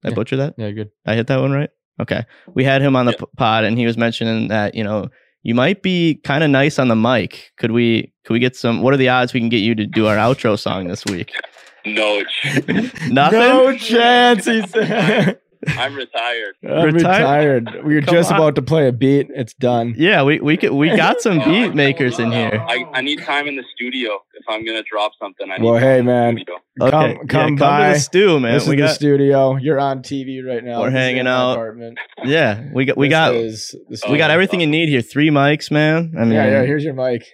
I 0.06 0.10
Yeah. 0.10 0.16
butcher 0.16 0.38
that? 0.38 0.56
yeah, 0.58 0.72
good. 0.72 0.90
I 1.06 1.16
hit 1.16 1.28
that 1.28 1.40
one 1.42 1.52
right. 1.52 1.70
Okay, 2.02 2.26
we 2.56 2.64
had 2.64 2.82
him 2.82 2.96
on 2.96 3.06
the 3.06 3.12
Yeah. 3.12 3.26
pod, 3.38 3.64
and 3.66 3.78
he 3.78 3.86
was 3.86 3.98
mentioning 3.98 4.48
that 4.48 4.74
you 4.74 4.84
know 4.84 5.10
you 5.44 5.54
might 5.54 5.84
be 5.84 6.16
kind 6.24 6.44
of 6.44 6.50
nice 6.50 6.80
on 6.80 6.88
the 6.88 6.96
mic. 6.96 7.52
Could 7.58 7.72
we 7.72 8.12
could 8.26 8.34
we 8.34 8.40
get 8.40 8.56
some? 8.56 8.82
What 8.82 8.94
are 8.96 8.98
the 8.98 9.10
odds 9.10 9.32
we 9.34 9.40
can 9.40 9.50
get 9.50 9.58
you 9.62 9.76
to 9.76 9.86
do 9.86 10.08
our 10.08 10.16
outro 10.18 10.58
song 10.58 10.88
this 10.88 11.06
week? 11.06 11.32
No, 11.86 12.24
Nothing. 13.10 13.40
No 13.40 13.78
chance. 13.78 14.46
He 14.46 14.66
said. 14.68 15.40
I'm 15.68 15.96
retired. 15.96 16.56
I'm 16.64 16.94
Retired? 16.94 17.66
retired. 17.66 17.86
We 17.86 17.96
were 17.96 18.02
Come 18.02 18.14
just 18.14 18.32
on. 18.32 18.38
about 18.38 18.56
to 18.56 18.62
play 18.62 18.88
a 18.88 18.92
beat. 18.92 19.28
It's 19.34 19.54
done. 19.54 19.94
Yeah, 19.98 20.24
we 20.24 20.40
we 20.40 20.58
could 20.58 20.72
we 20.72 20.96
got 20.96 21.22
some 21.22 21.40
Oh, 21.40 21.46
beat 21.46 21.74
makers 21.76 22.20
in 22.20 22.32
here. 22.32 22.64
I, 22.68 22.86
I 22.94 23.02
need 23.02 23.22
time 23.24 23.48
in 23.48 23.56
the 23.56 23.64
studio 23.76 24.20
if 24.34 24.44
I'm 24.50 24.66
gonna 24.66 24.84
drop 24.84 25.14
something. 25.20 25.50
I 25.52 25.58
need 25.58 25.64
Well, 25.66 25.76
time 25.76 25.84
hey, 25.84 26.00
in 26.00 26.06
the 26.06 26.12
man. 26.12 26.36
studio. 26.38 26.56
Okay, 26.82 26.92
Come, 26.92 27.10
yeah, 27.12 27.18
come 27.18 27.28
come 27.28 27.56
by. 27.58 27.88
to 27.90 27.94
the 27.94 28.00
stew, 28.00 28.40
man. 28.40 28.54
this 28.54 28.64
is 28.64 28.70
we 28.70 28.76
the 28.78 28.88
studio. 28.88 29.56
You're 29.58 29.80
on 29.80 30.02
TV 30.02 30.44
right 30.46 30.64
now. 30.64 30.80
We're 30.82 30.90
This 30.90 31.00
hanging 31.00 31.28
out. 31.28 31.54
Apartment. 31.54 32.00
yeah, 32.24 32.64
we 32.74 32.86
got 32.86 32.98
we 32.98 33.10
got 33.10 33.34
is 33.36 33.76
we 34.10 34.18
got 34.18 34.32
everything 34.32 34.60
you 34.62 34.68
need 34.68 34.90
here. 34.90 35.02
Three 35.02 35.30
mics, 35.30 35.70
man. 35.72 36.14
I 36.18 36.22
mean, 36.24 36.34
yeah, 36.34 36.46
yeah. 36.46 36.64
Here's 36.64 36.84
your 36.84 36.94
mic. 36.96 37.26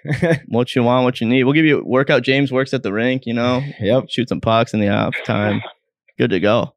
what 0.48 0.76
you 0.76 0.84
want, 0.84 1.06
what 1.06 1.22
you 1.22 1.28
need. 1.28 1.44
We'll 1.46 1.54
give 1.54 1.66
you 1.66 1.84
workout. 1.86 2.24
James 2.24 2.52
works 2.52 2.74
at 2.74 2.84
the 2.84 2.92
rink. 2.92 3.26
You 3.26 3.34
know, 3.34 3.62
yep. 3.80 4.06
shoot 4.10 4.30
some 4.30 4.42
pucks 4.42 4.74
in 4.74 4.80
the 4.82 4.90
off 4.90 5.16
time. 5.26 5.62
Good 6.18 6.32
to 6.32 6.40
go. 6.42 6.74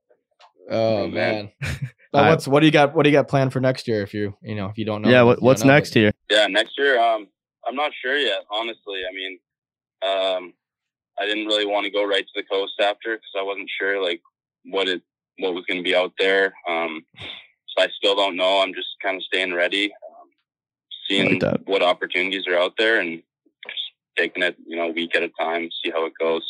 Oh 0.71 1.07
man. 1.09 1.51
man. 1.61 1.79
All 2.15 2.25
Uh, 2.25 2.29
what's 2.29 2.47
what 2.47 2.61
do 2.61 2.67
you 2.67 2.73
got? 2.73 2.95
What 2.95 3.05
do 3.05 3.11
you 3.11 3.17
got 3.17 3.29
planned 3.29 3.53
for 3.53 3.61
next 3.61 3.89
year? 3.89 4.03
If 4.03 4.13
you 4.15 4.35
you 4.43 4.55
know 4.55 4.67
if 4.67 4.77
you 4.79 4.85
don't 4.85 5.03
know. 5.03 5.09
yeah, 5.09 5.23
what, 5.23 5.41
what's 5.43 5.65
know, 5.65 5.73
next 5.73 5.97
year? 5.97 6.13
Yeah, 6.31 6.47
next 6.47 6.77
year. 6.79 7.01
Um, 7.01 7.29
I'm 7.67 7.75
not 7.75 7.93
sure 8.03 8.17
yet. 8.17 8.43
Honestly, 8.51 9.01
I 9.09 9.15
mean, 9.15 9.39
um, 10.03 10.53
I 11.19 11.27
didn't 11.27 11.47
really 11.47 11.67
want 11.67 11.85
to 11.85 11.91
go 11.91 12.05
right 12.05 12.25
to 12.25 12.33
the 12.35 12.43
coast 12.43 12.75
after 12.81 13.15
because 13.17 13.33
I 13.39 13.43
wasn't 13.43 13.71
sure 13.79 14.03
like 14.03 14.21
what 14.65 14.89
it 14.89 15.03
what 15.39 15.55
was 15.55 15.65
going 15.67 15.79
to 15.79 15.83
be 15.85 15.97
out 15.97 16.13
there. 16.19 16.53
Um, 16.69 17.05
so 17.19 17.85
I 17.85 17.89
still 17.97 18.15
don't 18.15 18.37
know. 18.37 18.61
I'm 18.63 18.75
just 18.75 18.89
kind 19.03 19.17
of 19.17 19.23
staying 19.23 19.55
ready, 19.55 19.87
um, 19.87 20.29
seeing 21.09 21.39
Like 21.39 21.61
what 21.65 21.83
opportunities 21.83 22.47
are 22.47 22.59
out 22.59 22.75
there, 22.79 23.01
and 23.01 23.23
just 23.67 23.83
taking 24.19 24.43
it 24.43 24.57
you 24.67 24.77
know 24.77 24.89
a 24.89 24.93
week 24.93 25.17
at 25.17 25.23
a 25.23 25.31
time, 25.41 25.71
see 25.83 25.91
how 25.91 26.05
it 26.05 26.13
goes. 26.21 26.43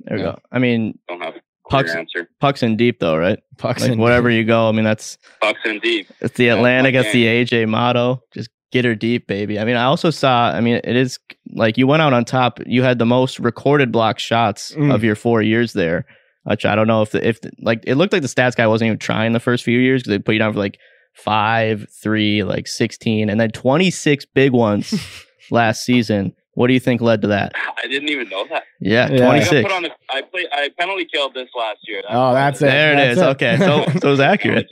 There 0.00 0.16
we 0.16 0.22
Yeah. 0.22 0.32
go. 0.32 0.38
I 0.52 0.58
mean, 0.60 0.98
Don't 1.08 1.20
have 1.22 1.34
a 1.36 1.40
Pucks- 1.70 1.94
answer. 1.94 2.28
pucks 2.40 2.62
in 2.62 2.76
deep 2.76 2.98
though, 3.00 3.16
right? 3.16 3.38
Pucks 3.58 3.82
Like 3.82 3.92
in- 3.92 3.98
wherever 3.98 4.28
you 4.30 4.44
go. 4.44 4.68
I 4.68 4.72
mean, 4.72 4.84
that's 4.84 5.16
pucks 5.40 5.60
in 5.64 5.78
deep. 5.78 6.08
It's 6.20 6.36
the 6.36 6.44
Yeah, 6.46 6.54
Atlantic. 6.56 6.94
That's 6.94 7.12
the. 7.12 7.24
AJ 7.26 7.68
motto. 7.68 8.22
Just 8.34 8.50
get 8.72 8.84
her 8.84 8.94
deep, 8.94 9.26
baby. 9.26 9.58
I 9.58 9.64
mean, 9.64 9.76
I 9.76 9.84
also 9.84 10.10
saw. 10.10 10.50
I 10.50 10.60
mean, 10.60 10.80
it 10.84 10.96
is 10.96 11.18
like 11.54 11.78
you 11.78 11.86
went 11.86 12.02
out 12.02 12.12
on 12.12 12.24
top. 12.24 12.58
You 12.66 12.82
had 12.82 12.98
the 12.98 13.06
most 13.06 13.38
recorded 13.38 13.92
block 13.92 14.18
shots 14.18 14.72
Mm. 14.74 14.92
of 14.94 15.04
your 15.04 15.14
four 15.14 15.40
years 15.42 15.72
there. 15.72 16.04
Which 16.44 16.66
I 16.66 16.74
don't 16.74 16.88
know 16.88 17.02
if 17.02 17.12
the, 17.12 17.26
if 17.26 17.40
the, 17.40 17.52
like 17.60 17.84
it 17.86 17.94
looked 17.94 18.12
like 18.12 18.22
the 18.22 18.28
stats 18.28 18.56
guy 18.56 18.66
wasn't 18.66 18.86
even 18.88 18.98
trying 18.98 19.32
the 19.32 19.38
first 19.38 19.62
few 19.62 19.78
years 19.78 20.02
because 20.02 20.10
they 20.10 20.18
put 20.18 20.32
you 20.32 20.40
down 20.40 20.52
for 20.52 20.58
like 20.58 20.76
five, 21.14 21.86
three, 22.02 22.42
like 22.42 22.66
sixteen, 22.66 23.28
and 23.30 23.38
then 23.40 23.50
twenty 23.50 23.90
six 23.92 24.24
big 24.24 24.50
ones 24.52 24.92
last 25.52 25.84
season. 25.84 26.34
What 26.54 26.66
do 26.66 26.74
you 26.74 26.80
think 26.80 27.00
led 27.00 27.22
to 27.22 27.28
that? 27.28 27.52
I 27.56 27.86
didn't 27.86 28.10
even 28.10 28.28
know 28.28 28.46
that. 28.50 28.64
Yeah, 28.80 29.10
Yeah. 29.10 29.16
twenty 29.24 29.38
I 29.40 29.40
got 29.40 29.48
six. 29.48 29.62
put 29.68 29.72
on. 29.76 29.84
A, 29.86 29.90
I 30.10 30.22
play. 30.22 30.46
I 30.52 30.68
penalty 30.78 31.06
killed 31.12 31.32
this 31.34 31.48
last 31.56 31.78
year. 31.88 32.02
Oh, 32.08 32.32
that's 32.34 32.60
it. 32.60 32.66
There 32.66 32.92
it 32.92 32.96
That's 32.96 33.16
is. 33.16 33.22
Okay, 33.22 33.56
so 33.58 33.84
so 34.00 34.08
it 34.08 34.10
was 34.10 34.20
accurate. 34.20 34.68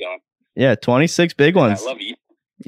Yeah, 0.55 0.75
twenty 0.75 1.07
six 1.07 1.33
big 1.35 1.57
ones. 1.57 1.83
I 1.83 1.87
love 1.87 1.99
eating. 2.01 2.17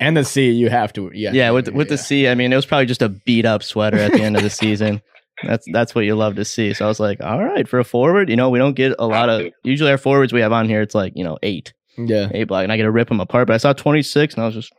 and 0.00 0.16
the 0.16 0.24
C. 0.24 0.50
You 0.50 0.70
have 0.70 0.92
to. 0.94 1.10
Yeah. 1.14 1.32
yeah, 1.32 1.50
with 1.50 1.68
with 1.68 1.88
the 1.90 1.98
C, 1.98 2.26
I 2.28 2.34
mean, 2.34 2.52
it 2.52 2.56
was 2.56 2.64
probably 2.66 2.86
just 2.86 3.02
a 3.02 3.10
beat 3.10 3.44
up 3.44 3.62
sweater 3.62 3.98
at 3.98 4.12
the 4.12 4.22
end 4.22 4.36
of 4.36 4.42
the 4.42 4.50
season. 4.62 5.02
That's 5.44 5.66
that's 5.72 5.94
what 5.94 6.04
you 6.06 6.14
love 6.14 6.36
to 6.36 6.44
see. 6.44 6.72
So 6.72 6.84
I 6.84 6.88
was 6.88 7.00
like, 7.00 7.20
all 7.22 7.42
right, 7.44 7.68
for 7.68 7.78
a 7.80 7.84
forward, 7.84 8.30
you 8.30 8.36
know, 8.36 8.48
we 8.48 8.58
don't 8.58 8.74
get 8.74 8.94
a 8.98 9.06
lot 9.06 9.28
of. 9.28 9.42
Usually 9.64 9.90
our 9.90 9.98
forwards 9.98 10.32
we 10.32 10.40
have 10.40 10.52
on 10.52 10.66
here, 10.68 10.80
it's 10.80 10.94
like 10.94 11.12
you 11.16 11.24
know 11.24 11.36
eight, 11.42 11.74
Yeah. 11.98 12.28
eight 12.32 12.44
block, 12.44 12.62
and 12.62 12.72
I 12.72 12.76
get 12.78 12.84
to 12.84 12.90
rip 12.90 13.08
them 13.08 13.20
apart. 13.20 13.46
But 13.48 13.54
I 13.54 13.58
saw 13.58 13.72
twenty 13.74 14.02
six, 14.02 14.34
and 14.34 14.42
I 14.42 14.46
was 14.46 14.54
just 14.54 14.72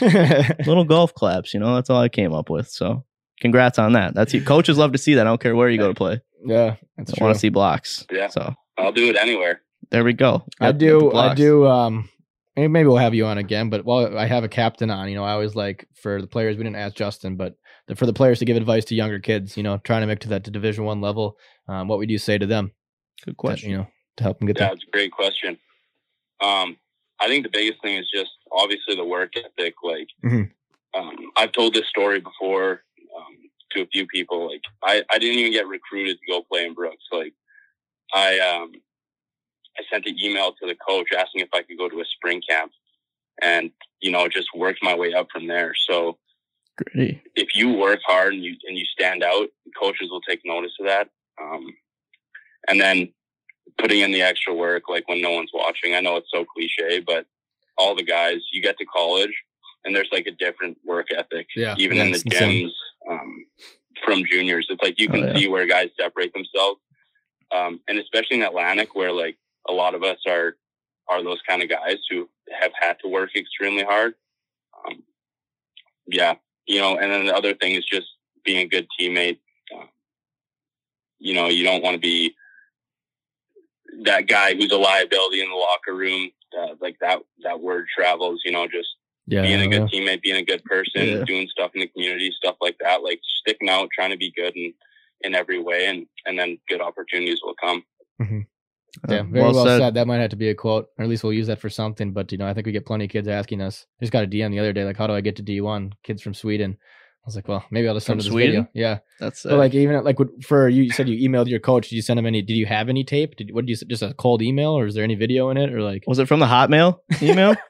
little 0.66 0.84
golf 0.84 1.14
claps. 1.14 1.54
You 1.54 1.60
know, 1.60 1.74
that's 1.76 1.88
all 1.90 2.00
I 2.00 2.08
came 2.08 2.32
up 2.32 2.50
with. 2.50 2.68
So 2.68 3.04
congrats 3.40 3.78
on 3.78 3.92
that. 3.92 4.14
That's 4.14 4.34
coaches 4.44 4.78
love 4.78 4.92
to 4.92 4.98
see 4.98 5.14
that. 5.14 5.26
I 5.26 5.30
don't 5.30 5.40
care 5.40 5.54
where 5.56 5.68
you 5.68 5.78
go 5.78 5.88
to 5.88 5.94
play. 5.94 6.20
yeah. 6.44 6.76
That's 6.96 7.12
I 7.12 7.16
true. 7.16 7.26
want 7.26 7.36
to 7.36 7.40
see 7.40 7.48
blocks. 7.50 8.06
Yeah. 8.10 8.28
So 8.28 8.54
I'll 8.78 8.92
do 8.92 9.08
it 9.10 9.16
anywhere. 9.16 9.60
there 9.90 10.04
we 10.04 10.12
go. 10.12 10.44
I 10.60 10.66
Got- 10.66 10.72
got 10.72 10.78
do. 10.78 11.08
I 11.08 11.12
blocks. 11.12 11.36
do. 11.36 11.66
Um, 11.66 12.08
maybe 12.56 12.68
maybe 12.68 12.86
we'll 12.88 12.96
have 12.96 13.14
you 13.14 13.26
on 13.26 13.38
again. 13.38 13.68
But 13.70 13.84
while 13.84 14.16
I 14.18 14.26
have 14.26 14.44
a 14.44 14.48
captain 14.48 14.90
on, 14.90 15.08
you 15.08 15.14
know, 15.16 15.24
I 15.24 15.32
always 15.32 15.54
like 15.54 15.86
for 15.94 16.20
the 16.20 16.26
players. 16.26 16.56
We 16.56 16.64
didn't 16.64 16.76
ask 16.76 16.94
Justin, 16.94 17.36
but 17.36 17.54
the, 17.86 17.94
for 17.96 18.06
the 18.06 18.12
players 18.12 18.38
to 18.40 18.44
give 18.44 18.56
advice 18.56 18.84
to 18.86 18.94
younger 18.94 19.18
kids, 19.20 19.56
you 19.56 19.62
know, 19.62 19.78
trying 19.78 20.00
to 20.00 20.06
make 20.06 20.20
to 20.20 20.28
that 20.30 20.44
to 20.44 20.50
Division 20.50 20.84
One 20.84 21.00
level. 21.00 21.36
Um, 21.68 21.88
what 21.88 21.98
would 21.98 22.10
you 22.10 22.18
say 22.18 22.38
to 22.38 22.46
them? 22.46 22.72
Good 23.24 23.32
to, 23.32 23.36
question. 23.36 23.70
you 23.70 23.76
know, 23.78 23.86
to 24.16 24.22
help 24.24 24.38
them 24.38 24.46
get 24.46 24.58
Yeah, 24.58 24.66
there. 24.66 24.74
it's 24.74 24.84
a 24.86 24.90
great 24.90 25.12
question. 25.12 25.58
Um, 26.42 26.76
I 27.20 27.28
think 27.28 27.44
the 27.44 27.50
biggest 27.52 27.80
thing 27.82 27.96
is 27.96 28.08
just 28.12 28.30
obviously 28.52 28.94
the 28.94 29.04
work 29.04 29.32
ethic. 29.36 29.74
Like, 29.82 30.08
Mhm. 30.24 30.50
um, 30.94 31.16
I've 31.36 31.52
told 31.52 31.74
this 31.74 31.88
story 31.88 32.20
before 32.20 32.82
to 33.76 33.82
a 33.82 33.86
few 33.86 34.06
people. 34.06 34.48
Like, 34.50 34.62
I, 34.82 35.02
I 35.10 35.18
didn't 35.18 35.38
even 35.38 35.52
get 35.52 35.66
recruited 35.68 36.18
to 36.18 36.32
go 36.32 36.42
play 36.42 36.64
in 36.64 36.74
Brooks. 36.74 37.04
Like, 37.12 37.32
I 38.14 38.38
um, 38.38 38.72
I 39.78 39.82
sent 39.90 40.06
an 40.06 40.16
email 40.20 40.52
to 40.52 40.66
the 40.66 40.76
coach 40.88 41.08
asking 41.16 41.42
if 41.42 41.48
I 41.54 41.62
could 41.62 41.78
go 41.78 41.88
to 41.88 42.00
a 42.00 42.04
spring 42.04 42.42
camp, 42.48 42.72
and 43.42 43.70
you 44.00 44.10
know, 44.10 44.28
just 44.28 44.48
worked 44.54 44.82
my 44.82 44.94
way 44.94 45.12
up 45.12 45.28
from 45.32 45.46
there. 45.46 45.72
So 45.88 46.18
Gritty. 46.76 47.22
if 47.34 47.54
you 47.54 47.72
work 47.72 48.00
hard 48.06 48.34
and 48.34 48.44
you 48.44 48.56
and 48.66 48.76
you 48.76 48.84
stand 48.84 49.22
out, 49.22 49.48
coaches 49.78 50.08
will 50.10 50.20
take 50.22 50.40
notice 50.44 50.72
of 50.80 50.86
that. 50.86 51.08
Um, 51.40 51.66
and 52.68 52.80
then 52.80 53.12
putting 53.78 54.00
in 54.00 54.12
the 54.12 54.22
extra 54.22 54.54
work, 54.54 54.84
like 54.88 55.08
when 55.08 55.20
no 55.20 55.32
one's 55.32 55.50
watching. 55.52 55.94
I 55.94 56.00
know 56.00 56.16
it's 56.16 56.30
so 56.32 56.44
cliche, 56.44 57.00
but 57.00 57.26
all 57.76 57.94
the 57.94 58.02
guys, 58.02 58.38
you 58.52 58.62
get 58.62 58.78
to 58.78 58.86
college, 58.86 59.34
and 59.84 59.94
there's 59.94 60.08
like 60.12 60.26
a 60.26 60.30
different 60.32 60.78
work 60.84 61.08
ethic, 61.14 61.48
Yeah, 61.54 61.74
even 61.78 61.98
yeah, 61.98 62.04
in 62.04 62.10
the 62.10 62.16
it's 62.16 62.24
insane. 62.24 62.68
gyms 62.68 62.72
um, 63.10 63.46
from 64.04 64.24
juniors. 64.30 64.66
It's 64.70 64.82
like 64.82 64.98
you 64.98 65.08
Oh, 65.08 65.12
can 65.12 65.24
yeah. 65.28 65.36
see 65.36 65.48
where 65.48 65.66
guys 65.66 65.90
separate 65.98 66.32
themselves, 66.32 66.80
um, 67.54 67.80
and 67.88 67.98
especially 67.98 68.38
in 68.38 68.42
Atlantic, 68.42 68.94
where 68.94 69.12
like 69.12 69.36
a 69.68 69.72
lot 69.72 69.94
of 69.94 70.02
us 70.02 70.18
are 70.26 70.56
are 71.08 71.22
those 71.22 71.40
kind 71.48 71.62
of 71.62 71.68
guys 71.68 71.98
who 72.10 72.28
have 72.60 72.72
had 72.80 72.98
to 73.00 73.08
work 73.08 73.36
extremely 73.36 73.84
hard. 73.84 74.14
Um, 74.86 75.02
yeah, 76.06 76.34
you 76.66 76.80
know, 76.80 76.96
and 76.98 77.10
then 77.12 77.26
the 77.26 77.34
other 77.36 77.54
thing 77.54 77.72
is 77.74 77.84
just 77.84 78.06
being 78.44 78.58
a 78.58 78.68
good 78.68 78.86
teammate. 78.98 79.38
Uh, 79.74 79.86
you 81.18 81.34
know, 81.34 81.48
you 81.48 81.64
don't 81.64 81.82
want 81.82 81.94
to 81.94 82.00
be 82.00 82.34
that 84.04 84.26
guy 84.28 84.54
who's 84.54 84.72
a 84.72 84.76
liability 84.76 85.40
in 85.40 85.48
the 85.48 85.54
locker 85.56 85.94
room. 85.94 86.30
Uh, 86.56 86.74
like 86.80 86.96
that, 87.00 87.20
that 87.42 87.60
word 87.60 87.86
travels. 87.94 88.40
You 88.44 88.52
know, 88.52 88.66
just 88.66 88.88
Yeah. 89.28 89.42
being 89.42 89.60
a 89.60 89.64
yeah. 89.64 89.68
good 89.70 89.82
teammate, 89.90 90.22
being 90.22 90.36
a 90.36 90.44
good 90.44 90.62
person, 90.64 91.06
Yeah. 91.06 91.24
doing 91.24 91.48
stuff 91.48 91.72
in 91.74 91.80
the 91.80 91.88
community, 91.88 92.30
stuff 92.36 92.56
like 92.60 92.76
that. 92.80 93.02
Like 93.02 93.20
sticking 93.40 93.68
out, 93.68 93.88
trying 93.94 94.10
to 94.10 94.16
be 94.16 94.32
good 94.36 94.54
in 94.56 94.72
in 95.22 95.34
every 95.34 95.58
way, 95.60 95.86
and 95.86 96.06
and 96.26 96.38
then 96.38 96.58
good 96.68 96.80
opportunities 96.80 97.40
will 97.42 97.54
come. 97.60 97.82
Yeah, 98.20 99.20
Uh, 99.20 99.22
very 99.24 99.42
well, 99.52 99.64
said. 99.66 99.94
That 99.94 100.06
might 100.06 100.18
have 100.20 100.30
to 100.30 100.36
be 100.36 100.48
a 100.48 100.54
quote, 100.54 100.86
or 100.96 101.02
at 101.04 101.08
least 101.10 101.22
we'll 101.24 101.32
use 101.34 101.48
that 101.48 101.60
for 101.60 101.68
something. 101.68 102.12
But 102.12 102.32
you 102.32 102.38
know, 102.38 102.46
I 102.46 102.54
think 102.54 102.66
we 102.66 102.72
get 102.72 102.86
plenty 102.86 103.04
of 103.04 103.10
kids 103.10 103.28
asking 103.28 103.60
us. 103.60 103.86
I 104.00 104.04
just 104.04 104.12
got 104.12 104.24
a 104.24 104.26
DM 104.26 104.52
the 104.52 104.58
other 104.58 104.72
day, 104.72 104.84
like, 104.84 104.96
"How 104.96 105.06
do 105.06 105.12
I 105.12 105.20
get 105.20 105.36
to 105.36 105.42
D 105.42 105.60
one?" 105.60 105.92
Kids 106.02 106.22
from 106.22 106.32
Sweden. 106.34 106.76
I 106.80 107.26
was 107.26 107.34
like, 107.36 107.48
"Well, 107.48 107.64
maybe 107.70 107.88
I'll 107.88 107.94
just 107.94 108.06
send 108.06 108.22
From 108.22 108.28
them 108.30 108.36
this 108.38 108.46
video." 108.46 108.60
Sweden? 108.62 108.68
Yeah, 108.74 108.98
That's 109.20 109.42
but 109.42 109.58
like 109.58 109.74
even 109.74 110.02
like 110.04 110.16
for 110.42 110.68
you, 110.68 110.84
you 110.84 110.92
said 110.92 111.08
you 111.08 111.28
emailed 111.28 111.48
your 111.48 111.60
coach. 111.60 111.88
Did 111.90 111.96
you 111.96 112.02
send 112.02 112.18
him 112.18 112.24
any? 112.26 112.40
Did 112.40 112.54
you 112.56 112.66
have 112.66 112.88
any 112.88 113.04
tape? 113.04 113.36
Did 113.36 113.52
what 113.52 113.66
did 113.66 113.70
you 113.70 113.74
s- 113.76 113.84
just 113.88 114.02
a 114.02 114.14
cold 114.14 114.40
email, 114.42 114.70
or 114.78 114.86
is 114.86 114.94
there 114.94 115.04
any 115.04 115.14
video 115.16 115.50
in 115.50 115.56
it, 115.58 115.72
or 115.74 115.82
like? 115.82 116.04
was 116.06 116.18
it 116.18 116.26
from 116.28 116.40
the 116.40 116.46
Hotmail 116.46 117.00
email? 117.22 117.54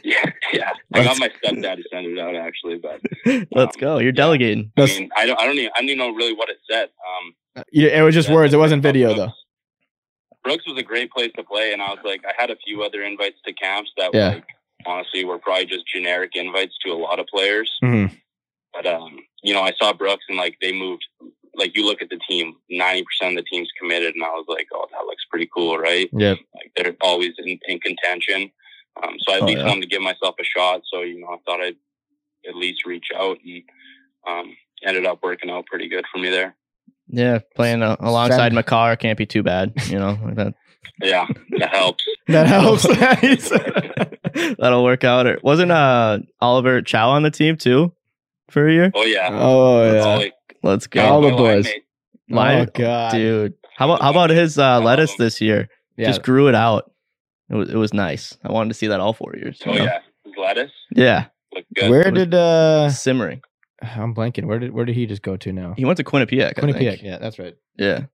Yeah, 0.04 0.24
yeah. 0.52 0.70
I 0.94 1.04
got 1.04 1.18
my 1.18 1.28
stepdad 1.28 1.76
to 1.76 1.82
send 1.92 2.06
it 2.06 2.18
out 2.18 2.34
actually, 2.36 2.76
but 2.78 3.00
Let's 3.52 3.76
Um, 3.76 3.80
go. 3.80 3.98
You're 3.98 4.06
yeah. 4.06 4.10
delegating. 4.12 4.72
I 4.76 4.86
mean, 4.86 5.10
I 5.16 5.26
don't, 5.26 5.40
I 5.40 5.46
don't 5.46 5.58
even, 5.58 5.70
I 5.76 5.80
don't 5.80 5.88
even 5.90 5.98
know 5.98 6.10
really 6.14 6.32
what 6.34 6.48
it 6.48 6.58
said. 6.70 6.88
Um, 7.06 7.64
Yeah, 7.72 7.88
it 7.98 8.02
was 8.02 8.14
just 8.14 8.28
Yeah, 8.28 8.34
words. 8.36 8.54
It 8.54 8.58
wasn't 8.58 8.82
video 8.82 9.14
Brooks- 9.14 9.18
though. 9.20 9.32
Brooks 10.42 10.66
was 10.66 10.78
a 10.78 10.82
great 10.82 11.10
place 11.10 11.30
to 11.36 11.44
play, 11.44 11.72
and 11.74 11.82
I 11.82 11.90
was 11.90 11.98
like, 12.04 12.24
I 12.24 12.32
had 12.38 12.50
a 12.50 12.56
few 12.64 12.82
other 12.82 13.02
invites 13.02 13.36
to 13.44 13.52
camps 13.52 13.90
that 13.98 14.10
Yeah. 14.14 14.28
like 14.30 14.44
honestly 14.86 15.24
were 15.24 15.38
probably 15.38 15.66
just 15.66 15.86
generic 15.86 16.30
invites 16.34 16.74
to 16.84 16.92
a 16.92 16.94
lot 16.96 17.18
of 17.20 17.26
players. 17.26 17.70
Mhm. 17.82 18.10
But 18.72 18.86
um, 18.86 19.18
you 19.42 19.52
know, 19.52 19.60
I 19.62 19.72
saw 19.80 19.92
Brooks 19.92 20.24
and 20.28 20.38
like 20.38 20.56
they 20.62 20.72
moved. 20.72 21.04
Like 21.56 21.76
you 21.76 21.84
look 21.84 22.00
at 22.00 22.08
the 22.08 22.18
team, 22.28 22.54
ninety 22.70 23.04
percent 23.04 23.36
of 23.36 23.44
the 23.44 23.48
team's 23.50 23.68
committed, 23.78 24.14
and 24.14 24.24
I 24.24 24.28
was 24.28 24.46
like, 24.48 24.68
oh, 24.72 24.86
that 24.92 25.04
looks 25.04 25.24
pretty 25.30 25.48
cool, 25.54 25.76
right? 25.76 26.08
Yeah. 26.12 26.36
Like 26.54 26.70
they're 26.76 26.96
always 27.02 27.32
in, 27.38 27.58
in 27.68 27.80
contention. 27.80 28.50
Um, 29.02 29.14
so 29.20 29.32
I 29.32 29.36
at 29.36 29.42
Oh, 29.42 29.46
least 29.46 29.58
yeah. 29.58 29.66
wanted 29.66 29.82
to 29.82 29.86
give 29.88 30.02
myself 30.02 30.34
a 30.40 30.44
shot. 30.44 30.82
So 30.92 31.02
you 31.02 31.20
know, 31.20 31.28
I 31.28 31.36
thought 31.46 31.60
I'd 31.60 31.76
at 32.48 32.54
least 32.56 32.84
reach 32.86 33.08
out, 33.14 33.38
and 33.44 33.62
um, 34.28 34.56
ended 34.84 35.06
up 35.06 35.20
working 35.22 35.50
out 35.50 35.66
pretty 35.66 35.88
good 35.88 36.04
for 36.12 36.18
me 36.18 36.30
there. 36.30 36.56
Yeah, 37.08 37.40
playing 37.56 37.82
uh, 37.82 37.96
alongside 38.00 38.36
Send- 38.38 38.54
Makar 38.54 38.96
can't 38.96 39.18
be 39.18 39.26
too 39.26 39.42
bad. 39.42 39.72
You 39.88 39.98
know, 39.98 40.18
like 40.24 40.36
that 40.36 40.54
Yeah, 41.02 41.26
that 41.58 41.74
helps. 41.74 42.04
That 42.28 42.46
helps. 42.46 42.86
That'll 44.58 44.84
work 44.84 45.02
out. 45.04 45.26
Or 45.26 45.38
wasn't 45.42 45.72
uh 45.72 46.18
Oliver 46.40 46.82
Chau 46.82 47.10
on 47.10 47.22
the 47.24 47.30
team 47.30 47.56
too 47.56 47.92
for 48.50 48.68
a 48.68 48.72
year? 48.72 48.92
Oh 48.94 49.02
yeah. 49.02 49.28
oh 49.32 49.92
yeah. 49.92 50.04
Ollie. 50.04 50.32
Let's 50.62 50.86
go, 50.86 51.02
All 51.04 51.22
the 51.22 51.30
boys. 51.30 51.64
line. 51.66 51.74
My- 52.28 52.60
oh 52.60 52.66
god. 52.72 53.12
dude. 53.12 53.54
How 53.76 53.86
about 53.90 54.02
how 54.02 54.10
about 54.10 54.30
his 54.30 54.58
uh, 54.58 54.78
lettuce 54.80 55.14
this 55.16 55.40
year? 55.40 55.68
Yeah. 55.96 56.06
Just 56.08 56.22
grew 56.22 56.48
it 56.48 56.54
out. 56.54 56.90
It 57.50 57.54
was 57.54 57.68
it 57.70 57.76
was 57.76 57.92
nice. 57.92 58.36
I 58.44 58.52
wanted 58.52 58.68
to 58.68 58.74
see 58.74 58.86
that 58.86 59.00
all 59.00 59.12
four 59.12 59.34
years. 59.36 59.60
you 59.66 59.72
Oh 59.72 59.74
know? 59.74 59.84
yeah, 59.84 59.98
lettuce. 60.38 60.70
yeah. 60.94 61.26
good. 61.74 61.90
Where 61.90 62.10
did 62.10 62.32
uh 62.34 62.90
Simmering. 62.90 63.42
I'm 63.82 64.14
blanking. 64.14 64.44
Where 64.44 64.58
did 64.58 64.72
where 64.72 64.84
did 64.84 64.94
he 64.94 65.06
just 65.06 65.22
go 65.22 65.36
to 65.38 65.52
now? 65.52 65.74
He 65.76 65.84
went 65.84 65.96
to 65.96 66.04
Quinnipiac. 66.04 66.58
I 66.58 66.60
think. 66.60 66.76
Quinnipiac. 66.76 67.02
Yeah, 67.02 67.18
that's 67.18 67.38
right. 67.38 67.56
Yeah. 67.76 68.04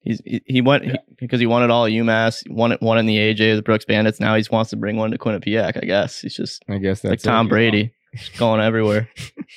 He's 0.00 0.20
he, 0.24 0.42
he 0.46 0.60
went 0.60 0.84
he- 0.84 0.98
because 1.18 1.40
he 1.40 1.46
wanted 1.46 1.70
all 1.70 1.86
UMass, 1.86 2.42
won 2.50 2.72
it 2.72 2.80
one 2.82 2.98
in 2.98 3.06
the 3.06 3.16
AJ 3.16 3.56
the 3.56 3.62
Brooks 3.62 3.84
Bandits. 3.84 4.20
Now 4.20 4.34
he 4.36 4.44
wants 4.50 4.70
to 4.70 4.76
bring 4.76 4.96
one 4.96 5.10
to 5.12 5.18
Quinnipiac. 5.18 5.76
I 5.82 5.86
guess 5.86 6.20
he's 6.20 6.34
just 6.36 6.62
I 6.68 6.78
guess 6.78 7.00
that's 7.00 7.10
like 7.10 7.20
Tom 7.34 7.46
it. 7.46 7.50
Brady, 7.50 7.92
just 8.16 8.36
going 8.38 8.60
everywhere. 8.60 9.08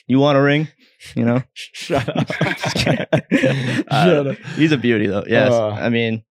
you 0.07 0.19
want 0.19 0.37
a 0.37 0.41
ring? 0.41 0.67
You 1.15 1.25
know, 1.25 1.43
Shut 1.53 2.07
up. 2.07 2.27
Uh, 3.91 4.05
Shut 4.05 4.27
up. 4.27 4.37
he's 4.55 4.71
a 4.71 4.77
beauty 4.77 5.07
though. 5.07 5.23
Yes, 5.27 5.51
Uh. 5.51 5.69
I 5.69 5.89
mean, 5.89 6.23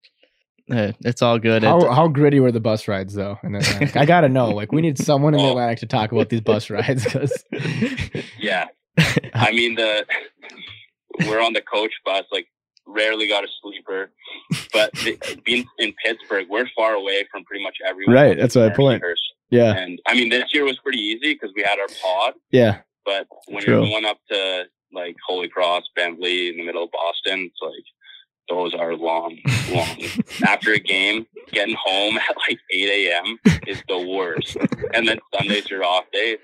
it's 0.71 1.21
all 1.21 1.37
good. 1.39 1.63
How, 1.63 1.79
It- 1.79 1.93
how 1.93 2.07
gritty 2.07 2.39
were 2.39 2.51
the 2.51 2.59
bus 2.59 2.87
rides 2.87 3.13
though? 3.13 3.37
In 3.43 3.55
I 3.95 4.05
gotta 4.05 4.29
know. 4.29 4.49
Like, 4.49 4.71
we 4.71 4.81
need 4.81 4.97
someone 4.97 5.33
in 5.33 5.39
the 5.39 5.45
Oh. 5.47 5.51
Atlantic 5.51 5.79
to 5.79 5.85
talk 5.87 6.11
about 6.11 6.29
these 6.29 6.41
bus 6.41 6.69
rides 6.69 7.03
because 7.03 7.43
Yeah. 8.39 8.67
I 9.33 9.51
mean 9.51 9.75
the 9.75 10.05
we're 11.27 11.41
on 11.41 11.53
the 11.53 11.61
coach 11.61 11.91
bus, 12.05 12.25
like 12.31 12.47
rarely 12.87 13.27
got 13.27 13.43
a 13.43 13.47
sleeper. 13.61 14.11
But 14.73 14.91
the, 14.93 15.17
being 15.45 15.65
in 15.77 15.93
Pittsburgh, 16.03 16.47
we're 16.49 16.67
far 16.75 16.93
away 16.93 17.25
from 17.31 17.43
pretty 17.45 17.63
much 17.63 17.77
everyone. 17.85 18.15
Right, 18.15 18.37
that's 18.37 18.55
in 18.55 18.67
my 18.67 18.73
point. 18.73 19.01
years. 19.03 19.21
yeah, 19.49 19.73
And 19.75 19.99
I 20.07 20.13
mean 20.15 20.29
this 20.29 20.53
year 20.53 20.63
was 20.65 20.77
pretty 20.79 20.99
easy 20.99 21.33
because 21.33 21.51
we 21.55 21.61
had 21.63 21.79
our 21.79 21.87
pod, 22.01 22.33
yeah, 22.51 22.79
but 23.05 23.27
when 23.47 23.63
True. 23.63 23.75
you're 23.81 23.85
going 23.89 24.05
up 24.05 24.17
to 24.31 24.63
like 24.93 25.15
Holy 25.27 25.47
Cross, 25.47 25.83
Bentley 25.95 26.49
in 26.49 26.57
the 26.57 26.65
middle 26.65 26.83
of 26.83 26.91
Boston, 26.91 27.49
it's 27.51 27.59
like 27.61 27.83
those 28.49 28.73
are 28.73 28.95
long, 28.95 29.37
long. 29.71 29.97
After 30.45 30.73
a 30.73 30.79
game, 30.79 31.25
getting 31.51 31.75
home 31.81 32.17
at 32.17 32.35
like 32.47 32.59
8 32.71 33.09
a.m. 33.09 33.39
is 33.67 33.81
the 33.87 33.99
worst. 33.99 34.57
And 34.93 35.07
then 35.07 35.19
Sundays 35.33 35.69
your 35.69 35.83
off 35.83 36.05
day. 36.11 36.33
It's 36.33 36.43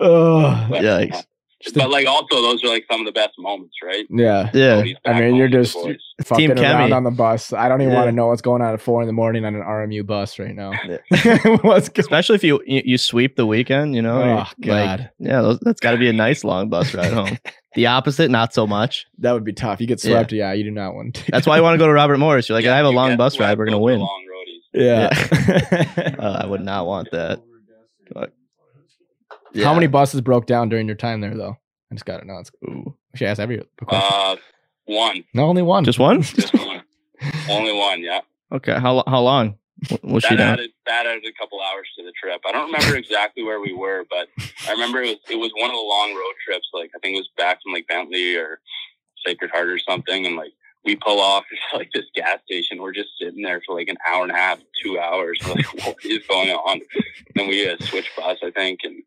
oh, 0.00 0.66
But, 0.70 0.82
Yikes. 0.82 1.24
Just 1.60 1.76
a- 1.76 1.80
but 1.80 1.90
like 1.90 2.06
also 2.06 2.40
those 2.42 2.62
are 2.64 2.68
like 2.68 2.84
some 2.90 3.00
of 3.00 3.06
the 3.06 3.12
best 3.12 3.32
moments, 3.38 3.74
right? 3.84 4.06
yeah. 4.10 4.50
yeah, 4.54 4.84
I 5.04 5.20
mean, 5.20 5.34
you're 5.36 5.46
with 5.46 5.52
the 5.52 5.62
just 5.62 5.74
boys. 5.74 5.96
fucking 6.24 6.48
Team 6.50 6.58
around 6.58 6.90
Kemi. 6.90 6.96
on 6.96 7.04
the 7.04 7.10
bus. 7.10 7.52
I 7.52 7.68
don't 7.68 7.80
even 7.80 7.92
Yeah. 7.92 7.98
want 7.98 8.08
to 8.08 8.12
know 8.12 8.28
what's 8.28 8.42
going 8.42 8.62
on 8.62 8.74
at 8.74 8.80
four 8.80 9.00
in 9.02 9.06
the 9.06 9.12
morning 9.12 9.44
on 9.44 9.54
an 9.54 9.62
RMU 9.62 10.06
bus 10.06 10.38
right 10.38 10.54
now. 10.54 10.72
What's 11.62 11.90
especially 11.96 12.36
if 12.36 12.44
you, 12.44 12.60
you 12.66 12.82
you 12.84 12.98
sweep 12.98 13.36
the 13.36 13.46
weekend. 13.46 13.94
You 13.96 14.02
know, 14.02 14.22
Oh 14.22 14.46
you're 14.58 14.74
God, 14.74 15.00
like, 15.00 15.10
yeah, 15.18 15.42
those, 15.42 15.58
that's 15.60 15.80
got 15.80 15.92
to 15.92 15.98
be 15.98 16.08
a 16.08 16.12
nice 16.12 16.44
long 16.44 16.68
bus 16.68 16.94
ride 16.94 17.12
home. 17.12 17.38
the 17.74 17.86
opposite, 17.86 18.30
not 18.30 18.54
so 18.54 18.66
much. 18.66 19.06
That 19.18 19.32
would 19.32 19.44
be 19.44 19.52
tough. 19.52 19.80
You 19.80 19.86
get 19.86 20.00
swept. 20.00 20.32
Yeah, 20.32 20.52
you 20.52 20.64
do 20.64 20.70
not 20.70 20.94
want 20.94 21.14
to. 21.14 21.24
That's 21.30 21.46
why 21.46 21.56
you 21.56 21.62
want 21.62 21.74
to 21.74 21.78
go 21.78 21.86
to 21.86 21.92
Robert 21.92 22.18
Morris. 22.18 22.48
You're 22.48 22.56
like, 22.56 22.64
Yeah, 22.64 22.74
I 22.74 22.76
have 22.76 22.86
a 22.86 22.90
long 22.90 23.16
bus 23.16 23.38
ride. 23.40 23.58
We're 23.58 23.64
gonna 23.66 23.78
win. 23.78 24.00
Long 24.00 24.24
roadies. 24.30 24.58
yeah. 24.74 26.14
Uh, 26.18 26.40
I 26.42 26.46
would 26.46 26.60
not 26.62 26.86
want 26.86 27.10
that. 27.12 27.40
But, 28.12 28.32
How 29.64 29.74
many 29.74 29.86
buses 29.86 30.20
broke 30.20 30.46
down 30.46 30.68
during 30.68 30.86
your 30.86 30.96
time 30.96 31.20
there 31.20 31.34
though? 31.36 31.56
I 31.90 31.94
just 31.94 32.04
got 32.04 32.18
to 32.20 32.26
know. 32.26 32.38
It's, 32.38 32.50
Ooh. 32.64 32.94
we 33.12 33.16
should 33.18 33.28
ask 33.28 33.40
every 33.40 33.62
question. 33.84 34.10
Uh, 34.12 34.36
one, 34.86 35.24
no, 35.34 35.44
only 35.44 35.62
one. 35.62 35.84
Just 35.84 35.98
one? 35.98 36.22
just 36.22 36.54
one, 36.54 36.82
only 37.48 37.72
one. 37.76 38.00
Yeah, 38.02 38.20
Okay. 38.52 38.72
How 38.78 39.02
how 39.06 39.20
long 39.20 39.56
w- 39.88 40.14
was 40.14 40.22
she 40.24 40.30
that 40.34 40.38
down? 40.38 40.52
added 40.54 40.70
that 40.86 41.06
added 41.06 41.24
a 41.26 41.32
couple 41.38 41.60
hours 41.60 41.88
to 41.98 42.04
the 42.04 42.12
trip. 42.20 42.40
I 42.46 42.52
don't 42.52 42.72
remember 42.72 42.96
exactly 42.96 43.42
where 43.42 43.60
we 43.60 43.72
were, 43.72 44.04
but 44.10 44.28
I 44.66 44.72
remember 44.72 45.02
it 45.02 45.08
was 45.08 45.18
it 45.30 45.36
was 45.36 45.50
one 45.56 45.70
of 45.70 45.76
the 45.76 45.82
long 45.82 46.14
road 46.14 46.34
trips. 46.44 46.68
Like 46.72 46.90
I 46.94 46.98
think 47.00 47.14
it 47.16 47.20
was 47.20 47.30
back 47.36 47.62
from 47.62 47.72
like 47.72 47.86
Bentley 47.86 48.36
or 48.36 48.60
Sacred 49.26 49.50
Heart 49.50 49.68
or 49.68 49.78
something, 49.78 50.26
and 50.26 50.36
like 50.36 50.52
we 50.84 50.96
pull 50.96 51.20
off 51.20 51.44
to 51.72 51.76
like 51.76 51.90
this 51.92 52.04
gas 52.14 52.38
station. 52.46 52.80
We're 52.80 52.92
just 52.94 53.10
sitting 53.20 53.42
there 53.42 53.60
for 53.66 53.74
like 53.74 53.88
an 53.88 53.96
hour 54.10 54.22
and 54.22 54.32
a 54.32 54.36
half, 54.36 54.58
two 54.82 54.98
hours. 54.98 55.38
Like, 55.46 55.66
what 55.84 55.96
is 56.04 56.26
going 56.28 56.50
on? 56.50 56.80
then 57.34 57.48
we 57.48 57.68
uh, 57.68 57.76
switched 57.80 58.14
bus, 58.16 58.38
I 58.42 58.50
think, 58.52 58.80
and 58.84 59.02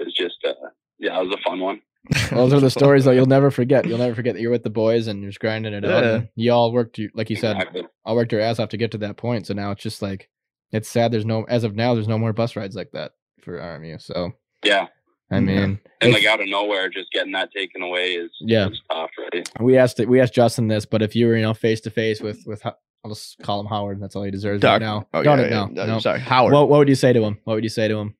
it 0.00 0.04
was 0.06 0.14
just 0.14 0.36
uh, 0.46 0.52
yeah, 0.98 1.20
it 1.20 1.26
was 1.26 1.34
a 1.38 1.48
fun 1.48 1.60
one. 1.60 1.80
Those 2.30 2.52
are 2.54 2.60
the 2.60 2.70
stories 2.70 3.04
that 3.04 3.14
you'll 3.14 3.26
never 3.26 3.50
forget. 3.50 3.86
You'll 3.86 3.98
never 3.98 4.14
forget 4.14 4.34
that 4.34 4.40
you're 4.40 4.50
with 4.50 4.62
the 4.64 4.70
boys 4.70 5.06
and 5.06 5.20
you're 5.20 5.30
just 5.30 5.40
grinding 5.40 5.74
it 5.74 5.84
out. 5.84 6.02
Yeah. 6.02 6.14
and 6.14 6.28
You 6.34 6.52
all 6.52 6.72
worked, 6.72 6.98
like 7.14 7.28
you 7.28 7.36
said, 7.36 7.56
Exactly. 7.56 7.86
all 8.06 8.16
worked 8.16 8.32
your 8.32 8.40
ass 8.40 8.58
off 8.58 8.70
to 8.70 8.78
get 8.78 8.90
to 8.92 8.98
that 8.98 9.18
point. 9.18 9.46
So 9.46 9.52
now 9.54 9.70
it's 9.72 9.82
just 9.82 10.00
like, 10.00 10.30
it's 10.72 10.88
sad. 10.88 11.12
There's 11.12 11.26
no, 11.26 11.44
as 11.44 11.62
of 11.62 11.76
now, 11.76 11.92
there's 11.92 12.08
no 12.08 12.16
more 12.18 12.32
bus 12.32 12.56
rides 12.56 12.74
like 12.74 12.90
that 12.92 13.12
for 13.42 13.58
RMU. 13.58 14.00
So, 14.00 14.32
Yeah, 14.64 14.86
I 15.30 15.34
Yeah. 15.34 15.40
mean, 15.40 15.80
and 16.00 16.12
like 16.14 16.24
out 16.24 16.40
of 16.40 16.48
nowhere, 16.48 16.88
just 16.88 17.12
getting 17.12 17.32
that 17.32 17.52
taken 17.52 17.82
away 17.82 18.12
is 18.14 18.30
Yeah. 18.40 18.68
is 18.70 18.80
tough, 18.90 19.10
right? 19.34 19.46
we 19.60 19.76
asked, 19.76 19.98
we 20.06 20.20
asked 20.20 20.32
Justin 20.34 20.68
this, 20.68 20.86
but 20.86 21.02
if 21.02 21.14
you 21.14 21.26
were, 21.26 21.36
you 21.36 21.42
know, 21.42 21.52
face 21.54 21.82
to 21.82 21.90
face 21.90 22.22
with, 22.22 22.42
with, 22.46 22.64
I'll 22.64 23.10
just 23.10 23.36
call 23.42 23.60
him 23.60 23.66
Howard. 23.66 24.00
That's 24.00 24.16
all 24.16 24.22
he 24.22 24.30
deserves 24.30 24.62
right 24.64 24.80
now. 24.80 25.06
Oh, 25.12 25.22
Don't 25.22 25.38
yeah, 25.38 25.44
it 25.44 25.50
yeah, 25.50 25.56
now. 25.66 25.70
yeah, 25.74 25.84
No. 25.86 25.98
Sorry, 25.98 26.20
Howard. 26.20 26.54
What, 26.54 26.70
what 26.70 26.78
would 26.78 26.88
you 26.88 26.94
say 26.94 27.12
to 27.12 27.22
him? 27.22 27.38
What 27.44 27.54
would 27.56 27.64
you 27.64 27.68
say 27.70 27.88
to 27.88 27.98
him 27.98 28.14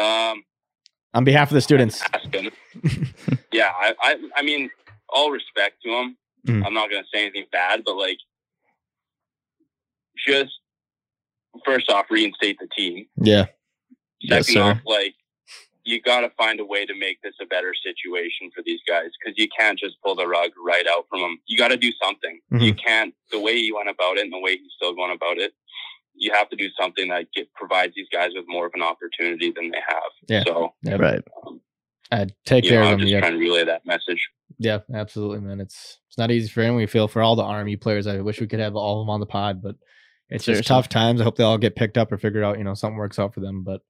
Um, 0.00 0.44
on 1.14 1.24
behalf 1.24 1.50
of 1.50 1.54
the 1.54 1.60
students? 1.60 2.02
yeah, 3.52 3.70
I, 3.78 3.94
I, 4.00 4.16
I 4.36 4.42
mean, 4.42 4.70
all 5.08 5.30
respect 5.30 5.82
to 5.84 5.90
him. 5.90 6.16
Mm. 6.46 6.64
I'm 6.64 6.74
not 6.74 6.90
gonna 6.90 7.04
say 7.12 7.22
anything 7.22 7.46
bad, 7.52 7.82
but 7.84 7.96
like, 7.96 8.18
just 10.26 10.52
first 11.64 11.90
off, 11.90 12.06
reinstate 12.10 12.58
the 12.58 12.68
team. 12.76 13.06
Yeah. 13.16 13.46
Yes, 14.20 14.46
Second 14.46 14.54
sir. 14.54 14.70
off, 14.70 14.78
like, 14.86 15.14
you 15.84 16.00
got 16.00 16.20
to 16.20 16.30
find 16.36 16.60
a 16.60 16.64
way 16.64 16.84
to 16.84 16.94
make 16.94 17.20
this 17.22 17.34
a 17.40 17.46
better 17.46 17.72
situation 17.74 18.50
for 18.54 18.62
these 18.64 18.80
guys 18.86 19.08
because 19.18 19.36
you 19.38 19.48
can't 19.58 19.78
just 19.78 19.96
pull 20.04 20.14
the 20.14 20.26
rug 20.26 20.50
right 20.64 20.86
out 20.86 21.06
from 21.08 21.20
them. 21.20 21.38
You 21.46 21.56
got 21.56 21.68
to 21.68 21.76
do 21.76 21.90
something. 22.02 22.38
Mm-hmm. 22.52 22.64
You 22.64 22.74
can't 22.74 23.14
the 23.32 23.40
way 23.40 23.52
you 23.52 23.76
went 23.76 23.88
about 23.88 24.18
it 24.18 24.24
and 24.24 24.32
the 24.32 24.38
way 24.38 24.52
he's 24.52 24.72
still 24.76 24.94
going 24.94 25.12
about 25.12 25.38
it. 25.38 25.52
You 26.20 26.32
have 26.34 26.48
to 26.50 26.56
do 26.56 26.68
something 26.80 27.08
that 27.08 27.26
get, 27.34 27.52
provides 27.54 27.94
these 27.96 28.06
guys 28.12 28.30
with 28.34 28.44
more 28.46 28.66
of 28.66 28.72
an 28.74 28.82
opportunity 28.82 29.50
than 29.50 29.70
they 29.70 29.78
have. 29.88 30.02
Yeah. 30.28 30.44
So, 30.46 30.74
Yeah. 30.82 30.94
right. 30.96 31.22
um, 31.46 31.60
Uh, 32.12 32.26
take 32.44 32.64
care 32.64 32.80
know, 32.80 32.86
of 32.86 32.86
I'm 32.86 32.92
them. 32.92 33.00
just 33.02 33.12
Yeah. 33.12 33.20
trying 33.20 33.32
to 33.32 33.38
relay 33.38 33.64
that 33.64 33.86
message. 33.86 34.28
Yeah, 34.58 34.78
absolutely, 34.94 35.40
man. 35.40 35.60
It's 35.60 35.98
it's 36.08 36.18
not 36.18 36.30
easy 36.30 36.48
for 36.48 36.60
him. 36.62 36.74
We 36.76 36.86
feel 36.86 37.06
for 37.08 37.22
all 37.22 37.36
the 37.36 37.42
RMU 37.44 37.76
players. 37.80 38.06
I 38.08 38.20
wish 38.20 38.40
we 38.40 38.46
could 38.48 38.58
have 38.60 38.74
all 38.76 39.00
of 39.00 39.06
them 39.06 39.10
on 39.10 39.20
the 39.20 39.26
pod, 39.26 39.62
but 39.62 39.76
it's 40.28 40.44
just 40.44 40.66
tough 40.66 40.88
times. 40.88 41.20
I 41.20 41.24
hope 41.24 41.36
they 41.36 41.44
all 41.44 41.56
get 41.58 41.76
picked 41.76 41.96
up 41.96 42.10
or 42.12 42.18
figure 42.18 42.42
out, 42.44 42.58
you 42.58 42.64
know, 42.64 42.74
something 42.74 42.96
works 42.98 43.18
out 43.18 43.32
for 43.32 43.40
them. 43.40 43.62
But 43.62 43.80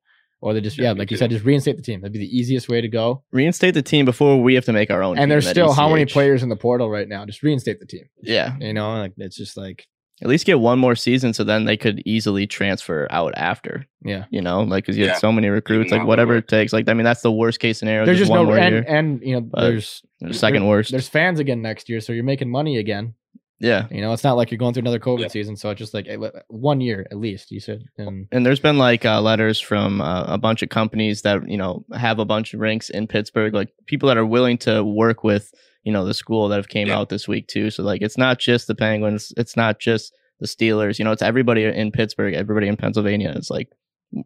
or 0.43 0.53
they 0.55 0.61
just 0.61 0.77
Yeah, 0.79 0.85
yeah, 0.85 0.93
like 0.93 1.11
you 1.11 1.17
too. 1.17 1.19
said, 1.19 1.31
just 1.31 1.45
reinstate 1.45 1.77
the 1.77 1.83
team. 1.83 2.01
That'd 2.03 2.13
be 2.13 2.19
the 2.19 2.37
easiest 2.37 2.69
way 2.69 2.81
to 2.83 2.89
go. 2.89 3.25
Reinstate 3.33 3.75
the 3.75 3.83
team 3.83 4.05
before 4.05 4.41
we 4.43 4.55
have 4.55 4.65
to 4.67 4.73
make 4.73 4.91
our 4.91 5.03
own. 5.03 5.17
and 5.17 5.23
team 5.25 5.29
there's 5.31 5.47
at 5.47 5.51
still 5.53 5.73
how 5.73 5.89
many 5.89 6.05
players 6.07 6.43
in 6.43 6.49
the 6.51 6.57
portal 6.57 6.89
right 6.91 7.09
now? 7.09 7.25
Just 7.27 7.43
reinstate 7.43 7.81
the 7.81 7.87
team. 7.87 8.05
Yeah, 8.23 8.57
You 8.61 8.73
know, 8.75 8.91
like 8.99 9.13
it's 9.17 9.37
just 9.37 9.57
like 9.57 9.87
at 10.23 10.29
least 10.29 10.47
get 10.47 10.61
one 10.61 10.79
more 10.79 10.95
season, 10.95 11.33
so 11.33 11.45
then 11.45 11.65
they 11.65 11.77
could 11.77 12.03
easily 12.05 12.47
transfer 12.47 13.07
out 13.11 13.33
after. 13.37 13.87
yeah. 14.05 14.25
You 14.31 14.43
know, 14.43 14.63
like 14.63 14.85
because 14.85 14.97
you 14.97 15.05
Yeah. 15.05 15.13
have 15.13 15.21
so 15.21 15.33
many 15.33 15.49
recruits, 15.49 15.91
that 15.91 15.99
like 15.99 16.07
whatever 16.07 16.37
it 16.37 16.49
takes. 16.49 16.73
Like 16.73 16.89
I 16.89 16.95
mean, 16.95 17.05
that's 17.05 17.23
the 17.23 17.33
worst 17.33 17.61
case 17.61 17.79
scenario. 17.79 18.05
There's 18.07 18.19
just 18.19 18.31
one 18.31 18.41
no 18.41 18.45
more 18.47 18.59
and 18.59 18.75
year. 18.75 18.85
and 18.87 19.21
you 19.23 19.35
know 19.35 19.41
But 19.41 19.61
there's 19.63 20.03
The 20.21 20.35
second 20.35 20.63
there- 20.63 20.69
worst. 20.71 20.91
There's 20.91 21.09
fans 21.09 21.39
again 21.41 21.63
next 21.63 21.89
year, 21.89 22.01
so 22.01 22.13
you're 22.13 22.25
making 22.25 22.51
money 22.51 22.77
again. 22.79 23.15
Yeah, 23.63 23.89
You 23.91 24.01
know, 24.01 24.15
it's 24.15 24.25
not 24.25 24.39
like 24.39 24.51
you're 24.51 24.57
going 24.57 24.73
through 24.73 24.85
another 24.85 24.99
COVID 24.99 25.21
Yep. 25.21 25.31
season. 25.33 25.55
So 25.55 25.69
it's 25.69 25.79
just 25.79 25.93
like 25.93 26.07
eh, 26.09 26.17
one 26.49 26.81
year 26.81 27.07
at 27.11 27.19
least. 27.19 27.51
You 27.51 27.61
said, 27.61 27.85
and 27.99 28.27
and 28.33 28.47
there's 28.47 28.59
been 28.59 28.79
like 28.79 29.05
uh, 29.05 29.21
letters 29.21 29.61
from 29.61 30.01
uh, 30.01 30.25
a 30.29 30.39
bunch 30.39 30.63
of 30.63 30.71
companies 30.71 31.21
that 31.23 31.47
you 31.47 31.59
know 31.59 31.85
have 31.93 32.19
a 32.19 32.25
bunch 32.25 32.55
of 32.55 32.61
rinks 32.61 32.89
in 32.89 33.07
Pittsburgh, 33.07 33.53
like 33.53 33.69
people 33.87 34.07
that 34.09 34.17
are 34.17 34.25
willing 34.25 34.57
to 34.59 34.83
work 34.83 35.25
with 35.25 35.53
you 35.85 35.93
know 35.93 36.05
the 36.05 36.15
school 36.15 36.49
that 36.49 36.57
have 36.57 36.69
came 36.69 36.89
Yeah. 36.89 36.99
out 36.99 37.09
this 37.09 37.27
week 37.29 37.47
too. 37.49 37.71
So 37.71 37.83
like 37.83 38.03
it's 38.03 38.19
not 38.19 38.39
just 38.39 38.67
the 38.67 38.75
Penguins, 38.75 39.33
it's 39.37 39.57
not 39.57 39.79
just 39.79 40.13
the 40.41 40.47
Steelers. 40.47 40.99
You 40.99 41.05
know, 41.05 41.13
it's 41.13 41.23
everybody 41.23 41.65
in 41.65 41.91
Pittsburgh, 41.93 42.35
everybody 42.35 42.67
in 42.69 42.77
Pennsylvania 42.77 43.31
is 43.31 43.51
like 43.51 43.69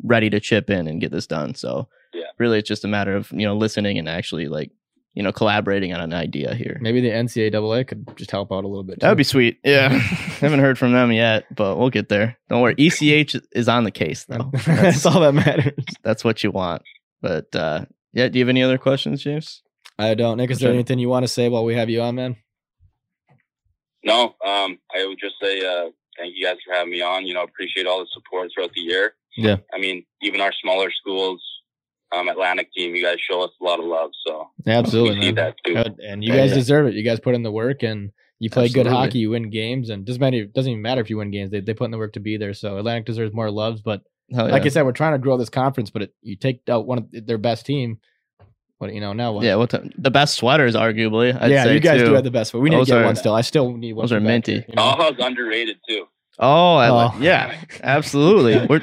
ready 0.02 0.30
to 0.30 0.40
chip 0.40 0.70
in 0.70 0.86
and 0.88 1.00
get 1.00 1.10
this 1.12 1.26
done. 1.26 1.54
So 1.54 1.88
Yeah. 2.14 2.22
really, 2.38 2.58
it's 2.58 2.68
just 2.68 2.84
a 2.84 2.88
matter 2.88 3.14
of 3.16 3.30
you 3.32 3.46
know 3.46 3.56
listening 3.56 3.98
and 3.98 4.08
actually 4.08 4.48
like 4.48 4.70
you 5.14 5.22
know 5.22 5.30
collaborating 5.32 5.92
on 5.92 6.00
an 6.00 6.12
idea 6.12 6.54
here. 6.54 6.78
maybe 6.80 7.00
the 7.00 7.10
NCAA 7.10 7.86
could 7.86 8.04
just 8.16 8.30
help 8.32 8.50
out 8.50 8.64
a 8.64 8.68
little 8.68 8.82
bit. 8.82 8.98
That 9.00 9.10
would 9.10 9.18
be 9.18 9.22
sweet. 9.24 9.58
Yeah. 9.64 9.88
Haven't 10.40 10.58
heard 10.60 10.78
from 10.78 10.92
them 10.92 11.12
yet, 11.12 11.44
but 11.54 11.76
we'll 11.78 11.90
get 11.90 12.08
there. 12.08 12.36
Don't 12.48 12.62
worry. 12.62 12.74
ECH 12.78 13.36
is 13.52 13.68
on 13.68 13.84
the 13.84 13.90
case 13.92 14.24
though. 14.24 14.50
That's 14.66 15.06
all 15.06 15.20
that 15.20 15.32
matters. 15.34 15.84
That's 16.02 16.24
what 16.24 16.42
you 16.42 16.50
want. 16.50 16.82
But 17.22 17.54
uh 17.54 17.84
yeah, 18.12 18.28
do 18.28 18.38
you 18.38 18.44
have 18.44 18.48
any 18.48 18.62
other 18.62 18.78
questions, 18.78 19.22
James? 19.22 19.62
I 19.98 20.14
don't. 20.14 20.36
Nick, 20.38 20.50
is 20.50 20.58
there 20.58 20.68
Sure. 20.68 20.74
anything 20.74 20.98
you 20.98 21.08
want 21.08 21.24
to 21.24 21.28
say 21.28 21.48
while 21.48 21.64
we 21.64 21.74
have 21.74 21.88
you 21.88 22.00
on, 22.00 22.16
man? 22.16 22.36
No, 24.04 24.34
um, 24.44 24.78
I 24.94 25.06
would 25.06 25.18
just 25.18 25.36
say 25.42 25.60
uh, 25.64 25.90
thank 26.18 26.34
you 26.36 26.44
guys 26.44 26.56
for 26.66 26.74
having 26.74 26.90
me 26.90 27.00
on. 27.00 27.26
You 27.26 27.34
know, 27.34 27.42
appreciate 27.42 27.86
all 27.86 28.00
the 28.00 28.06
support 28.12 28.50
throughout 28.54 28.72
the 28.74 28.80
year. 28.80 29.14
Yeah. 29.36 29.56
I 29.72 29.78
mean, 29.78 30.04
even 30.22 30.40
our 30.40 30.52
smaller 30.62 30.90
schools, 30.90 31.42
um, 32.14 32.28
Atlantic 32.28 32.72
team, 32.72 32.94
you 32.94 33.02
guys 33.02 33.16
show 33.20 33.42
us 33.42 33.50
a 33.60 33.64
lot 33.64 33.78
of 33.78 33.86
love. 33.86 34.10
So 34.26 34.50
Absolutely, 34.66 35.18
we 35.18 35.24
see 35.26 35.32
that 35.32 35.54
too. 35.64 35.82
And 36.06 36.22
you 36.22 36.32
guys 36.32 36.50
yeah. 36.50 36.56
deserve 36.56 36.86
it. 36.88 36.94
You 36.94 37.02
guys 37.02 37.20
put 37.20 37.34
in 37.34 37.42
the 37.42 37.52
work 37.52 37.82
and 37.82 38.10
you 38.38 38.50
play 38.50 38.68
good 38.68 38.86
hockey. 38.86 39.20
You 39.20 39.30
win 39.30 39.48
games, 39.50 39.88
and 39.90 40.04
doesn't 40.04 40.20
matter. 40.20 40.44
Doesn't 40.44 40.70
even 40.70 40.82
matter 40.82 41.00
if 41.00 41.08
you 41.08 41.16
win 41.16 41.30
games. 41.30 41.50
They 41.50 41.60
they 41.60 41.72
put 41.74 41.86
in 41.86 41.90
the 41.90 41.98
work 41.98 42.12
to 42.14 42.20
be 42.20 42.36
there. 42.36 42.52
So 42.52 42.76
Atlantic 42.76 43.06
deserves 43.06 43.32
more 43.32 43.50
loves. 43.50 43.80
But 43.80 44.02
Hell 44.32 44.50
like. 44.50 44.64
I 44.64 44.68
said, 44.68 44.84
we're 44.84 44.92
trying 44.92 45.12
to 45.12 45.18
grow 45.18 45.36
this 45.36 45.48
conference. 45.50 45.90
But 45.90 46.02
it, 46.02 46.14
you 46.20 46.36
take 46.36 46.60
out 46.68 46.86
one 46.86 46.98
of 46.98 47.26
their 47.26 47.38
best 47.38 47.64
team. 47.64 48.00
What 48.78 48.92
you 48.92 49.00
know 49.00 49.12
now? 49.12 49.32
What? 49.32 49.44
yeah, 49.44 49.54
what 49.54 49.70
the, 49.70 49.88
the 49.96 50.10
best 50.10 50.34
sweaters, 50.34 50.74
arguably. 50.74 51.36
I'd 51.40 51.50
yeah. 51.50 51.64
say 51.64 51.74
You 51.74 51.80
guys 51.80 52.00
too. 52.00 52.06
do 52.06 52.14
have 52.14 52.24
the 52.24 52.30
best. 52.30 52.52
But 52.52 52.58
we 52.60 52.70
need 52.70 52.76
Those 52.78 52.88
to 52.88 52.92
get 52.94 53.02
are- 53.02 53.04
one 53.06 53.16
still. 53.16 53.34
I 53.34 53.40
still 53.42 53.72
need 53.76 53.92
one. 53.94 54.02
those 54.04 54.12
are 54.12 54.20
minty. 54.20 54.52
here, 54.54 54.64
you 54.68 54.74
know? 54.74 54.82
Aha's 54.82 55.14
underrated 55.18 55.76
too. 55.88 56.06
Oh, 56.40 56.74
I 56.76 56.90
li- 56.90 57.12
Oh. 57.14 57.18
yeah, 57.20 57.60
absolutely. 57.82 58.66
We're, 58.68 58.82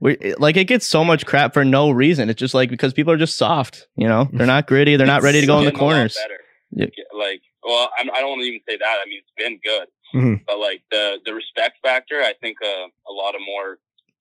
we 0.00 0.34
like 0.38 0.56
it 0.58 0.64
gets 0.66 0.86
so 0.86 1.02
much 1.04 1.24
crap 1.24 1.54
for 1.54 1.64
no 1.64 1.90
reason. 1.90 2.28
It's 2.28 2.38
just 2.38 2.52
like 2.52 2.68
because 2.68 2.92
people 2.92 3.12
are 3.12 3.16
just 3.16 3.38
soft. 3.38 3.88
You 3.96 4.06
know, 4.06 4.28
they're 4.32 4.46
not 4.46 4.66
gritty. 4.66 4.96
They're 4.96 5.06
not 5.06 5.22
ready 5.22 5.40
to 5.40 5.46
go 5.46 5.58
in 5.58 5.64
the 5.64 5.70
Getting 5.70 5.80
a 5.80 5.84
lot 5.84 5.92
corners. 5.94 6.14
better. 6.14 6.40
Yep. 6.72 6.90
Get- 6.94 7.06
Like, 7.18 7.40
well, 7.64 7.90
I'm, 7.98 8.10
I 8.10 8.20
don't 8.20 8.40
even 8.42 8.60
say 8.68 8.76
that. 8.76 8.84
I 9.02 9.08
mean, 9.08 9.20
it's 9.20 9.32
been 9.38 9.58
good, 9.64 9.88
Mhm. 10.14 10.44
but 10.46 10.58
like 10.58 10.82
the 10.90 11.18
the 11.24 11.32
respect 11.32 11.78
factor, 11.82 12.20
I 12.20 12.34
think 12.42 12.58
uh, 12.62 12.66
a 12.66 13.12
lot 13.12 13.34
of 13.34 13.40
more. 13.46 13.78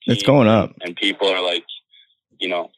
It's 0.08 0.24
going 0.24 0.48
up. 0.48 0.72
and 0.82 0.96
people 0.96 1.28
are 1.28 1.42
like, 1.44 1.66
you 2.40 2.48
know, 2.48 2.70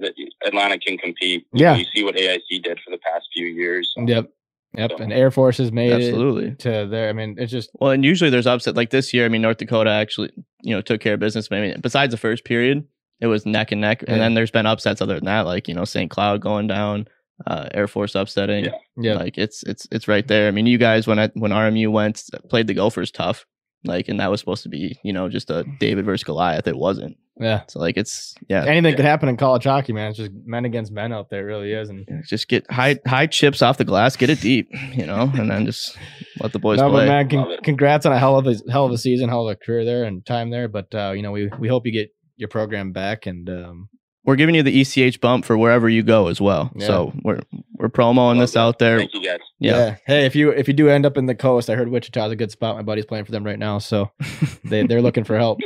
that 0.00 0.14
Atlanta 0.46 0.78
can 0.78 0.98
compete. 0.98 1.46
Yeah. 1.52 1.76
you 1.76 1.84
see 1.94 2.02
what 2.02 2.16
AIC 2.16 2.62
did 2.62 2.78
for 2.84 2.90
the 2.90 2.98
past 2.98 3.26
few 3.34 3.46
years. 3.46 3.92
so- 3.94 4.04
Yep. 4.06 4.30
Yep. 4.76 5.00
And 5.00 5.12
Air 5.12 5.32
Force 5.32 5.58
has 5.58 5.72
made 5.72 5.92
Absolutely. 5.92 6.46
it 6.50 6.60
to 6.60 6.86
there. 6.88 7.08
I 7.08 7.12
mean, 7.12 7.34
it's 7.38 7.50
just 7.50 7.70
Well, 7.74 7.90
and 7.90 8.04
usually 8.04 8.30
there's 8.30 8.46
upset 8.46 8.76
like 8.76 8.90
this 8.90 9.12
year. 9.12 9.24
I 9.24 9.28
mean, 9.28 9.42
North 9.42 9.56
Dakota 9.56 9.90
actually, 9.90 10.30
you 10.62 10.72
know, 10.74 10.80
took 10.80 11.00
care 11.00 11.14
of 11.14 11.20
business. 11.20 11.48
But 11.48 11.58
I 11.58 11.60
mean, 11.62 11.80
besides 11.80 12.12
the 12.12 12.16
first 12.16 12.44
period, 12.44 12.86
it 13.20 13.26
was 13.26 13.44
neck 13.44 13.72
and 13.72 13.80
neck. 13.80 14.02
Yeah. 14.06 14.12
And 14.12 14.20
then 14.22 14.34
there's 14.34 14.52
been 14.52 14.66
upsets 14.66 15.02
other 15.02 15.16
than 15.16 15.24
that, 15.24 15.40
like 15.40 15.66
you 15.66 15.74
know, 15.74 15.84
St. 15.84 16.08
Cloud 16.08 16.40
going 16.40 16.68
down, 16.68 17.08
uh, 17.48 17.68
Air 17.74 17.88
Force 17.88 18.14
upsetting. 18.14 18.66
Yeah. 18.66 18.70
yeah. 18.96 19.14
Like 19.14 19.38
it's 19.38 19.64
it's 19.64 19.88
it's 19.90 20.06
right 20.06 20.26
there. 20.28 20.46
I 20.46 20.52
mean, 20.52 20.66
you 20.66 20.78
guys 20.78 21.04
when 21.08 21.18
I 21.18 21.30
when 21.34 21.50
RMU 21.50 21.90
went 21.90 22.22
played 22.48 22.68
the 22.68 22.74
Gophers 22.74 23.10
tough, 23.10 23.46
like, 23.84 24.08
and 24.08 24.20
that 24.20 24.30
was 24.30 24.40
supposed 24.40 24.62
to 24.64 24.68
be 24.68 24.98
you 25.02 25.12
know 25.12 25.28
just 25.28 25.50
a 25.50 25.64
David 25.78 26.04
versus 26.04 26.24
Goliath. 26.24 26.66
It 26.66 26.76
wasn't. 26.76 27.16
yeah. 27.38 27.62
So 27.68 27.78
like 27.80 27.96
it's 27.96 28.34
yeah. 28.48 28.64
Anything 28.64 28.96
could 28.96 29.04
happen 29.04 29.28
in 29.28 29.36
college 29.36 29.64
hockey, 29.64 29.92
man. 29.92 30.10
It's 30.10 30.18
just 30.18 30.32
men 30.44 30.64
against 30.64 30.92
men 30.92 31.12
out 31.12 31.30
there. 31.30 31.40
It 31.40 31.52
really 31.52 31.72
is. 31.72 31.88
And 31.88 32.06
Just 32.26 32.48
get 32.48 32.70
high 32.70 32.98
high 33.06 33.26
chips 33.26 33.62
off 33.62 33.78
the 33.78 33.84
glass, 33.84 34.16
get 34.16 34.28
it 34.30 34.40
deep, 34.40 34.68
you 34.92 35.06
know, 35.06 35.30
and 35.34 35.50
then 35.50 35.64
just 35.66 35.96
let 36.40 36.52
the 36.52 36.58
boys 36.58 36.78
no, 36.78 36.90
play. 36.90 37.06
but 37.06 37.08
man, 37.08 37.28
con- 37.30 37.56
congrats 37.62 38.04
on 38.06 38.12
a 38.12 38.18
hell 38.18 38.36
of 38.38 38.46
a 38.46 38.56
hell 38.70 38.84
of 38.86 38.92
a 38.92 38.98
season, 38.98 39.28
hell 39.28 39.48
of 39.48 39.52
a 39.52 39.56
career 39.56 39.84
there 39.84 40.04
and 40.04 40.24
time 40.26 40.50
there. 40.50 40.68
But 40.68 40.94
uh, 40.94 41.12
you 41.16 41.22
know, 41.22 41.32
we 41.32 41.48
we 41.58 41.68
hope 41.68 41.86
you 41.86 41.92
get 41.92 42.10
your 42.36 42.48
program 42.48 42.92
back 42.92 43.26
and 43.26 43.48
um, 43.50 43.88
We're 44.24 44.36
giving 44.36 44.54
you 44.54 44.62
the 44.62 44.80
ECH 44.80 45.20
bump 45.20 45.44
for 45.46 45.56
wherever 45.56 45.88
you 45.88 46.02
go 46.02 46.28
as 46.28 46.40
well. 46.40 46.70
Yeah. 46.74 46.86
So 46.86 47.12
we're 47.22 47.40
we're 47.76 47.88
promoing 47.88 48.16
Love 48.36 48.38
this 48.38 48.56
out 48.56 48.78
there. 48.78 48.98
Thank 48.98 49.14
you 49.14 49.24
guys. 49.24 49.38
Yeah. 49.58 49.96
Hey, 50.06 50.26
if 50.26 50.36
you 50.36 50.50
if 50.50 50.68
you 50.68 50.74
do 50.74 50.88
end 50.88 51.06
up 51.06 51.16
in 51.16 51.26
the 51.26 51.34
coast, 51.34 51.70
I 51.70 51.74
heard 51.74 51.88
Wichita's 51.88 52.30
a 52.30 52.36
good 52.36 52.50
spot. 52.50 52.76
My 52.76 52.82
buddy's 52.82 53.06
playing 53.06 53.24
for 53.24 53.32
them 53.32 53.44
right 53.44 53.58
now, 53.58 53.78
so 53.78 54.10
they 54.64 54.86
they're 54.86 55.00
looking 55.02 55.24
for 55.24 55.36
help. 55.38 55.60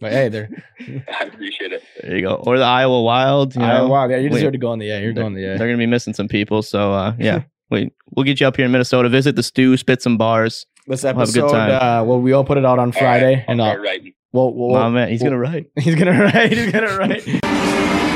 But 0.00 0.12
hey, 0.12 0.28
they're 0.28 0.50
I 1.08 1.24
appreciate 1.24 1.72
it. 1.72 1.82
There 2.02 2.16
you 2.16 2.22
go. 2.22 2.34
Or 2.34 2.58
the 2.58 2.64
Iowa 2.64 3.02
Wild. 3.02 3.56
You 3.56 3.62
I- 3.62 3.78
know, 3.78 3.88
wow, 3.88 4.08
yeah, 4.08 4.18
you 4.18 4.24
we- 4.24 4.36
deserve 4.36 4.52
to 4.52 4.58
go 4.58 4.68
on 4.68 4.78
the 4.78 4.90
A. 4.90 5.00
You're 5.02 5.12
going 5.14 5.34
the 5.34 5.42
they're 5.42 5.58
gonna 5.58 5.76
be 5.78 5.86
missing 5.86 6.12
some 6.14 6.28
people. 6.28 6.62
So 6.62 6.92
uh, 6.92 7.14
yeah, 7.18 7.44
we 7.70 7.90
we'll 8.14 8.24
get 8.24 8.38
you 8.40 8.46
up 8.46 8.56
here 8.56 8.66
in 8.66 8.72
Minnesota. 8.72 9.08
Visit 9.08 9.34
the 9.34 9.42
stew, 9.42 9.76
spit 9.78 10.02
some 10.02 10.18
bars. 10.18 10.66
This 10.86 11.02
have 11.02 11.18
a 11.18 11.26
good 11.26 11.50
time. 11.50 11.70
uh, 11.70 12.04
well, 12.04 12.20
we 12.20 12.32
all 12.32 12.44
put 12.44 12.56
it 12.56 12.64
out 12.64 12.78
on 12.78 12.92
Friday, 12.92 13.26
All 13.32 13.36
right, 13.36 13.44
and 13.48 13.60
I'll 13.60 13.68
uh, 13.70 13.82
start 13.82 14.04
we'll, 14.32 14.52
we'll, 14.54 14.70
My 14.70 14.88
man, 14.88 15.08
he's 15.08 15.22
we'll- 15.22 15.30
gonna 15.30 15.40
write. 15.40 15.70
he's 15.78 15.94
gonna 15.94 16.18
write. 16.18 16.52
He's 16.52 16.72
gonna 16.72 16.96
write. 16.96 18.04